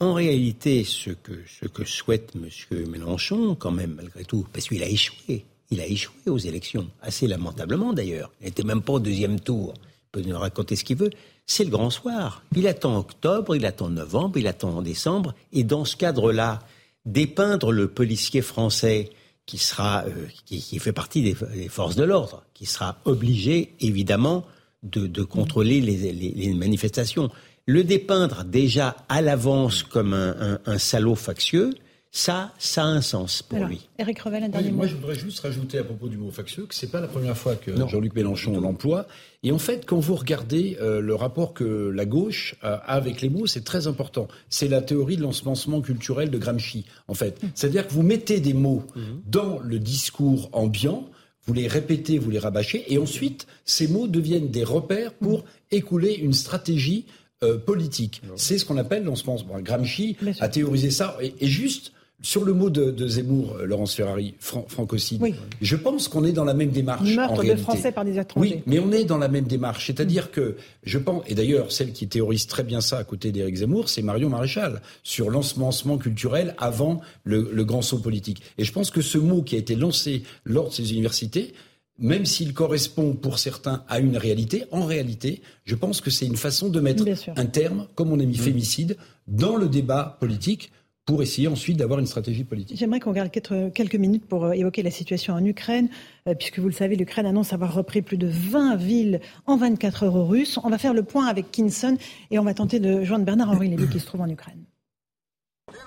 En 0.00 0.14
réalité, 0.14 0.82
ce 0.84 1.10
que, 1.10 1.84
souhaite 1.84 2.34
Monsieur 2.34 2.86
Mélenchon, 2.86 3.54
quand 3.54 3.70
même, 3.70 3.94
malgré 3.96 4.24
tout, 4.24 4.46
parce 4.50 4.66
qu'il 4.66 4.82
a 4.82 4.88
échoué, 4.88 5.44
il 5.70 5.80
a 5.80 5.86
échoué 5.86 6.30
aux 6.30 6.38
élections, 6.38 6.88
assez 7.02 7.26
lamentablement 7.26 7.92
d'ailleurs. 7.92 8.32
Il 8.40 8.46
n'était 8.46 8.62
même 8.62 8.80
pas 8.80 8.94
au 8.94 9.00
deuxième 9.00 9.38
tour. 9.38 9.74
Il 9.76 10.10
peut 10.10 10.28
nous 10.28 10.38
raconter 10.38 10.74
ce 10.74 10.84
qu'il 10.84 10.96
veut. 10.96 11.10
C'est 11.46 11.64
le 11.64 11.70
grand 11.70 11.90
soir. 11.90 12.42
Il 12.56 12.66
attend 12.66 12.98
octobre, 12.98 13.54
il 13.54 13.66
attend 13.66 13.90
novembre, 13.90 14.38
il 14.38 14.46
attend 14.46 14.70
en 14.78 14.82
décembre. 14.82 15.34
Et 15.52 15.64
dans 15.64 15.84
ce 15.84 15.96
cadre-là, 15.96 16.60
dépeindre 17.04 17.70
le 17.70 17.88
policier 17.88 18.40
français 18.40 19.10
qui 19.46 19.58
sera, 19.58 20.04
euh, 20.06 20.26
qui, 20.46 20.78
fait 20.78 20.92
partie 20.92 21.22
des, 21.22 21.34
forces 21.68 21.96
de 21.96 22.04
l'ordre, 22.04 22.44
qui 22.54 22.66
sera 22.66 22.98
obligé 23.04 23.74
évidemment 23.80 24.46
de, 24.82 25.22
contrôler 25.22 25.80
les, 25.80 26.54
manifestations. 26.54 27.30
Le 27.70 27.84
dépeindre 27.84 28.42
déjà 28.44 28.96
à 29.08 29.22
l'avance 29.22 29.84
comme 29.84 30.12
un 30.12 30.78
salaud 30.78 31.14
factieux, 31.14 31.72
ça, 32.12 32.52
ça 32.58 32.82
a 32.82 32.86
un 32.86 33.00
sens 33.00 33.42
pour 33.42 33.64
lui. 33.64 33.88
Eric 33.98 34.18
Revel, 34.18 34.42
un 34.42 34.48
dernier 34.48 34.70
mot. 34.70 34.78
Moi, 34.78 34.86
je 34.88 34.96
voudrais 34.96 35.14
juste 35.14 35.38
rajouter 35.38 35.78
à 35.78 35.84
propos 35.84 36.08
du 36.08 36.16
mot 36.16 36.32
factieux 36.32 36.66
que 36.66 36.74
c'est 36.74 36.90
pas 36.90 37.00
la 37.00 37.06
première 37.06 37.36
fois 37.36 37.54
que 37.54 37.70
Jean-Luc 37.86 38.14
Mélenchon 38.14 38.60
l'emploie. 38.60 39.06
Et 39.44 39.52
en 39.52 39.58
fait, 39.58 39.86
quand 39.86 40.00
vous 40.00 40.16
regardez 40.16 40.76
euh, 40.80 41.00
le 41.00 41.14
rapport 41.14 41.54
que 41.54 41.88
la 41.88 42.06
gauche 42.06 42.56
a 42.62 42.74
avec 42.74 43.20
les 43.20 43.28
mots, 43.28 43.46
c'est 43.46 43.62
très 43.62 43.86
important. 43.86 44.26
C'est 44.48 44.66
la 44.66 44.82
théorie 44.82 45.16
de 45.16 45.22
l'ensemencement 45.22 45.80
culturel 45.80 46.30
de 46.30 46.38
Gramsci, 46.38 46.84
en 47.06 47.14
fait. 47.14 47.38
Hum. 47.44 47.50
C'est-à-dire 47.54 47.86
que 47.86 47.92
vous 47.92 48.02
mettez 48.02 48.40
des 48.40 48.54
mots 48.54 48.82
hum. 48.96 49.22
dans 49.26 49.60
le 49.60 49.78
discours 49.78 50.48
ambiant, 50.52 51.08
vous 51.46 51.52
les 51.52 51.68
répétez, 51.68 52.18
vous 52.18 52.30
les 52.30 52.40
rabâchez, 52.40 52.92
et 52.92 52.98
ensuite, 52.98 53.46
ces 53.64 53.86
mots 53.86 54.08
deviennent 54.08 54.50
des 54.50 54.64
repères 54.64 55.14
pour 55.14 55.38
hum. 55.38 55.44
écouler 55.70 56.14
une 56.14 56.32
stratégie 56.32 57.06
euh, 57.42 57.58
politique. 57.58 58.22
C'est 58.36 58.58
ce 58.58 58.64
qu'on 58.64 58.76
appelle 58.76 59.04
l'ensemencement. 59.04 59.60
Gramsci 59.60 60.16
a 60.40 60.48
théorisé 60.48 60.90
ça, 60.90 61.16
et 61.20 61.46
juste 61.46 61.92
sur 62.22 62.44
le 62.44 62.52
mot 62.52 62.68
de, 62.68 63.08
Zemmour, 63.08 63.56
euh, 63.56 63.64
Laurence 63.64 63.94
Ferrari, 63.94 64.34
francocide, 64.38 65.22
je 65.60 65.76
pense 65.76 66.08
qu'on 66.08 66.24
est 66.24 66.32
dans 66.32 66.44
la 66.44 66.54
même 66.54 66.70
démarche. 66.70 67.14
Meurtre 67.14 67.42
de 67.42 67.56
Français 67.56 67.92
par 67.92 68.04
des 68.04 68.18
étrangers. 68.18 68.56
Oui, 68.56 68.62
mais 68.66 68.78
on 68.78 68.92
est 68.92 69.04
dans 69.04 69.18
la 69.18 69.28
même 69.28 69.46
démarche. 69.46 69.86
C'est-à-dire 69.86 70.30
que 70.30 70.56
je 70.82 70.98
pense, 70.98 71.22
et 71.28 71.34
d'ailleurs, 71.34 71.72
celle 71.72 71.92
qui 71.92 72.08
théorise 72.08 72.46
très 72.46 72.62
bien 72.62 72.80
ça 72.80 72.98
à 72.98 73.04
côté 73.04 73.32
d'Éric 73.32 73.56
Zemmour, 73.56 73.88
c'est 73.88 74.02
Marion 74.02 74.28
Maréchal, 74.28 74.82
sur 75.02 75.30
l'ensemencement 75.30 75.96
culturel 75.96 76.54
avant 76.58 77.00
le, 77.24 77.64
grand 77.64 77.82
saut 77.82 77.98
politique. 77.98 78.42
Et 78.58 78.64
je 78.64 78.72
pense 78.72 78.90
que 78.90 79.00
ce 79.00 79.18
mot 79.18 79.42
qui 79.42 79.56
a 79.56 79.58
été 79.58 79.74
lancé 79.74 80.22
lors 80.44 80.68
de 80.68 80.74
ces 80.74 80.92
universités, 80.92 81.54
même 82.00 82.24
s'il 82.24 82.54
correspond 82.54 83.14
pour 83.14 83.38
certains 83.38 83.84
à 83.88 84.00
une 84.00 84.16
réalité, 84.16 84.64
en 84.72 84.84
réalité, 84.84 85.42
je 85.64 85.74
pense 85.74 86.00
que 86.00 86.10
c'est 86.10 86.26
une 86.26 86.36
façon 86.36 86.68
de 86.68 86.80
mettre 86.80 87.04
un 87.36 87.46
terme, 87.46 87.86
comme 87.94 88.10
on 88.10 88.18
a 88.18 88.24
mis 88.24 88.38
mmh. 88.38 88.42
fémicide, 88.42 88.96
dans 89.28 89.56
le 89.56 89.68
débat 89.68 90.16
politique 90.18 90.72
pour 91.06 91.22
essayer 91.22 91.48
ensuite 91.48 91.76
d'avoir 91.76 91.98
une 91.98 92.06
stratégie 92.06 92.44
politique. 92.44 92.78
J'aimerais 92.78 93.00
qu'on 93.00 93.12
garde 93.12 93.30
quelques 93.30 93.94
minutes 93.96 94.26
pour 94.26 94.44
euh, 94.44 94.52
évoquer 94.52 94.82
la 94.82 94.90
situation 94.90 95.34
en 95.34 95.44
Ukraine, 95.44 95.88
euh, 96.28 96.34
puisque 96.34 96.58
vous 96.58 96.68
le 96.68 96.74
savez, 96.74 96.94
l'Ukraine 96.94 97.26
annonce 97.26 97.52
avoir 97.52 97.74
repris 97.74 98.00
plus 98.00 98.16
de 98.16 98.28
20 98.28 98.76
villes 98.76 99.20
en 99.46 99.56
24 99.56 100.04
heures 100.04 100.14
aux 100.16 100.26
Russes. 100.26 100.58
On 100.62 100.70
va 100.70 100.78
faire 100.78 100.94
le 100.94 101.02
point 101.02 101.26
avec 101.26 101.50
Kinson 101.50 101.96
et 102.30 102.38
on 102.38 102.44
va 102.44 102.54
tenter 102.54 102.78
de 102.80 103.02
joindre 103.02 103.24
Bernard-Henri 103.24 103.68
Lévy 103.68 103.88
qui 103.88 103.98
se 103.98 104.06
trouve 104.06 104.20
en 104.20 104.28
Ukraine. 104.28 104.62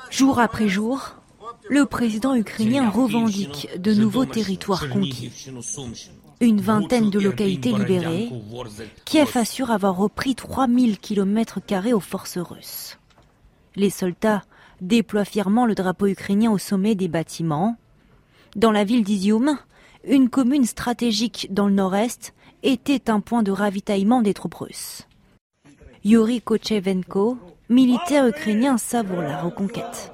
Jour 0.10 0.40
après 0.40 0.68
jour, 0.68 1.16
le 1.70 1.86
président 1.86 2.36
ukrainien 2.36 2.90
revendique 2.90 3.70
de 3.78 3.94
nouveaux 3.94 4.26
territoires 4.26 4.90
conquis. 4.90 5.32
Une 6.42 6.62
vingtaine 6.62 7.10
de 7.10 7.20
localités 7.20 7.72
libérées, 7.72 8.30
Kiev 9.06 9.32
assure 9.36 9.72
avoir 9.72 9.96
repris 9.96 10.36
3000 10.36 10.98
km 11.00 11.60
aux 11.94 12.00
forces 12.00 12.38
russes. 12.38 12.98
Les 13.76 13.90
soldats 13.90 14.44
déploient 14.82 15.26
fièrement 15.26 15.66
le 15.66 15.76
drapeau 15.76 16.08
ukrainien 16.08 16.52
au 16.52 16.58
sommet 16.58 16.96
des 16.96 17.08
bâtiments. 17.08 17.78
Dans 18.56 18.72
la 18.72 18.84
ville 18.84 19.04
d'Izium, 19.04 19.58
une 20.06 20.30
commune 20.30 20.66
stratégique 20.66 21.48
dans 21.52 21.68
le 21.68 21.74
nord-est, 21.74 22.34
était 22.62 23.10
un 23.10 23.20
point 23.20 23.44
de 23.44 23.52
ravitaillement 23.52 24.22
des 24.22 24.34
troupes 24.34 24.56
russes. 24.56 25.08
Yuri 26.04 26.42
Kochevenko, 26.42 27.38
militaire 27.70 28.28
ukrainien, 28.28 28.78
savoure 28.78 29.22
la 29.22 29.42
reconquête. 29.42 30.13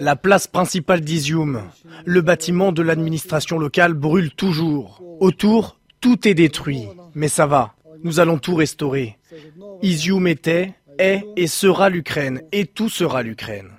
La 0.00 0.16
place 0.16 0.46
principale 0.46 1.00
d'Izium, 1.02 1.60
le 2.04 2.22
bâtiment 2.22 2.72
de 2.72 2.82
l'administration 2.82 3.58
locale 3.58 3.92
brûle 3.92 4.30
toujours. 4.30 5.02
Autour, 5.20 5.78
tout 6.00 6.26
est 6.26 6.34
détruit. 6.34 6.88
Mais 7.14 7.28
ça 7.28 7.46
va, 7.46 7.74
nous 8.02 8.20
allons 8.20 8.38
tout 8.38 8.54
restaurer. 8.54 9.18
Izium 9.82 10.26
était, 10.26 10.74
est 10.98 11.24
et 11.36 11.46
sera 11.46 11.90
l'Ukraine, 11.90 12.40
et 12.52 12.66
tout 12.66 12.88
sera 12.88 13.22
l'Ukraine. 13.22 13.70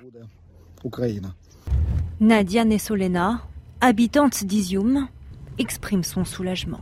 Nadia 2.19 2.63
Nessolena, 2.63 3.41
habitante 3.81 4.43
d'Izium, 4.43 5.07
exprime 5.57 6.03
son 6.03 6.25
soulagement. 6.25 6.81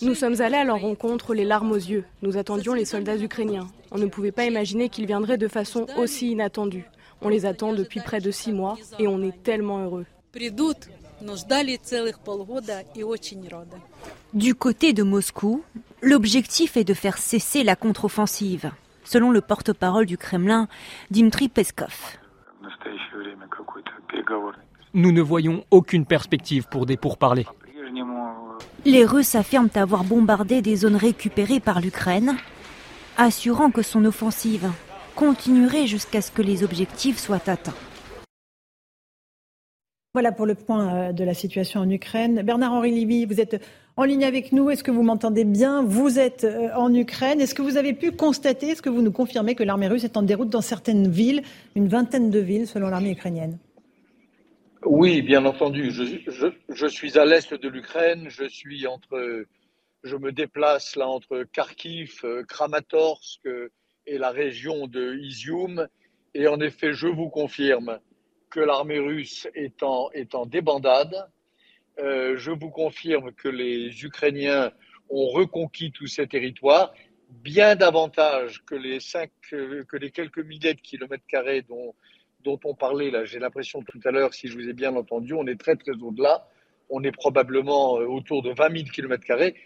Nous 0.00 0.14
sommes 0.14 0.40
allés 0.40 0.56
à 0.56 0.64
leur 0.64 0.80
rencontre 0.80 1.34
les 1.34 1.44
larmes 1.44 1.72
aux 1.72 1.76
yeux. 1.76 2.04
Nous 2.22 2.38
attendions 2.38 2.72
les 2.72 2.84
soldats 2.84 3.18
ukrainiens. 3.18 3.66
On 3.90 3.98
ne 3.98 4.06
pouvait 4.06 4.32
pas 4.32 4.46
imaginer 4.46 4.88
qu'ils 4.88 5.06
viendraient 5.06 5.36
de 5.36 5.48
façon 5.48 5.86
aussi 5.98 6.30
inattendue. 6.30 6.88
On 7.20 7.28
les 7.28 7.44
attend 7.44 7.72
depuis 7.72 8.00
près 8.00 8.20
de 8.20 8.30
six 8.30 8.52
mois 8.52 8.78
et 8.98 9.06
on 9.06 9.22
est 9.22 9.42
tellement 9.42 9.84
heureux. 9.84 10.06
Du 14.34 14.54
côté 14.54 14.92
de 14.92 15.02
Moscou, 15.02 15.62
l'objectif 16.00 16.76
est 16.76 16.84
de 16.84 16.94
faire 16.94 17.18
cesser 17.18 17.62
la 17.62 17.76
contre-offensive, 17.76 18.70
selon 19.04 19.30
le 19.30 19.40
porte-parole 19.40 20.06
du 20.06 20.16
Kremlin, 20.16 20.68
Dmitry 21.10 21.48
Peskov. 21.48 22.18
Nous 24.94 25.12
ne 25.12 25.22
voyons 25.22 25.64
aucune 25.70 26.06
perspective 26.06 26.66
pour 26.68 26.86
des 26.86 26.96
pourparlers. 26.96 27.46
Les 28.84 29.04
Russes 29.04 29.36
affirment 29.36 29.70
avoir 29.76 30.02
bombardé 30.02 30.60
des 30.60 30.74
zones 30.74 30.96
récupérées 30.96 31.60
par 31.60 31.80
l'Ukraine, 31.80 32.36
assurant 33.16 33.70
que 33.70 33.80
son 33.80 34.04
offensive 34.04 34.68
continuerait 35.14 35.86
jusqu'à 35.86 36.20
ce 36.20 36.32
que 36.32 36.42
les 36.42 36.64
objectifs 36.64 37.20
soient 37.20 37.48
atteints. 37.48 37.76
Voilà 40.14 40.32
pour 40.32 40.46
le 40.46 40.56
point 40.56 40.94
euh, 40.94 41.12
de 41.12 41.22
la 41.22 41.32
situation 41.32 41.80
en 41.80 41.88
Ukraine. 41.88 42.42
Bernard-Henri 42.42 42.90
Lévy, 42.90 43.24
vous 43.24 43.40
êtes 43.40 43.62
en 43.96 44.02
ligne 44.02 44.24
avec 44.24 44.50
nous. 44.50 44.68
Est-ce 44.68 44.82
que 44.82 44.90
vous 44.90 45.04
m'entendez 45.04 45.44
bien? 45.44 45.84
Vous 45.84 46.18
êtes 46.18 46.42
euh, 46.42 46.68
en 46.76 46.92
Ukraine. 46.92 47.40
Est-ce 47.40 47.54
que 47.54 47.62
vous 47.62 47.76
avez 47.76 47.92
pu 47.92 48.10
constater, 48.10 48.70
est-ce 48.70 48.82
que 48.82 48.90
vous 48.90 49.00
nous 49.00 49.12
confirmez 49.12 49.54
que 49.54 49.62
l'armée 49.62 49.86
russe 49.86 50.02
est 50.04 50.16
en 50.16 50.22
déroute 50.22 50.50
dans 50.50 50.60
certaines 50.60 51.08
villes, 51.08 51.42
une 51.76 51.86
vingtaine 51.86 52.30
de 52.30 52.40
villes 52.40 52.66
selon 52.66 52.88
l'armée 52.88 53.12
ukrainienne? 53.12 53.58
Oui, 54.84 55.22
bien 55.22 55.44
entendu. 55.44 55.90
Je, 55.90 56.86
suis 56.86 57.18
à 57.18 57.24
l'est 57.24 57.54
de 57.54 57.68
l'Ukraine. 57.68 58.28
Je 58.28 58.48
suis 58.48 58.86
entre, 58.86 59.46
je 60.02 60.16
me 60.16 60.32
déplace 60.32 60.96
là 60.96 61.08
entre 61.08 61.44
Kharkiv, 61.44 62.20
euh, 62.24 62.42
Kramatorsk 62.44 63.46
et 64.06 64.18
la 64.18 64.30
région 64.30 64.86
de 64.86 65.14
Izium. 65.14 65.86
Et 66.34 66.48
en 66.48 66.60
effet, 66.60 66.92
je 66.94 67.06
vous 67.06 67.28
confirme 67.28 68.00
que 68.50 68.60
l'armée 68.60 68.98
russe 68.98 69.46
est 69.54 69.82
en, 69.82 70.10
est 70.12 70.34
en 70.34 70.46
débandade. 70.46 71.28
Euh, 71.98 72.36
je 72.36 72.50
vous 72.50 72.70
confirme 72.70 73.32
que 73.32 73.48
les 73.48 74.04
Ukrainiens 74.04 74.72
ont 75.10 75.28
reconquis 75.28 75.92
tous 75.92 76.06
ces 76.06 76.26
territoires, 76.26 76.92
bien 77.28 77.76
davantage 77.76 78.62
que 78.64 78.74
les, 78.74 78.98
cinq, 78.98 79.30
que 79.50 79.96
les 79.96 80.10
quelques 80.10 80.38
milliers 80.38 80.74
de 80.74 80.80
kilomètres 80.80 81.26
carrés 81.28 81.62
dont 81.62 81.94
dont 82.44 82.58
on 82.64 82.74
parlait, 82.74 83.10
là, 83.10 83.24
j'ai 83.24 83.38
l'impression 83.38 83.82
tout 83.82 84.00
à 84.04 84.10
l'heure, 84.10 84.34
si 84.34 84.48
je 84.48 84.54
vous 84.54 84.68
ai 84.68 84.72
bien 84.72 84.94
entendu, 84.96 85.34
on 85.34 85.46
est 85.46 85.58
très 85.58 85.76
très 85.76 85.92
au-delà. 85.92 86.46
On 86.90 87.02
est 87.04 87.12
probablement 87.12 87.98
euh, 87.98 88.06
autour 88.06 88.42
de 88.42 88.50
20 88.50 88.76
000 88.76 88.90
km. 88.92 89.24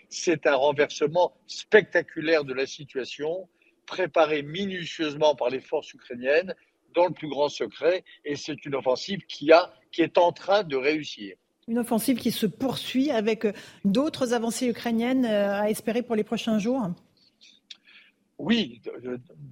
C'est 0.08 0.46
un 0.46 0.54
renversement 0.54 1.32
spectaculaire 1.46 2.44
de 2.44 2.54
la 2.54 2.66
situation, 2.66 3.48
préparé 3.86 4.42
minutieusement 4.42 5.34
par 5.34 5.50
les 5.50 5.60
forces 5.60 5.92
ukrainiennes, 5.92 6.54
dans 6.94 7.06
le 7.06 7.12
plus 7.12 7.28
grand 7.28 7.48
secret, 7.48 8.04
et 8.24 8.36
c'est 8.36 8.64
une 8.64 8.74
offensive 8.74 9.20
qui, 9.26 9.52
a, 9.52 9.72
qui 9.92 10.02
est 10.02 10.18
en 10.18 10.32
train 10.32 10.62
de 10.62 10.76
réussir. 10.76 11.36
Une 11.68 11.78
offensive 11.78 12.18
qui 12.18 12.30
se 12.30 12.46
poursuit 12.46 13.10
avec 13.10 13.46
d'autres 13.84 14.32
avancées 14.32 14.68
ukrainiennes 14.68 15.26
euh, 15.26 15.60
à 15.60 15.68
espérer 15.68 16.02
pour 16.02 16.14
les 16.14 16.24
prochains 16.24 16.58
jours 16.58 16.90
oui, 18.38 18.82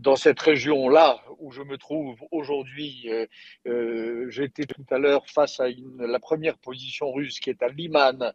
dans 0.02 0.16
cette 0.16 0.40
région-là 0.40 1.22
où 1.38 1.50
je 1.50 1.62
me 1.62 1.78
trouve 1.78 2.18
aujourd'hui, 2.30 3.06
euh, 3.06 3.26
euh, 3.66 4.28
j'étais 4.28 4.66
tout 4.66 4.84
à 4.90 4.98
l'heure 4.98 5.26
face 5.28 5.58
à 5.58 5.68
la 5.98 6.18
première 6.18 6.58
position 6.58 7.10
russe 7.10 7.40
qui 7.40 7.48
est 7.48 7.62
à 7.62 7.68
Liman 7.68 8.34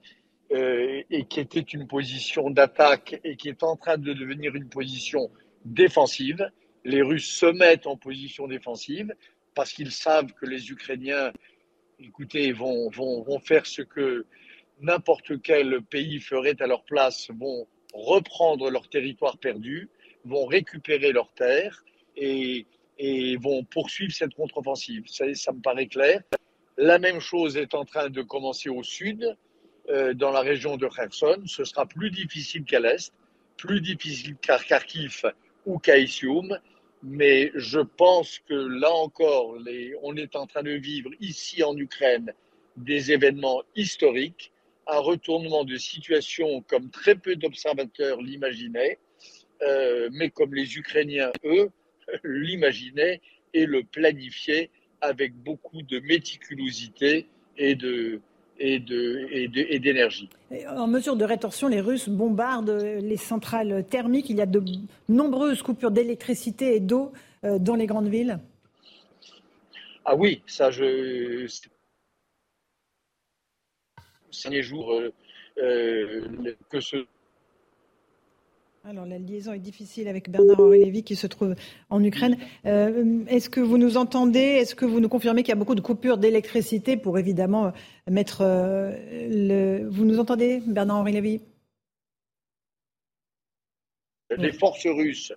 euh, 0.51 1.03
et 1.11 1.25
qui 1.25 1.39
était 1.39 1.59
une 1.59 1.87
position 1.87 2.49
d'attaque 2.49 3.19
et 3.23 3.35
qui 3.35 3.49
est 3.49 3.61
en 3.61 3.75
train 3.75 3.97
de 3.97 4.11
devenir 4.11 4.55
une 4.55 4.69
position 4.69 5.29
défensive. 5.65 6.49
Les 6.83 7.03
Russes 7.03 7.29
se 7.29 7.45
mettent 7.45 7.85
en 7.85 7.95
position 7.95 8.47
défensive 8.47 9.13
parce 9.53 9.71
qu'ils 9.71 9.91
savent 9.91 10.33
que 10.33 10.47
les 10.47 10.71
Ukrainiens, 10.71 11.31
écoutez, 11.99 12.53
vont, 12.53 12.89
vont, 12.89 13.21
vont 13.21 13.39
faire 13.39 13.67
ce 13.67 13.83
que 13.83 14.25
n'importe 14.81 15.39
quel 15.43 15.83
pays 15.83 16.19
ferait 16.19 16.59
à 16.59 16.65
leur 16.65 16.83
place, 16.85 17.29
vont 17.29 17.67
reprendre 17.93 18.71
leur 18.71 18.89
territoire 18.89 19.37
perdu 19.37 19.89
vont 20.25 20.45
récupérer 20.45 21.11
leurs 21.11 21.31
terres 21.33 21.83
et, 22.15 22.65
vont 23.41 23.63
poursuivre 23.63 24.13
cette 24.13 24.33
contre-offensive. 24.33 25.03
Ça, 25.07 25.33
ça, 25.33 25.53
me 25.53 25.61
paraît 25.61 25.87
clair. 25.87 26.21
La 26.77 26.99
même 26.99 27.19
chose 27.19 27.55
est 27.55 27.73
en 27.73 27.85
train 27.85 28.09
de 28.09 28.21
commencer 28.21 28.69
au 28.69 28.83
sud, 28.83 29.37
euh, 29.89 30.13
dans 30.13 30.31
la 30.31 30.41
région 30.41 30.77
de 30.77 30.87
Kherson. 30.87 31.41
Ce 31.45 31.63
sera 31.63 31.85
plus 31.87 32.11
difficile 32.11 32.63
qu'à 32.63 32.79
l'est, 32.79 33.11
plus 33.57 33.81
difficile 33.81 34.35
qu'à 34.35 34.59
Kharkiv 34.59 35.23
ou 35.65 35.79
qu'à. 35.79 35.95
Mais 37.01 37.51
je 37.55 37.79
pense 37.79 38.39
que 38.39 38.53
là 38.53 38.91
encore, 38.91 39.55
on 40.03 40.15
est 40.15 40.35
en 40.35 40.45
train 40.45 40.61
de 40.61 40.71
vivre 40.71 41.09
ici 41.19 41.63
en 41.63 41.75
Ukraine 41.75 42.33
des 42.77 43.11
événements 43.11 43.63
historiques, 43.75 44.51
un 44.85 44.99
retournement 44.99 45.63
de 45.63 45.77
situation 45.77 46.61
comme 46.67 46.91
très 46.91 47.15
peu 47.15 47.35
d'observateurs 47.35 48.21
l'imaginaient 48.21 48.99
euh, 49.61 50.09
mais 50.11 50.29
comme 50.29 50.53
les 50.53 50.77
Ukrainiens, 50.77 51.31
eux, 51.45 51.69
l'imaginaient 52.23 53.21
et 53.53 53.65
le 53.65 53.83
planifiaient 53.83 54.69
avec 55.01 55.33
beaucoup 55.35 55.81
de 55.81 55.99
méticulosité 55.99 57.27
et 57.57 57.75
de, 57.75 58.21
et 58.59 58.79
d'énergie. 59.79 60.29
En 60.67 60.87
mesure 60.87 61.15
de 61.15 61.23
rétorsion, 61.23 61.67
les 61.67 61.81
Russes 61.81 62.09
bombardent 62.09 62.81
les 62.81 63.17
centrales 63.17 63.85
thermiques. 63.89 64.29
Il 64.29 64.37
y 64.37 64.41
a 64.41 64.45
de 64.45 64.61
nombreuses 65.07 65.61
coupures 65.61 65.91
d'électricité 65.91 66.75
et 66.75 66.79
d'eau 66.79 67.13
euh, 67.45 67.57
dans 67.57 67.75
les 67.75 67.85
grandes 67.85 68.09
villes. 68.09 68.39
Ah 70.05 70.15
oui, 70.15 70.41
ça, 70.45 70.71
je. 70.71 71.47
Ces 74.31 74.61
jours, 74.61 74.93
euh, 75.57 76.23
que 76.69 76.79
ce 76.79 77.05
alors 78.89 79.05
la 79.05 79.19
liaison 79.19 79.53
est 79.53 79.59
difficile 79.59 80.07
avec 80.07 80.31
Bernard-Henri 80.31 80.79
Lévy 80.79 81.03
qui 81.03 81.15
se 81.15 81.27
trouve 81.27 81.53
en 81.91 82.03
Ukraine. 82.03 82.37
Euh, 82.65 83.23
est-ce 83.27 83.47
que 83.47 83.59
vous 83.59 83.77
nous 83.77 83.97
entendez? 83.97 84.39
Est-ce 84.39 84.73
que 84.73 84.85
vous 84.85 84.99
nous 84.99 85.09
confirmez 85.09 85.43
qu'il 85.43 85.49
y 85.49 85.51
a 85.51 85.55
beaucoup 85.55 85.75
de 85.75 85.81
coupures 85.81 86.17
d'électricité 86.17 86.97
pour 86.97 87.19
évidemment 87.19 87.71
mettre 88.09 88.39
euh, 88.41 88.97
le... 89.29 89.87
Vous 89.87 90.05
nous 90.05 90.19
entendez, 90.19 90.63
Bernard-Henri 90.65 91.11
Lévy 91.11 91.41
Les 94.35 94.53
forces 94.53 94.87
russes 94.87 95.33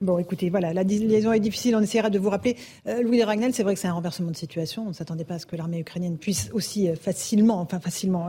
Bon, 0.00 0.18
écoutez, 0.18 0.50
voilà, 0.50 0.72
la 0.72 0.84
liaison 0.84 1.32
est 1.32 1.40
difficile, 1.40 1.74
on 1.74 1.80
essaiera 1.80 2.10
de 2.10 2.20
vous 2.20 2.30
rappeler. 2.30 2.54
Euh, 2.86 3.02
Louis 3.02 3.18
de 3.18 3.24
Ragnel, 3.24 3.52
c'est 3.52 3.64
vrai 3.64 3.74
que 3.74 3.80
c'est 3.80 3.88
un 3.88 3.92
renversement 3.92 4.30
de 4.30 4.36
situation. 4.36 4.84
On 4.84 4.90
ne 4.90 4.92
s'attendait 4.92 5.24
pas 5.24 5.34
à 5.34 5.38
ce 5.40 5.46
que 5.46 5.56
l'armée 5.56 5.80
ukrainienne 5.80 6.16
puisse 6.16 6.48
aussi 6.52 6.94
facilement, 6.94 7.60
enfin 7.60 7.80
facilement, 7.80 8.28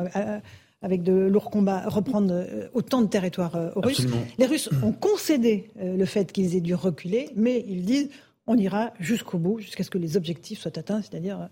avec 0.81 1.03
de 1.03 1.13
lourds 1.13 1.49
combats, 1.49 1.87
reprendre 1.87 2.31
euh, 2.31 2.67
autant 2.73 3.01
de 3.01 3.07
territoires 3.07 3.55
euh, 3.55 3.69
aux 3.75 3.81
Russes. 3.81 4.07
Les 4.37 4.45
Russes 4.45 4.69
ont 4.81 4.93
concédé 4.93 5.69
euh, 5.79 5.97
le 5.97 6.05
fait 6.05 6.31
qu'ils 6.31 6.55
aient 6.55 6.61
dû 6.61 6.73
reculer, 6.73 7.29
mais 7.35 7.65
ils 7.67 7.83
disent 7.83 8.09
on 8.47 8.57
ira 8.57 8.93
jusqu'au 8.99 9.37
bout, 9.37 9.59
jusqu'à 9.59 9.83
ce 9.83 9.89
que 9.89 9.97
les 9.97 10.17
objectifs 10.17 10.59
soient 10.59 10.77
atteints, 10.77 11.01
c'est-à-dire 11.01 11.49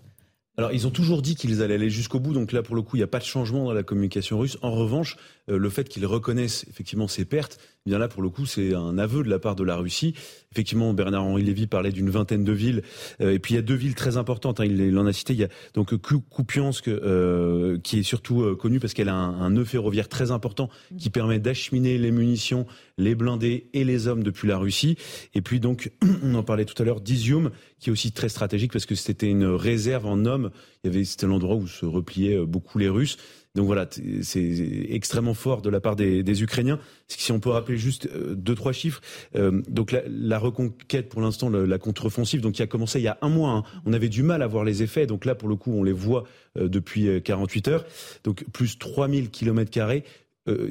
alors, 0.58 0.72
ils 0.72 0.88
ont 0.88 0.90
toujours 0.90 1.22
dit 1.22 1.36
qu'ils 1.36 1.62
allaient 1.62 1.74
aller 1.74 1.88
jusqu'au 1.88 2.18
bout, 2.18 2.34
donc 2.34 2.50
là, 2.50 2.64
pour 2.64 2.74
le 2.74 2.82
coup, 2.82 2.96
il 2.96 2.98
n'y 2.98 3.04
a 3.04 3.08
pas 3.08 3.20
de 3.20 3.24
changement 3.24 3.66
dans 3.66 3.72
la 3.72 3.84
communication 3.84 4.40
russe. 4.40 4.58
En 4.60 4.72
revanche, 4.72 5.16
euh, 5.16 5.20
le 5.48 5.70
fait 5.70 5.88
qu'ils 5.88 6.06
reconnaissent 6.06 6.66
effectivement 6.68 7.08
ces 7.08 7.24
pertes, 7.24 7.58
eh 7.86 7.90
bien 7.90 7.98
là, 7.98 8.08
pour 8.08 8.22
le 8.22 8.28
coup, 8.28 8.44
c'est 8.44 8.74
un 8.74 8.98
aveu 8.98 9.22
de 9.22 9.30
la 9.30 9.38
part 9.38 9.56
de 9.56 9.64
la 9.64 9.76
Russie. 9.76 10.14
Effectivement, 10.52 10.92
Bernard-Henri 10.92 11.42
Lévy 11.42 11.66
parlait 11.66 11.92
d'une 11.92 12.10
vingtaine 12.10 12.44
de 12.44 12.52
villes, 12.52 12.82
euh, 13.20 13.32
et 13.32 13.38
puis 13.38 13.54
il 13.54 13.56
y 13.56 13.60
a 13.60 13.62
deux 13.62 13.74
villes 13.74 13.94
très 13.94 14.16
importantes. 14.16 14.60
Hein, 14.60 14.66
il, 14.66 14.98
en 14.98 15.06
a 15.06 15.12
cité. 15.12 15.32
Il 15.32 15.40
y 15.40 15.44
a 15.44 15.48
donc 15.74 15.94
Kupiansk, 15.96 16.88
euh, 16.88 17.78
qui 17.78 18.00
est 18.00 18.02
surtout 18.02 18.56
connue 18.56 18.80
parce 18.80 18.94
qu'elle 18.94 19.08
a 19.08 19.14
un, 19.14 19.40
un, 19.40 19.50
nœud 19.50 19.64
ferroviaire 19.64 20.08
très 20.08 20.30
important 20.30 20.68
qui 20.98 21.10
permet 21.10 21.38
d'acheminer 21.38 21.98
les 21.98 22.10
munitions, 22.10 22.66
les 22.98 23.14
blindés 23.14 23.70
et 23.72 23.84
les 23.84 24.06
hommes 24.06 24.22
depuis 24.22 24.48
la 24.48 24.58
Russie. 24.58 24.96
Et 25.34 25.40
puis 25.40 25.60
donc, 25.60 25.92
on 26.22 26.34
en 26.34 26.42
parlait 26.42 26.64
tout 26.64 26.80
à 26.82 26.84
l'heure, 26.84 27.00
d'Izium, 27.00 27.50
qui 27.78 27.90
est 27.90 27.92
aussi 27.92 28.12
très 28.12 28.28
stratégique 28.28 28.72
parce 28.72 28.86
que 28.86 28.94
c'était 28.94 29.28
une 29.28 29.46
réserve 29.46 30.06
en 30.06 30.24
hommes. 30.24 30.50
Il 30.84 30.88
y 30.88 30.94
avait 30.94 31.04
c'était 31.04 31.26
l'endroit 31.26 31.56
où 31.56 31.66
se 31.66 31.86
repliaient 31.86 32.36
euh, 32.36 32.46
beaucoup 32.46 32.78
les 32.78 32.88
Russes. 32.88 33.16
Donc 33.54 33.66
voilà, 33.66 33.88
c'est 34.22 34.86
extrêmement 34.90 35.34
fort 35.34 35.62
de 35.62 35.70
la 35.70 35.80
part 35.80 35.96
des, 35.96 36.42
Ukrainiens. 36.42 36.78
Si 37.08 37.32
on 37.32 37.40
peut 37.40 37.50
rappeler 37.50 37.76
juste 37.76 38.08
euh, 38.14 38.34
deux 38.34 38.54
trois 38.54 38.72
chiffres, 38.72 39.00
euh, 39.34 39.62
donc 39.68 39.92
la, 39.92 40.38
reconquête 40.38 41.08
pour 41.08 41.20
l'instant, 41.20 41.50
la, 41.50 41.78
contre-offensive, 41.78 42.48
qui 42.52 42.62
a 42.62 42.66
commencé 42.66 43.00
il 43.00 43.02
y 43.02 43.08
a 43.08 43.18
un 43.22 43.28
mois. 43.28 43.50
Hein. 43.50 43.62
On 43.86 43.92
avait 43.92 44.08
du 44.08 44.22
mal 44.22 44.42
à 44.42 44.46
voir 44.46 44.64
les 44.64 44.82
effets, 44.82 45.06
donc 45.06 45.24
là 45.24 45.34
pour 45.34 45.48
le 45.48 45.56
coup 45.56 45.72
on 45.72 45.82
les 45.82 45.92
voit 45.92 46.24
depuis 46.56 47.22
48 47.22 47.68
heures. 47.68 47.86
Donc 48.24 48.44
plus 48.52 48.78
3000 48.78 49.30
kilomètres 49.30 49.70
carrés. 49.70 50.04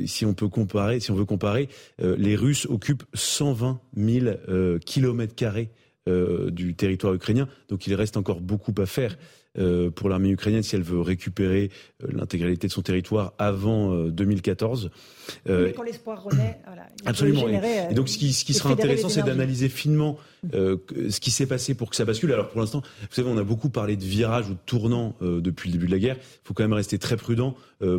si 0.05 0.25
on 0.25 0.33
peut 0.33 0.49
comparer, 0.49 0.99
si 0.99 1.11
on 1.11 1.15
veut 1.15 1.25
comparer, 1.25 1.69
les 1.99 2.35
Russes 2.35 2.67
occupent 2.69 3.03
120 3.13 3.79
000 3.95 4.35
kilomètres 4.85 5.35
carrés 5.35 5.71
euh, 6.07 6.51
du 6.51 6.73
territoire 6.73 7.13
ukrainien. 7.13 7.49
Donc 7.67 7.85
il 7.85 7.93
reste 7.93 8.15
encore 8.15 8.39
beaucoup 8.39 8.73
à 8.77 8.85
faire. 8.85 9.17
Euh, 9.59 9.89
pour 9.89 10.09
l'armée 10.09 10.29
ukrainienne 10.29 10.63
si 10.63 10.75
elle 10.75 10.83
veut 10.83 11.01
récupérer 11.01 11.71
euh, 12.03 12.07
l'intégralité 12.11 12.67
de 12.67 12.71
son 12.71 12.81
territoire 12.81 13.33
avant 13.37 13.95
2014. 14.05 14.91
Mais 15.45 15.73
quand 15.73 15.83
l'espoir 15.83 16.23
renaît, 16.23 16.59
voilà, 16.65 16.87
absolument. 17.05 17.47
et, 17.47 17.93
donc 17.93 18.09
ce 18.09 18.17
qui, 18.17 18.33
ce 18.33 18.45
qui 18.45 18.53
sera 18.53 18.69
intéressant, 18.69 19.09
c'est 19.09 19.23
d'analyser 19.23 19.69
finement 19.69 20.17
ce 20.53 21.19
qui 21.19 21.31
s'est 21.31 21.45
passé 21.45 21.73
pour 21.73 21.89
que 21.89 21.95
ça 21.95 22.05
bascule. 22.05 22.31
Alors 22.31 22.49
pour 22.49 22.61
l'instant, 22.61 22.81
vous 23.01 23.15
savez, 23.15 23.29
on 23.29 23.37
a 23.37 23.43
beaucoup 23.43 23.69
parlé 23.69 23.95
de 23.95 24.03
virage 24.03 24.49
ou 24.49 24.53
de 24.53 24.59
tournant 24.65 25.15
depuis 25.21 25.69
le 25.69 25.73
début 25.73 25.87
de 25.87 25.91
la 25.91 25.99
guerre. 25.99 26.17
Il 26.19 26.47
faut 26.47 26.53
quand 26.53 26.63
même 26.63 26.73
rester 26.73 26.97
très 26.99 27.17
prudent. 27.17 27.55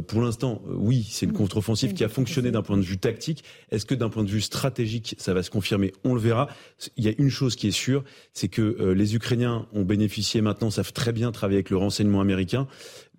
pour 0.07 0.23
l'instant, 0.23 0.63
oui, 0.69 1.07
c'est 1.11 1.27
une 1.27 1.33
contre-offensive 1.33 1.95
qui 1.95 2.05
a 2.05 2.09
fonctionné 2.09 2.51
d'un 2.51 2.63
point 2.63 2.77
de 2.77 2.83
vue 2.83 2.99
tactique. 2.99 3.45
Est-ce 3.71 3.87
que 3.87 3.95
d'un 3.95 4.09
point 4.09 4.25
de 4.25 4.31
vue 4.31 4.41
stratégique, 4.41 5.17
ça 5.19 5.35
va 5.35 5.43
se 5.43 5.51
confirmer? 5.51 5.93
On 6.05 6.15
le 6.15 6.21
verra. 6.21 6.49
Il 6.97 7.05
y 7.05 7.09
a 7.09 7.13
une 7.19 7.31
chose 7.31 7.57
qui 7.57 7.69
est 7.69 7.73
sûre, 7.73 8.05
c'est 8.33 8.49
que 8.49 8.93
les 8.93 9.15
Ukrainiens 9.15 9.67
ont 9.73 9.83
bénéficié 9.83 10.41
maintenant, 10.41 10.71
savent 10.71 10.93
très 10.93 11.13
bien 11.13 11.33
travailler 11.33 11.59
avec 11.59 11.71
le 11.71 11.77
renseignement 11.77 12.21
américain, 12.21 12.67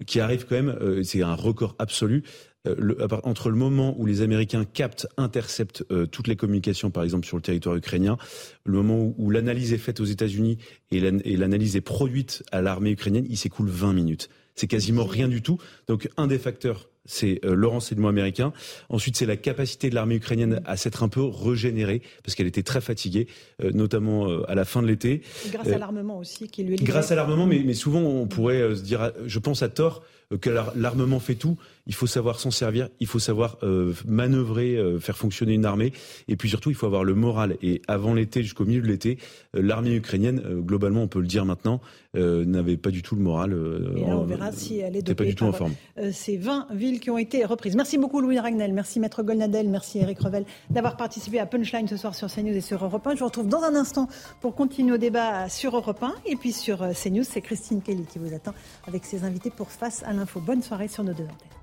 qui 0.06 0.20
arrive 0.20 0.46
quand 0.46 0.56
même, 0.56 0.78
euh, 0.82 1.04
c'est 1.04 1.22
un 1.22 1.36
record 1.36 1.76
absolu. 1.80 2.24
Euh, 2.68 3.08
entre 3.24 3.50
le 3.50 3.56
moment 3.56 3.96
où 3.98 4.06
les 4.06 4.22
Américains 4.22 4.66
captent, 4.66 5.08
interceptent 5.16 5.86
euh, 5.92 6.06
toutes 6.06 6.28
les 6.28 6.36
communications, 6.36 6.92
par 6.92 7.04
exemple 7.04 7.26
sur 7.26 7.38
le 7.38 7.42
territoire 7.42 7.76
ukrainien, 7.76 8.18
le 8.66 8.74
moment 8.74 9.14
où, 9.18 9.30
l'analyse 9.30 9.72
est 9.72 9.78
faite 9.78 10.02
aux 10.02 10.06
États-Unis 10.06 10.58
et 10.92 11.00
l'analyse 11.38 11.78
est 11.78 11.82
produite 11.82 12.44
à 12.52 12.62
l'armée 12.62 12.92
ukrainienne, 12.92 13.26
il 13.30 13.38
s'écoule 13.38 13.70
20 13.70 13.94
minutes. 13.94 14.30
C'est 14.56 14.68
quasiment 14.68 15.06
rien 15.06 15.30
du 15.30 15.42
tout. 15.42 15.58
Donc 15.88 16.10
un 16.18 16.28
des 16.28 16.38
facteurs 16.38 16.90
c'est 17.10 17.40
euh, 17.44 17.56
le 17.56 17.68
renseignement 17.68 18.08
américain. 18.08 18.54
Ensuite, 18.90 19.18
c'est 19.18 19.26
la 19.26 19.36
capacité 19.36 19.90
de 19.90 19.96
l'armée 19.96 20.16
ukrainienne 20.16 20.62
à 20.66 20.78
s'être 20.78 21.04
un 21.04 21.10
peu 21.10 21.24
régénérée, 21.24 22.02
parce 22.24 22.36
qu'elle 22.36 22.48
était 22.48 22.64
très 22.64 22.82
fatiguée, 22.82 23.28
euh, 23.64 23.72
notamment 23.74 24.30
euh, 24.30 24.50
à 24.50 24.56
la 24.56 24.64
fin 24.64 24.82
de 24.82 24.88
l'été. 24.88 25.22
Grâce 25.52 25.68
à 25.70 25.78
l'armement 25.78 26.20
aussi 26.20 26.48
qui 26.48 26.64
lui 26.64 26.76
est. 26.76 26.84
Grâce 26.84 27.12
à 27.12 27.16
l'armement, 27.16 27.48
mais, 27.48 27.64
mais, 27.66 27.74
souvent 27.74 28.02
on 28.02 28.28
pourrait 28.28 28.76
se 28.76 28.82
dire, 28.82 29.12
je 29.26 29.40
pense 29.40 29.64
à 29.64 29.70
tort, 29.70 30.04
que 30.38 30.50
l'armement 30.76 31.20
fait 31.20 31.36
tout. 31.36 31.58
Il 31.88 31.96
faut 31.96 32.06
savoir 32.06 32.40
s'en 32.40 32.52
servir, 32.52 32.90
il 33.00 33.08
faut 33.08 33.18
savoir 33.18 33.58
euh, 33.64 33.94
manœuvrer, 34.06 34.76
euh, 34.76 35.00
faire 35.00 35.18
fonctionner 35.18 35.54
une 35.54 35.66
armée, 35.66 35.92
et 36.28 36.36
puis 36.36 36.50
surtout 36.50 36.70
il 36.70 36.76
faut 36.76 36.86
avoir 36.86 37.04
le 37.04 37.16
moral. 37.16 37.58
Et 37.64 37.82
avant 37.88 38.14
l'été, 38.14 38.44
jusqu'au 38.44 38.66
milieu 38.66 38.82
de 38.82 38.88
l'été, 38.88 39.18
euh, 39.56 39.62
l'armée 39.64 39.96
ukrainienne, 39.96 40.42
globalement, 40.60 41.02
on 41.02 41.08
peut 41.08 41.20
le 41.20 41.28
dire 41.28 41.46
maintenant, 41.46 41.82
n'avait 42.14 42.78
pas 42.78 42.92
du 42.92 43.02
tout 43.02 43.16
le 43.16 43.22
moral. 43.22 43.54
et 43.96 44.02
là, 44.02 44.18
on 44.18 44.26
verra 44.26 44.52
si 44.52 44.80
elle 44.80 44.96
est 44.96 45.02
dopée 45.02 45.16
pas 45.16 45.26
du 45.26 45.36
tout 45.36 45.46
en 45.46 45.52
forme. 45.52 45.74
ces 46.12 46.38
20 46.38 46.68
villes 46.74 46.99
qui 47.00 47.10
ont 47.10 47.18
été 47.18 47.46
reprises. 47.46 47.76
Merci 47.76 47.98
beaucoup 47.98 48.22
Louis 48.22 48.40
Ragnel, 48.40 48.74
merci 48.74 49.00
Maître 49.00 49.24
Golnadel, 49.24 49.68
merci 49.70 50.00
Eric 50.00 50.20
Revel 50.20 50.46
d'avoir 50.70 50.98
participé 50.98 51.40
à 51.40 51.46
Punchline 51.46 51.88
ce 51.88 51.98
soir 51.98 52.16
sur 52.16 52.32
CNews 52.32 52.56
et 52.56 52.62
sur 52.62 52.84
Europe 52.84 53.06
1. 53.06 53.16
Je 53.16 53.20
vous 53.20 53.26
retrouve 53.26 53.48
dans 53.48 53.64
un 53.64 53.76
instant 53.76 54.08
pour 54.42 54.56
continuer 54.56 54.94
au 54.94 54.98
débat 54.98 55.50
sur 55.50 55.76
Europe 55.76 56.04
1 56.04 56.14
et 56.26 56.36
puis 56.36 56.52
sur 56.52 56.80
CNews. 56.94 57.24
C'est 57.24 57.42
Christine 57.42 57.82
Kelly 57.82 58.06
qui 58.06 58.20
vous 58.20 58.34
attend 58.34 58.54
avec 58.88 59.06
ses 59.06 59.24
invités 59.24 59.50
pour 59.50 59.70
Face 59.72 60.04
à 60.04 60.14
l'info. 60.14 60.40
Bonne 60.40 60.62
soirée 60.62 60.88
sur 60.88 61.04
nos 61.04 61.14
deux 61.14 61.24
antennes. 61.24 61.59